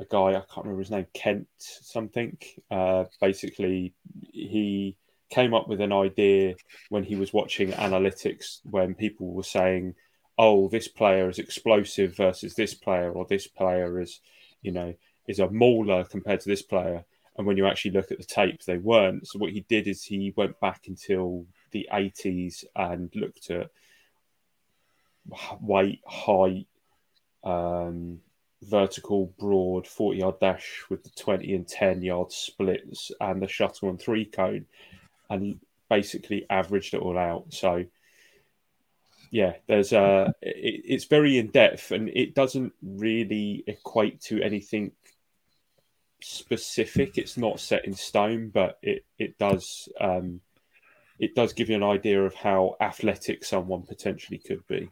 a 0.00 0.04
guy 0.06 0.30
I 0.30 0.42
can't 0.52 0.64
remember 0.64 0.80
his 0.80 0.90
name, 0.90 1.06
Kent 1.12 1.46
something. 1.58 2.38
Uh, 2.70 3.04
basically, 3.20 3.94
he 4.32 4.96
came 5.28 5.52
up 5.54 5.68
with 5.68 5.80
an 5.80 5.92
idea 5.92 6.54
when 6.88 7.04
he 7.04 7.16
was 7.16 7.32
watching 7.32 7.72
analytics 7.72 8.60
when 8.64 8.94
people 8.94 9.32
were 9.32 9.42
saying, 9.42 9.94
"Oh, 10.38 10.68
this 10.68 10.88
player 10.88 11.28
is 11.28 11.38
explosive 11.38 12.16
versus 12.16 12.54
this 12.54 12.74
player, 12.74 13.12
or 13.12 13.26
this 13.26 13.46
player 13.46 14.00
is, 14.00 14.20
you 14.62 14.72
know, 14.72 14.94
is 15.28 15.38
a 15.38 15.50
mauler 15.50 16.04
compared 16.04 16.40
to 16.40 16.48
this 16.48 16.62
player." 16.62 17.04
And 17.36 17.46
when 17.46 17.56
you 17.56 17.66
actually 17.66 17.92
look 17.92 18.10
at 18.10 18.18
the 18.18 18.24
tape, 18.24 18.64
they 18.64 18.78
weren't. 18.78 19.28
So 19.28 19.38
what 19.38 19.52
he 19.52 19.60
did 19.60 19.86
is 19.86 20.02
he 20.02 20.32
went 20.36 20.58
back 20.60 20.88
until 20.88 21.46
the 21.70 21.88
80s 21.92 22.64
and 22.74 23.14
looked 23.14 23.50
at 23.50 23.70
weight, 25.60 26.00
height, 26.06 26.66
um, 27.44 28.20
vertical, 28.62 29.32
broad, 29.38 29.86
40 29.86 30.18
yard 30.18 30.40
dash 30.40 30.84
with 30.88 31.02
the 31.02 31.10
20 31.10 31.54
and 31.54 31.66
10 31.66 32.02
yard 32.02 32.32
splits 32.32 33.10
and 33.20 33.42
the 33.42 33.48
shuttle 33.48 33.88
and 33.88 34.00
three 34.00 34.24
cone 34.24 34.66
and 35.28 35.60
basically 35.88 36.46
averaged 36.50 36.94
it 36.94 37.00
all 37.00 37.18
out. 37.18 37.46
So, 37.50 37.84
yeah, 39.30 39.54
there's 39.66 39.92
a, 39.92 40.34
it, 40.42 40.82
it's 40.84 41.04
very 41.04 41.38
in 41.38 41.48
depth 41.48 41.90
and 41.92 42.08
it 42.08 42.34
doesn't 42.34 42.72
really 42.82 43.64
equate 43.66 44.20
to 44.22 44.42
anything 44.42 44.92
specific. 46.22 47.16
It's 47.16 47.36
not 47.36 47.60
set 47.60 47.86
in 47.86 47.94
stone, 47.94 48.50
but 48.52 48.78
it, 48.82 49.04
it 49.18 49.38
does, 49.38 49.88
um, 50.00 50.40
it 51.18 51.34
does 51.34 51.52
give 51.52 51.70
you 51.70 51.76
an 51.76 51.82
idea 51.82 52.22
of 52.22 52.34
how 52.34 52.76
athletic 52.80 53.44
someone 53.44 53.82
potentially 53.82 54.38
could 54.38 54.66
be. 54.66 54.90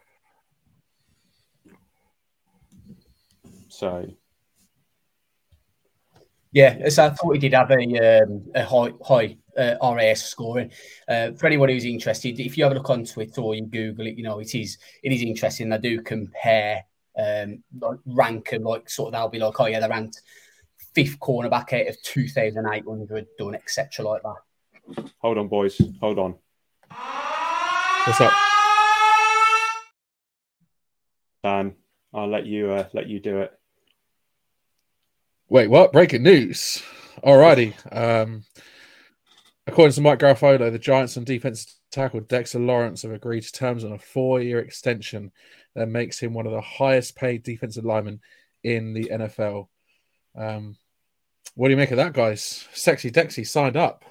So, 3.78 4.10
yeah, 6.50 6.88
so 6.88 7.06
I 7.06 7.10
thought 7.10 7.34
he 7.34 7.38
did 7.38 7.54
have 7.54 7.70
a, 7.70 8.22
um, 8.22 8.44
a 8.52 8.64
high, 8.64 8.92
high 9.06 9.36
uh, 9.56 9.76
RAS 9.94 10.24
scoring. 10.24 10.72
Uh, 11.06 11.30
for 11.30 11.46
anyone 11.46 11.68
who's 11.68 11.84
interested, 11.84 12.40
if 12.40 12.58
you 12.58 12.64
have 12.64 12.72
a 12.72 12.74
look 12.74 12.90
on 12.90 13.04
Twitter 13.04 13.40
or 13.40 13.54
you 13.54 13.66
Google 13.66 14.08
it, 14.08 14.16
you 14.16 14.24
know 14.24 14.40
it 14.40 14.52
is 14.56 14.78
it 15.04 15.12
is 15.12 15.22
interesting. 15.22 15.68
They 15.68 15.78
do 15.78 16.02
compare 16.02 16.82
um, 17.16 17.62
like 17.80 18.00
rank 18.04 18.50
and 18.50 18.64
like 18.64 18.90
sort 18.90 19.08
of 19.08 19.12
they'll 19.12 19.28
be 19.28 19.38
like, 19.38 19.60
oh 19.60 19.66
yeah, 19.66 19.78
they're 19.78 19.88
ranked 19.88 20.22
fifth 20.92 21.20
cornerback 21.20 21.72
out 21.72 21.86
of 21.86 22.02
two 22.02 22.26
thousand 22.26 22.66
eight 22.72 22.84
hundred 22.84 23.28
done, 23.38 23.54
etc. 23.54 24.04
like 24.04 24.22
that. 24.22 25.04
Hold 25.18 25.38
on, 25.38 25.46
boys. 25.46 25.80
Hold 26.00 26.18
on. 26.18 26.34
What's 28.06 28.20
up? 28.22 28.32
Dan, 31.44 31.76
I'll 32.12 32.28
let 32.28 32.44
you 32.44 32.72
uh, 32.72 32.88
let 32.92 33.06
you 33.06 33.20
do 33.20 33.38
it. 33.38 33.57
Wait, 35.50 35.70
what? 35.70 35.92
Breaking 35.92 36.22
news. 36.22 36.82
Alrighty. 37.24 37.72
Um, 37.90 38.44
according 39.66 39.94
to 39.94 40.02
Mike 40.02 40.18
Garafolo, 40.18 40.70
the 40.70 40.78
Giants 40.78 41.16
and 41.16 41.24
defense 41.24 41.78
tackle 41.90 42.20
Dexter 42.20 42.58
Lawrence 42.58 43.00
have 43.00 43.12
agreed 43.12 43.44
to 43.44 43.52
terms 43.52 43.82
on 43.82 43.92
a 43.92 43.98
four-year 43.98 44.58
extension 44.58 45.32
that 45.74 45.88
makes 45.88 46.18
him 46.18 46.34
one 46.34 46.44
of 46.44 46.52
the 46.52 46.60
highest-paid 46.60 47.44
defensive 47.44 47.86
linemen 47.86 48.20
in 48.62 48.92
the 48.92 49.10
NFL. 49.10 49.68
Um, 50.36 50.76
what 51.54 51.68
do 51.68 51.70
you 51.70 51.78
make 51.78 51.92
of 51.92 51.96
that, 51.96 52.12
guys? 52.12 52.68
Sexy 52.74 53.10
Dexy 53.10 53.46
signed 53.46 53.78
up. 53.78 54.04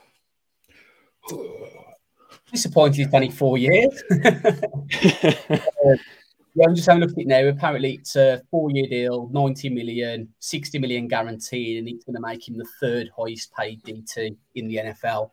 Disappointed 2.52 3.06
it's 3.06 3.14
only 3.14 3.30
four 3.30 3.60
years. 3.60 4.02
Yeah, 6.58 6.66
I'm 6.68 6.76
just 6.76 6.88
having 6.88 7.04
a 7.04 7.06
look 7.06 7.16
at 7.16 7.22
it 7.22 7.28
now. 7.28 7.46
Apparently, 7.46 7.94
it's 7.94 8.16
a 8.16 8.42
four 8.50 8.72
year 8.72 8.88
deal, 8.88 9.30
90 9.32 9.70
million, 9.70 10.34
60 10.40 10.80
million 10.80 11.08
guaranteed, 11.08 11.78
and 11.78 11.88
it's 11.88 12.04
going 12.04 12.16
to 12.16 12.22
make 12.22 12.48
him 12.48 12.58
the 12.58 12.68
third 12.82 13.12
highest 13.16 13.54
paid 13.54 13.84
DT 13.84 14.36
in 14.56 14.68
the 14.68 14.78
NFL. 14.78 15.30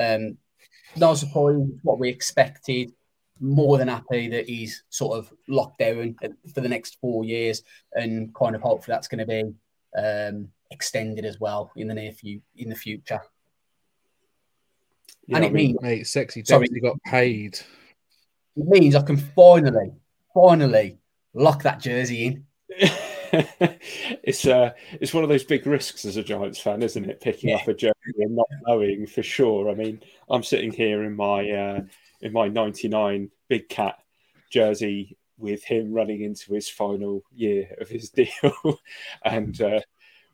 Um, 0.00 0.38
no 0.96 1.14
surprise, 1.16 1.56
what 1.82 1.98
we 1.98 2.08
expected. 2.08 2.92
More 3.40 3.78
than 3.78 3.88
happy 3.88 4.28
that 4.28 4.48
he's 4.48 4.84
sort 4.90 5.18
of 5.18 5.32
locked 5.48 5.80
down 5.80 6.14
for 6.54 6.60
the 6.60 6.68
next 6.68 6.98
four 7.00 7.24
years, 7.24 7.64
and 7.92 8.32
kind 8.32 8.54
of 8.54 8.62
hopefully 8.62 8.94
that's 8.94 9.08
going 9.08 9.26
to 9.26 9.26
be 9.26 9.52
um, 10.00 10.50
extended 10.70 11.24
as 11.24 11.40
well 11.40 11.72
in 11.74 11.88
the 11.88 11.94
near 11.94 12.12
few 12.12 12.40
in 12.56 12.68
the 12.68 12.76
future. 12.76 13.20
Yeah, 15.26 15.38
and 15.38 15.46
it 15.46 15.48
I 15.48 15.50
mean, 15.50 15.66
means, 15.72 15.82
mate, 15.82 16.06
sexy. 16.06 16.44
Sorry, 16.44 16.68
got 16.80 17.02
paid. 17.02 17.58
It 18.56 18.68
means 18.68 18.94
I 18.94 19.02
can 19.02 19.16
finally 19.16 19.90
finally 20.34 20.98
lock 21.32 21.62
that 21.62 21.80
jersey 21.80 22.26
in. 22.26 22.44
it's 24.22 24.46
uh 24.46 24.72
it's 25.00 25.14
one 25.14 25.22
of 25.22 25.28
those 25.28 25.44
big 25.44 25.66
risks 25.66 26.04
as 26.04 26.16
a 26.16 26.22
Giants 26.22 26.60
fan, 26.60 26.82
isn't 26.82 27.08
it? 27.08 27.20
Picking 27.20 27.50
yeah. 27.50 27.56
up 27.56 27.68
a 27.68 27.74
jersey 27.74 27.94
and 28.18 28.36
not 28.36 28.48
knowing 28.66 29.06
for 29.06 29.22
sure. 29.22 29.70
I 29.70 29.74
mean, 29.74 30.00
I'm 30.28 30.42
sitting 30.42 30.72
here 30.72 31.04
in 31.04 31.16
my 31.16 31.50
uh 31.50 31.80
in 32.20 32.32
my 32.32 32.48
99 32.48 33.30
big 33.48 33.68
cat 33.68 33.98
jersey 34.50 35.16
with 35.36 35.64
him 35.64 35.92
running 35.92 36.22
into 36.22 36.54
his 36.54 36.68
final 36.68 37.22
year 37.32 37.68
of 37.80 37.88
his 37.88 38.10
deal 38.10 38.78
and 39.24 39.60
uh 39.60 39.80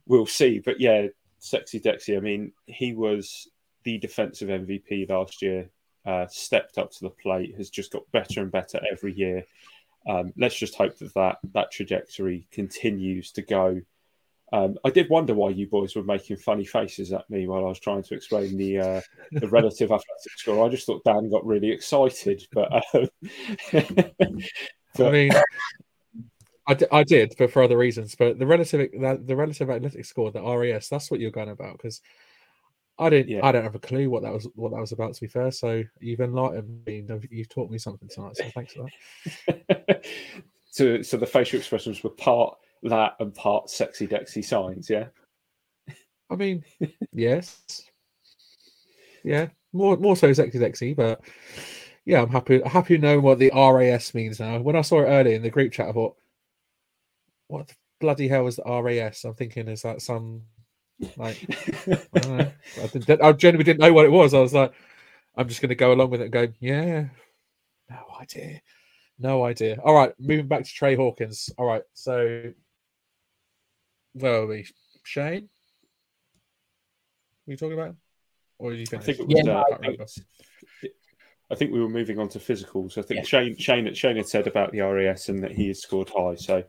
we'll 0.06 0.26
see. 0.26 0.58
But 0.58 0.80
yeah, 0.80 1.06
sexy 1.38 1.80
Dexy, 1.80 2.16
I 2.16 2.20
mean, 2.20 2.52
he 2.66 2.92
was 2.92 3.48
the 3.84 3.98
defensive 3.98 4.48
MVP 4.48 5.08
last 5.08 5.42
year, 5.42 5.70
uh, 6.04 6.26
stepped 6.28 6.78
up 6.78 6.90
to 6.92 7.00
the 7.02 7.10
plate, 7.10 7.56
has 7.56 7.70
just 7.70 7.92
got 7.92 8.10
better 8.12 8.42
and 8.42 8.52
better 8.52 8.80
every 8.90 9.14
year. 9.14 9.44
Um, 10.08 10.32
let's 10.36 10.56
just 10.56 10.74
hope 10.74 10.96
that, 10.98 11.14
that 11.14 11.38
that 11.52 11.70
trajectory 11.70 12.46
continues 12.50 13.32
to 13.32 13.42
go. 13.42 13.80
Um, 14.52 14.78
I 14.84 14.90
did 14.90 15.08
wonder 15.08 15.34
why 15.34 15.50
you 15.50 15.68
boys 15.68 15.94
were 15.94 16.02
making 16.02 16.38
funny 16.38 16.64
faces 16.64 17.12
at 17.12 17.28
me 17.30 17.46
while 17.46 17.64
I 17.64 17.68
was 17.68 17.78
trying 17.78 18.02
to 18.02 18.14
explain 18.14 18.56
the 18.56 18.78
uh, 18.78 19.00
the 19.32 19.48
relative 19.50 19.90
athletic 19.90 20.32
score. 20.36 20.66
I 20.66 20.70
just 20.70 20.86
thought 20.86 21.04
Dan 21.04 21.30
got 21.30 21.46
really 21.46 21.70
excited, 21.70 22.46
but, 22.52 22.72
um, 22.94 23.08
but... 24.96 25.06
I 25.06 25.10
mean, 25.10 25.30
I, 26.66 26.74
d- 26.74 26.86
I 26.90 27.04
did, 27.04 27.34
but 27.38 27.52
for 27.52 27.62
other 27.62 27.76
reasons. 27.76 28.16
But 28.16 28.38
the 28.38 28.46
relative 28.46 28.90
the, 28.92 29.20
the 29.24 29.36
relative 29.36 29.70
athletic 29.70 30.04
score, 30.04 30.30
the 30.30 30.42
RES, 30.42 30.88
that's 30.88 31.10
what 31.10 31.20
you're 31.20 31.30
going 31.30 31.48
about 31.48 31.78
because 31.78 32.00
I 33.00 33.08
didn't. 33.08 33.28
Yeah. 33.28 33.40
I 33.42 33.50
don't 33.50 33.64
have 33.64 33.74
a 33.74 33.80
clue 33.80 34.10
what 34.10 34.22
that 34.22 34.32
was. 34.32 34.46
What 34.54 34.72
that 34.72 34.80
was 34.80 34.92
about. 34.92 35.14
To 35.14 35.20
be 35.20 35.26
fair, 35.26 35.50
so 35.50 35.82
you've 36.00 36.20
enlightened 36.20 36.84
me. 36.86 37.04
You've 37.30 37.48
taught 37.48 37.70
me 37.70 37.78
something 37.78 38.08
tonight. 38.08 38.36
So 38.36 38.44
thanks 38.54 38.74
for 38.74 38.86
that. 39.48 40.04
so, 40.70 41.00
so 41.00 41.16
the 41.16 41.26
facial 41.26 41.58
expressions 41.58 42.04
were 42.04 42.10
part 42.10 42.58
that 42.82 43.16
and 43.18 43.34
part 43.34 43.70
sexy 43.70 44.06
dexy 44.06 44.44
signs. 44.44 44.90
Yeah. 44.90 45.06
I 46.30 46.36
mean, 46.36 46.62
yes. 47.12 47.82
Yeah, 49.24 49.48
more 49.72 49.96
more 49.96 50.16
so 50.16 50.32
sexy 50.32 50.58
dexy, 50.58 50.94
but 50.94 51.20
yeah, 52.04 52.22
I'm 52.22 52.30
happy 52.30 52.60
happy 52.64 52.98
knowing 52.98 53.22
what 53.22 53.38
the 53.38 53.50
RAS 53.54 54.14
means 54.14 54.40
now. 54.40 54.58
When 54.60 54.76
I 54.76 54.82
saw 54.82 55.00
it 55.00 55.06
earlier 55.06 55.34
in 55.34 55.42
the 55.42 55.50
group 55.50 55.72
chat, 55.72 55.88
I 55.88 55.92
thought, 55.92 56.16
what 57.48 57.68
the 57.68 57.74
bloody 57.98 58.28
hell 58.28 58.46
is 58.46 58.56
the 58.56 58.82
RAS? 58.82 59.24
I'm 59.24 59.34
thinking, 59.34 59.68
is 59.68 59.82
that 59.82 60.02
some 60.02 60.42
like, 61.16 61.38
I, 62.14 62.52
I, 62.82 62.86
didn't, 62.86 63.22
I 63.22 63.32
genuinely 63.32 63.64
didn't 63.64 63.80
know 63.80 63.92
what 63.92 64.06
it 64.06 64.12
was. 64.12 64.34
I 64.34 64.40
was 64.40 64.54
like, 64.54 64.72
I'm 65.36 65.48
just 65.48 65.60
going 65.60 65.70
to 65.70 65.74
go 65.74 65.92
along 65.92 66.10
with 66.10 66.20
it 66.20 66.24
and 66.24 66.32
go, 66.32 66.48
yeah, 66.60 67.06
no 67.88 68.04
idea. 68.20 68.60
No 69.18 69.44
idea. 69.44 69.78
All 69.84 69.94
right, 69.94 70.12
moving 70.18 70.48
back 70.48 70.64
to 70.64 70.70
Trey 70.70 70.94
Hawkins. 70.94 71.50
All 71.58 71.66
right, 71.66 71.82
so 71.92 72.52
where 74.14 74.42
are 74.42 74.46
we? 74.46 74.66
Shane? 75.04 75.48
What 77.44 77.50
are 77.50 77.52
you 77.52 77.56
talking 77.56 77.78
about? 77.78 77.96
Or 78.58 78.72
you 78.72 78.84
I 78.92 78.98
think 78.98 79.20
it 79.20 79.26
was, 79.26 79.42
yeah, 79.44 79.52
uh, 79.52 79.64
I, 79.72 79.86
think, 79.86 80.00
I 81.50 81.56
think 81.56 81.72
we 81.72 81.80
were 81.80 81.88
moving 81.88 82.18
on 82.18 82.28
to 82.30 82.38
physicals. 82.38 82.96
I 82.96 83.02
think 83.02 83.18
yeah. 83.18 83.24
Shane, 83.24 83.56
Shane, 83.56 83.92
Shane 83.94 84.16
had 84.16 84.28
said 84.28 84.46
about 84.46 84.70
the 84.70 84.80
RES 84.80 85.28
and 85.28 85.42
that 85.42 85.50
he 85.50 85.68
has 85.68 85.82
scored 85.82 86.10
high. 86.16 86.36
So, 86.36 86.62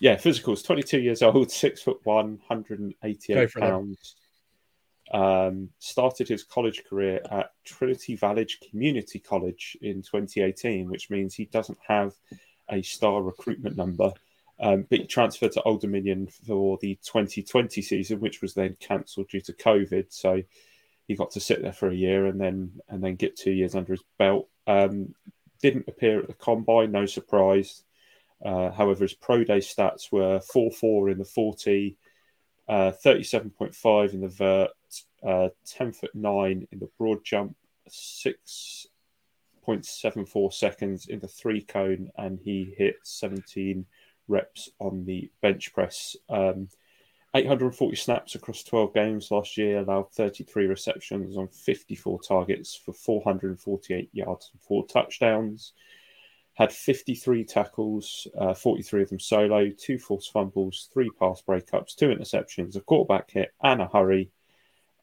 yeah, 0.00 0.16
physicals. 0.16 0.64
Twenty-two 0.64 1.00
years 1.00 1.22
old, 1.22 1.50
six 1.50 1.82
foot 1.82 1.98
one, 2.04 2.38
hundred 2.48 2.78
and 2.78 2.94
eighty-eight 3.02 3.52
pounds. 3.54 4.14
Um, 5.12 5.70
started 5.78 6.28
his 6.28 6.44
college 6.44 6.84
career 6.84 7.20
at 7.30 7.50
Trinity 7.64 8.14
Valley 8.14 8.46
Community 8.70 9.18
College 9.18 9.76
in 9.80 10.02
2018, 10.02 10.90
which 10.90 11.08
means 11.08 11.34
he 11.34 11.46
doesn't 11.46 11.78
have 11.86 12.12
a 12.70 12.82
star 12.82 13.22
recruitment 13.22 13.76
number. 13.76 14.12
Um, 14.60 14.86
but 14.90 14.98
he 14.98 15.06
transferred 15.06 15.52
to 15.52 15.62
Old 15.62 15.80
Dominion 15.80 16.26
for 16.26 16.78
the 16.82 16.98
2020 17.04 17.80
season, 17.80 18.20
which 18.20 18.42
was 18.42 18.54
then 18.54 18.76
cancelled 18.80 19.28
due 19.28 19.40
to 19.42 19.52
COVID. 19.52 20.06
So 20.10 20.42
he 21.08 21.16
got 21.16 21.32
to 21.32 21.40
sit 21.40 21.60
there 21.62 21.72
for 21.72 21.88
a 21.88 21.94
year 21.94 22.26
and 22.26 22.40
then 22.40 22.70
and 22.88 23.02
then 23.02 23.16
get 23.16 23.34
two 23.34 23.50
years 23.50 23.74
under 23.74 23.94
his 23.94 24.04
belt. 24.18 24.46
Um, 24.66 25.14
didn't 25.60 25.88
appear 25.88 26.20
at 26.20 26.28
the 26.28 26.34
combine, 26.34 26.92
no 26.92 27.06
surprise. 27.06 27.82
Uh, 28.44 28.70
however, 28.70 29.02
his 29.02 29.14
pro 29.14 29.42
day 29.42 29.58
stats 29.58 30.12
were 30.12 30.38
4 30.40 30.70
4 30.70 31.10
in 31.10 31.18
the 31.18 31.24
40, 31.24 31.96
uh, 32.68 32.92
37.5 33.04 34.12
in 34.12 34.20
the 34.20 34.28
vert, 34.28 34.70
uh, 35.26 35.48
10 35.66 35.92
foot 35.92 36.14
9 36.14 36.68
in 36.70 36.78
the 36.78 36.88
broad 36.98 37.24
jump, 37.24 37.56
6.74 37.88 40.52
seconds 40.52 41.08
in 41.08 41.18
the 41.18 41.26
three 41.26 41.62
cone, 41.62 42.12
and 42.16 42.38
he 42.38 42.72
hit 42.76 42.98
17 43.02 43.84
reps 44.28 44.70
on 44.78 45.04
the 45.06 45.30
bench 45.40 45.72
press. 45.72 46.14
Um, 46.28 46.68
840 47.34 47.94
snaps 47.96 48.34
across 48.34 48.62
12 48.62 48.94
games 48.94 49.30
last 49.30 49.58
year, 49.58 49.80
allowed 49.80 50.10
33 50.12 50.66
receptions 50.66 51.36
on 51.36 51.48
54 51.48 52.20
targets 52.22 52.74
for 52.74 52.94
448 52.94 54.08
yards 54.12 54.50
and 54.52 54.62
four 54.62 54.86
touchdowns. 54.86 55.74
Had 56.54 56.72
53 56.72 57.44
tackles, 57.44 58.26
uh, 58.36 58.54
43 58.54 59.02
of 59.02 59.08
them 59.10 59.20
solo, 59.20 59.70
two 59.70 59.98
forced 59.98 60.32
fumbles, 60.32 60.88
three 60.92 61.10
pass 61.18 61.42
breakups, 61.46 61.94
two 61.94 62.08
interceptions, 62.08 62.76
a 62.76 62.80
quarterback 62.80 63.30
hit, 63.30 63.52
and 63.62 63.82
a 63.82 63.86
hurry, 63.86 64.30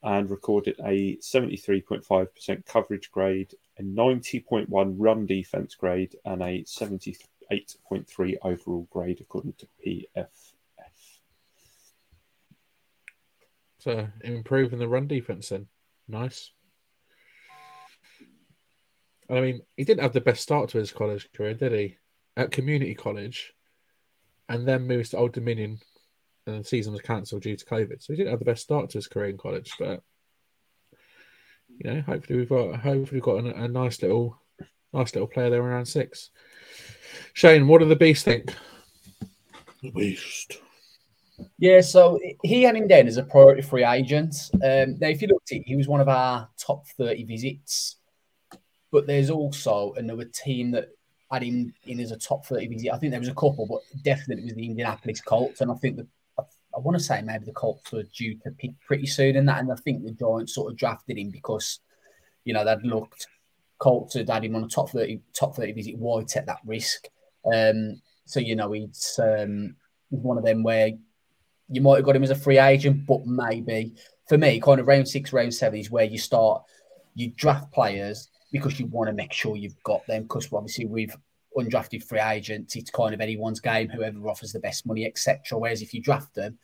and 0.02 0.28
recorded 0.28 0.76
a 0.84 1.16
73.5% 1.18 2.66
coverage 2.66 3.10
grade, 3.10 3.54
a 3.78 3.82
90.1 3.82 4.94
run 4.98 5.26
defense 5.26 5.74
grade, 5.76 6.16
and 6.24 6.42
a 6.42 6.62
78.3 6.64 8.34
overall 8.42 8.86
grade 8.90 9.20
according 9.20 9.54
to 9.54 9.66
PF. 9.86 10.45
Improving 13.86 14.78
the 14.78 14.88
run 14.88 15.06
defense 15.06 15.50
then. 15.50 15.66
Nice. 16.08 16.50
I 19.28 19.40
mean, 19.40 19.62
he 19.76 19.84
didn't 19.84 20.02
have 20.02 20.12
the 20.12 20.20
best 20.20 20.42
start 20.42 20.70
to 20.70 20.78
his 20.78 20.92
college 20.92 21.28
career, 21.32 21.54
did 21.54 21.72
he? 21.72 21.96
At 22.36 22.52
community 22.52 22.94
college, 22.94 23.54
and 24.48 24.68
then 24.68 24.86
moves 24.86 25.10
to 25.10 25.16
Old 25.16 25.32
Dominion, 25.32 25.80
and 26.46 26.60
the 26.60 26.64
season 26.64 26.92
was 26.92 27.02
cancelled 27.02 27.42
due 27.42 27.56
to 27.56 27.64
COVID. 27.64 28.02
So 28.02 28.12
he 28.12 28.16
didn't 28.16 28.30
have 28.30 28.38
the 28.38 28.44
best 28.44 28.62
start 28.62 28.90
to 28.90 28.98
his 28.98 29.08
career 29.08 29.30
in 29.30 29.38
college, 29.38 29.72
but 29.78 30.02
you 31.68 31.90
know, 31.90 32.00
hopefully 32.02 32.38
we've 32.38 32.48
got 32.48 32.80
hopefully 32.80 33.08
we've 33.12 33.22
got 33.22 33.44
a, 33.44 33.64
a 33.64 33.68
nice 33.68 34.00
little 34.02 34.40
nice 34.92 35.14
little 35.14 35.28
player 35.28 35.50
there 35.50 35.62
around 35.62 35.86
six. 35.86 36.30
Shane, 37.32 37.66
what 37.66 37.78
do 37.78 37.86
the 37.86 37.96
beast 37.96 38.24
think? 38.24 38.54
The 39.82 39.90
beast. 39.90 40.60
Yeah, 41.58 41.80
so 41.80 42.18
he 42.42 42.62
had 42.62 42.76
him 42.76 42.88
down 42.88 43.06
as 43.06 43.16
a 43.16 43.22
priority 43.22 43.62
free 43.62 43.84
agent. 43.84 44.34
Um, 44.54 44.98
now, 44.98 45.08
if 45.08 45.20
you 45.20 45.28
looked 45.28 45.52
at 45.52 45.58
it, 45.58 45.64
he 45.66 45.76
was 45.76 45.88
one 45.88 46.00
of 46.00 46.08
our 46.08 46.48
top 46.58 46.86
30 46.96 47.24
visits. 47.24 47.96
But 48.90 49.06
there's 49.06 49.30
also 49.30 49.92
another 49.94 50.24
team 50.24 50.70
that 50.72 50.88
had 51.30 51.42
him 51.42 51.74
in 51.86 52.00
as 52.00 52.12
a 52.12 52.16
top 52.16 52.46
30 52.46 52.68
visit. 52.68 52.92
I 52.92 52.98
think 52.98 53.10
there 53.10 53.20
was 53.20 53.28
a 53.28 53.34
couple, 53.34 53.66
but 53.68 53.80
definitely 54.02 54.44
it 54.44 54.46
was 54.46 54.54
the 54.54 54.66
Indianapolis 54.66 55.20
Colts. 55.20 55.60
And 55.60 55.70
I 55.70 55.74
think 55.74 55.96
that 55.96 56.06
I, 56.38 56.42
I 56.76 56.80
want 56.80 56.96
to 56.96 57.02
say 57.02 57.20
maybe 57.22 57.44
the 57.44 57.52
Colts 57.52 57.92
were 57.92 58.04
due 58.04 58.38
to 58.44 58.50
pick 58.52 58.70
pretty 58.86 59.06
soon 59.06 59.36
in 59.36 59.46
that. 59.46 59.58
And 59.58 59.70
I 59.70 59.76
think 59.76 60.04
the 60.04 60.12
Giants 60.12 60.54
sort 60.54 60.72
of 60.72 60.78
drafted 60.78 61.18
him 61.18 61.30
because, 61.30 61.80
you 62.44 62.54
know, 62.54 62.64
they'd 62.64 62.86
looked, 62.86 63.26
Colts 63.78 64.14
had 64.14 64.30
had 64.30 64.44
him 64.44 64.56
on 64.56 64.64
a 64.64 64.68
top 64.68 64.90
30, 64.90 65.20
top 65.34 65.56
30 65.56 65.72
visit. 65.72 65.98
Why 65.98 66.22
take 66.22 66.46
that 66.46 66.60
risk? 66.64 67.08
Um, 67.52 68.00
so, 68.24 68.40
you 68.40 68.56
know, 68.56 68.72
it's 68.72 69.18
um, 69.18 69.76
one 70.10 70.38
of 70.38 70.44
them 70.44 70.62
where 70.62 70.92
you 71.68 71.80
might 71.80 71.96
have 71.96 72.04
got 72.04 72.16
him 72.16 72.22
as 72.22 72.30
a 72.30 72.36
free 72.36 72.58
agent, 72.58 73.06
but 73.06 73.26
maybe 73.26 73.94
for 74.28 74.38
me, 74.38 74.60
kind 74.60 74.80
of 74.80 74.86
round 74.86 75.08
six, 75.08 75.32
round 75.32 75.54
seven 75.54 75.78
is 75.78 75.90
where 75.90 76.04
you 76.04 76.18
start. 76.18 76.62
You 77.14 77.30
draft 77.30 77.72
players 77.72 78.28
because 78.52 78.78
you 78.78 78.86
want 78.86 79.08
to 79.08 79.14
make 79.14 79.32
sure 79.32 79.56
you've 79.56 79.82
got 79.82 80.06
them. 80.06 80.22
Because 80.22 80.52
obviously, 80.52 80.86
with 80.86 81.16
undrafted 81.56 82.04
free 82.04 82.20
agents, 82.20 82.76
it's 82.76 82.90
kind 82.90 83.14
of 83.14 83.20
anyone's 83.20 83.60
game, 83.60 83.88
whoever 83.88 84.28
offers 84.28 84.52
the 84.52 84.60
best 84.60 84.86
money, 84.86 85.06
etc. 85.06 85.58
Whereas 85.58 85.82
if 85.82 85.94
you 85.94 86.02
draft 86.02 86.34
them, 86.34 86.58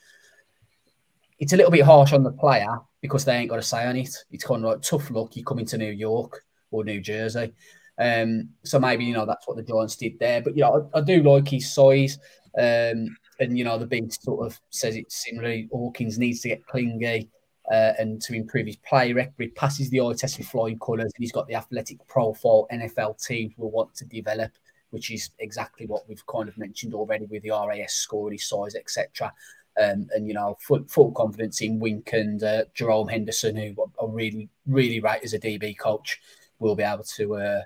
it's 1.39 1.53
a 1.53 1.57
little 1.57 1.73
bit 1.73 1.85
harsh 1.85 2.13
on 2.13 2.23
the 2.23 2.33
player 2.33 2.79
because 3.01 3.25
they 3.25 3.37
ain't 3.37 3.51
got 3.51 3.59
a 3.59 3.63
say 3.63 3.87
on 3.87 3.97
it. 3.97 4.15
It's 4.31 4.45
kind 4.45 4.65
of 4.65 4.71
like 4.71 4.83
tough 4.83 5.11
luck. 5.11 5.35
You 5.37 5.45
come 5.45 5.59
into 5.59 5.79
New 5.79 5.91
York 5.91 6.45
or 6.71 6.85
New 6.85 7.01
Jersey. 7.01 7.53
Um, 7.99 8.51
so 8.65 8.79
maybe 8.79 9.05
you 9.05 9.15
know 9.15 9.27
that's 9.27 9.47
what 9.47 9.57
the 9.57 9.63
Giants 9.63 9.97
did 9.97 10.19
there. 10.19 10.41
But 10.41 10.57
you 10.57 10.63
know, 10.63 10.91
I, 10.95 10.99
I 10.99 11.01
do 11.03 11.23
like 11.23 11.49
his 11.49 11.73
size. 11.73 12.19
Um, 12.59 13.17
and 13.43 13.59
you 13.59 13.65
know 13.65 13.77
the 13.77 13.87
beast 13.87 14.23
sort 14.23 14.47
of 14.47 14.59
says 14.71 14.97
it 14.97 15.11
similarly. 15.11 15.69
Hawkins 15.73 16.19
needs 16.19 16.41
to 16.41 16.49
get 16.49 16.67
clingy 16.67 17.29
uh, 17.71 17.93
and 17.99 18.21
to 18.23 18.35
improve 18.35 18.67
his 18.67 18.77
play 18.77 19.13
record. 19.13 19.35
He 19.39 19.49
passes 19.49 19.91
the 19.91 20.01
eye 20.01 20.13
test 20.17 20.39
with 20.39 20.49
flying 20.49 20.79
colours, 20.79 21.13
he's 21.19 21.33
got 21.33 21.49
the 21.49 21.57
athletic 21.57 22.07
profile 22.07 22.67
NFL 22.73 23.25
teams 23.25 23.53
will 23.57 23.71
want 23.71 23.95
to 23.97 24.05
develop, 24.05 24.53
which 24.91 25.11
is 25.11 25.31
exactly 25.41 25.87
what 25.87 26.09
we've 26.09 26.27
kind 26.27 26.49
of 26.49 26.57
mentioned 26.57 26.95
already 26.95 27.27
with 27.27 27.43
the 27.43 27.51
RAS 27.51 27.95
score, 27.95 28.31
his 28.31 28.47
size, 28.47 28.77
etc. 28.77 29.33
Um, 29.81 30.07
and 30.15 30.29
you 30.29 30.35
know, 30.35 30.57
full, 30.61 30.85
full 30.89 31.13
confidence 31.13 31.63
in 31.63 31.81
Wink 31.81 32.11
and 32.13 32.43
uh, 32.43 32.65
Jerome 32.75 33.09
Henderson, 33.09 33.57
who 33.57 33.75
are 33.99 34.09
really, 34.09 34.49
really 34.67 35.01
right 35.01 35.23
as 35.25 35.35
a 35.35 35.39
DB 35.39 35.77
coach, 35.77 36.21
will 36.59 36.77
be 36.77 36.83
able 36.85 37.05
to 37.05 37.35
uh, 37.37 37.61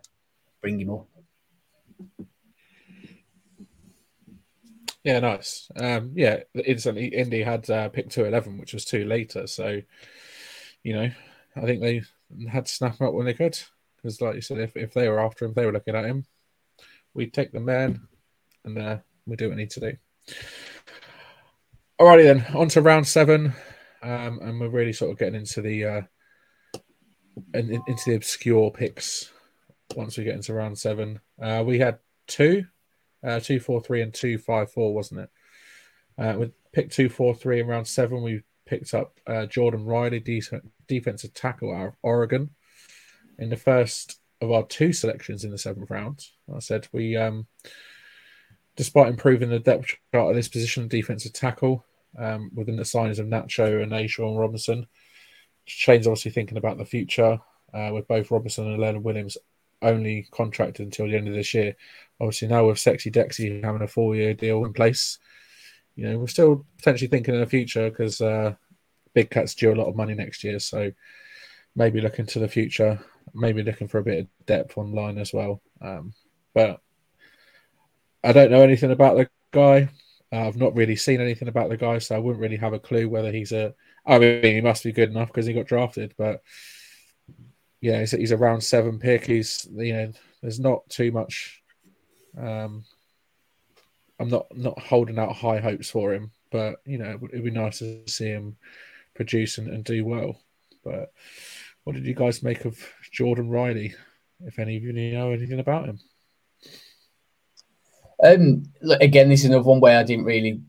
bring 0.62 0.80
him 0.80 0.90
up. 0.90 1.06
Yeah, 5.06 5.20
nice. 5.20 5.70
Um, 5.76 6.10
yeah, 6.16 6.40
instantly 6.64 7.06
Indy 7.06 7.40
had 7.44 7.70
uh, 7.70 7.88
pick 7.90 8.10
two 8.10 8.24
eleven, 8.24 8.58
which 8.58 8.74
was 8.74 8.84
two 8.84 9.04
later. 9.04 9.46
So, 9.46 9.80
you 10.82 10.94
know, 10.94 11.08
I 11.54 11.60
think 11.60 11.80
they 11.80 12.02
had 12.50 12.66
to 12.66 12.72
snap 12.72 13.00
up 13.00 13.14
when 13.14 13.24
they 13.24 13.32
could. 13.32 13.56
Because, 13.94 14.20
like 14.20 14.34
you 14.34 14.40
said, 14.40 14.58
if, 14.58 14.76
if 14.76 14.94
they 14.94 15.08
were 15.08 15.20
after 15.20 15.44
him, 15.44 15.52
they 15.54 15.64
were 15.64 15.70
looking 15.70 15.94
at 15.94 16.06
him. 16.06 16.26
We'd 17.14 17.32
take 17.32 17.52
the 17.52 17.60
man, 17.60 18.08
and 18.64 18.76
uh, 18.76 18.98
we 19.28 19.36
do 19.36 19.46
what 19.48 19.54
we 19.56 19.62
need 19.62 19.70
to 19.70 19.80
do. 19.80 19.96
Alrighty 22.00 22.24
then, 22.24 22.56
on 22.56 22.68
to 22.70 22.82
round 22.82 23.06
seven, 23.06 23.52
um, 24.02 24.40
and 24.42 24.58
we're 24.58 24.70
really 24.70 24.92
sort 24.92 25.12
of 25.12 25.18
getting 25.20 25.36
into 25.36 25.62
the 25.62 25.84
uh, 25.84 26.02
in, 27.54 27.80
into 27.86 28.02
the 28.10 28.16
obscure 28.16 28.72
picks. 28.72 29.30
Once 29.94 30.18
we 30.18 30.24
get 30.24 30.34
into 30.34 30.52
round 30.52 30.76
seven, 30.76 31.20
uh, 31.40 31.62
we 31.64 31.78
had 31.78 32.00
two 32.26 32.66
uh, 33.24 33.40
two 33.40 33.60
four 33.60 33.80
three 33.80 34.02
and 34.02 34.12
two 34.12 34.38
five 34.38 34.70
four, 34.70 34.94
wasn't 34.94 35.20
it? 35.20 35.30
Uh, 36.18 36.34
we 36.38 36.50
picked 36.72 36.94
two 36.94 37.08
four 37.08 37.34
three 37.34 37.60
in 37.60 37.66
round 37.66 37.86
seven. 37.86 38.22
We 38.22 38.42
picked 38.66 38.94
up 38.94 39.18
uh, 39.26 39.46
Jordon 39.46 39.86
Riley, 39.86 40.20
decent 40.20 40.70
defensive 40.88 41.34
tackle 41.34 41.74
out 41.74 41.88
of 41.88 41.96
Oregon, 42.02 42.50
in 43.38 43.50
the 43.50 43.56
first 43.56 44.18
of 44.40 44.50
our 44.50 44.64
two 44.64 44.92
selections 44.92 45.44
in 45.44 45.50
the 45.50 45.58
seventh 45.58 45.90
round. 45.90 46.26
I 46.54 46.58
said 46.58 46.88
we, 46.92 47.16
um, 47.16 47.46
despite 48.76 49.08
improving 49.08 49.50
the 49.50 49.58
depth 49.58 49.96
chart 50.12 50.30
of 50.30 50.36
this 50.36 50.48
position, 50.48 50.88
defensive 50.88 51.32
tackle, 51.32 51.84
um, 52.18 52.50
within 52.54 52.76
the 52.76 52.82
signings 52.82 53.18
of 53.18 53.26
Nacho 53.26 53.82
and 53.82 53.92
A'Shawn 53.92 54.38
Robinson, 54.38 54.86
Schoen's 55.66 56.06
obviously 56.06 56.30
thinking 56.30 56.58
about 56.58 56.78
the 56.78 56.84
future 56.84 57.38
uh, 57.74 57.90
with 57.92 58.06
both 58.08 58.30
Robinson 58.30 58.66
and 58.66 58.80
Leonard 58.80 59.04
Williams 59.04 59.36
only 59.82 60.26
contracted 60.30 60.86
until 60.86 61.06
the 61.06 61.16
end 61.16 61.28
of 61.28 61.34
this 61.34 61.54
year. 61.54 61.76
Obviously, 62.20 62.48
now 62.48 62.66
with 62.66 62.78
Sexy 62.78 63.10
Dexy 63.10 63.62
having 63.62 63.82
a 63.82 63.88
four 63.88 64.14
year 64.14 64.34
deal 64.34 64.64
in 64.64 64.72
place, 64.72 65.18
you 65.94 66.08
know, 66.08 66.18
we're 66.18 66.26
still 66.26 66.64
potentially 66.78 67.08
thinking 67.08 67.34
in 67.34 67.40
the 67.40 67.46
future 67.46 67.90
because 67.90 68.20
uh, 68.20 68.54
Big 69.14 69.30
Cat's 69.30 69.54
due 69.54 69.72
a 69.72 69.74
lot 69.74 69.88
of 69.88 69.96
money 69.96 70.14
next 70.14 70.44
year. 70.44 70.58
So 70.58 70.92
maybe 71.74 72.00
looking 72.00 72.26
to 72.26 72.38
the 72.38 72.48
future, 72.48 72.98
maybe 73.34 73.62
looking 73.62 73.88
for 73.88 73.98
a 73.98 74.04
bit 74.04 74.20
of 74.20 74.46
depth 74.46 74.76
online 74.78 75.18
as 75.18 75.32
well. 75.32 75.60
Um, 75.80 76.12
but 76.54 76.80
I 78.24 78.32
don't 78.32 78.50
know 78.50 78.62
anything 78.62 78.90
about 78.90 79.16
the 79.16 79.28
guy. 79.52 79.88
Uh, 80.32 80.48
I've 80.48 80.56
not 80.56 80.74
really 80.74 80.96
seen 80.96 81.20
anything 81.20 81.48
about 81.48 81.68
the 81.68 81.76
guy, 81.76 81.98
so 81.98 82.16
I 82.16 82.18
wouldn't 82.18 82.42
really 82.42 82.56
have 82.56 82.72
a 82.72 82.80
clue 82.80 83.08
whether 83.08 83.30
he's 83.30 83.52
a. 83.52 83.74
I 84.06 84.18
mean, 84.18 84.42
he 84.42 84.60
must 84.60 84.84
be 84.84 84.92
good 84.92 85.10
enough 85.10 85.28
because 85.28 85.46
he 85.46 85.52
got 85.52 85.66
drafted, 85.66 86.14
but 86.16 86.42
yeah, 87.80 88.00
he's, 88.00 88.12
he's 88.12 88.32
a 88.32 88.36
round 88.36 88.62
seven 88.62 88.98
pick. 88.98 89.26
He's 89.26 89.66
you 89.72 89.92
know, 89.92 90.12
there's 90.42 90.60
not 90.60 90.88
too 90.88 91.12
much. 91.12 91.62
Um, 92.38 92.84
I'm 94.18 94.28
not 94.28 94.46
not 94.56 94.78
holding 94.78 95.18
out 95.18 95.34
high 95.34 95.60
hopes 95.60 95.90
for 95.90 96.14
him, 96.14 96.30
but 96.50 96.76
you 96.84 96.98
know, 96.98 97.18
it'd 97.30 97.44
be 97.44 97.50
nice 97.50 97.78
to 97.80 98.06
see 98.06 98.26
him 98.26 98.56
produce 99.14 99.58
and, 99.58 99.68
and 99.68 99.84
do 99.84 100.04
well. 100.04 100.40
But 100.84 101.12
what 101.84 101.94
did 101.94 102.06
you 102.06 102.14
guys 102.14 102.42
make 102.42 102.64
of 102.64 102.78
Jordon 103.12 103.50
Riley? 103.50 103.94
If 104.44 104.58
any 104.58 104.76
of 104.76 104.82
you 104.82 104.92
know 104.92 105.32
anything 105.32 105.60
about 105.60 105.88
him. 105.88 105.98
Um, 108.22 108.64
again, 109.00 109.28
this 109.28 109.40
is 109.40 109.46
another 109.46 109.64
one 109.64 109.80
where 109.80 109.98
I 109.98 110.02
didn't 110.02 110.24
really 110.24 110.60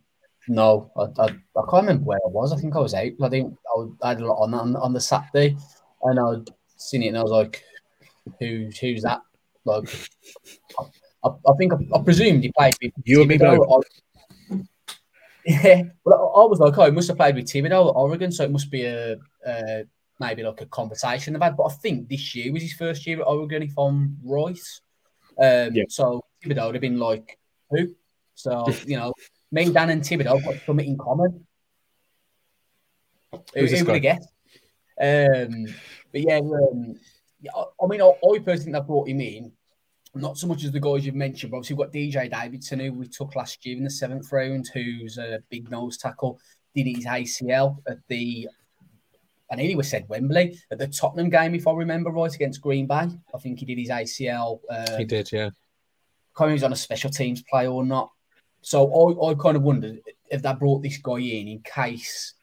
know. 0.47 0.91
I, 0.97 1.03
I, 1.21 1.25
I 1.25 1.61
can't 1.69 1.87
remember 1.87 2.03
where 2.03 2.19
I 2.25 2.29
was. 2.29 2.53
I 2.53 2.57
think 2.57 2.75
I 2.75 2.79
was 2.79 2.93
out. 2.93 3.11
I 3.21 3.29
didn't. 3.29 3.57
I, 3.75 4.07
I 4.07 4.09
had 4.09 4.21
a 4.21 4.25
lot 4.25 4.43
on 4.43 4.53
on, 4.53 4.75
on 4.75 4.93
the 4.93 5.01
Saturday, 5.01 5.57
and 6.03 6.19
I 6.19 6.51
seen 6.77 7.03
it 7.03 7.07
and 7.07 7.17
I 7.17 7.23
was 7.23 7.31
like, 7.31 7.63
"Who? 8.39 8.69
Who's 8.79 9.03
that?" 9.03 9.21
Like, 9.65 9.89
I, 11.23 11.29
I 11.29 11.53
think 11.57 11.73
I, 11.73 11.77
I, 11.93 12.01
presumed 12.01 12.43
he 12.43 12.51
played 12.57 12.75
with 12.81 12.93
you 13.03 13.21
and 13.21 13.29
me 13.29 13.37
both. 13.37 13.83
Yeah, 15.45 15.83
well, 16.03 16.33
I 16.35 16.43
was 16.45 16.59
like, 16.59 16.77
"Oh, 16.77 16.83
he 16.83 16.91
must 16.91 17.07
have 17.07 17.15
played 17.15 17.35
with 17.35 17.45
Thibodeaux 17.45 17.87
at 17.87 17.95
Oregon, 17.95 18.33
so 18.33 18.43
it 18.43 18.51
must 18.51 18.69
be 18.69 18.83
a, 18.83 19.15
a 19.47 19.83
maybe 20.19 20.43
like 20.43 20.59
a 20.59 20.65
conversation 20.65 21.31
they've 21.31 21.41
had." 21.41 21.55
But 21.55 21.67
I 21.67 21.73
think 21.75 22.09
this 22.09 22.35
year 22.35 22.51
was 22.51 22.63
his 22.63 22.73
first 22.73 23.07
year 23.07 23.21
at 23.21 23.27
Oregon, 23.27 23.63
if 23.63 23.71
I'm 23.77 24.17
right. 24.25 24.59
Um, 25.41 25.73
yeah. 25.73 25.85
So 25.87 26.25
Thibodeaux 26.43 26.65
would 26.65 26.75
have 26.75 26.81
been 26.81 26.99
like, 26.99 27.39
"Who?" 27.69 27.95
So 28.35 28.67
you 28.85 28.97
know, 28.97 29.13
me, 29.53 29.71
Dan, 29.71 29.89
and 29.89 30.01
Thibodeaux 30.01 30.43
got 30.43 30.55
something 30.65 30.85
in 30.85 30.97
common. 30.97 31.47
Who's 33.53 33.71
who, 33.71 33.77
who 33.77 33.85
would 33.85 33.93
have 33.93 34.01
guessed? 34.01 34.29
Um, 34.99 35.67
but 36.11 36.21
yeah, 36.21 36.37
um, 36.37 36.95
I 37.55 37.87
mean, 37.87 38.01
I, 38.01 38.05
I 38.07 38.39
personally 38.39 38.57
think 38.57 38.73
they 38.73 38.81
brought 38.81 39.07
him 39.07 39.21
in 39.21 39.51
not 40.15 40.37
so 40.37 40.47
much 40.47 40.63
as 40.63 40.71
the 40.71 40.79
guys 40.79 41.05
you've 41.05 41.15
mentioned, 41.15 41.51
but 41.51 41.57
obviously 41.57 41.75
we've 41.75 41.85
got 41.85 41.93
DJ 41.93 42.31
Davidson, 42.31 42.79
who 42.79 42.93
we 42.93 43.07
took 43.07 43.35
last 43.35 43.65
year 43.65 43.77
in 43.77 43.83
the 43.83 43.89
seventh 43.89 44.31
round, 44.31 44.69
who's 44.73 45.17
a 45.17 45.39
big 45.49 45.69
nose 45.69 45.97
tackle, 45.97 46.39
did 46.75 46.87
his 46.87 47.05
ACL 47.05 47.77
at 47.87 47.99
the, 48.07 48.47
I 49.51 49.55
nearly 49.55 49.75
was 49.75 49.89
said 49.89 50.07
Wembley, 50.09 50.57
at 50.71 50.79
the 50.79 50.87
Tottenham 50.87 51.29
game, 51.29 51.55
if 51.55 51.67
I 51.67 51.73
remember 51.73 52.09
right, 52.11 52.33
against 52.33 52.61
Green 52.61 52.87
Bay. 52.87 53.07
I 53.33 53.37
think 53.41 53.59
he 53.59 53.65
did 53.65 53.77
his 53.77 53.89
ACL. 53.89 54.59
Um, 54.69 54.97
he 54.97 55.05
did, 55.05 55.31
yeah. 55.31 55.49
Kind 56.35 56.51
of 56.51 56.55
he's 56.55 56.63
on 56.63 56.73
a 56.73 56.77
special 56.77 57.09
teams 57.09 57.43
play 57.43 57.67
or 57.67 57.85
not. 57.85 58.11
So 58.61 58.91
I, 58.91 59.31
I 59.31 59.33
kind 59.35 59.55
of 59.57 59.63
wondered 59.63 60.01
if 60.29 60.41
they 60.41 60.53
brought 60.53 60.83
this 60.83 60.97
guy 60.97 61.17
in 61.17 61.47
in 61.47 61.61
case, 61.61 62.33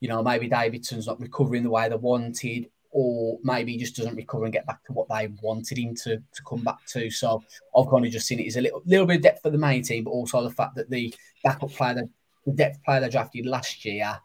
you 0.00 0.08
know, 0.08 0.22
maybe 0.22 0.48
Davidson's 0.48 1.06
not 1.06 1.20
recovering 1.20 1.62
the 1.62 1.70
way 1.70 1.88
they 1.88 1.96
wanted, 1.96 2.68
or 2.98 3.38
maybe 3.42 3.72
he 3.72 3.78
just 3.78 3.94
doesn't 3.94 4.16
recover 4.16 4.44
and 4.44 4.54
get 4.54 4.66
back 4.66 4.82
to 4.82 4.92
what 4.94 5.06
they 5.10 5.28
wanted 5.42 5.76
him 5.76 5.94
to, 5.94 6.16
to 6.16 6.42
come 6.48 6.64
back 6.64 6.78
to. 6.86 7.10
So 7.10 7.42
I've 7.76 7.90
kind 7.90 8.06
of 8.06 8.10
just 8.10 8.26
seen 8.26 8.40
it 8.40 8.46
as 8.46 8.56
a 8.56 8.62
little, 8.62 8.80
little 8.86 9.04
bit 9.04 9.16
of 9.16 9.22
depth 9.22 9.42
for 9.42 9.50
the 9.50 9.58
main 9.58 9.82
team, 9.82 10.04
but 10.04 10.12
also 10.12 10.42
the 10.42 10.48
fact 10.50 10.76
that 10.76 10.88
the 10.88 11.14
backup 11.44 11.68
player, 11.72 11.92
the, 11.92 12.08
the 12.46 12.52
depth 12.52 12.82
player 12.84 13.00
they 13.00 13.10
drafted 13.10 13.44
last 13.44 13.84
year 13.84 14.18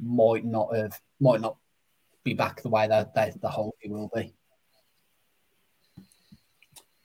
might 0.00 0.44
not 0.44 0.74
have, 0.74 1.00
might 1.20 1.40
not 1.40 1.58
be 2.24 2.34
back 2.34 2.60
the 2.60 2.70
way 2.70 2.88
that 2.88 3.14
they, 3.14 3.32
the 3.40 3.48
whole 3.48 3.72
thing 3.80 3.92
will 3.92 4.10
be. 4.12 4.34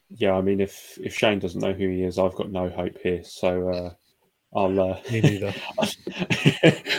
Yeah, 0.10 0.34
I 0.34 0.42
mean, 0.42 0.62
if 0.62 0.98
if 1.00 1.14
Shane 1.14 1.38
doesn't 1.38 1.62
know 1.62 1.74
who 1.74 1.90
he 1.90 2.02
is, 2.02 2.18
I've 2.18 2.34
got 2.34 2.50
no 2.50 2.70
hope 2.70 2.98
here. 3.04 3.24
So 3.24 3.70
uh, 3.70 3.94
I'll 4.58 4.80
uh, 4.80 5.00
me 5.12 5.22
neither. 5.22 5.54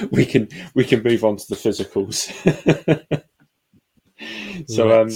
we 0.12 0.24
can 0.24 0.48
we 0.74 0.84
can 0.84 1.02
move 1.02 1.24
on 1.24 1.36
to 1.38 1.48
the 1.48 1.56
physicals. 1.56 2.28
so 4.66 5.02
um, 5.02 5.10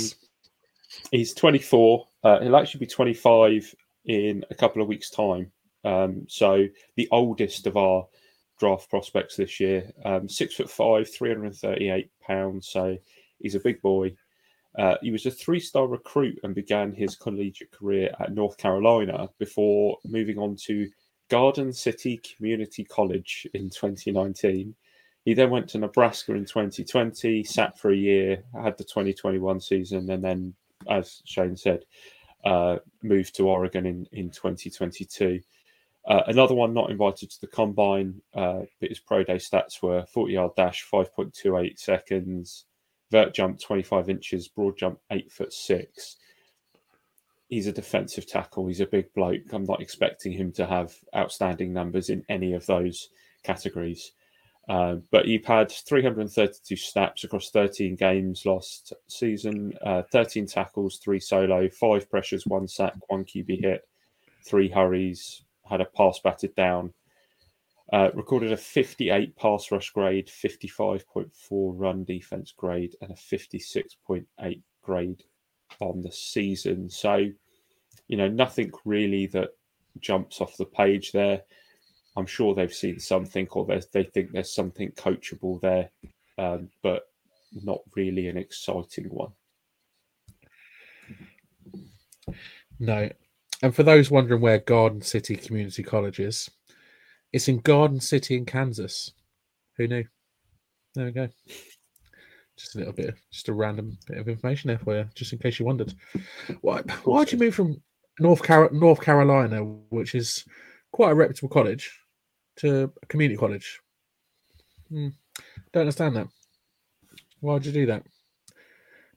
he's 1.11 1.35
24. 1.35 2.07
Uh, 2.25 2.41
he'll 2.41 2.57
actually 2.57 2.81
be 2.81 2.87
25 2.87 3.75
in 4.05 4.45
a 4.51 4.55
couple 4.55 4.83
of 4.83 4.89
weeks' 4.89 5.11
time. 5.11 5.51
Um, 5.85 6.27
so 6.29 6.67
the 6.97 7.09
oldest 7.11 7.67
of 7.67 7.77
our 7.77 8.07
draft 8.63 8.89
prospects 8.89 9.37
this 9.37 9.59
year. 9.59 9.91
Um, 10.05 10.29
six 10.29 10.55
foot 10.55 10.71
five, 10.71 11.13
338 11.13 12.09
pounds. 12.21 12.69
So 12.69 12.97
he's 13.41 13.57
a 13.57 13.61
big 13.61 13.83
boy. 13.83 14.15
Uh, 14.79 14.95
he 15.03 15.11
was 15.11 15.27
a 15.27 15.31
three 15.31 15.59
star 15.59 15.87
recruit 15.87 16.39
and 16.45 16.55
began 16.55 16.93
his 16.93 17.17
collegiate 17.17 17.73
career 17.73 18.15
at 18.21 18.33
North 18.33 18.57
Carolina 18.57 19.29
before 19.39 19.99
moving 20.05 20.39
on 20.39 20.57
to 20.67 20.89
Garden 21.29 21.73
City 21.73 22.21
Community 22.37 22.85
College 22.85 23.49
in 23.53 23.69
2019. 23.69 24.75
He 25.25 25.35
then 25.35 25.51
went 25.51 25.69
to 25.71 25.79
Nebraska 25.79 26.35
in 26.35 26.45
2020, 26.45 27.45
sat 27.45 27.79
for 27.79 27.93
a 27.93 27.97
year, 27.97 28.43
had 28.55 28.77
the 28.77 28.85
2021 28.85 29.61
season, 29.61 30.11
and 30.11 30.23
then, 30.23 30.55
as 30.91 31.23
Shane 31.25 31.57
said, 31.57 31.85
uh, 32.45 32.79
moved 33.03 33.37
to 33.37 33.49
Oregon 33.49 33.87
in, 33.87 34.07
in 34.13 34.31
2022. 34.31 35.41
Uh, 36.05 36.23
another 36.27 36.55
one 36.55 36.75
not 36.75 36.91
invited 36.91 37.31
to 37.31 37.41
the 37.41 37.47
combine, 37.47 38.21
uh, 38.35 38.61
but 38.81 38.89
his 38.89 38.99
pro 38.99 39.23
day 39.23 39.37
stats 39.37 39.81
were 39.81 40.05
40 40.07 40.33
yard 40.33 40.51
dash, 40.57 40.85
5.28 40.93 41.79
seconds, 41.79 42.65
vert 43.13 43.33
jump 43.33 43.61
25 43.61 44.09
inches, 44.09 44.49
broad 44.49 44.77
jump 44.77 44.99
8 45.11 45.31
foot 45.31 45.53
6. 45.53 46.17
He's 47.49 47.67
a 47.69 47.73
defensive 47.73 48.27
tackle. 48.27 48.67
He's 48.67 48.81
a 48.81 48.87
big 48.87 49.13
bloke. 49.13 49.53
I'm 49.53 49.65
not 49.65 49.83
expecting 49.83 50.33
him 50.33 50.51
to 50.53 50.67
have 50.67 50.95
outstanding 51.15 51.73
numbers 51.73 52.09
in 52.09 52.25
any 52.29 52.55
of 52.55 52.67
those 52.67 53.11
categories. 53.45 54.13
Uh, 54.69 54.97
but 55.11 55.27
he 55.27 55.43
had 55.45 55.71
332 55.71 56.77
snaps 56.77 57.25
across 57.25 57.51
13 57.51 57.97
games 57.97 58.47
last 58.47 58.93
season, 59.09 59.73
uh, 59.85 60.03
13 60.13 60.47
tackles, 60.47 60.99
three 60.99 61.19
solo, 61.19 61.69
five 61.69 62.09
pressures, 62.09 62.47
one 62.47 62.69
sack, 62.69 62.95
one 63.09 63.25
QB 63.25 63.61
hit, 63.61 63.89
three 64.45 64.69
hurries, 64.69 65.43
had 65.69 65.81
a 65.81 65.85
pass 65.85 66.21
batted 66.21 66.55
down. 66.55 66.93
Uh, 67.93 68.11
recorded 68.15 68.53
a 68.53 68.57
58 68.57 69.37
pass 69.37 69.71
rush 69.71 69.91
grade, 69.91 70.29
55.4 70.29 71.29
run 71.51 72.05
defense 72.05 72.53
grade, 72.57 72.97
and 73.03 73.11
a 73.11 73.15
56.8 73.15 74.63
grade 74.81 75.23
on 75.81 76.01
the 76.01 76.13
season. 76.13 76.89
So, 76.89 77.27
you 78.09 78.17
know, 78.17 78.29
nothing 78.29 78.73
really 78.85 79.27
that 79.29 79.51
jumps 80.01 80.41
off 80.41 80.57
the 80.57 80.65
page 80.65 81.13
there. 81.13 81.43
I'm 82.17 82.27
sure 82.27 82.55
they've 82.55 82.73
seen 82.73 82.99
something 82.99 83.49
or 83.51 83.67
they 83.93 84.05
think 84.05 84.33
there's 84.33 84.55
something 84.55 84.91
coachable 84.93 85.61
there, 85.61 85.91
um, 86.39 86.69
but 86.83 87.05
not 87.65 87.81
really 87.97 88.29
an 88.29 88.37
exciting 88.37 89.07
one. 89.07 89.33
No. 92.79 93.09
And 93.63 93.75
for 93.75 93.83
those 93.83 94.11
wondering 94.11 94.41
where 94.41 94.59
Garden 94.59 95.03
City 95.03 95.37
Community 95.37 95.83
College 95.83 96.21
is, 96.21 96.51
it's 97.33 97.49
in 97.49 97.61
Garden 97.61 98.01
City 98.01 98.37
in 98.37 98.45
Kansas. 98.45 99.13
Who 99.79 99.87
knew? 99.87 100.05
There 100.95 101.07
we 101.07 101.13
go. 101.13 101.29
Just 102.59 102.75
a 102.75 102.79
little 102.79 102.93
bit, 102.93 103.15
just 103.33 103.49
a 103.49 103.55
random 103.55 103.97
bit 104.07 104.19
of 104.19 104.29
information 104.29 104.69
there 104.69 104.79
for 104.79 104.97
you, 104.97 105.09
just 105.15 105.33
in 105.33 105.39
case 105.39 105.59
you 105.59 105.65
wondered. 105.65 105.95
Why? 106.61 106.83
Why'd 107.05 107.33
you 107.33 107.39
move 107.39 107.55
from 107.55 107.81
North 108.21 108.43
Car- 108.43 108.71
North 108.73 109.01
Carolina, 109.01 109.65
which 109.65 110.15
is 110.15 110.45
quite 110.93 111.13
a 111.13 111.15
reputable 111.15 111.49
college, 111.49 111.99
to 112.57 112.93
a 113.03 113.07
community 113.07 113.39
college. 113.39 113.81
Hmm. 114.89 115.09
Don't 115.73 115.83
understand 115.83 116.17
that. 116.17 116.29
Why 117.41 117.55
would 117.55 117.67
you 117.67 117.73
do 117.73 117.87
that? 117.87 118.05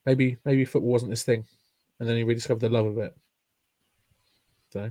Maybe 0.06 0.38
maybe 0.46 0.66
football 0.66 0.92
wasn't 0.92 1.12
his 1.12 1.24
thing, 1.24 1.46
and 2.00 2.08
then 2.08 2.18
he 2.18 2.24
rediscovered 2.24 2.62
the 2.62 2.70
love 2.70 2.86
of 2.86 2.98
it. 2.98 3.16
So, 4.72 4.90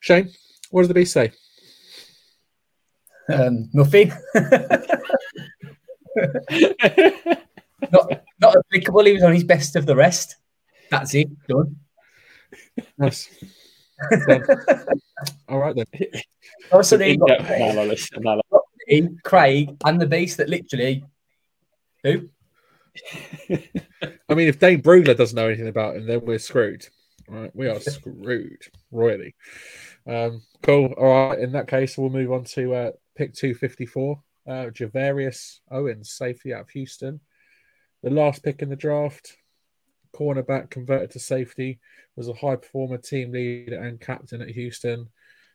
Shane, 0.00 0.30
what 0.70 0.82
does 0.82 0.88
the 0.88 0.94
beast 0.94 1.12
say? 1.12 1.32
Um, 3.28 3.70
nothing. 3.72 4.12
not 7.90 8.22
not 8.40 8.56
applicable. 8.56 9.04
He 9.04 9.12
was 9.14 9.22
on 9.22 9.32
his 9.32 9.44
best 9.44 9.76
of 9.76 9.86
the 9.86 9.96
rest. 9.96 10.36
That's 10.90 11.14
it. 11.14 11.28
Done. 11.46 11.76
Yes. 12.98 13.28
All 15.48 15.58
right 15.58 15.74
then. 15.76 15.86
Also, 16.70 16.98
got 16.98 17.46
Craig, 18.86 19.22
Craig 19.22 19.76
and 19.84 20.00
the 20.00 20.06
beast 20.06 20.38
that 20.38 20.48
literally 20.48 21.04
who? 22.02 22.28
I 24.28 24.34
mean, 24.34 24.48
if 24.48 24.58
Dane 24.58 24.82
Brugler 24.82 25.16
doesn't 25.16 25.36
know 25.36 25.46
anything 25.46 25.68
about 25.68 25.96
him, 25.96 26.06
then 26.06 26.24
we're 26.24 26.38
screwed. 26.38 26.86
Right, 27.28 27.54
we 27.54 27.68
are 27.68 27.80
screwed 27.80 28.62
royally. 28.90 29.34
Um, 30.06 30.42
cool. 30.62 30.92
All 30.98 31.30
right. 31.30 31.38
In 31.38 31.52
that 31.52 31.68
case, 31.68 31.96
we'll 31.96 32.10
move 32.10 32.32
on 32.32 32.44
to 32.44 32.74
uh, 32.74 32.90
pick 33.16 33.34
two 33.34 33.54
fifty 33.54 33.86
four. 33.86 34.22
Uh, 34.46 34.66
Gervarius 34.66 35.60
Owens, 35.70 36.10
safety 36.10 36.52
out 36.52 36.62
of 36.62 36.70
Houston. 36.70 37.20
The 38.02 38.10
last 38.10 38.42
pick 38.42 38.62
in 38.62 38.68
the 38.68 38.76
draft, 38.76 39.36
cornerback 40.12 40.70
converted 40.70 41.10
to 41.12 41.18
safety, 41.18 41.78
was 42.16 42.28
a 42.28 42.34
high 42.34 42.56
performer, 42.56 42.98
team 42.98 43.32
leader, 43.32 43.80
and 43.80 44.00
captain 44.00 44.42
at 44.42 44.50
Houston. 44.50 45.08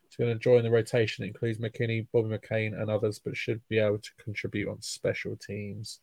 He's 0.07 0.15
going 0.15 0.33
to 0.33 0.39
join 0.39 0.63
the 0.63 0.71
rotation. 0.71 1.23
It 1.23 1.29
includes 1.29 1.59
McKinney, 1.59 2.07
Bobby 2.11 2.29
McCain, 2.29 2.79
and 2.79 2.89
others, 2.89 3.19
but 3.19 3.37
should 3.37 3.61
be 3.67 3.79
able 3.79 3.99
to 3.99 4.11
contribute 4.23 4.69
on 4.69 4.81
special 4.81 5.35
teams. 5.35 5.99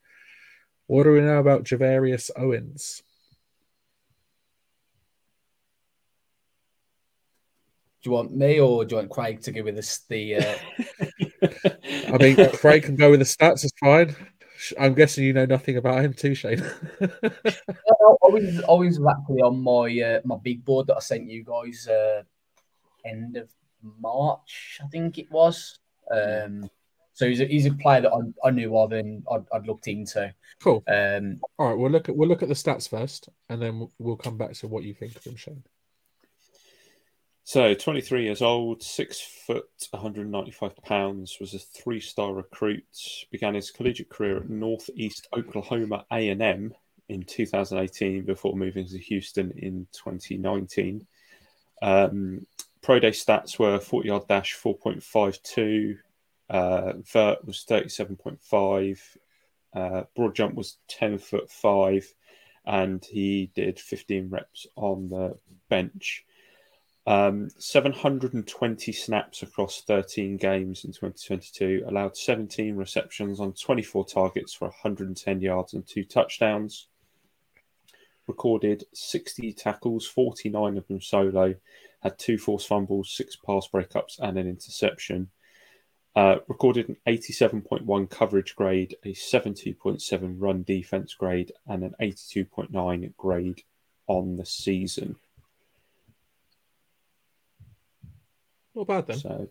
What 0.86 1.04
do 1.04 1.12
we 1.12 1.20
know 1.20 1.38
about 1.38 1.64
Gervarius 1.64 2.30
Owens? 2.36 3.02
Do 8.02 8.10
you 8.10 8.16
want 8.16 8.36
me 8.36 8.60
or 8.60 8.84
do 8.84 8.94
you 8.94 8.98
want 8.98 9.10
Craig 9.10 9.40
to 9.40 9.50
give 9.50 9.66
us 9.66 10.00
the? 10.10 10.36
Uh... 10.36 10.54
I 12.12 12.18
mean, 12.18 12.50
Craig 12.50 12.82
can 12.82 12.96
go 12.96 13.10
with 13.10 13.20
the 13.20 13.24
stats. 13.24 13.64
It's 13.64 13.72
fine. 13.80 14.14
I'm 14.78 14.94
guessing 14.94 15.24
you 15.24 15.32
know 15.32 15.46
nothing 15.46 15.76
about 15.76 16.04
him 16.04 16.12
too, 16.12 16.34
Shane. 16.34 16.62
always, 18.22 18.60
always 18.60 18.98
actually 18.98 19.42
on 19.42 19.60
my 19.60 20.00
uh, 20.00 20.20
my 20.24 20.36
big 20.42 20.64
board 20.64 20.86
that 20.86 20.96
I 20.96 21.00
sent 21.00 21.30
you 21.30 21.44
guys 21.44 21.88
uh, 21.88 22.22
end 23.04 23.36
of 23.36 23.50
March, 24.00 24.80
I 24.82 24.88
think 24.88 25.18
it 25.18 25.30
was. 25.30 25.78
Um, 26.10 26.70
so 27.12 27.28
he's 27.28 27.40
a, 27.40 27.46
he's 27.46 27.66
a 27.66 27.74
player 27.74 28.02
that 28.02 28.12
I, 28.12 28.48
I 28.48 28.50
knew 28.50 28.76
of 28.76 28.92
and 28.92 29.24
I'd, 29.30 29.44
I'd, 29.52 29.66
looked 29.66 29.86
into. 29.86 30.34
Cool. 30.60 30.82
Um, 30.88 31.40
All 31.58 31.68
right, 31.68 31.78
we'll 31.78 31.90
look 31.90 32.08
at 32.08 32.16
we'll 32.16 32.28
look 32.28 32.42
at 32.42 32.48
the 32.48 32.54
stats 32.54 32.88
first, 32.88 33.28
and 33.48 33.62
then 33.62 33.78
we'll, 33.78 33.92
we'll 33.98 34.16
come 34.16 34.36
back 34.36 34.52
to 34.54 34.68
what 34.68 34.82
you 34.84 34.94
think 34.94 35.14
of 35.16 35.24
him, 35.24 35.36
Shane. 35.36 35.62
So, 37.46 37.74
23 37.74 38.24
years 38.24 38.40
old, 38.40 38.82
six 38.82 39.20
foot, 39.20 39.68
195 39.90 40.76
pounds, 40.78 41.36
was 41.38 41.52
a 41.52 41.58
three-star 41.58 42.32
recruit. 42.32 42.86
Began 43.30 43.54
his 43.54 43.70
collegiate 43.70 44.08
career 44.08 44.38
at 44.38 44.48
Northeast 44.48 45.28
Oklahoma 45.36 46.06
A&M 46.10 46.72
in 47.10 47.22
2018 47.22 48.24
before 48.24 48.56
moving 48.56 48.86
to 48.86 48.98
Houston 48.98 49.52
in 49.58 49.86
2019. 49.92 51.06
Um, 51.82 52.46
pro 52.80 52.98
day 52.98 53.10
stats 53.10 53.58
were 53.58 53.78
40 53.78 54.08
yard 54.08 54.26
dash 54.26 54.56
4.52, 54.56 55.98
uh, 56.48 56.92
vert 57.12 57.44
was 57.44 57.66
37.5, 57.68 59.00
uh, 59.76 60.04
broad 60.16 60.34
jump 60.34 60.54
was 60.54 60.78
10 60.88 61.18
foot 61.18 61.50
5, 61.50 62.14
and 62.64 63.04
he 63.04 63.50
did 63.54 63.78
15 63.78 64.30
reps 64.30 64.66
on 64.76 65.10
the 65.10 65.36
bench. 65.68 66.24
Um, 67.06 67.50
720 67.58 68.92
snaps 68.92 69.42
across 69.42 69.82
13 69.82 70.38
games 70.38 70.84
in 70.84 70.92
2022, 70.92 71.84
allowed 71.86 72.16
17 72.16 72.76
receptions 72.76 73.40
on 73.40 73.52
24 73.52 74.06
targets 74.06 74.54
for 74.54 74.68
110 74.68 75.40
yards 75.42 75.74
and 75.74 75.86
two 75.86 76.04
touchdowns. 76.04 76.88
Recorded 78.26 78.84
60 78.94 79.52
tackles, 79.52 80.06
49 80.06 80.78
of 80.78 80.88
them 80.88 81.00
solo, 81.00 81.54
had 82.00 82.18
two 82.18 82.38
forced 82.38 82.68
fumbles, 82.68 83.14
six 83.14 83.36
pass 83.36 83.68
breakups, 83.68 84.18
and 84.18 84.38
an 84.38 84.48
interception. 84.48 85.28
Uh, 86.16 86.36
recorded 86.48 86.88
an 86.88 86.96
87.1 87.06 88.08
coverage 88.08 88.56
grade, 88.56 88.96
a 89.04 89.12
70.7 89.12 90.36
run 90.38 90.62
defense 90.62 91.12
grade, 91.12 91.52
and 91.66 91.82
an 91.82 91.94
82.9 92.00 93.14
grade 93.16 93.62
on 94.06 94.36
the 94.36 94.46
season. 94.46 95.16
Not 98.74 98.86
bad 98.86 99.06
then. 99.06 99.18
So, 99.18 99.48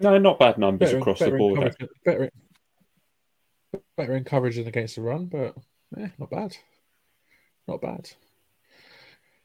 no, 0.00 0.18
not 0.18 0.38
bad 0.38 0.58
numbers 0.58 0.90
Better, 0.90 0.98
across 0.98 1.18
better 1.18 1.32
the 1.32 1.38
board. 1.38 1.58
In 1.58 1.62
coverage, 1.62 1.90
better, 2.04 2.30
better 3.96 4.16
in 4.16 4.24
coverage 4.24 4.56
than 4.56 4.68
against 4.68 4.96
the 4.96 5.02
run, 5.02 5.26
but 5.26 5.54
yeah, 5.96 6.08
not 6.18 6.30
bad. 6.30 6.56
Not 7.68 7.80
bad. 7.80 8.10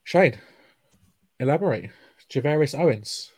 Shane, 0.04 0.38
elaborate. 1.40 1.92
Gervarius 2.30 2.78
Owens. 2.78 3.32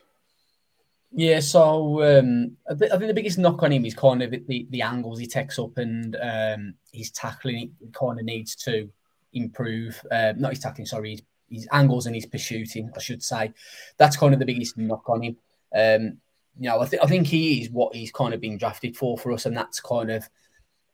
Yeah, 1.12 1.40
so 1.40 2.04
um, 2.04 2.58
I, 2.70 2.76
th- 2.76 2.92
I, 2.92 2.98
think 2.98 3.08
the 3.08 3.16
biggest 3.16 3.40
knock 3.40 3.64
on 3.64 3.72
him 3.72 3.86
is 3.86 3.96
kind 3.96 4.22
of 4.22 4.32
the, 4.32 4.68
the 4.70 4.82
angles 4.84 5.20
he 5.20 5.26
takes 5.26 5.58
up 5.58 5.78
and 5.78 6.16
um, 6.22 6.76
his 6.94 7.10
tackling. 7.10 7.72
He 7.80 7.90
kind 7.92 8.20
of 8.20 8.26
needs 8.26 8.56
to 8.58 8.90
improve. 9.34 10.00
Uh, 10.12 10.34
not 10.38 10.52
his 10.52 10.60
tackling, 10.60 10.86
sorry, 10.86 11.12
his, 11.12 11.22
his, 11.50 11.68
angles 11.72 12.06
and 12.06 12.16
his 12.16 12.28
pursuing, 12.28 12.92
I 12.96 13.00
should 13.00 13.24
say. 13.24 13.54
That's 13.98 14.18
kind 14.18 14.34
of 14.34 14.40
the 14.40 14.46
biggest 14.46 14.78
knock 14.78 15.10
on 15.10 15.24
him. 15.24 15.38
Um, 15.76 16.18
you 16.60 16.70
know, 16.70 16.82
I, 16.82 16.86
th- 16.86 17.02
I 17.02 17.08
think 17.08 17.28
he 17.28 17.62
is 17.62 17.70
what 17.70 17.96
he's 17.96 18.12
kind 18.12 18.34
of 18.34 18.42
been 18.42 18.58
drafted 18.58 18.98
for 18.98 19.18
for 19.18 19.32
us, 19.32 19.46
and 19.46 19.56
that's 19.56 19.80
kind 19.80 20.12
of 20.12 20.30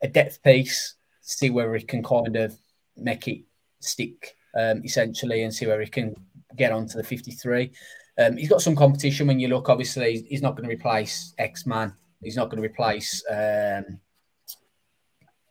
a 0.02 0.08
depth 0.08 0.42
piece. 0.44 0.96
See 1.22 1.50
where 1.50 1.74
he 1.76 1.84
can 1.84 2.04
kind 2.04 2.36
of 2.36 2.56
make 2.96 3.28
it 3.28 3.42
stick, 3.80 4.36
um, 4.58 4.84
essentially, 4.84 5.44
and 5.44 5.54
see 5.54 5.66
where 5.66 5.82
he 5.82 5.88
can 5.88 6.16
get 6.56 6.72
onto 6.72 6.98
the 6.98 7.04
53. 7.04 7.72
Um, 8.18 8.38
he's 8.38 8.50
got 8.50 8.62
some 8.62 8.76
competition 8.76 9.28
when 9.28 9.40
you 9.40 9.48
look. 9.48 9.70
Obviously, 9.70 10.26
he's 10.30 10.42
not 10.42 10.56
going 10.56 10.70
to 10.70 10.76
replace 10.76 11.34
X 11.38 11.66
Man. 11.66 11.94
He's 12.22 12.38
not 12.38 12.50
going 12.50 12.62
to 12.62 12.68
replace 12.68 13.24
um, 13.30 14.00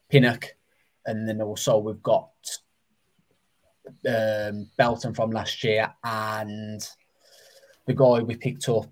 Pinnock, 0.09 0.55
and 1.06 1.28
then 1.28 1.42
also 1.42 1.78
we've 1.78 2.02
got 2.02 2.30
um, 4.09 4.68
Belton 4.76 5.14
from 5.14 5.30
last 5.30 5.62
year 5.64 5.92
and 6.02 6.86
the 7.86 7.94
guy 7.94 8.20
we 8.20 8.36
picked 8.36 8.68
up, 8.68 8.86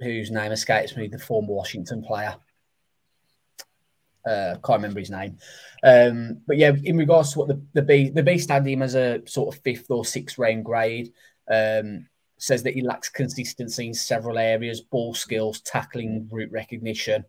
whose 0.00 0.30
name 0.30 0.52
escapes 0.52 0.96
me, 0.96 1.08
the 1.08 1.18
former 1.18 1.52
Washington 1.52 2.02
player. 2.02 2.36
Uh, 4.26 4.56
can't 4.64 4.78
remember 4.78 5.00
his 5.00 5.10
name, 5.10 5.38
um, 5.84 6.40
but 6.46 6.56
yeah. 6.56 6.72
In 6.84 6.96
regards 6.96 7.32
to 7.32 7.38
what 7.38 7.48
the 7.48 7.60
the 7.74 7.82
B 7.82 8.10
the 8.10 8.22
B 8.22 8.38
stand 8.38 8.66
him 8.66 8.82
as 8.82 8.94
a 8.94 9.22
sort 9.26 9.54
of 9.54 9.62
fifth 9.62 9.90
or 9.90 10.04
sixth 10.04 10.38
round 10.38 10.64
grade. 10.64 11.12
Um, 11.50 12.08
says 12.38 12.62
that 12.62 12.74
he 12.74 12.82
lacks 12.82 13.08
consistency 13.08 13.86
in 13.86 13.94
several 13.94 14.36
areas 14.38 14.82
ball 14.82 15.14
skills, 15.14 15.60
tackling, 15.62 16.28
route 16.30 16.52
recognition. 16.52 17.24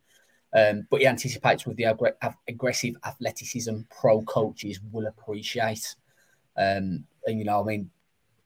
Um, 0.53 0.88
but 0.89 1.02
he 1.02 1.07
anticipates 1.07 1.65
with 1.65 1.77
the 1.77 1.85
ag- 1.85 2.35
aggressive 2.48 2.95
athleticism 3.06 3.76
pro 3.89 4.22
coaches 4.23 4.80
will 4.91 5.07
appreciate. 5.07 5.95
Um, 6.57 7.06
and, 7.26 7.39
you 7.39 7.45
know, 7.45 7.61
I 7.61 7.64
mean, 7.64 7.89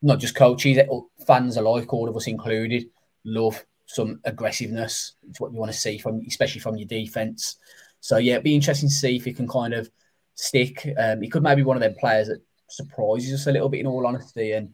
not 0.02 0.19
just 0.19 0.35
coaches, 0.35 0.77
fans 1.26 1.57
alike, 1.57 1.91
all 1.93 2.10
of 2.10 2.15
us 2.15 2.27
included, 2.27 2.89
love 3.23 3.65
some 3.86 4.20
aggressiveness. 4.24 5.14
It's 5.30 5.40
what 5.40 5.52
you 5.52 5.60
want 5.60 5.72
to 5.72 5.78
see 5.78 5.98
from, 5.98 6.22
especially 6.28 6.62
from 6.62 6.78
your 6.78 6.88
defense. 6.88 7.58
So, 7.99 8.18
yeah, 8.18 8.34
it'd 8.34 8.44
be 8.44 8.56
interesting 8.56 8.90
to 8.90 8.95
see 8.95 9.16
if 9.16 9.26
he 9.26 9.34
can 9.34 9.48
kind 9.48 9.74
of 9.74 9.90
stick. 10.36 10.88
Um, 10.98 11.22
he 11.22 11.30
could 11.30 11.44
maybe 11.44 11.64
one 11.64 11.78
of 11.78 11.82
them 11.82 11.95
players 11.99 12.28
that 12.28 12.41
surprises 12.70 13.34
us 13.34 13.48
a 13.48 13.52
little 13.52 13.70
bit, 13.70 13.82
in 13.82 13.88
all 13.88 14.08
honesty, 14.08 14.53
and 14.53 14.74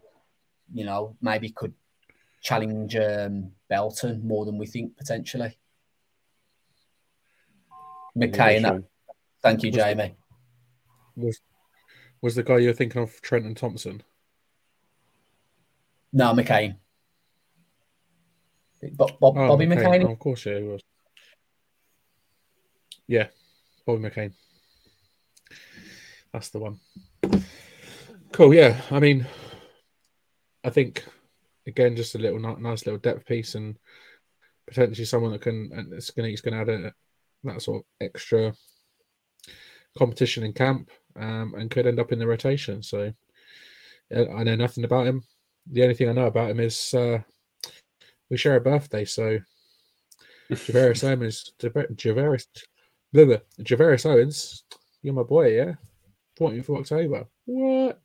you 0.74 0.86
know, 0.86 1.16
maybe 1.22 1.50
could 1.50 1.74
challenge 2.42 2.96
um, 2.96 3.52
Belton 3.70 4.26
more 4.26 4.46
than 4.46 4.58
we 4.58 4.66
think 4.66 4.96
potentially. 4.98 5.58
McKay, 8.18 8.62
that. 8.62 8.84
Thank 9.42 9.64
you, 9.64 9.72
was 9.72 9.78
Jamie. 9.78 10.16
The, 11.16 11.26
was 11.26 11.42
was 12.22 12.36
the 12.36 12.44
guy 12.44 12.58
you're 12.58 12.74
thinking 12.74 13.02
of 13.02 13.22
Trenton 13.22 13.56
Thompson? 13.56 14.02
No, 16.14 16.34
McCain. 16.34 16.78
Bob, 18.82 19.20
Bob, 19.20 19.38
oh, 19.38 19.48
Bobby 19.49 19.66
McCain. 19.66 20.06
Oh, 20.06 20.12
of 20.12 20.20
course, 20.20 20.45
yeah, 20.45 20.58
he 20.58 20.64
was. 20.64 20.82
Yeah, 23.08 23.28
Bobby 23.86 24.04
McCain. 24.04 24.34
That's 26.34 26.49
the 26.49 26.60
one. 26.60 26.80
Cool. 28.32 28.54
Yeah, 28.54 28.80
I 28.91 28.99
mean, 28.99 29.26
I 30.64 30.70
think 30.70 31.04
again 31.66 31.95
just 31.95 32.16
a 32.16 32.20
little 32.20 32.40
nice 32.40 32.86
little 32.86 32.99
depth 32.99 33.26
piece 33.26 33.56
and 33.56 33.78
potentially 34.68 35.06
someone 35.06 35.32
that 35.32 35.41
can 35.41 35.70
and 35.74 35.94
it's 35.94 36.12
going 36.12 36.28
to 36.28 36.32
it's 36.32 36.41
going 36.41 36.54
to 36.54 36.60
add 36.60 36.70
a, 36.70 36.94
that 37.44 37.62
sort 37.62 37.78
of 37.78 37.84
extra 38.02 38.54
competition 39.98 40.44
in 40.44 40.54
camp 40.54 40.91
um, 41.16 41.54
and 41.58 41.72
could 41.72 41.88
end 41.88 41.99
up 41.99 42.12
in 42.12 42.20
the 42.20 42.28
rotation. 42.28 42.84
So 42.84 43.12
I 44.12 44.44
know 44.44 44.56
nothing 44.56 44.84
about 44.84 45.08
him. 45.08 45.24
The 45.72 45.84
only 45.84 45.95
thing 45.95 46.10
I 46.10 46.14
know 46.14 46.28
about 46.28 46.52
him 46.52 46.60
is 46.60 46.94
uh, 46.94 47.20
we 48.30 48.38
share 48.38 48.56
a 48.56 48.62
birthday. 48.62 49.06
So 49.06 49.40
Gervarius 50.52 51.04
Owens, 51.04 51.52
Gervarius, 51.60 52.48
Gervarius 53.14 54.06
Owens, 54.06 54.64
you're 55.02 55.14
my 55.14 55.24
boy, 55.24 55.56
yeah. 55.56 55.74
14th 56.40 56.70
of 56.70 56.76
October. 56.76 57.26
What? 57.45 58.02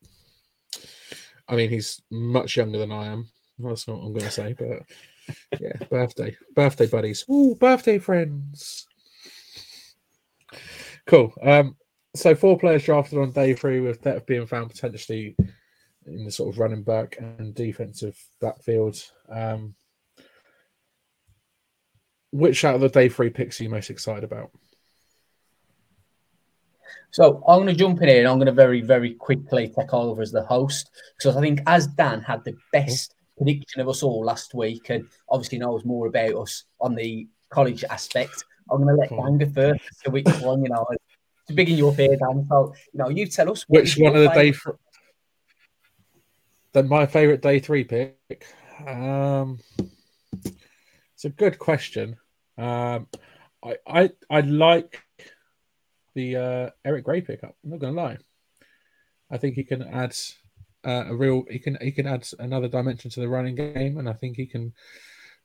I 1.48 1.56
mean, 1.56 1.70
he's 1.70 2.00
much 2.10 2.56
younger 2.56 2.78
than 2.78 2.92
I 2.92 3.06
am. 3.06 3.28
That's 3.58 3.86
not 3.86 3.98
what 3.98 4.06
I'm 4.06 4.12
going 4.12 4.24
to 4.24 4.30
say, 4.30 4.54
but 4.54 5.60
yeah, 5.60 5.72
birthday, 5.90 6.36
birthday 6.54 6.86
buddies. 6.86 7.24
Ooh, 7.30 7.54
birthday 7.54 7.98
friends. 7.98 8.86
Cool. 11.06 11.32
Um, 11.42 11.76
so 12.14 12.34
four 12.34 12.58
players 12.58 12.84
drafted 12.84 13.18
on 13.18 13.32
day 13.32 13.54
three, 13.54 13.80
with 13.80 14.02
that 14.02 14.26
being 14.26 14.46
found 14.46 14.70
potentially 14.70 15.36
in 16.06 16.24
the 16.24 16.30
sort 16.30 16.52
of 16.52 16.58
running 16.58 16.82
back 16.82 17.16
and 17.18 17.54
defensive 17.54 18.18
backfield. 18.40 19.02
Um, 19.28 19.74
which 22.32 22.64
out 22.64 22.74
of 22.74 22.80
the 22.80 22.88
day 22.88 23.08
three 23.08 23.30
picks 23.30 23.60
are 23.60 23.64
you 23.64 23.70
most 23.70 23.90
excited 23.90 24.24
about? 24.24 24.50
So 27.10 27.44
I'm 27.46 27.58
going 27.58 27.66
to 27.66 27.74
jump 27.74 28.00
in 28.00 28.08
here 28.08 28.20
and 28.20 28.28
I'm 28.28 28.38
going 28.38 28.46
to 28.46 28.52
very, 28.52 28.80
very 28.80 29.12
quickly 29.14 29.68
take 29.68 29.92
over 29.92 30.22
as 30.22 30.32
the 30.32 30.42
host 30.42 30.90
because 31.16 31.36
I 31.36 31.40
think 31.40 31.60
as 31.66 31.86
Dan 31.86 32.22
had 32.22 32.42
the 32.42 32.56
best 32.72 33.14
prediction 33.36 33.82
of 33.82 33.88
us 33.88 34.02
all 34.02 34.24
last 34.24 34.54
week 34.54 34.88
and 34.88 35.06
obviously 35.28 35.58
knows 35.58 35.84
more 35.84 36.06
about 36.06 36.34
us 36.34 36.64
on 36.80 36.94
the 36.94 37.28
college 37.50 37.84
aspect, 37.84 38.44
I'm 38.70 38.82
going 38.82 38.96
to 38.96 39.00
let 39.00 39.10
Dan 39.10 39.36
go 39.36 39.46
first 39.52 40.02
to 40.04 40.10
which 40.10 40.26
one, 40.40 40.62
you 40.62 40.70
know, 40.70 40.86
to 41.48 41.52
begin 41.52 41.76
your 41.76 41.92
fair, 41.92 42.16
Dan. 42.16 42.46
So, 42.48 42.74
you 42.94 42.98
know, 42.98 43.10
you 43.10 43.26
tell 43.26 43.50
us 43.50 43.64
which 43.68 43.98
one 43.98 44.16
of 44.16 44.22
the 44.22 44.30
day 44.30 44.52
three. 44.52 44.72
Then 46.72 46.88
my 46.88 47.04
favorite 47.04 47.42
day 47.42 47.58
three 47.58 47.84
pick. 47.84 48.46
Um, 48.86 49.58
it's 50.42 51.24
a 51.26 51.28
good 51.28 51.58
question. 51.58 52.16
Um, 52.62 53.08
I, 53.64 53.76
I 53.86 54.10
I 54.30 54.40
like 54.40 55.02
the 56.14 56.36
uh, 56.36 56.70
Eric 56.84 57.04
Gray 57.04 57.20
pickup. 57.20 57.56
I'm 57.64 57.70
not 57.70 57.80
going 57.80 57.94
to 57.94 58.00
lie. 58.00 58.18
I 59.30 59.38
think 59.38 59.54
he 59.54 59.64
can 59.64 59.82
add 59.82 60.14
uh, 60.84 61.04
a 61.08 61.14
real. 61.14 61.44
He 61.50 61.58
can 61.58 61.76
he 61.80 61.90
can 61.90 62.06
add 62.06 62.26
another 62.38 62.68
dimension 62.68 63.10
to 63.10 63.20
the 63.20 63.28
running 63.28 63.56
game, 63.56 63.98
and 63.98 64.08
I 64.08 64.12
think 64.12 64.36
he 64.36 64.46
can 64.46 64.72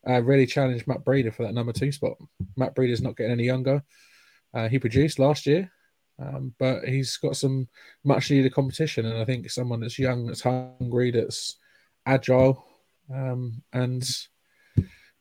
uh, 0.07 0.21
really 0.21 0.45
challenge 0.45 0.85
Matt 0.85 1.03
Breida 1.03 1.33
for 1.33 1.43
that 1.43 1.53
number 1.53 1.73
two 1.73 1.91
spot. 1.91 2.17
Matt 2.55 2.75
Breida 2.75 2.91
is 2.91 3.01
not 3.01 3.17
getting 3.17 3.31
any 3.31 3.45
younger. 3.45 3.83
Uh, 4.53 4.67
he 4.67 4.77
produced 4.77 5.19
last 5.19 5.45
year, 5.45 5.71
um, 6.19 6.53
but 6.59 6.83
he's 6.87 7.17
got 7.17 7.35
some 7.35 7.67
much 8.03 8.29
needed 8.29 8.53
competition, 8.53 9.05
and 9.05 9.17
I 9.17 9.25
think 9.25 9.49
someone 9.49 9.79
that's 9.79 9.99
young, 9.99 10.27
that's 10.27 10.41
hungry, 10.41 11.11
that's 11.11 11.57
agile, 12.05 12.63
um, 13.13 13.63
and 13.73 14.07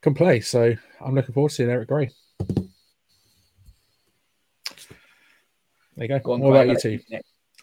can 0.03 0.15
play. 0.15 0.41
So 0.41 0.75
I'm 1.01 1.15
looking 1.15 1.35
forward 1.35 1.51
to 1.51 1.55
seeing 1.55 1.71
Eric 1.71 1.89
Gray. 1.89 2.11
There 5.97 6.05
you 6.05 6.09
go. 6.09 6.19
go 6.19 6.33
on, 6.33 6.41
what 6.41 6.51
about 6.51 6.69
you 6.69 6.79
two? 6.79 7.01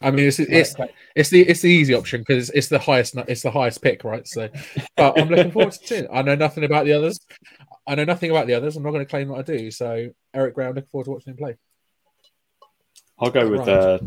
I 0.01 0.11
mean, 0.11 0.27
it's 0.27 0.39
it's 0.39 0.75
it's 1.15 1.29
the 1.29 1.41
it's 1.41 1.61
the 1.61 1.69
easy 1.69 1.93
option 1.93 2.21
because 2.21 2.49
it's, 2.49 2.57
it's 2.57 2.67
the 2.67 2.79
highest 2.79 3.15
it's 3.27 3.43
the 3.43 3.51
highest 3.51 3.81
pick, 3.81 4.03
right? 4.03 4.27
So, 4.27 4.49
but 4.97 5.17
I'm 5.17 5.29
looking 5.29 5.51
forward 5.51 5.73
to 5.73 5.95
it. 5.95 6.09
I 6.11 6.23
know 6.23 6.35
nothing 6.35 6.63
about 6.63 6.85
the 6.85 6.93
others. 6.93 7.19
I 7.87 7.95
know 7.95 8.03
nothing 8.03 8.31
about 8.31 8.47
the 8.47 8.55
others. 8.55 8.75
I'm 8.75 8.83
not 8.83 8.91
going 8.91 9.05
to 9.05 9.09
claim 9.09 9.29
that 9.29 9.35
I 9.35 9.41
do. 9.43 9.71
So, 9.71 10.09
Eric 10.33 10.55
Gray, 10.55 10.65
I'm 10.65 10.73
looking 10.73 10.89
forward 10.89 11.05
to 11.05 11.11
watching 11.11 11.33
him 11.33 11.37
play. 11.37 11.57
I'll 13.19 13.29
go 13.29 13.49
with 13.49 13.59
right. 13.61 13.69
uh, 13.69 13.99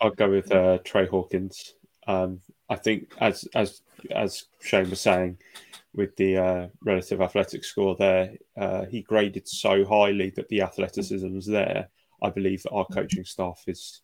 I'll 0.00 0.10
go 0.10 0.28
with 0.30 0.50
uh, 0.52 0.78
Trey 0.84 1.06
Hawkins. 1.06 1.74
Um, 2.06 2.40
I 2.68 2.76
think 2.76 3.12
as 3.20 3.48
as 3.54 3.80
as 4.10 4.44
Shane 4.60 4.90
was 4.90 5.00
saying, 5.00 5.38
with 5.94 6.16
the 6.16 6.36
uh, 6.36 6.66
relative 6.84 7.20
athletic 7.20 7.64
score 7.64 7.96
there, 7.96 8.34
uh, 8.56 8.84
he 8.84 9.02
graded 9.02 9.48
so 9.48 9.84
highly 9.84 10.30
that 10.30 10.48
the 10.48 10.62
athleticism's 10.62 11.46
there. 11.46 11.88
I 12.22 12.30
believe 12.30 12.62
that 12.62 12.72
our 12.72 12.86
coaching 12.86 13.24
staff 13.24 13.64
is 13.66 14.02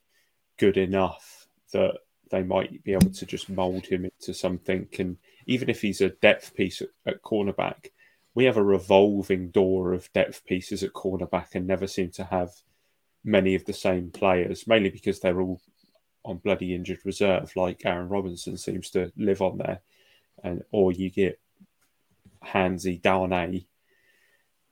good 0.56 0.76
enough 0.76 1.46
that 1.72 1.94
they 2.30 2.42
might 2.42 2.82
be 2.84 2.92
able 2.92 3.10
to 3.10 3.26
just 3.26 3.48
mould 3.48 3.86
him 3.86 4.04
into 4.04 4.32
something. 4.32 4.88
And 4.98 5.18
even 5.46 5.68
if 5.68 5.82
he's 5.82 6.00
a 6.00 6.10
depth 6.10 6.54
piece 6.54 6.80
at, 6.80 6.88
at 7.06 7.22
cornerback, 7.22 7.88
we 8.34 8.44
have 8.44 8.56
a 8.56 8.64
revolving 8.64 9.50
door 9.50 9.92
of 9.92 10.12
depth 10.12 10.44
pieces 10.44 10.82
at 10.82 10.92
cornerback 10.92 11.54
and 11.54 11.66
never 11.66 11.86
seem 11.86 12.10
to 12.12 12.24
have 12.24 12.50
many 13.24 13.54
of 13.54 13.64
the 13.64 13.72
same 13.72 14.10
players, 14.10 14.66
mainly 14.66 14.90
because 14.90 15.20
they're 15.20 15.40
all 15.40 15.60
on 16.24 16.38
bloody 16.38 16.74
injured 16.74 17.00
reserve, 17.04 17.54
like 17.56 17.82
Aaron 17.84 18.08
Robinson 18.08 18.56
seems 18.56 18.90
to 18.90 19.12
live 19.16 19.42
on 19.42 19.58
there. 19.58 19.80
And 20.42 20.62
or 20.72 20.92
you 20.92 21.10
get 21.10 21.38
Handsy 22.44 23.00
Darnay, 23.00 23.66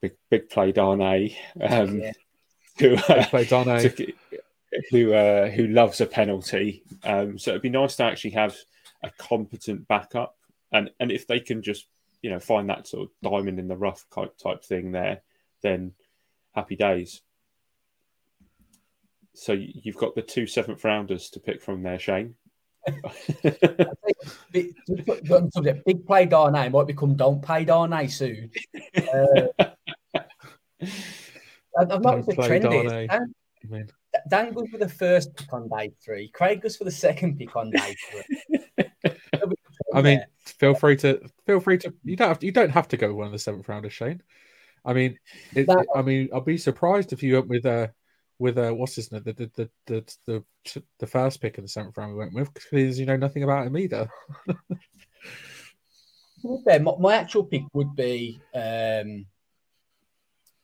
big 0.01 0.13
big 0.31 0.49
play 0.49 0.73
Darnay, 0.73 1.37
um, 1.61 2.01
yeah. 2.01 2.13
who 2.79 2.95
uh, 2.97 3.27
play 3.27 3.45
Darnay. 3.45 3.89
To, 3.89 4.13
who 4.91 5.13
uh, 5.13 5.49
who 5.51 5.67
loves 5.67 6.01
a 6.01 6.07
penalty. 6.07 6.83
Um, 7.05 7.39
so 7.39 7.51
it'd 7.51 7.63
be 7.63 7.69
nice 7.69 7.97
to 7.97 8.05
actually 8.05 8.31
have 8.31 8.57
a 9.03 9.11
competent 9.11 9.87
backup, 9.89 10.37
and 10.73 10.91
and 10.99 11.13
if 11.13 11.27
they 11.27 11.41
can 11.41 11.63
just 11.63 11.87
you 12.23 12.31
know 12.31 12.41
find 12.41 12.69
that 12.71 12.87
sort 12.87 13.09
of 13.09 13.31
diamond 13.31 13.59
in 13.59 13.69
the 13.69 13.77
rough 13.77 14.05
type 14.11 14.65
thing 14.65 14.93
there, 14.93 15.23
then 15.63 15.93
happy 16.55 16.77
days. 16.77 17.21
So 19.35 19.53
you've 19.53 19.97
got 19.97 20.15
the 20.15 20.23
two 20.23 20.47
seventh 20.47 20.85
rounders 20.85 21.31
to 21.31 21.41
pick 21.41 21.63
from 21.63 21.83
there, 21.83 21.99
Shane. 21.99 22.35
big, 24.53 24.75
big 25.87 26.07
play 26.07 26.27
Darnay 26.27 26.69
might 26.69 26.87
become 26.87 27.15
don't 27.15 27.41
play 27.41 27.65
Darnay 27.65 28.09
soon. 28.09 28.51
Uh, 31.79 31.89
I've 31.91 32.03
not 32.03 32.27
the 32.27 32.35
trend 32.35 32.67
is. 32.67 33.09
Dan, 33.09 33.89
Dan 34.29 34.53
goes 34.53 34.69
for 34.69 34.79
the 34.79 34.89
first 34.89 35.35
pick 35.35 35.53
on 35.53 35.69
day 35.69 35.93
three. 36.05 36.29
Craig 36.29 36.61
goes 36.61 36.77
for 36.77 36.85
the 36.85 36.91
second 36.91 37.39
pick 37.39 37.57
on 37.57 37.71
day 37.71 37.97
three. 38.11 38.85
I 39.95 40.03
mean, 40.03 40.23
feel 40.45 40.75
free 40.75 40.97
to 40.99 41.21
feel 41.47 41.61
free 41.61 41.79
to. 41.79 41.95
You 42.05 42.17
don't 42.17 42.29
have 42.29 42.39
to, 42.41 42.47
you 42.47 42.53
don't 42.53 42.71
have 42.71 42.89
to 42.89 42.97
go 42.97 43.15
one 43.15 43.27
of 43.27 43.33
the 43.33 43.39
seventh 43.39 43.69
rounders, 43.69 43.93
Shane. 43.93 44.23
I 44.85 44.93
mean, 44.93 45.19
it, 45.55 45.67
that, 45.67 45.87
I 45.95 46.03
mean, 46.03 46.29
I'll 46.33 46.41
be 46.41 46.59
surprised 46.59 47.13
if 47.13 47.23
you 47.23 47.35
went 47.35 47.49
with 47.49 47.65
uh 47.65 47.89
with 48.43 48.59
uh 48.59 48.73
what's 48.73 48.97
his 48.97 49.13
name 49.13 49.23
the 49.25 49.33
the 49.33 49.51
the 49.55 49.71
the, 49.87 50.45
the, 50.65 50.83
the 50.99 51.07
first 51.07 51.41
pick 51.41 51.59
in 51.59 51.65
the 51.65 51.69
seventh 51.69 51.97
round 51.97 52.13
we 52.13 52.19
went 52.19 52.35
with 52.35 52.53
because 52.53 52.99
you 52.99 53.07
know 53.07 53.17
nothing 53.17 53.45
about 53.45 53.67
him 53.67 53.79
either. 53.79 54.09
my, 56.45 56.93
my 56.99 57.15
actual 57.15 57.45
pick 57.45 57.63
would 57.73 57.95
be 57.95 58.41
um 58.53 59.27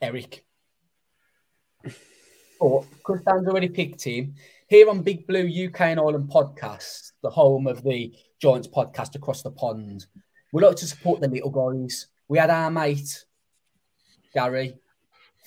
Eric. 0.01 0.45
But 2.61 2.81
because 2.91 3.21
Dan's 3.23 3.47
already 3.47 3.69
picked 3.69 4.03
him, 4.03 4.35
here 4.69 4.91
on 4.91 5.03
Big 5.03 5.27
Blue 5.29 5.47
UK 5.47 5.81
and 5.83 6.01
Ireland 6.01 6.29
podcast, 6.29 7.13
the 7.23 7.31
home 7.31 7.69
of 7.69 7.85
the 7.85 8.13
Giants 8.41 8.67
podcast 8.67 9.15
across 9.15 9.43
the 9.43 9.53
pond, 9.53 10.07
we 10.53 10.63
like 10.63 10.77
to 10.77 10.87
support 10.87 11.21
the 11.21 11.29
little 11.29 11.51
guys. 11.51 12.09
We 12.27 12.39
had 12.39 12.51
our 12.51 12.71
mate, 12.71 13.25
Gary, 14.35 14.75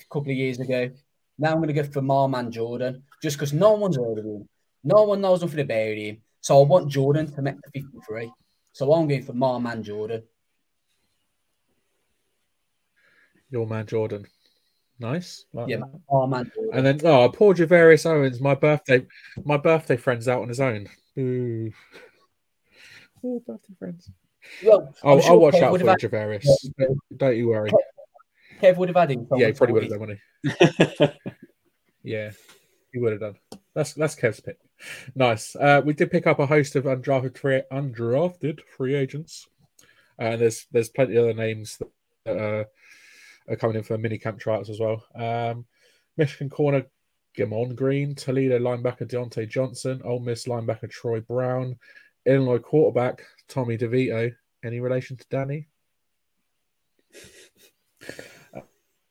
a 0.00 0.04
couple 0.04 0.30
of 0.30 0.36
years 0.36 0.58
ago. 0.58 0.90
Now 1.38 1.50
I'm 1.50 1.56
going 1.56 1.68
to 1.68 1.74
go 1.74 1.84
for 1.84 2.02
Marman 2.02 2.50
Jordan, 2.50 3.02
just 3.22 3.36
because 3.36 3.52
no 3.52 3.72
one's 3.72 3.96
heard 3.96 4.18
of 4.18 4.24
him. 4.24 4.48
No 4.84 5.04
one 5.04 5.20
knows 5.20 5.42
nothing 5.42 5.60
about 5.60 5.96
him. 5.96 6.18
So 6.40 6.60
I 6.60 6.66
want 6.66 6.90
Jordan 6.90 7.32
to 7.32 7.42
make 7.42 7.56
the 7.56 7.80
53. 7.80 8.30
So 8.72 8.92
I'm 8.92 9.08
going 9.08 9.22
for 9.22 9.32
Marman 9.32 9.82
Jordan. 9.82 10.22
Your 13.50 13.66
man 13.66 13.86
Jordan. 13.86 14.26
Nice. 14.98 15.44
Like 15.52 15.68
yeah, 15.68 15.80
oh 16.08 16.26
man. 16.26 16.50
And 16.72 16.86
then 16.86 17.00
oh, 17.04 17.28
poor 17.28 17.54
Gervarius 17.54 18.06
Owens, 18.06 18.40
my 18.40 18.54
birthday, 18.54 19.06
my 19.44 19.58
birthday 19.58 19.96
friend's 19.96 20.26
out 20.26 20.42
on 20.42 20.48
his 20.48 20.60
own. 20.60 20.88
Ooh. 21.18 21.70
Oh, 23.24 23.40
birthday 23.46 23.74
friends. 23.78 24.10
Well, 24.64 24.92
I'll, 25.04 25.20
sure 25.20 25.30
I'll 25.30 25.38
watch 25.38 25.54
Kev 25.54 25.62
out 25.62 25.78
for 25.78 25.86
had... 25.86 25.98
Gervarius. 26.00 26.44
Don't 27.16 27.36
you 27.36 27.50
worry. 27.50 27.70
Kev 28.62 28.76
would 28.76 28.88
have 28.88 28.96
had 28.96 29.10
him. 29.10 29.26
Yeah, 29.36 29.48
he 29.48 29.52
probably 29.52 29.74
would 29.74 29.82
have 29.82 29.90
done, 29.90 30.00
wouldn't 30.00 30.20
he? 30.42 31.06
yeah, 32.02 32.30
he 32.92 33.00
would 33.00 33.12
have 33.12 33.20
done. 33.20 33.36
That's 33.74 33.94
that's 33.94 34.14
Kev's 34.14 34.40
pick. 34.40 34.58
Nice. 35.14 35.56
Uh, 35.56 35.82
we 35.84 35.94
did 35.94 36.10
pick 36.10 36.26
up 36.26 36.38
a 36.38 36.46
host 36.46 36.76
of 36.76 36.84
undrafted 36.84 37.38
free, 37.38 37.62
undrafted 37.72 38.60
free 38.76 38.94
agents, 38.94 39.46
and 40.18 40.34
uh, 40.34 40.36
there's 40.36 40.66
there's 40.70 40.88
plenty 40.88 41.16
of 41.16 41.24
other 41.24 41.34
names 41.34 41.78
that 42.24 42.36
uh, 42.36 42.64
are 43.50 43.56
coming 43.56 43.76
in 43.76 43.82
for 43.82 43.98
mini 43.98 44.18
camp 44.18 44.38
tryouts 44.38 44.70
as 44.70 44.78
well. 44.78 45.04
Um, 45.14 45.66
Michigan 46.16 46.50
corner 46.50 46.86
Gemon 47.36 47.74
Green, 47.74 48.14
Toledo 48.14 48.58
linebacker 48.58 49.08
Diontae 49.08 49.48
Johnson, 49.48 50.02
Ole 50.04 50.20
Miss 50.20 50.46
linebacker 50.46 50.90
Troy 50.90 51.20
Brown, 51.20 51.78
Illinois 52.26 52.58
quarterback 52.58 53.24
Tommy 53.48 53.78
DeVito. 53.78 54.34
Any 54.64 54.80
relation 54.80 55.16
to 55.16 55.24
Danny? 55.28 55.68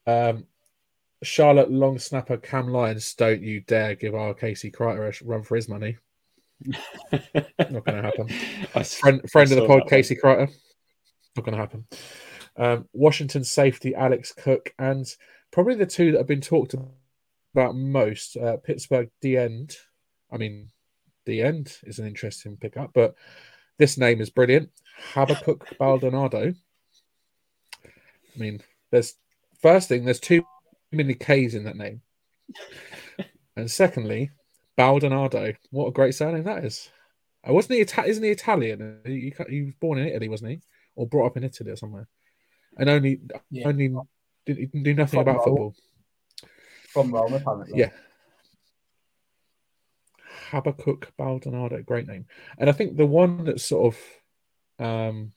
Um, 0.07 0.45
Charlotte 1.23 1.71
long 1.71 1.99
snapper 1.99 2.37
Cam 2.37 2.67
Lyons. 2.67 3.13
Don't 3.13 3.41
you 3.41 3.61
dare 3.61 3.95
give 3.95 4.15
our 4.15 4.33
Casey 4.33 4.71
Kreiter 4.71 5.21
a 5.21 5.25
run 5.25 5.43
for 5.43 5.55
his 5.55 5.69
money. 5.69 5.97
Not 7.11 7.85
going 7.85 7.85
to 7.85 8.01
happen. 8.01 8.27
friend, 8.83 9.29
friend 9.31 9.51
of 9.51 9.57
the 9.57 9.67
pod, 9.67 9.83
Casey 9.87 10.15
Kreiter. 10.15 10.51
Not 11.35 11.45
going 11.45 11.55
to 11.55 11.61
happen. 11.61 11.85
Um, 12.57 12.87
Washington 12.93 13.43
safety 13.43 13.95
Alex 13.95 14.33
Cook, 14.33 14.73
and 14.77 15.05
probably 15.51 15.75
the 15.75 15.85
two 15.85 16.11
that 16.11 16.17
have 16.17 16.27
been 16.27 16.41
talked 16.41 16.75
about 17.53 17.75
most, 17.75 18.37
uh, 18.37 18.57
Pittsburgh 18.57 19.09
D 19.21 19.37
end. 19.37 19.75
I 20.31 20.37
mean, 20.37 20.69
D 21.25 21.41
end 21.41 21.77
is 21.83 21.99
an 21.99 22.07
interesting 22.07 22.57
pickup, 22.57 22.91
but 22.93 23.15
this 23.77 23.97
name 23.97 24.21
is 24.21 24.29
brilliant. 24.29 24.69
Habakkuk 25.13 25.65
Baldonado. 25.79 26.53
I 27.83 28.39
mean, 28.39 28.61
there's 28.91 29.15
first 29.61 29.89
thing, 29.89 30.05
there's 30.05 30.19
too 30.19 30.43
many 30.91 31.13
K's 31.13 31.55
in 31.55 31.63
that 31.65 31.77
name. 31.77 32.01
And 33.57 33.69
secondly, 33.69 34.31
Baldonado. 34.77 35.53
What 35.71 35.87
a 35.87 35.91
great 35.91 36.15
surname 36.15 36.45
that 36.45 36.63
is. 36.63 36.89
Uh, 37.47 37.53
wasn't 37.53 37.75
he? 37.75 37.81
Ita- 37.81 38.07
isn't 38.07 38.23
he 38.23 38.29
Italian? 38.29 39.01
He, 39.05 39.33
he, 39.49 39.61
was 39.63 39.73
born 39.75 39.99
in 39.99 40.07
Italy, 40.07 40.29
wasn't 40.29 40.51
he? 40.51 40.61
Or 40.95 41.05
brought 41.05 41.25
up 41.25 41.37
in 41.37 41.43
Italy 41.43 41.69
or 41.69 41.75
somewhere? 41.75 42.07
and 42.77 42.89
only 42.89 43.19
yeah. 43.49 43.67
only 43.67 43.93
did, 44.45 44.71
do 44.71 44.93
nothing 44.93 45.19
From 45.19 45.27
about 45.27 45.35
Rome. 45.35 45.45
football. 45.45 45.75
From 46.89 47.11
Rome, 47.11 47.33
apparently. 47.33 47.79
Yeah. 47.79 47.89
Habakkuk 50.49 51.13
Baldonado, 51.17 51.81
great 51.81 52.07
name. 52.07 52.25
And 52.57 52.69
I 52.69 52.73
think 52.73 52.97
the 52.97 53.05
one 53.05 53.45
that 53.45 53.61
sort 53.61 53.95
of 54.79 54.85
um, 54.85 55.31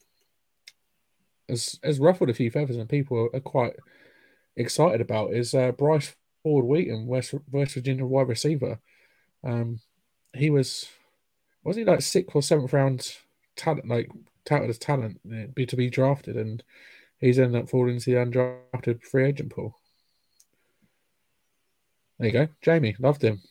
has, 1.49 1.79
has 1.85 2.01
ruffled 2.01 2.31
a 2.31 2.35
few 2.35 2.51
feathers 2.51 2.77
and 2.77 2.89
people 2.89 3.29
are, 3.33 3.41
quite 3.41 3.75
excited 4.57 5.01
about 5.01 5.33
is 5.33 5.55
uh, 5.55 5.73
Bryce 5.73 6.15
Ford 6.43 6.65
Wheaton, 6.65 7.07
West, 7.07 7.35
West 7.51 7.75
Virginia 7.75 8.05
wide 8.05 8.29
receiver. 8.29 8.79
Um, 9.43 9.81
he 10.35 10.51
was, 10.51 10.89
was 11.63 11.77
he 11.77 11.85
like 11.85 12.03
sixth 12.03 12.35
or 12.35 12.43
seventh 12.43 12.73
round 12.73 13.17
talent, 13.57 13.89
like 13.89 14.11
touted 14.45 14.71
as 14.71 14.79
talent 14.79 15.21
uh, 15.31 15.65
to 15.67 15.77
be 15.77 15.91
drafted, 15.91 16.37
and 16.37 16.63
he's 17.19 17.39
ended 17.39 17.63
up 17.63 17.71
falling 17.71 17.95
into 17.95 18.11
the 18.11 18.17
undrafted 18.17 19.03
free 19.03 19.27
agent 19.27 19.51
pool. 19.51 19.79
There 22.19 22.27
you 22.29 22.33
go, 22.33 22.49
Jamie. 22.63 22.97
Loved 22.99 23.23
him. 23.23 23.43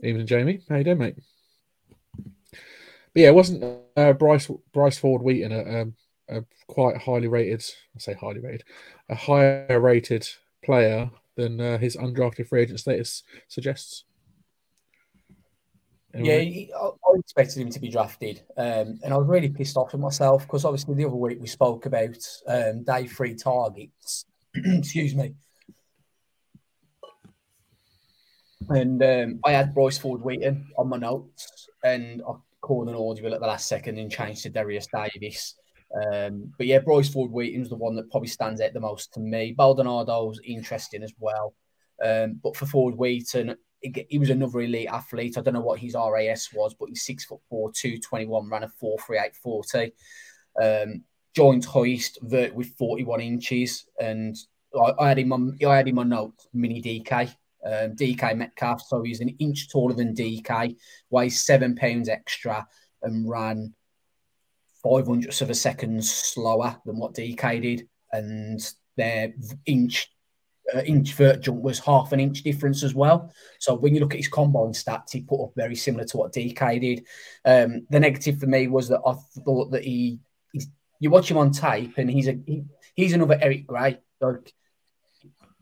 Even 0.00 0.26
Jamie, 0.26 0.60
how 0.68 0.76
you 0.76 0.84
doing, 0.84 0.98
mate? 0.98 1.16
But 2.14 3.20
yeah, 3.20 3.28
it 3.28 3.34
wasn't 3.34 3.80
uh, 3.96 4.12
Bryce 4.14 4.50
Bryce 4.72 4.98
Ford 4.98 5.22
Wheaton 5.22 5.52
a, 5.52 5.58
a, 6.34 6.38
a, 6.38 6.44
quite 6.66 6.96
highly 6.96 7.28
rated? 7.28 7.62
I 7.94 7.98
say 7.98 8.14
highly 8.14 8.40
rated, 8.40 8.64
a 9.08 9.14
higher 9.14 9.80
rated 9.80 10.28
player 10.64 11.10
than 11.36 11.60
uh, 11.60 11.78
his 11.78 11.96
undrafted 11.96 12.48
free 12.48 12.62
agent 12.62 12.80
status 12.80 13.22
suggests. 13.48 14.04
Anyway. 16.14 16.68
Yeah, 16.70 16.76
I 16.78 17.18
expected 17.18 17.62
him 17.62 17.70
to 17.70 17.80
be 17.80 17.88
drafted, 17.88 18.42
um, 18.58 18.98
and 19.02 19.14
I 19.14 19.16
was 19.16 19.26
really 19.26 19.48
pissed 19.48 19.78
off 19.78 19.94
at 19.94 20.00
myself 20.00 20.42
because 20.42 20.66
obviously 20.66 20.94
the 20.94 21.06
other 21.06 21.16
week 21.16 21.38
we 21.40 21.46
spoke 21.46 21.86
about 21.86 22.18
um, 22.46 22.84
day 22.84 23.06
three 23.06 23.34
targets. 23.34 24.26
Excuse 24.54 25.14
me. 25.14 25.34
And 28.68 29.02
um, 29.02 29.40
I 29.44 29.52
had 29.52 29.74
Bryce 29.74 29.98
Ford 29.98 30.22
Wheaton 30.22 30.66
on 30.76 30.88
my 30.88 30.98
notes, 30.98 31.68
and 31.82 32.22
I 32.28 32.34
called 32.60 32.88
an 32.88 32.94
audible 32.94 33.34
at 33.34 33.40
the 33.40 33.46
last 33.46 33.66
second 33.66 33.98
and 33.98 34.10
changed 34.10 34.42
to 34.42 34.50
Darius 34.50 34.88
Davis. 34.92 35.56
Um, 35.94 36.52
but 36.56 36.66
yeah, 36.66 36.78
Bryce 36.78 37.08
Ford 37.08 37.30
Wheaton's 37.30 37.68
the 37.68 37.76
one 37.76 37.96
that 37.96 38.10
probably 38.10 38.28
stands 38.28 38.60
out 38.60 38.72
the 38.72 38.80
most 38.80 39.12
to 39.14 39.20
me. 39.20 39.52
Baldonado's 39.52 40.40
interesting 40.44 41.02
as 41.02 41.12
well. 41.18 41.54
Um, 42.02 42.40
but 42.42 42.56
for 42.56 42.66
Ford 42.66 42.94
Wheaton, 42.96 43.56
he, 43.80 44.18
was 44.18 44.30
another 44.30 44.60
elite 44.60 44.88
athlete. 44.88 45.36
I 45.36 45.40
don't 45.40 45.54
know 45.54 45.60
what 45.60 45.80
his 45.80 45.94
RAS 45.94 46.50
was, 46.52 46.74
but 46.74 46.88
he's 46.88 47.04
six 47.04 47.24
foot 47.24 47.40
four, 47.48 47.72
two 47.72 47.98
twenty 47.98 48.26
one, 48.26 48.48
ran 48.48 48.62
a 48.62 48.68
four 48.68 48.98
three 48.98 49.18
eight 49.18 49.36
forty. 49.36 49.92
Um, 50.60 51.04
joint 51.34 51.64
hoist 51.64 52.18
vert 52.22 52.54
with 52.54 52.76
forty 52.76 53.04
one 53.04 53.20
inches, 53.20 53.86
and 54.00 54.36
I, 54.74 54.92
I, 54.98 55.08
had 55.08 55.18
him 55.18 55.32
on 55.32 55.58
I 55.66 55.76
had 55.76 55.88
him 55.88 55.98
on 55.98 56.10
note 56.10 56.34
mini 56.52 56.80
DK. 56.80 57.34
Um, 57.64 57.94
DK 57.94 58.36
Metcalf, 58.36 58.82
so 58.82 59.02
he's 59.02 59.20
an 59.20 59.28
inch 59.38 59.70
taller 59.70 59.94
than 59.94 60.16
DK, 60.16 60.76
weighs 61.10 61.42
seven 61.42 61.76
pounds 61.76 62.08
extra, 62.08 62.66
and 63.02 63.28
ran 63.28 63.72
five 64.82 65.06
hundredths 65.06 65.40
of 65.40 65.50
a 65.50 65.54
second 65.54 66.04
slower 66.04 66.76
than 66.84 66.98
what 66.98 67.14
DK 67.14 67.62
did, 67.62 67.88
and 68.12 68.60
their 68.96 69.32
inch 69.66 70.12
uh, 70.74 70.80
inch 70.80 71.14
vert 71.14 71.40
jump 71.40 71.62
was 71.62 71.78
half 71.80 72.12
an 72.12 72.20
inch 72.20 72.42
difference 72.42 72.82
as 72.82 72.94
well. 72.94 73.32
So 73.58 73.74
when 73.74 73.94
you 73.94 74.00
look 74.00 74.12
at 74.12 74.18
his 74.20 74.28
combine 74.28 74.72
stats, 74.72 75.12
he 75.12 75.22
put 75.22 75.42
up 75.42 75.52
very 75.56 75.74
similar 75.74 76.04
to 76.04 76.16
what 76.16 76.32
DK 76.32 76.80
did. 76.80 77.04
Um, 77.44 77.86
the 77.90 78.00
negative 78.00 78.38
for 78.38 78.46
me 78.46 78.68
was 78.68 78.88
that 78.88 79.00
I 79.04 79.14
thought 79.44 79.72
that 79.72 79.84
he, 79.84 80.20
you 81.00 81.10
watch 81.10 81.30
him 81.30 81.38
on 81.38 81.50
tape 81.50 81.98
and 81.98 82.10
he's 82.10 82.28
a 82.28 82.38
he, 82.46 82.64
he's 82.94 83.12
another 83.12 83.38
Eric 83.40 83.66
Gray, 83.66 83.98
like 84.20 84.52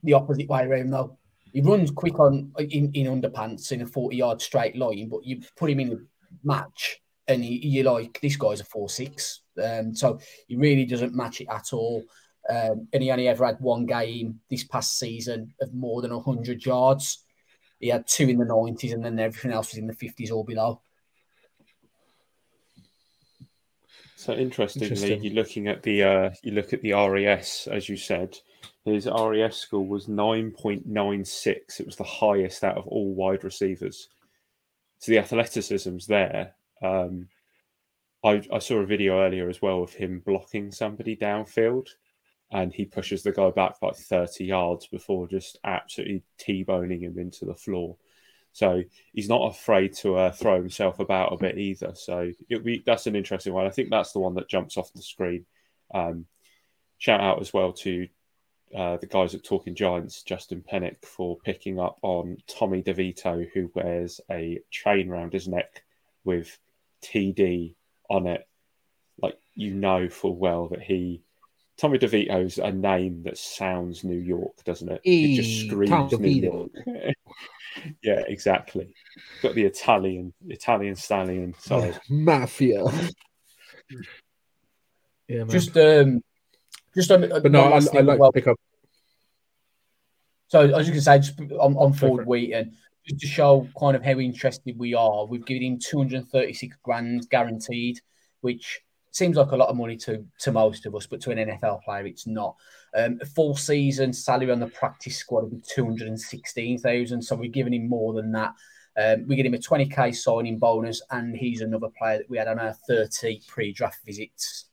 the 0.02 0.14
opposite 0.14 0.48
way 0.48 0.64
around 0.64 0.90
though. 0.90 1.18
He 1.52 1.62
runs 1.62 1.90
quick 1.90 2.18
on 2.20 2.52
in, 2.58 2.92
in 2.92 3.06
underpants 3.06 3.72
in 3.72 3.82
a 3.82 3.86
40 3.86 4.16
yard 4.16 4.40
straight 4.42 4.76
line, 4.76 5.08
but 5.08 5.24
you 5.24 5.42
put 5.56 5.70
him 5.70 5.80
in 5.80 5.92
a 5.92 5.96
match 6.44 7.00
and 7.30 7.44
he, 7.44 7.66
you're 7.66 7.92
like, 7.92 8.20
this 8.20 8.36
guy's 8.36 8.60
a 8.60 8.64
four 8.64 8.88
six. 8.88 9.40
Um, 9.62 9.94
so 9.94 10.18
he 10.48 10.56
really 10.56 10.84
doesn't 10.84 11.14
match 11.14 11.40
it 11.40 11.48
at 11.50 11.72
all. 11.72 12.04
Um, 12.48 12.88
and 12.92 13.02
he 13.02 13.10
only 13.10 13.28
ever 13.28 13.46
had 13.46 13.60
one 13.60 13.86
game 13.86 14.40
this 14.50 14.64
past 14.64 14.98
season 14.98 15.54
of 15.60 15.72
more 15.72 16.02
than 16.02 16.12
100 16.12 16.64
yards. 16.64 17.24
He 17.78 17.88
had 17.88 18.06
two 18.06 18.28
in 18.28 18.38
the 18.38 18.44
90s, 18.44 18.92
and 18.92 19.04
then 19.04 19.18
everything 19.18 19.52
else 19.52 19.70
was 19.70 19.78
in 19.78 19.86
the 19.86 19.94
50s 19.94 20.32
or 20.32 20.44
below. 20.44 20.80
So 24.16 24.34
interestingly, 24.34 24.88
Interesting. 24.88 25.24
you're 25.24 25.32
looking 25.32 25.68
at 25.68 25.82
the 25.82 26.02
uh, 26.02 26.30
you 26.42 26.52
look 26.52 26.74
at 26.74 26.82
the 26.82 26.92
RAS 26.92 27.66
as 27.72 27.88
you 27.88 27.96
said. 27.96 28.36
His 28.84 29.06
RAS 29.06 29.56
score 29.56 29.86
was 29.86 30.08
9.96. 30.08 31.80
It 31.80 31.86
was 31.86 31.96
the 31.96 32.04
highest 32.04 32.62
out 32.62 32.76
of 32.76 32.86
all 32.86 33.14
wide 33.14 33.44
receivers. 33.44 34.08
So 34.98 35.12
the 35.12 35.18
athleticism's 35.18 36.06
there. 36.06 36.54
Um, 36.82 37.28
I, 38.22 38.42
I 38.52 38.58
saw 38.58 38.76
a 38.76 38.86
video 38.86 39.20
earlier 39.20 39.48
as 39.48 39.62
well 39.62 39.82
of 39.82 39.92
him 39.92 40.22
blocking 40.24 40.72
somebody 40.72 41.16
downfield 41.16 41.88
and 42.50 42.72
he 42.72 42.84
pushes 42.84 43.22
the 43.22 43.32
guy 43.32 43.50
back 43.50 43.76
like 43.80 43.96
30 43.96 44.44
yards 44.44 44.86
before 44.86 45.28
just 45.28 45.58
absolutely 45.64 46.22
t-boning 46.38 47.02
him 47.02 47.18
into 47.18 47.44
the 47.44 47.54
floor. 47.54 47.96
So 48.52 48.82
he's 49.12 49.28
not 49.28 49.50
afraid 49.50 49.94
to 49.98 50.16
uh, 50.16 50.32
throw 50.32 50.56
himself 50.56 50.98
about 50.98 51.32
a 51.32 51.36
bit 51.36 51.56
either. 51.56 51.92
So 51.94 52.32
be, 52.48 52.82
that's 52.84 53.06
an 53.06 53.14
interesting 53.14 53.52
one. 53.52 53.66
I 53.66 53.70
think 53.70 53.90
that's 53.90 54.12
the 54.12 54.18
one 54.18 54.34
that 54.34 54.48
jumps 54.48 54.76
off 54.76 54.92
the 54.92 55.02
screen. 55.02 55.46
Um, 55.94 56.26
shout 56.98 57.20
out 57.20 57.40
as 57.40 57.52
well 57.52 57.72
to 57.74 58.08
uh, 58.76 58.96
the 58.96 59.06
guys 59.06 59.34
at 59.34 59.44
Talking 59.44 59.76
Giants, 59.76 60.22
Justin 60.24 60.62
Pennick, 60.68 61.04
for 61.04 61.38
picking 61.38 61.78
up 61.78 61.98
on 62.02 62.38
Tommy 62.48 62.82
DeVito, 62.82 63.48
who 63.54 63.70
wears 63.74 64.20
a 64.30 64.60
chain 64.70 65.10
around 65.10 65.32
his 65.32 65.46
neck 65.46 65.84
with 66.24 66.58
TD 67.02 67.74
on 68.08 68.26
it. 68.26 68.46
Like 69.20 69.38
you 69.54 69.74
know 69.74 70.08
full 70.08 70.36
well 70.36 70.68
that 70.68 70.82
he 70.82 71.22
Tommy 71.80 71.98
DeVito's 71.98 72.58
a 72.58 72.70
name 72.70 73.22
that 73.22 73.38
sounds 73.38 74.04
New 74.04 74.18
York, 74.18 74.62
doesn't 74.64 74.90
it? 74.90 75.00
E- 75.06 75.32
it 75.32 75.42
just 75.42 75.66
screams 75.66 76.18
New 76.18 76.28
York. 76.28 76.70
yeah, 78.02 78.22
exactly. 78.28 78.94
Got 79.40 79.54
the 79.54 79.64
Italian 79.64 80.34
Italian 80.46 80.94
stallion 80.94 81.54
side. 81.58 81.98
Mafia. 82.10 82.84
yeah, 85.26 85.38
man. 85.38 85.48
Just 85.48 85.74
um 85.78 86.22
just 86.94 87.10
on 87.10 87.26
But 87.28 87.50
no, 87.50 87.72
I, 87.72 87.76
I 87.76 88.00
like 88.00 88.18
well, 88.18 88.30
to 88.30 88.38
pick 88.38 88.46
up. 88.46 88.58
So 90.48 90.60
as 90.60 90.86
you 90.86 90.92
can 90.92 91.00
say 91.00 91.18
just 91.18 91.40
on, 91.40 91.76
on 91.76 91.94
Ford 91.94 92.26
Wheaton, 92.26 92.76
just 93.10 93.20
to 93.20 93.26
show 93.26 93.68
kind 93.78 93.96
of 93.96 94.04
how 94.04 94.18
interested 94.18 94.78
we 94.78 94.94
are, 94.94 95.26
we've 95.26 95.46
given 95.46 95.62
him 95.62 95.78
236 95.78 96.76
grand 96.82 97.28
guaranteed, 97.30 98.00
which 98.40 98.80
seems 99.10 99.36
like 99.36 99.50
a 99.50 99.56
lot 99.56 99.68
of 99.68 99.76
money 99.76 99.96
to 99.96 100.24
to 100.40 100.52
most 100.52 100.86
of 100.86 100.94
us, 100.94 101.06
but 101.06 101.20
to 101.22 101.30
an 101.30 101.38
NFL 101.38 101.82
player, 101.82 102.06
it's 102.06 102.26
not. 102.26 102.56
Um, 102.96 103.18
a 103.20 103.26
full 103.26 103.56
season 103.56 104.12
salary 104.12 104.50
on 104.50 104.60
the 104.60 104.66
practice 104.68 105.16
squad 105.16 105.44
would 105.44 105.50
be 105.50 105.62
two 105.66 105.84
hundred 105.84 106.08
and 106.08 106.20
sixteen 106.20 106.78
thousand, 106.78 107.22
so 107.22 107.36
we've 107.36 107.52
given 107.52 107.74
him 107.74 107.88
more 107.88 108.14
than 108.14 108.32
that. 108.32 108.54
Um, 108.96 109.26
we 109.26 109.36
get 109.36 109.46
him 109.46 109.54
a 109.54 109.58
twenty 109.58 109.86
k 109.86 110.12
signing 110.12 110.58
bonus, 110.58 111.02
and 111.10 111.36
he's 111.36 111.60
another 111.60 111.88
player 111.96 112.18
that 112.18 112.30
we 112.30 112.38
had 112.38 112.48
on 112.48 112.58
our 112.58 112.74
thirty 112.88 113.42
pre-draft 113.48 114.04
visits. 114.04 114.66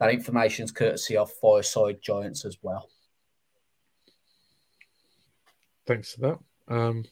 That 0.00 0.10
information's 0.10 0.70
courtesy 0.70 1.16
of 1.16 1.32
Fireside 1.40 2.00
Giants 2.00 2.44
as 2.44 2.56
well. 2.62 2.88
Thanks 5.86 6.14
for 6.14 6.20
that. 6.20 6.38
Um, 6.74 7.04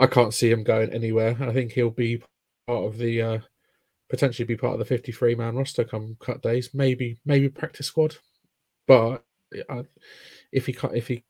I 0.00 0.06
can't 0.06 0.34
see 0.34 0.50
him 0.50 0.62
going 0.62 0.92
anywhere. 0.92 1.36
I 1.40 1.52
think 1.52 1.72
he'll 1.72 1.90
be 1.90 2.22
part 2.66 2.84
of 2.84 2.98
the 2.98 3.22
uh, 3.22 3.38
potentially 4.08 4.46
be 4.46 4.56
part 4.56 4.74
of 4.74 4.78
the 4.78 4.84
53 4.84 5.34
man 5.34 5.56
roster 5.56 5.84
come 5.84 6.16
cut 6.20 6.42
days, 6.42 6.70
maybe 6.74 7.18
maybe 7.24 7.48
practice 7.48 7.86
squad. 7.86 8.16
But 8.86 9.24
uh, 9.68 9.82
if 10.52 10.66
he 10.66 10.72
can't 10.72 10.96
if 10.96 11.08
he 11.08 11.24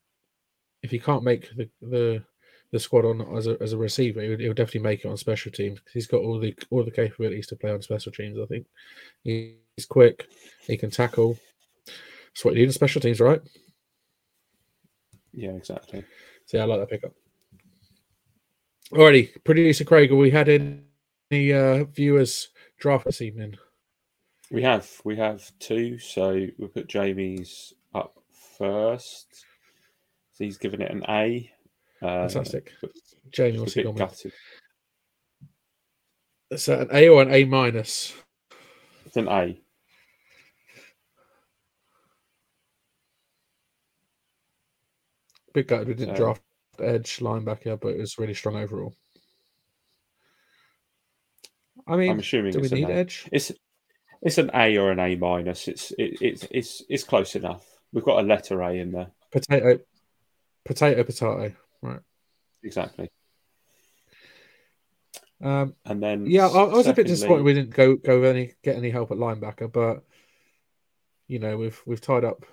if 0.83 0.91
he 0.91 0.99
can't 0.99 1.23
make 1.23 1.49
the 1.55 1.69
the, 1.81 2.23
the 2.71 2.79
squad 2.79 3.05
on 3.05 3.21
as 3.35 3.47
a 3.47 3.57
as 3.61 3.73
a 3.73 3.77
receiver, 3.77 4.21
he'll, 4.21 4.37
he'll 4.37 4.53
definitely 4.53 4.81
make 4.81 5.03
it 5.05 5.09
on 5.09 5.17
special 5.17 5.51
teams 5.51 5.79
because 5.79 5.93
he's 5.93 6.07
got 6.07 6.21
all 6.21 6.39
the 6.39 6.55
all 6.69 6.83
the 6.83 6.91
capabilities 6.91 7.47
to 7.47 7.55
play 7.55 7.71
on 7.71 7.81
special 7.81 8.11
teams. 8.11 8.37
I 8.39 8.45
think 8.45 8.67
he's 9.23 9.85
quick, 9.89 10.27
he 10.67 10.77
can 10.77 10.91
tackle. 10.91 11.37
That's 11.85 12.45
what 12.45 12.53
you 12.53 12.61
need 12.61 12.67
in 12.67 12.73
special 12.73 13.01
teams, 13.01 13.19
right? 13.19 13.41
Yeah, 15.33 15.51
exactly. 15.51 16.03
So 16.45 16.57
yeah, 16.57 16.63
I 16.63 16.65
like 16.67 16.79
that 16.79 16.89
pickup. 16.89 17.13
Alrighty, 18.91 19.43
producer 19.43 19.83
Craig, 19.83 20.11
we 20.11 20.31
had 20.31 20.49
any 20.49 21.53
uh, 21.53 21.83
viewers 21.83 22.49
draft 22.79 23.05
this 23.05 23.21
evening? 23.21 23.55
We 24.49 24.63
have. 24.63 24.89
We 25.03 25.15
have 25.17 25.51
two. 25.59 25.99
So 25.99 26.47
we'll 26.57 26.69
put 26.69 26.87
Jamie's 26.87 27.71
up 27.93 28.17
first. 28.57 29.45
So 30.33 30.43
he's 30.43 30.57
given 30.57 30.81
it 30.81 30.89
an 30.89 31.05
A. 31.07 31.51
Uh, 32.01 32.27
Fantastic. 32.29 32.71
Jamie, 33.31 33.59
what's 33.59 33.73
he 33.73 33.83
gone 33.83 33.93
gutted. 33.93 34.33
with? 36.49 36.59
So 36.59 36.79
an 36.79 36.89
A 36.91 37.09
or 37.09 37.21
an 37.21 37.31
A 37.31 37.45
minus? 37.45 38.15
It's 39.05 39.17
an 39.17 39.27
A. 39.27 39.61
Big 45.53 45.67
guy. 45.67 45.83
We 45.83 45.93
didn't 45.93 46.15
so, 46.15 46.23
draft 46.23 46.41
edge 46.81 47.17
linebacker, 47.17 47.79
but 47.79 47.89
it 47.89 47.99
was 47.99 48.17
really 48.17 48.33
strong 48.33 48.55
overall. 48.55 48.93
I 51.87 51.95
mean, 51.95 52.11
I'm 52.11 52.19
assuming 52.19 52.51
do 52.51 52.59
we 52.59 52.69
need 52.69 52.89
edge? 52.89 53.27
It's 53.31 53.51
it's 54.21 54.37
an 54.37 54.51
A 54.53 54.77
or 54.77 54.91
an 54.91 54.99
A 54.99 55.15
minus. 55.15 55.67
It's 55.67 55.91
it, 55.91 56.17
it's 56.21 56.47
it's 56.51 56.83
it's 56.89 57.03
close 57.03 57.35
enough. 57.35 57.65
We've 57.91 58.03
got 58.03 58.19
a 58.19 58.27
letter 58.27 58.61
A 58.61 58.73
in 58.73 58.91
there. 58.91 59.11
Potato, 59.31 59.79
potato, 60.65 61.03
potato. 61.03 61.53
Right. 61.81 61.99
Exactly. 62.63 63.09
Um, 65.41 65.75
and 65.85 66.03
then 66.03 66.25
yeah, 66.25 66.47
I, 66.47 66.63
I 66.63 66.63
was 66.65 66.85
secondly, 66.85 66.91
a 66.91 66.95
bit 66.95 67.07
disappointed 67.07 67.43
we 67.43 67.53
didn't 67.53 67.73
go 67.73 67.95
go 67.95 68.23
any 68.23 68.53
get 68.61 68.75
any 68.75 68.89
help 68.89 69.11
at 69.11 69.17
linebacker, 69.17 69.71
but 69.71 70.03
you 71.27 71.39
know 71.39 71.57
we've 71.57 71.81
we've 71.85 72.01
tied 72.01 72.25
up 72.25 72.45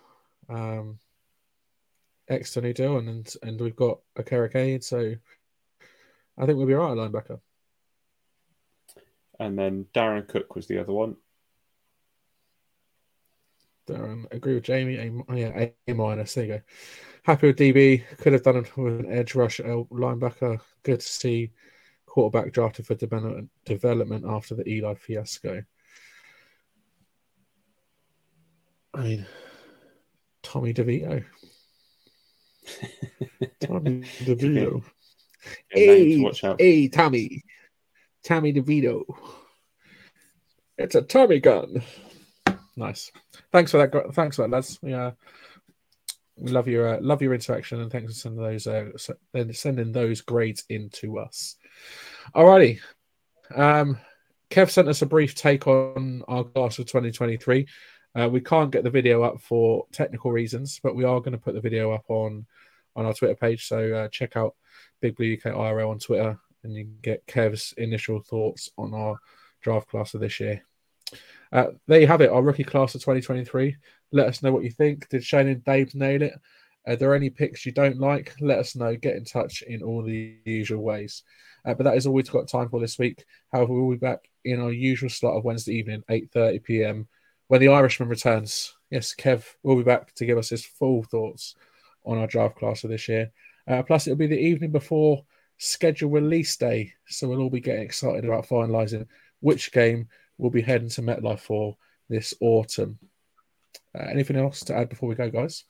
um, 0.49 1.01
Exton 2.29 2.65
Udell 2.65 2.99
and 2.99 3.33
and 3.43 3.61
we've 3.61 3.77
got 3.77 4.01
a 4.17 4.23
Carrick 4.23 4.83
so 4.83 5.15
I 6.39 6.47
think 6.47 6.59
we'll 6.59 6.67
be 6.67 6.75
all 6.75 6.95
right 6.95 6.99
at 6.99 7.13
linebacker 7.13 7.41
and 9.39 9.59
then 9.59 9.87
Darren 9.95 10.27
Cook 10.27 10.55
was 10.55 10.67
the 10.67 10.79
other 10.79 10.93
one. 10.93 11.17
Darren, 13.87 14.27
agree 14.33 14.55
with 14.55 14.65
Jamie. 14.65 14.97
A, 14.97 15.37
yeah, 15.37 15.59
A, 15.59 15.75
a 15.89 15.95
minus. 15.95 16.35
There 16.35 16.45
you 16.45 16.53
go. 16.55 16.61
Happy 17.23 17.49
with 17.49 17.57
DB. 17.57 18.05
Could 18.19 18.33
have 18.33 18.43
done 18.43 18.57
it 18.57 18.77
with 18.77 19.01
an 19.01 19.13
edge 19.13 19.35
rush 19.35 19.59
linebacker. 19.61 20.61
Good 20.83 21.01
to 21.01 21.07
see 21.07 21.53
quarterback 22.07 22.53
drafted 22.53 22.87
for 22.87 22.95
development, 22.95 23.51
development 23.65 24.25
after 24.27 24.55
the 24.55 24.69
Eli 24.69 24.95
fiasco. 24.95 25.63
I 28.95 29.03
mean, 29.03 29.27
Tommy 30.43 30.73
DeVito. 30.73 31.25
Tommy 33.61 34.01
DeVito. 34.25 34.83
Hey, 35.69 36.21
hey, 36.59 36.89
Tommy. 36.89 37.45
Tommy 38.25 38.53
DeVito. 38.53 39.05
It's 40.79 40.95
a 40.95 41.03
Tommy 41.03 41.41
gun. 41.41 41.83
Nice. 42.77 43.11
Thanks 43.53 43.71
for 43.71 43.79
that. 43.79 44.15
Thanks 44.15 44.37
for 44.37 44.43
that, 44.43 44.51
lads. 44.51 44.79
Yeah. 44.83 45.13
We 46.37 46.51
love 46.51 46.69
your 46.69 46.97
uh, 46.97 47.01
love 47.01 47.23
your 47.23 47.33
interaction 47.33 47.81
and 47.81 47.91
thanks 47.91 48.13
for 48.13 48.19
sending 48.19 48.43
those 48.43 48.67
uh, 48.67 48.91
sending 49.53 49.93
those 49.93 50.21
grades 50.21 50.65
in 50.69 50.91
to 50.91 51.19
us. 51.19 51.57
Alrighty, 52.35 52.81
um, 53.55 53.99
Kev 54.51 54.71
sent 54.71 54.89
us 54.89 55.01
a 55.01 55.07
brief 55.07 55.35
take 55.35 55.67
on 55.67 56.23
our 56.29 56.45
class 56.45 56.79
of 56.79 56.87
2023. 56.87 57.67
Uh, 58.17 58.29
we 58.29 58.41
can't 58.41 58.71
get 58.71 58.83
the 58.83 58.91
video 58.91 59.23
up 59.23 59.41
for 59.41 59.87
technical 59.93 60.33
reasons, 60.33 60.81
but 60.83 60.97
we 60.97 61.05
are 61.05 61.21
going 61.21 61.33
to 61.33 61.39
put 61.39 61.55
the 61.55 61.61
video 61.61 61.93
up 61.93 62.05
on 62.09 62.47
on 62.95 63.05
our 63.05 63.13
Twitter 63.13 63.35
page. 63.35 63.67
So 63.67 63.93
uh, 63.93 64.09
check 64.09 64.37
out 64.37 64.55
Big 65.01 65.17
Blue 65.17 65.35
UK 65.35 65.53
IRL 65.55 65.91
on 65.91 65.99
Twitter, 65.99 66.39
and 66.65 66.75
you 66.75 66.85
can 66.85 66.99
get 67.03 67.27
Kev's 67.27 67.75
initial 67.77 68.21
thoughts 68.21 68.71
on 68.79 68.95
our 68.95 69.17
draft 69.61 69.89
class 69.89 70.15
of 70.15 70.21
this 70.21 70.41
year. 70.41 70.63
Uh, 71.53 71.67
there 71.87 72.01
you 72.01 72.07
have 72.07 72.23
it, 72.23 72.31
our 72.31 72.43
rookie 72.43 72.65
class 72.65 72.95
of 72.95 73.03
2023. 73.03 73.77
Let 74.13 74.29
us 74.29 74.43
know 74.43 74.53
what 74.53 74.65
you 74.65 74.71
think. 74.71 75.09
Did 75.11 75.23
Shane 75.23 75.49
and 75.49 75.65
Dave 75.65 75.95
nail 75.95 76.23
it? 76.23 76.35
Are 76.87 76.97
there 76.97 77.15
any 77.15 77.31
picks 77.31 77.67
you 77.67 77.73
don't 77.73 77.99
like? 77.99 78.35
Let 78.41 78.61
us 78.61 78.77
know. 78.77 78.97
Get 78.97 79.17
in 79.17 79.25
touch 79.25 79.63
in 79.63 79.83
all 79.83 80.03
the 80.03 80.37
usual 80.45 80.83
ways. 80.83 81.23
Uh, 81.65 81.75
but 81.75 81.85
that 81.85 81.97
is 81.97 82.07
all 82.07 82.15
we've 82.15 82.31
got 82.31 82.49
time 82.49 82.69
for 82.69 82.81
this 82.81 82.99
week. 82.99 83.25
However, 83.53 83.75
we'll 83.75 83.91
be 83.91 83.99
back 83.99 84.31
in 84.45 84.61
our 84.61 84.73
usual 84.73 85.11
slot 85.11 85.37
of 85.37 85.45
Wednesday 85.45 85.75
evening, 85.75 86.05
8.30 86.09 86.63
p.m., 86.63 87.09
when 87.49 87.61
the 87.61 87.69
Irishman 87.69 88.09
returns. 88.09 88.75
Yes, 88.91 89.15
Kev 89.15 89.45
will 89.63 89.77
be 89.77 89.83
back 89.83 90.15
to 90.15 90.27
give 90.27 90.39
us 90.39 90.51
his 90.51 90.65
full 90.65 91.03
thoughts 91.03 91.57
on 92.05 92.19
our 92.19 92.27
draft 92.27 92.57
class 92.57 92.85
of 92.85 92.91
this 92.91 93.09
year. 93.09 93.33
Uh, 93.67 93.83
plus, 93.83 94.07
it'll 94.07 94.17
be 94.17 94.27
the 94.27 94.39
evening 94.39 94.71
before 94.71 95.25
schedule 95.59 96.11
release 96.11 96.57
day. 96.57 96.93
So 97.07 97.29
we'll 97.29 97.41
all 97.41 97.51
be 97.51 97.61
getting 97.61 97.83
excited 97.83 98.25
about 98.25 98.47
finalising 98.47 99.07
which 99.41 99.73
game 99.73 100.09
we'll 100.39 100.51
be 100.51 100.63
heading 100.63 100.89
to 100.91 101.03
MetLife 101.03 101.41
for 101.41 101.77
this 102.09 102.35
autumn. 102.41 102.99
Uh, 103.95 104.05
anything 104.05 104.37
else 104.37 104.61
to 104.61 104.77
add 104.77 104.89
before 104.89 105.09
we 105.09 105.15
go, 105.15 105.31
guys? 105.31 105.65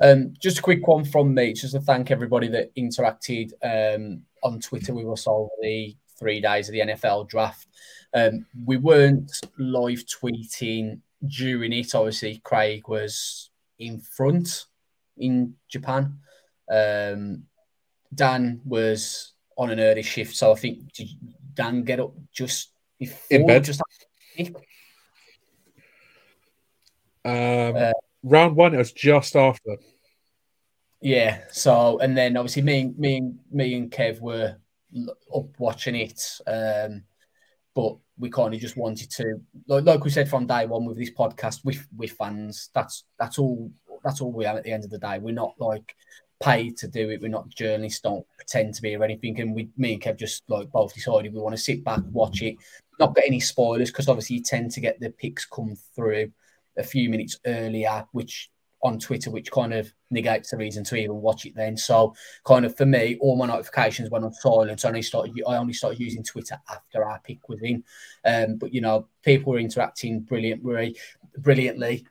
Um, 0.00 0.34
just 0.38 0.58
a 0.58 0.62
quick 0.62 0.86
one 0.86 1.04
from 1.04 1.34
me, 1.34 1.54
just 1.54 1.74
to 1.74 1.80
thank 1.80 2.10
everybody 2.10 2.48
that 2.48 2.74
interacted 2.76 3.52
um, 3.62 4.22
on 4.42 4.60
Twitter 4.60 4.94
with 4.94 5.08
us 5.08 5.26
over 5.26 5.48
the 5.62 5.96
three 6.18 6.40
days 6.40 6.68
of 6.68 6.72
the 6.72 6.80
NFL 6.80 7.28
draft. 7.28 7.68
Um, 8.14 8.46
we 8.64 8.76
weren't 8.76 9.30
live 9.58 10.04
tweeting 10.06 11.00
during 11.26 11.72
it. 11.72 11.94
Obviously, 11.94 12.40
Craig 12.44 12.88
was 12.88 13.50
in 13.78 14.00
front 14.00 14.66
in 15.18 15.54
Japan. 15.68 16.18
Um, 16.70 17.44
Dan 18.14 18.60
was 18.64 19.32
on 19.56 19.70
an 19.70 19.80
early 19.80 20.02
shift, 20.02 20.36
so 20.36 20.52
I 20.52 20.54
think 20.54 20.92
did 20.92 21.08
Dan 21.54 21.82
get 21.82 22.00
up 22.00 22.14
just 22.32 22.72
before 22.98 23.18
in 23.30 23.46
bed? 23.46 23.64
Just 23.64 23.82
um, 27.24 27.76
uh, 27.76 27.92
round 28.22 28.56
one, 28.56 28.74
it 28.74 28.78
was 28.78 28.92
just 28.92 29.34
after. 29.34 29.76
Yeah. 31.00 31.40
So, 31.50 31.98
and 31.98 32.16
then 32.16 32.36
obviously 32.36 32.62
me, 32.62 32.92
me, 32.96 33.32
me 33.50 33.74
and 33.74 33.90
Kev 33.90 34.20
were 34.20 34.56
up 35.34 35.46
watching 35.58 35.96
it, 35.96 36.22
um, 36.46 37.02
but 37.74 37.96
we 38.18 38.30
kind 38.30 38.54
of 38.54 38.60
just 38.60 38.76
wanted 38.76 39.10
to, 39.12 39.40
like, 39.66 39.84
like 39.84 40.04
we 40.04 40.10
said 40.10 40.28
from 40.28 40.46
day 40.46 40.66
one 40.66 40.84
with 40.86 40.96
this 40.96 41.10
podcast, 41.10 41.64
with 41.64 41.86
with 41.96 42.12
fans. 42.12 42.70
That's 42.74 43.04
that's 43.18 43.38
all. 43.38 43.70
That's 44.04 44.20
all 44.20 44.32
we 44.32 44.46
are 44.46 44.56
at 44.56 44.64
the 44.64 44.72
end 44.72 44.84
of 44.84 44.90
the 44.90 44.98
day. 44.98 45.18
We're 45.18 45.34
not 45.34 45.54
like 45.58 45.96
paid 46.40 46.76
to 46.78 46.88
do 46.88 47.10
it. 47.10 47.20
We're 47.20 47.28
not 47.28 47.48
journalists. 47.48 48.00
Don't 48.00 48.26
pretend 48.36 48.74
to 48.74 48.82
be 48.82 48.94
or 48.94 49.02
anything. 49.02 49.40
And 49.40 49.54
we, 49.54 49.68
me 49.76 49.94
and 49.94 50.02
Kev, 50.02 50.18
just 50.18 50.42
like 50.48 50.70
both 50.70 50.94
decided 50.94 51.32
we 51.32 51.40
want 51.40 51.56
to 51.56 51.62
sit 51.62 51.82
back, 51.84 52.00
watch 52.10 52.42
it, 52.42 52.56
not 52.98 53.14
get 53.14 53.24
any 53.26 53.40
spoilers 53.40 53.90
because 53.90 54.08
obviously 54.08 54.36
you 54.36 54.42
tend 54.42 54.70
to 54.72 54.80
get 54.80 55.00
the 55.00 55.10
picks 55.10 55.44
come 55.44 55.74
through 55.94 56.30
a 56.76 56.82
few 56.82 57.08
minutes 57.08 57.38
earlier, 57.46 58.06
which 58.12 58.50
on 58.86 58.98
Twitter, 58.98 59.30
which 59.30 59.50
kind 59.50 59.74
of 59.74 59.92
negates 60.10 60.50
the 60.50 60.56
reason 60.56 60.84
to 60.84 60.96
even 60.96 61.20
watch 61.20 61.44
it 61.46 61.54
then. 61.54 61.76
So, 61.76 62.14
kind 62.44 62.64
of 62.64 62.76
for 62.76 62.86
me, 62.86 63.16
all 63.20 63.36
my 63.36 63.46
notifications 63.46 64.10
went 64.10 64.24
on 64.24 64.32
silent. 64.32 64.84
I 64.84 64.88
only 64.88 65.02
started, 65.02 65.34
I 65.46 65.56
only 65.56 65.72
started 65.72 66.00
using 66.00 66.22
Twitter 66.22 66.58
after 66.70 67.04
our 67.04 67.20
pick 67.20 67.48
was 67.48 67.62
in. 67.62 67.84
Um, 68.24 68.56
but 68.56 68.72
you 68.72 68.80
know, 68.80 69.08
people 69.22 69.52
were 69.52 69.58
interacting 69.58 70.20
brilliantly, 70.20 70.96
brilliantly. 71.38 72.06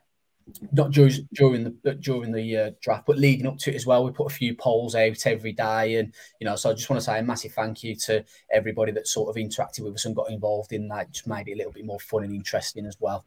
Not 0.70 0.92
during 0.92 1.28
during 1.32 1.76
the 1.82 1.94
during 1.94 2.30
the 2.30 2.56
uh, 2.56 2.70
draft, 2.80 3.04
but 3.04 3.18
leading 3.18 3.48
up 3.48 3.58
to 3.58 3.72
it 3.72 3.74
as 3.74 3.84
well. 3.84 4.04
We 4.04 4.12
put 4.12 4.30
a 4.30 4.34
few 4.34 4.54
polls 4.54 4.94
out 4.94 5.26
every 5.26 5.50
day, 5.50 5.96
and 5.96 6.14
you 6.40 6.44
know, 6.44 6.54
so 6.54 6.70
I 6.70 6.74
just 6.74 6.88
want 6.88 7.00
to 7.00 7.04
say 7.04 7.18
a 7.18 7.22
massive 7.24 7.50
thank 7.52 7.82
you 7.82 7.96
to 7.96 8.24
everybody 8.52 8.92
that 8.92 9.08
sort 9.08 9.28
of 9.28 9.42
interacted 9.42 9.80
with 9.80 9.94
us 9.94 10.04
and 10.04 10.14
got 10.14 10.30
involved 10.30 10.72
in 10.72 10.86
that. 10.86 11.10
Just 11.10 11.26
made 11.26 11.48
it 11.48 11.54
a 11.54 11.56
little 11.56 11.72
bit 11.72 11.84
more 11.84 11.98
fun 11.98 12.22
and 12.22 12.32
interesting 12.32 12.86
as 12.86 12.96
well. 13.00 13.24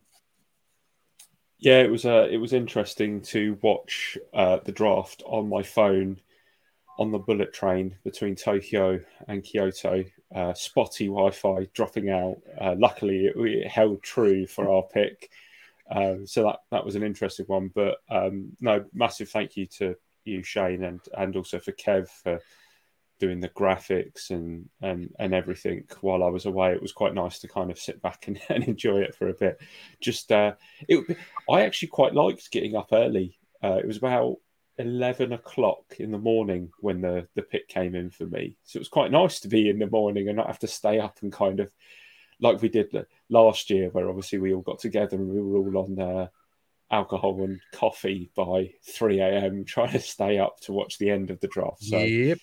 Yeah, 1.59 1.81
it 1.81 1.91
was 1.91 2.05
uh, 2.05 2.27
it 2.31 2.37
was 2.37 2.53
interesting 2.53 3.21
to 3.23 3.57
watch 3.61 4.17
uh, 4.33 4.59
the 4.63 4.71
draft 4.71 5.21
on 5.25 5.49
my 5.49 5.61
phone 5.61 6.21
on 6.97 7.11
the 7.11 7.19
bullet 7.19 7.53
train 7.53 7.97
between 8.05 8.35
Tokyo 8.35 8.99
and 9.27 9.43
Kyoto. 9.43 10.05
Uh, 10.33 10.53
spotty 10.53 11.07
Wi-Fi 11.07 11.67
dropping 11.73 12.09
out. 12.11 12.37
Uh, 12.59 12.75
luckily, 12.77 13.25
it, 13.25 13.35
it, 13.35 13.67
held 13.67 14.01
true 14.01 14.45
for 14.47 14.69
our 14.69 14.83
pick, 14.83 15.31
um, 15.91 16.25
so 16.25 16.43
that 16.43 16.59
that 16.71 16.85
was 16.85 16.95
an 16.95 17.03
interesting 17.03 17.45
one. 17.47 17.71
But 17.75 17.97
um, 18.09 18.55
no, 18.61 18.85
massive 18.93 19.29
thank 19.29 19.57
you 19.57 19.65
to 19.79 19.95
you, 20.23 20.43
Shane, 20.43 20.85
and 20.85 21.01
and 21.17 21.35
also 21.35 21.59
for 21.59 21.73
Kev 21.73 22.07
for 22.07 22.39
doing 23.19 23.39
the 23.39 23.49
graphics 23.49 24.29
and 24.31 24.69
and 24.81 25.13
and 25.19 25.33
everything 25.33 25.83
while 26.01 26.23
I 26.23 26.29
was 26.29 26.45
away. 26.45 26.71
It 26.71 26.81
was 26.81 26.93
quite 26.93 27.13
nice 27.13 27.39
to 27.39 27.47
kind 27.47 27.69
of 27.69 27.77
sit 27.77 28.01
back 28.01 28.23
and, 28.27 28.39
and 28.49 28.63
enjoy 28.63 29.01
it 29.01 29.15
for 29.15 29.29
a 29.29 29.33
bit. 29.33 29.59
Just 30.01 30.31
uh, 30.31 30.53
it, 30.87 31.17
I 31.49 31.61
actually 31.61 31.89
quite 31.89 32.13
liked 32.13 32.51
getting 32.51 32.75
up 32.75 32.89
early. 32.91 33.37
Uh, 33.63 33.75
it 33.75 33.87
was 33.87 33.97
about 33.97 34.37
eleven 34.77 35.33
o'clock 35.33 35.95
in 35.99 36.11
the 36.11 36.17
morning 36.17 36.71
when 36.79 37.01
the 37.01 37.27
the 37.35 37.41
pick 37.41 37.67
came 37.67 37.95
in 37.95 38.09
for 38.09 38.25
me, 38.25 38.57
so 38.63 38.77
it 38.77 38.81
was 38.81 38.89
quite 38.89 39.11
nice 39.11 39.41
to 39.41 39.47
be 39.47 39.69
in 39.69 39.79
the 39.79 39.87
morning 39.87 40.27
and 40.27 40.37
not 40.37 40.47
have 40.47 40.59
to 40.59 40.67
stay 40.67 40.99
up 40.99 41.19
and 41.21 41.31
kind 41.31 41.59
of 41.59 41.71
like 42.41 42.61
we 42.61 42.69
did 42.69 43.05
last 43.29 43.69
year, 43.69 43.89
where 43.89 44.07
obviously 44.07 44.39
we 44.39 44.53
all 44.53 44.61
got 44.61 44.79
together 44.79 45.17
and 45.17 45.29
we 45.29 45.41
were 45.41 45.57
all 45.57 45.77
on. 45.77 45.99
Uh, 45.99 46.27
alcohol 46.91 47.43
and 47.43 47.59
coffee 47.71 48.31
by 48.35 48.71
3 48.83 49.19
a.m. 49.19 49.63
trying 49.67 49.91
to 49.91 49.99
stay 49.99 50.39
up 50.39 50.59
to 50.59 50.73
watch 50.73 50.97
the 50.97 51.11
end 51.11 51.29
of 51.29 51.39
the 51.39 51.47
draft. 51.47 51.83
So 51.83 51.99
yep 51.99 52.39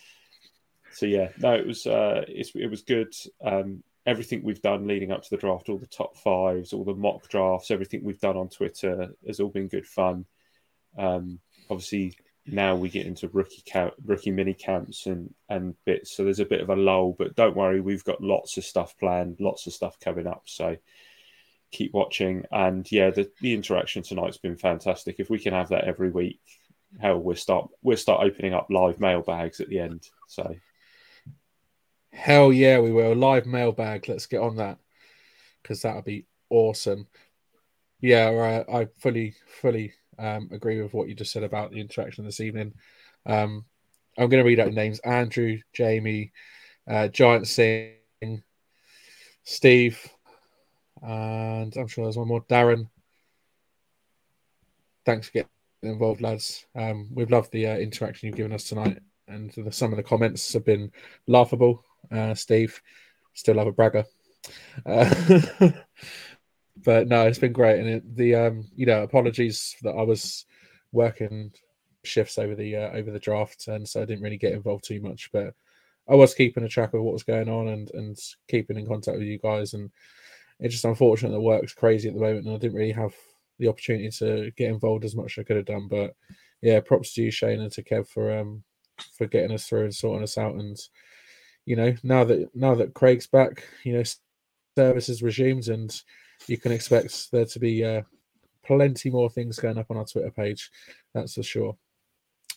so 0.96 1.04
yeah, 1.04 1.28
no, 1.38 1.52
it 1.52 1.66
was 1.66 1.86
uh, 1.86 2.24
it 2.26 2.70
was 2.70 2.82
good. 2.82 3.12
Um, 3.44 3.82
everything 4.06 4.42
we've 4.42 4.62
done 4.62 4.86
leading 4.86 5.12
up 5.12 5.22
to 5.22 5.30
the 5.30 5.36
draft, 5.36 5.68
all 5.68 5.76
the 5.76 5.86
top 5.86 6.16
fives, 6.16 6.72
all 6.72 6.84
the 6.84 6.94
mock 6.94 7.28
drafts, 7.28 7.70
everything 7.70 8.02
we've 8.02 8.20
done 8.20 8.38
on 8.38 8.48
Twitter 8.48 9.10
has 9.26 9.38
all 9.38 9.50
been 9.50 9.68
good 9.68 9.86
fun. 9.86 10.24
Um, 10.96 11.38
obviously, 11.68 12.16
now 12.46 12.76
we 12.76 12.88
get 12.88 13.04
into 13.04 13.28
rookie 13.28 13.60
camp, 13.66 13.92
rookie 14.06 14.30
mini 14.30 14.54
camps 14.54 15.04
and 15.04 15.34
and 15.50 15.74
bits. 15.84 16.16
So 16.16 16.24
there's 16.24 16.40
a 16.40 16.46
bit 16.46 16.62
of 16.62 16.70
a 16.70 16.76
lull, 16.76 17.14
but 17.18 17.36
don't 17.36 17.56
worry, 17.56 17.82
we've 17.82 18.04
got 18.04 18.22
lots 18.22 18.56
of 18.56 18.64
stuff 18.64 18.96
planned, 18.96 19.36
lots 19.38 19.66
of 19.66 19.74
stuff 19.74 20.00
coming 20.00 20.26
up. 20.26 20.44
So 20.46 20.78
keep 21.72 21.92
watching. 21.92 22.46
And 22.50 22.90
yeah, 22.90 23.10
the, 23.10 23.30
the 23.42 23.52
interaction 23.52 24.02
tonight's 24.02 24.38
been 24.38 24.56
fantastic. 24.56 25.16
If 25.18 25.28
we 25.28 25.40
can 25.40 25.52
have 25.52 25.68
that 25.68 25.84
every 25.84 26.10
week, 26.10 26.40
hell, 26.98 27.18
we'll 27.18 27.36
start 27.36 27.68
we'll 27.82 27.98
start 27.98 28.24
opening 28.24 28.54
up 28.54 28.68
live 28.70 28.98
mailbags 28.98 29.60
at 29.60 29.68
the 29.68 29.80
end. 29.80 30.08
So 30.26 30.56
Hell 32.16 32.50
yeah, 32.50 32.78
we 32.78 32.92
will. 32.92 33.14
Live 33.14 33.44
mailbag. 33.46 34.08
Let's 34.08 34.24
get 34.26 34.40
on 34.40 34.56
that 34.56 34.78
because 35.62 35.82
that'll 35.82 36.00
be 36.00 36.24
awesome. 36.48 37.06
Yeah, 38.00 38.64
I, 38.68 38.80
I 38.80 38.88
fully, 38.98 39.34
fully 39.60 39.92
um, 40.18 40.48
agree 40.50 40.80
with 40.80 40.94
what 40.94 41.08
you 41.08 41.14
just 41.14 41.30
said 41.30 41.42
about 41.42 41.70
the 41.70 41.80
interaction 41.80 42.24
this 42.24 42.40
evening. 42.40 42.72
Um, 43.26 43.66
I'm 44.16 44.30
going 44.30 44.42
to 44.42 44.48
read 44.48 44.60
out 44.60 44.72
names 44.72 44.98
Andrew, 45.00 45.58
Jamie, 45.74 46.32
uh, 46.88 47.08
Giant 47.08 47.46
Singh, 47.46 48.42
Steve, 49.44 50.00
and 51.02 51.76
I'm 51.76 51.86
sure 51.86 52.06
there's 52.06 52.16
one 52.16 52.28
more, 52.28 52.44
Darren. 52.44 52.88
Thanks 55.04 55.26
for 55.26 55.32
getting 55.34 55.50
involved, 55.82 56.22
lads. 56.22 56.64
Um, 56.74 57.08
we've 57.12 57.30
loved 57.30 57.52
the 57.52 57.66
uh, 57.66 57.76
interaction 57.76 58.26
you've 58.26 58.36
given 58.36 58.52
us 58.52 58.64
tonight, 58.64 59.00
and 59.28 59.50
the, 59.50 59.70
some 59.70 59.92
of 59.92 59.98
the 59.98 60.02
comments 60.02 60.54
have 60.54 60.64
been 60.64 60.90
laughable 61.26 61.84
uh, 62.10 62.34
Steve. 62.34 62.80
Still 63.34 63.58
have 63.58 63.66
a 63.66 63.72
bragger. 63.72 64.04
Uh, 64.84 65.14
but 66.84 67.08
no, 67.08 67.26
it's 67.26 67.38
been 67.38 67.52
great. 67.52 67.80
And 67.80 67.88
it, 67.88 68.16
the 68.16 68.34
um, 68.34 68.64
you 68.74 68.86
know, 68.86 69.02
apologies 69.02 69.76
that 69.82 69.94
I 69.94 70.02
was 70.02 70.46
working 70.92 71.52
shifts 72.04 72.38
over 72.38 72.54
the 72.54 72.76
uh, 72.76 72.90
over 72.92 73.10
the 73.10 73.18
draft, 73.18 73.68
and 73.68 73.86
so 73.88 74.02
I 74.02 74.04
didn't 74.04 74.22
really 74.22 74.38
get 74.38 74.52
involved 74.52 74.84
too 74.84 75.00
much. 75.00 75.30
But 75.32 75.54
I 76.08 76.14
was 76.14 76.34
keeping 76.34 76.64
a 76.64 76.68
track 76.68 76.94
of 76.94 77.02
what 77.02 77.12
was 77.12 77.24
going 77.24 77.48
on 77.48 77.68
and 77.68 77.90
and 77.94 78.18
keeping 78.48 78.78
in 78.78 78.86
contact 78.86 79.18
with 79.18 79.26
you 79.26 79.38
guys. 79.38 79.74
And 79.74 79.90
it's 80.60 80.74
just 80.74 80.84
unfortunate 80.84 81.32
that 81.32 81.40
work's 81.40 81.74
crazy 81.74 82.08
at 82.08 82.14
the 82.14 82.20
moment, 82.20 82.46
and 82.46 82.54
I 82.54 82.58
didn't 82.58 82.76
really 82.76 82.92
have 82.92 83.14
the 83.58 83.68
opportunity 83.68 84.10
to 84.10 84.50
get 84.56 84.70
involved 84.70 85.04
as 85.04 85.16
much 85.16 85.36
as 85.38 85.42
I 85.42 85.44
could 85.44 85.56
have 85.56 85.66
done. 85.66 85.88
But 85.88 86.14
yeah, 86.62 86.80
props 86.80 87.14
to 87.14 87.22
you, 87.22 87.30
Shane, 87.30 87.60
and 87.60 87.72
to 87.72 87.82
Kev 87.82 88.08
for 88.08 88.38
um 88.38 88.62
for 89.16 89.26
getting 89.26 89.52
us 89.52 89.66
through 89.66 89.84
and 89.84 89.94
sorting 89.94 90.22
us 90.22 90.38
out 90.38 90.54
and 90.54 90.76
you 91.66 91.76
know, 91.76 91.94
now 92.02 92.24
that 92.24 92.48
now 92.54 92.74
that 92.76 92.94
Craig's 92.94 93.26
back, 93.26 93.64
you 93.84 93.92
know, 93.92 94.02
services 94.78 95.22
resumed, 95.22 95.68
and 95.68 96.00
you 96.46 96.56
can 96.56 96.72
expect 96.72 97.30
there 97.32 97.44
to 97.44 97.58
be 97.58 97.84
uh, 97.84 98.02
plenty 98.64 99.10
more 99.10 99.28
things 99.28 99.58
going 99.58 99.76
up 99.76 99.90
on 99.90 99.96
our 99.96 100.04
Twitter 100.04 100.30
page, 100.30 100.70
that's 101.12 101.34
for 101.34 101.42
sure. 101.42 101.76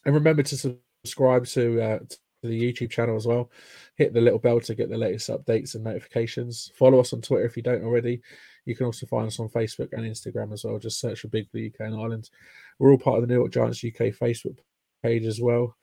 And 0.06 0.15
remember 0.15 0.44
to 0.44 0.80
subscribe 1.03 1.45
to, 1.48 1.81
uh, 1.81 1.99
to 1.99 2.18
the 2.48 2.73
YouTube 2.73 2.90
channel 2.90 3.15
as 3.15 3.27
well. 3.27 3.52
Hit 3.95 4.14
the 4.14 4.22
little 4.22 4.40
bell 4.40 4.60
to 4.61 4.76
get 4.76 4.90
the 4.90 4.98
latest 4.98 5.30
updates 5.30 5.76
and 5.76 5.84
notifications. 5.84 6.72
Follow 6.76 6.99
us 6.99 7.11
on 7.11 7.22
Twitter 7.22 7.45
if 7.45 7.57
you 7.57 7.64
don't 7.64 7.84
already. 7.84 8.22
You 8.65 8.76
can 8.76 8.86
also 8.86 9.07
find 9.07 9.27
us 9.27 9.40
on 9.40 9.49
Facebook 9.49 9.90
and 9.94 10.03
Instagram 10.03 10.53
as 10.53 10.64
well. 10.64 10.80
Just 10.80 10.99
search 10.99 11.22
for 11.22 11.27
Big 11.27 11.52
Blue 11.52 11.68
UK 11.68 11.88
and 11.88 11.95
Ireland. 11.95 12.30
We're 12.77 12.91
all 12.91 12.98
part 12.98 13.18
of 13.18 13.22
the 13.23 13.27
New 13.27 13.40
York 13.40 13.52
Giants 13.52 13.84
UK 13.84 14.14
Facebook 14.14 14.57
page 15.03 15.26
as 15.26 15.41
well. 15.41 15.76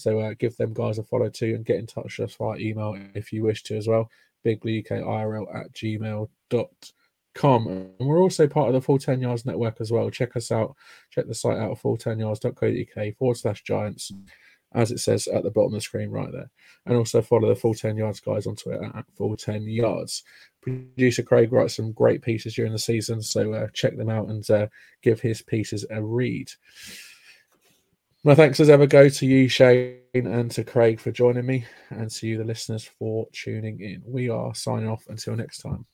So 0.00 0.20
uh, 0.20 0.34
give 0.38 0.56
them 0.56 0.72
guys 0.72 0.98
a 0.98 1.02
follow 1.02 1.28
too 1.28 1.54
and 1.54 1.64
get 1.64 1.78
in 1.78 1.86
touch 1.86 2.18
with 2.18 2.30
us 2.30 2.36
via 2.36 2.58
email 2.58 2.96
if 3.14 3.32
you 3.32 3.42
wish 3.42 3.62
to 3.64 3.76
as 3.76 3.88
well. 3.88 4.10
BigBlueUKIRL 4.44 5.54
at 5.54 5.72
gmail.com. 5.72 7.66
And 7.68 7.94
we're 8.00 8.20
also 8.20 8.46
part 8.48 8.68
of 8.68 8.74
the 8.74 8.80
Full 8.80 8.98
10 8.98 9.20
Yards 9.20 9.46
Network 9.46 9.80
as 9.80 9.92
well. 9.92 10.10
Check 10.10 10.36
us 10.36 10.50
out. 10.50 10.74
Check 11.10 11.26
the 11.26 11.34
site 11.34 11.58
out, 11.58 11.72
at 11.72 11.78
full10yards.co.uk 11.78 13.16
forward 13.16 13.36
slash 13.36 13.62
giants, 13.62 14.12
as 14.72 14.90
it 14.90 14.98
says 14.98 15.28
at 15.28 15.44
the 15.44 15.50
bottom 15.50 15.72
of 15.72 15.78
the 15.78 15.80
screen 15.80 16.10
right 16.10 16.32
there. 16.32 16.50
And 16.86 16.96
also 16.96 17.22
follow 17.22 17.48
the 17.48 17.54
Full 17.54 17.74
10 17.74 17.96
Yards 17.96 18.20
guys 18.20 18.46
on 18.46 18.56
Twitter 18.56 18.90
at 18.94 19.04
Full 19.16 19.36
10 19.36 19.62
Yards. 19.64 20.24
Producer 20.60 21.22
Craig 21.22 21.52
writes 21.52 21.76
some 21.76 21.92
great 21.92 22.22
pieces 22.22 22.54
during 22.54 22.72
the 22.72 22.78
season, 22.78 23.22
so 23.22 23.52
uh, 23.54 23.68
check 23.72 23.96
them 23.96 24.10
out 24.10 24.28
and 24.28 24.48
uh, 24.50 24.66
give 25.02 25.20
his 25.20 25.40
pieces 25.40 25.86
a 25.90 26.02
read. 26.02 26.50
My 28.22 28.34
thanks 28.34 28.60
as 28.60 28.68
ever 28.68 28.86
go 28.86 29.08
to 29.08 29.26
you, 29.26 29.48
Shane, 29.48 29.96
and 30.12 30.50
to 30.50 30.62
Craig 30.62 31.00
for 31.00 31.10
joining 31.10 31.46
me, 31.46 31.64
and 31.88 32.10
to 32.10 32.26
you, 32.26 32.36
the 32.36 32.44
listeners, 32.44 32.84
for 32.84 33.26
tuning 33.32 33.80
in. 33.80 34.02
We 34.04 34.28
are 34.28 34.54
signing 34.54 34.90
off 34.90 35.06
until 35.08 35.36
next 35.36 35.58
time. 35.58 35.86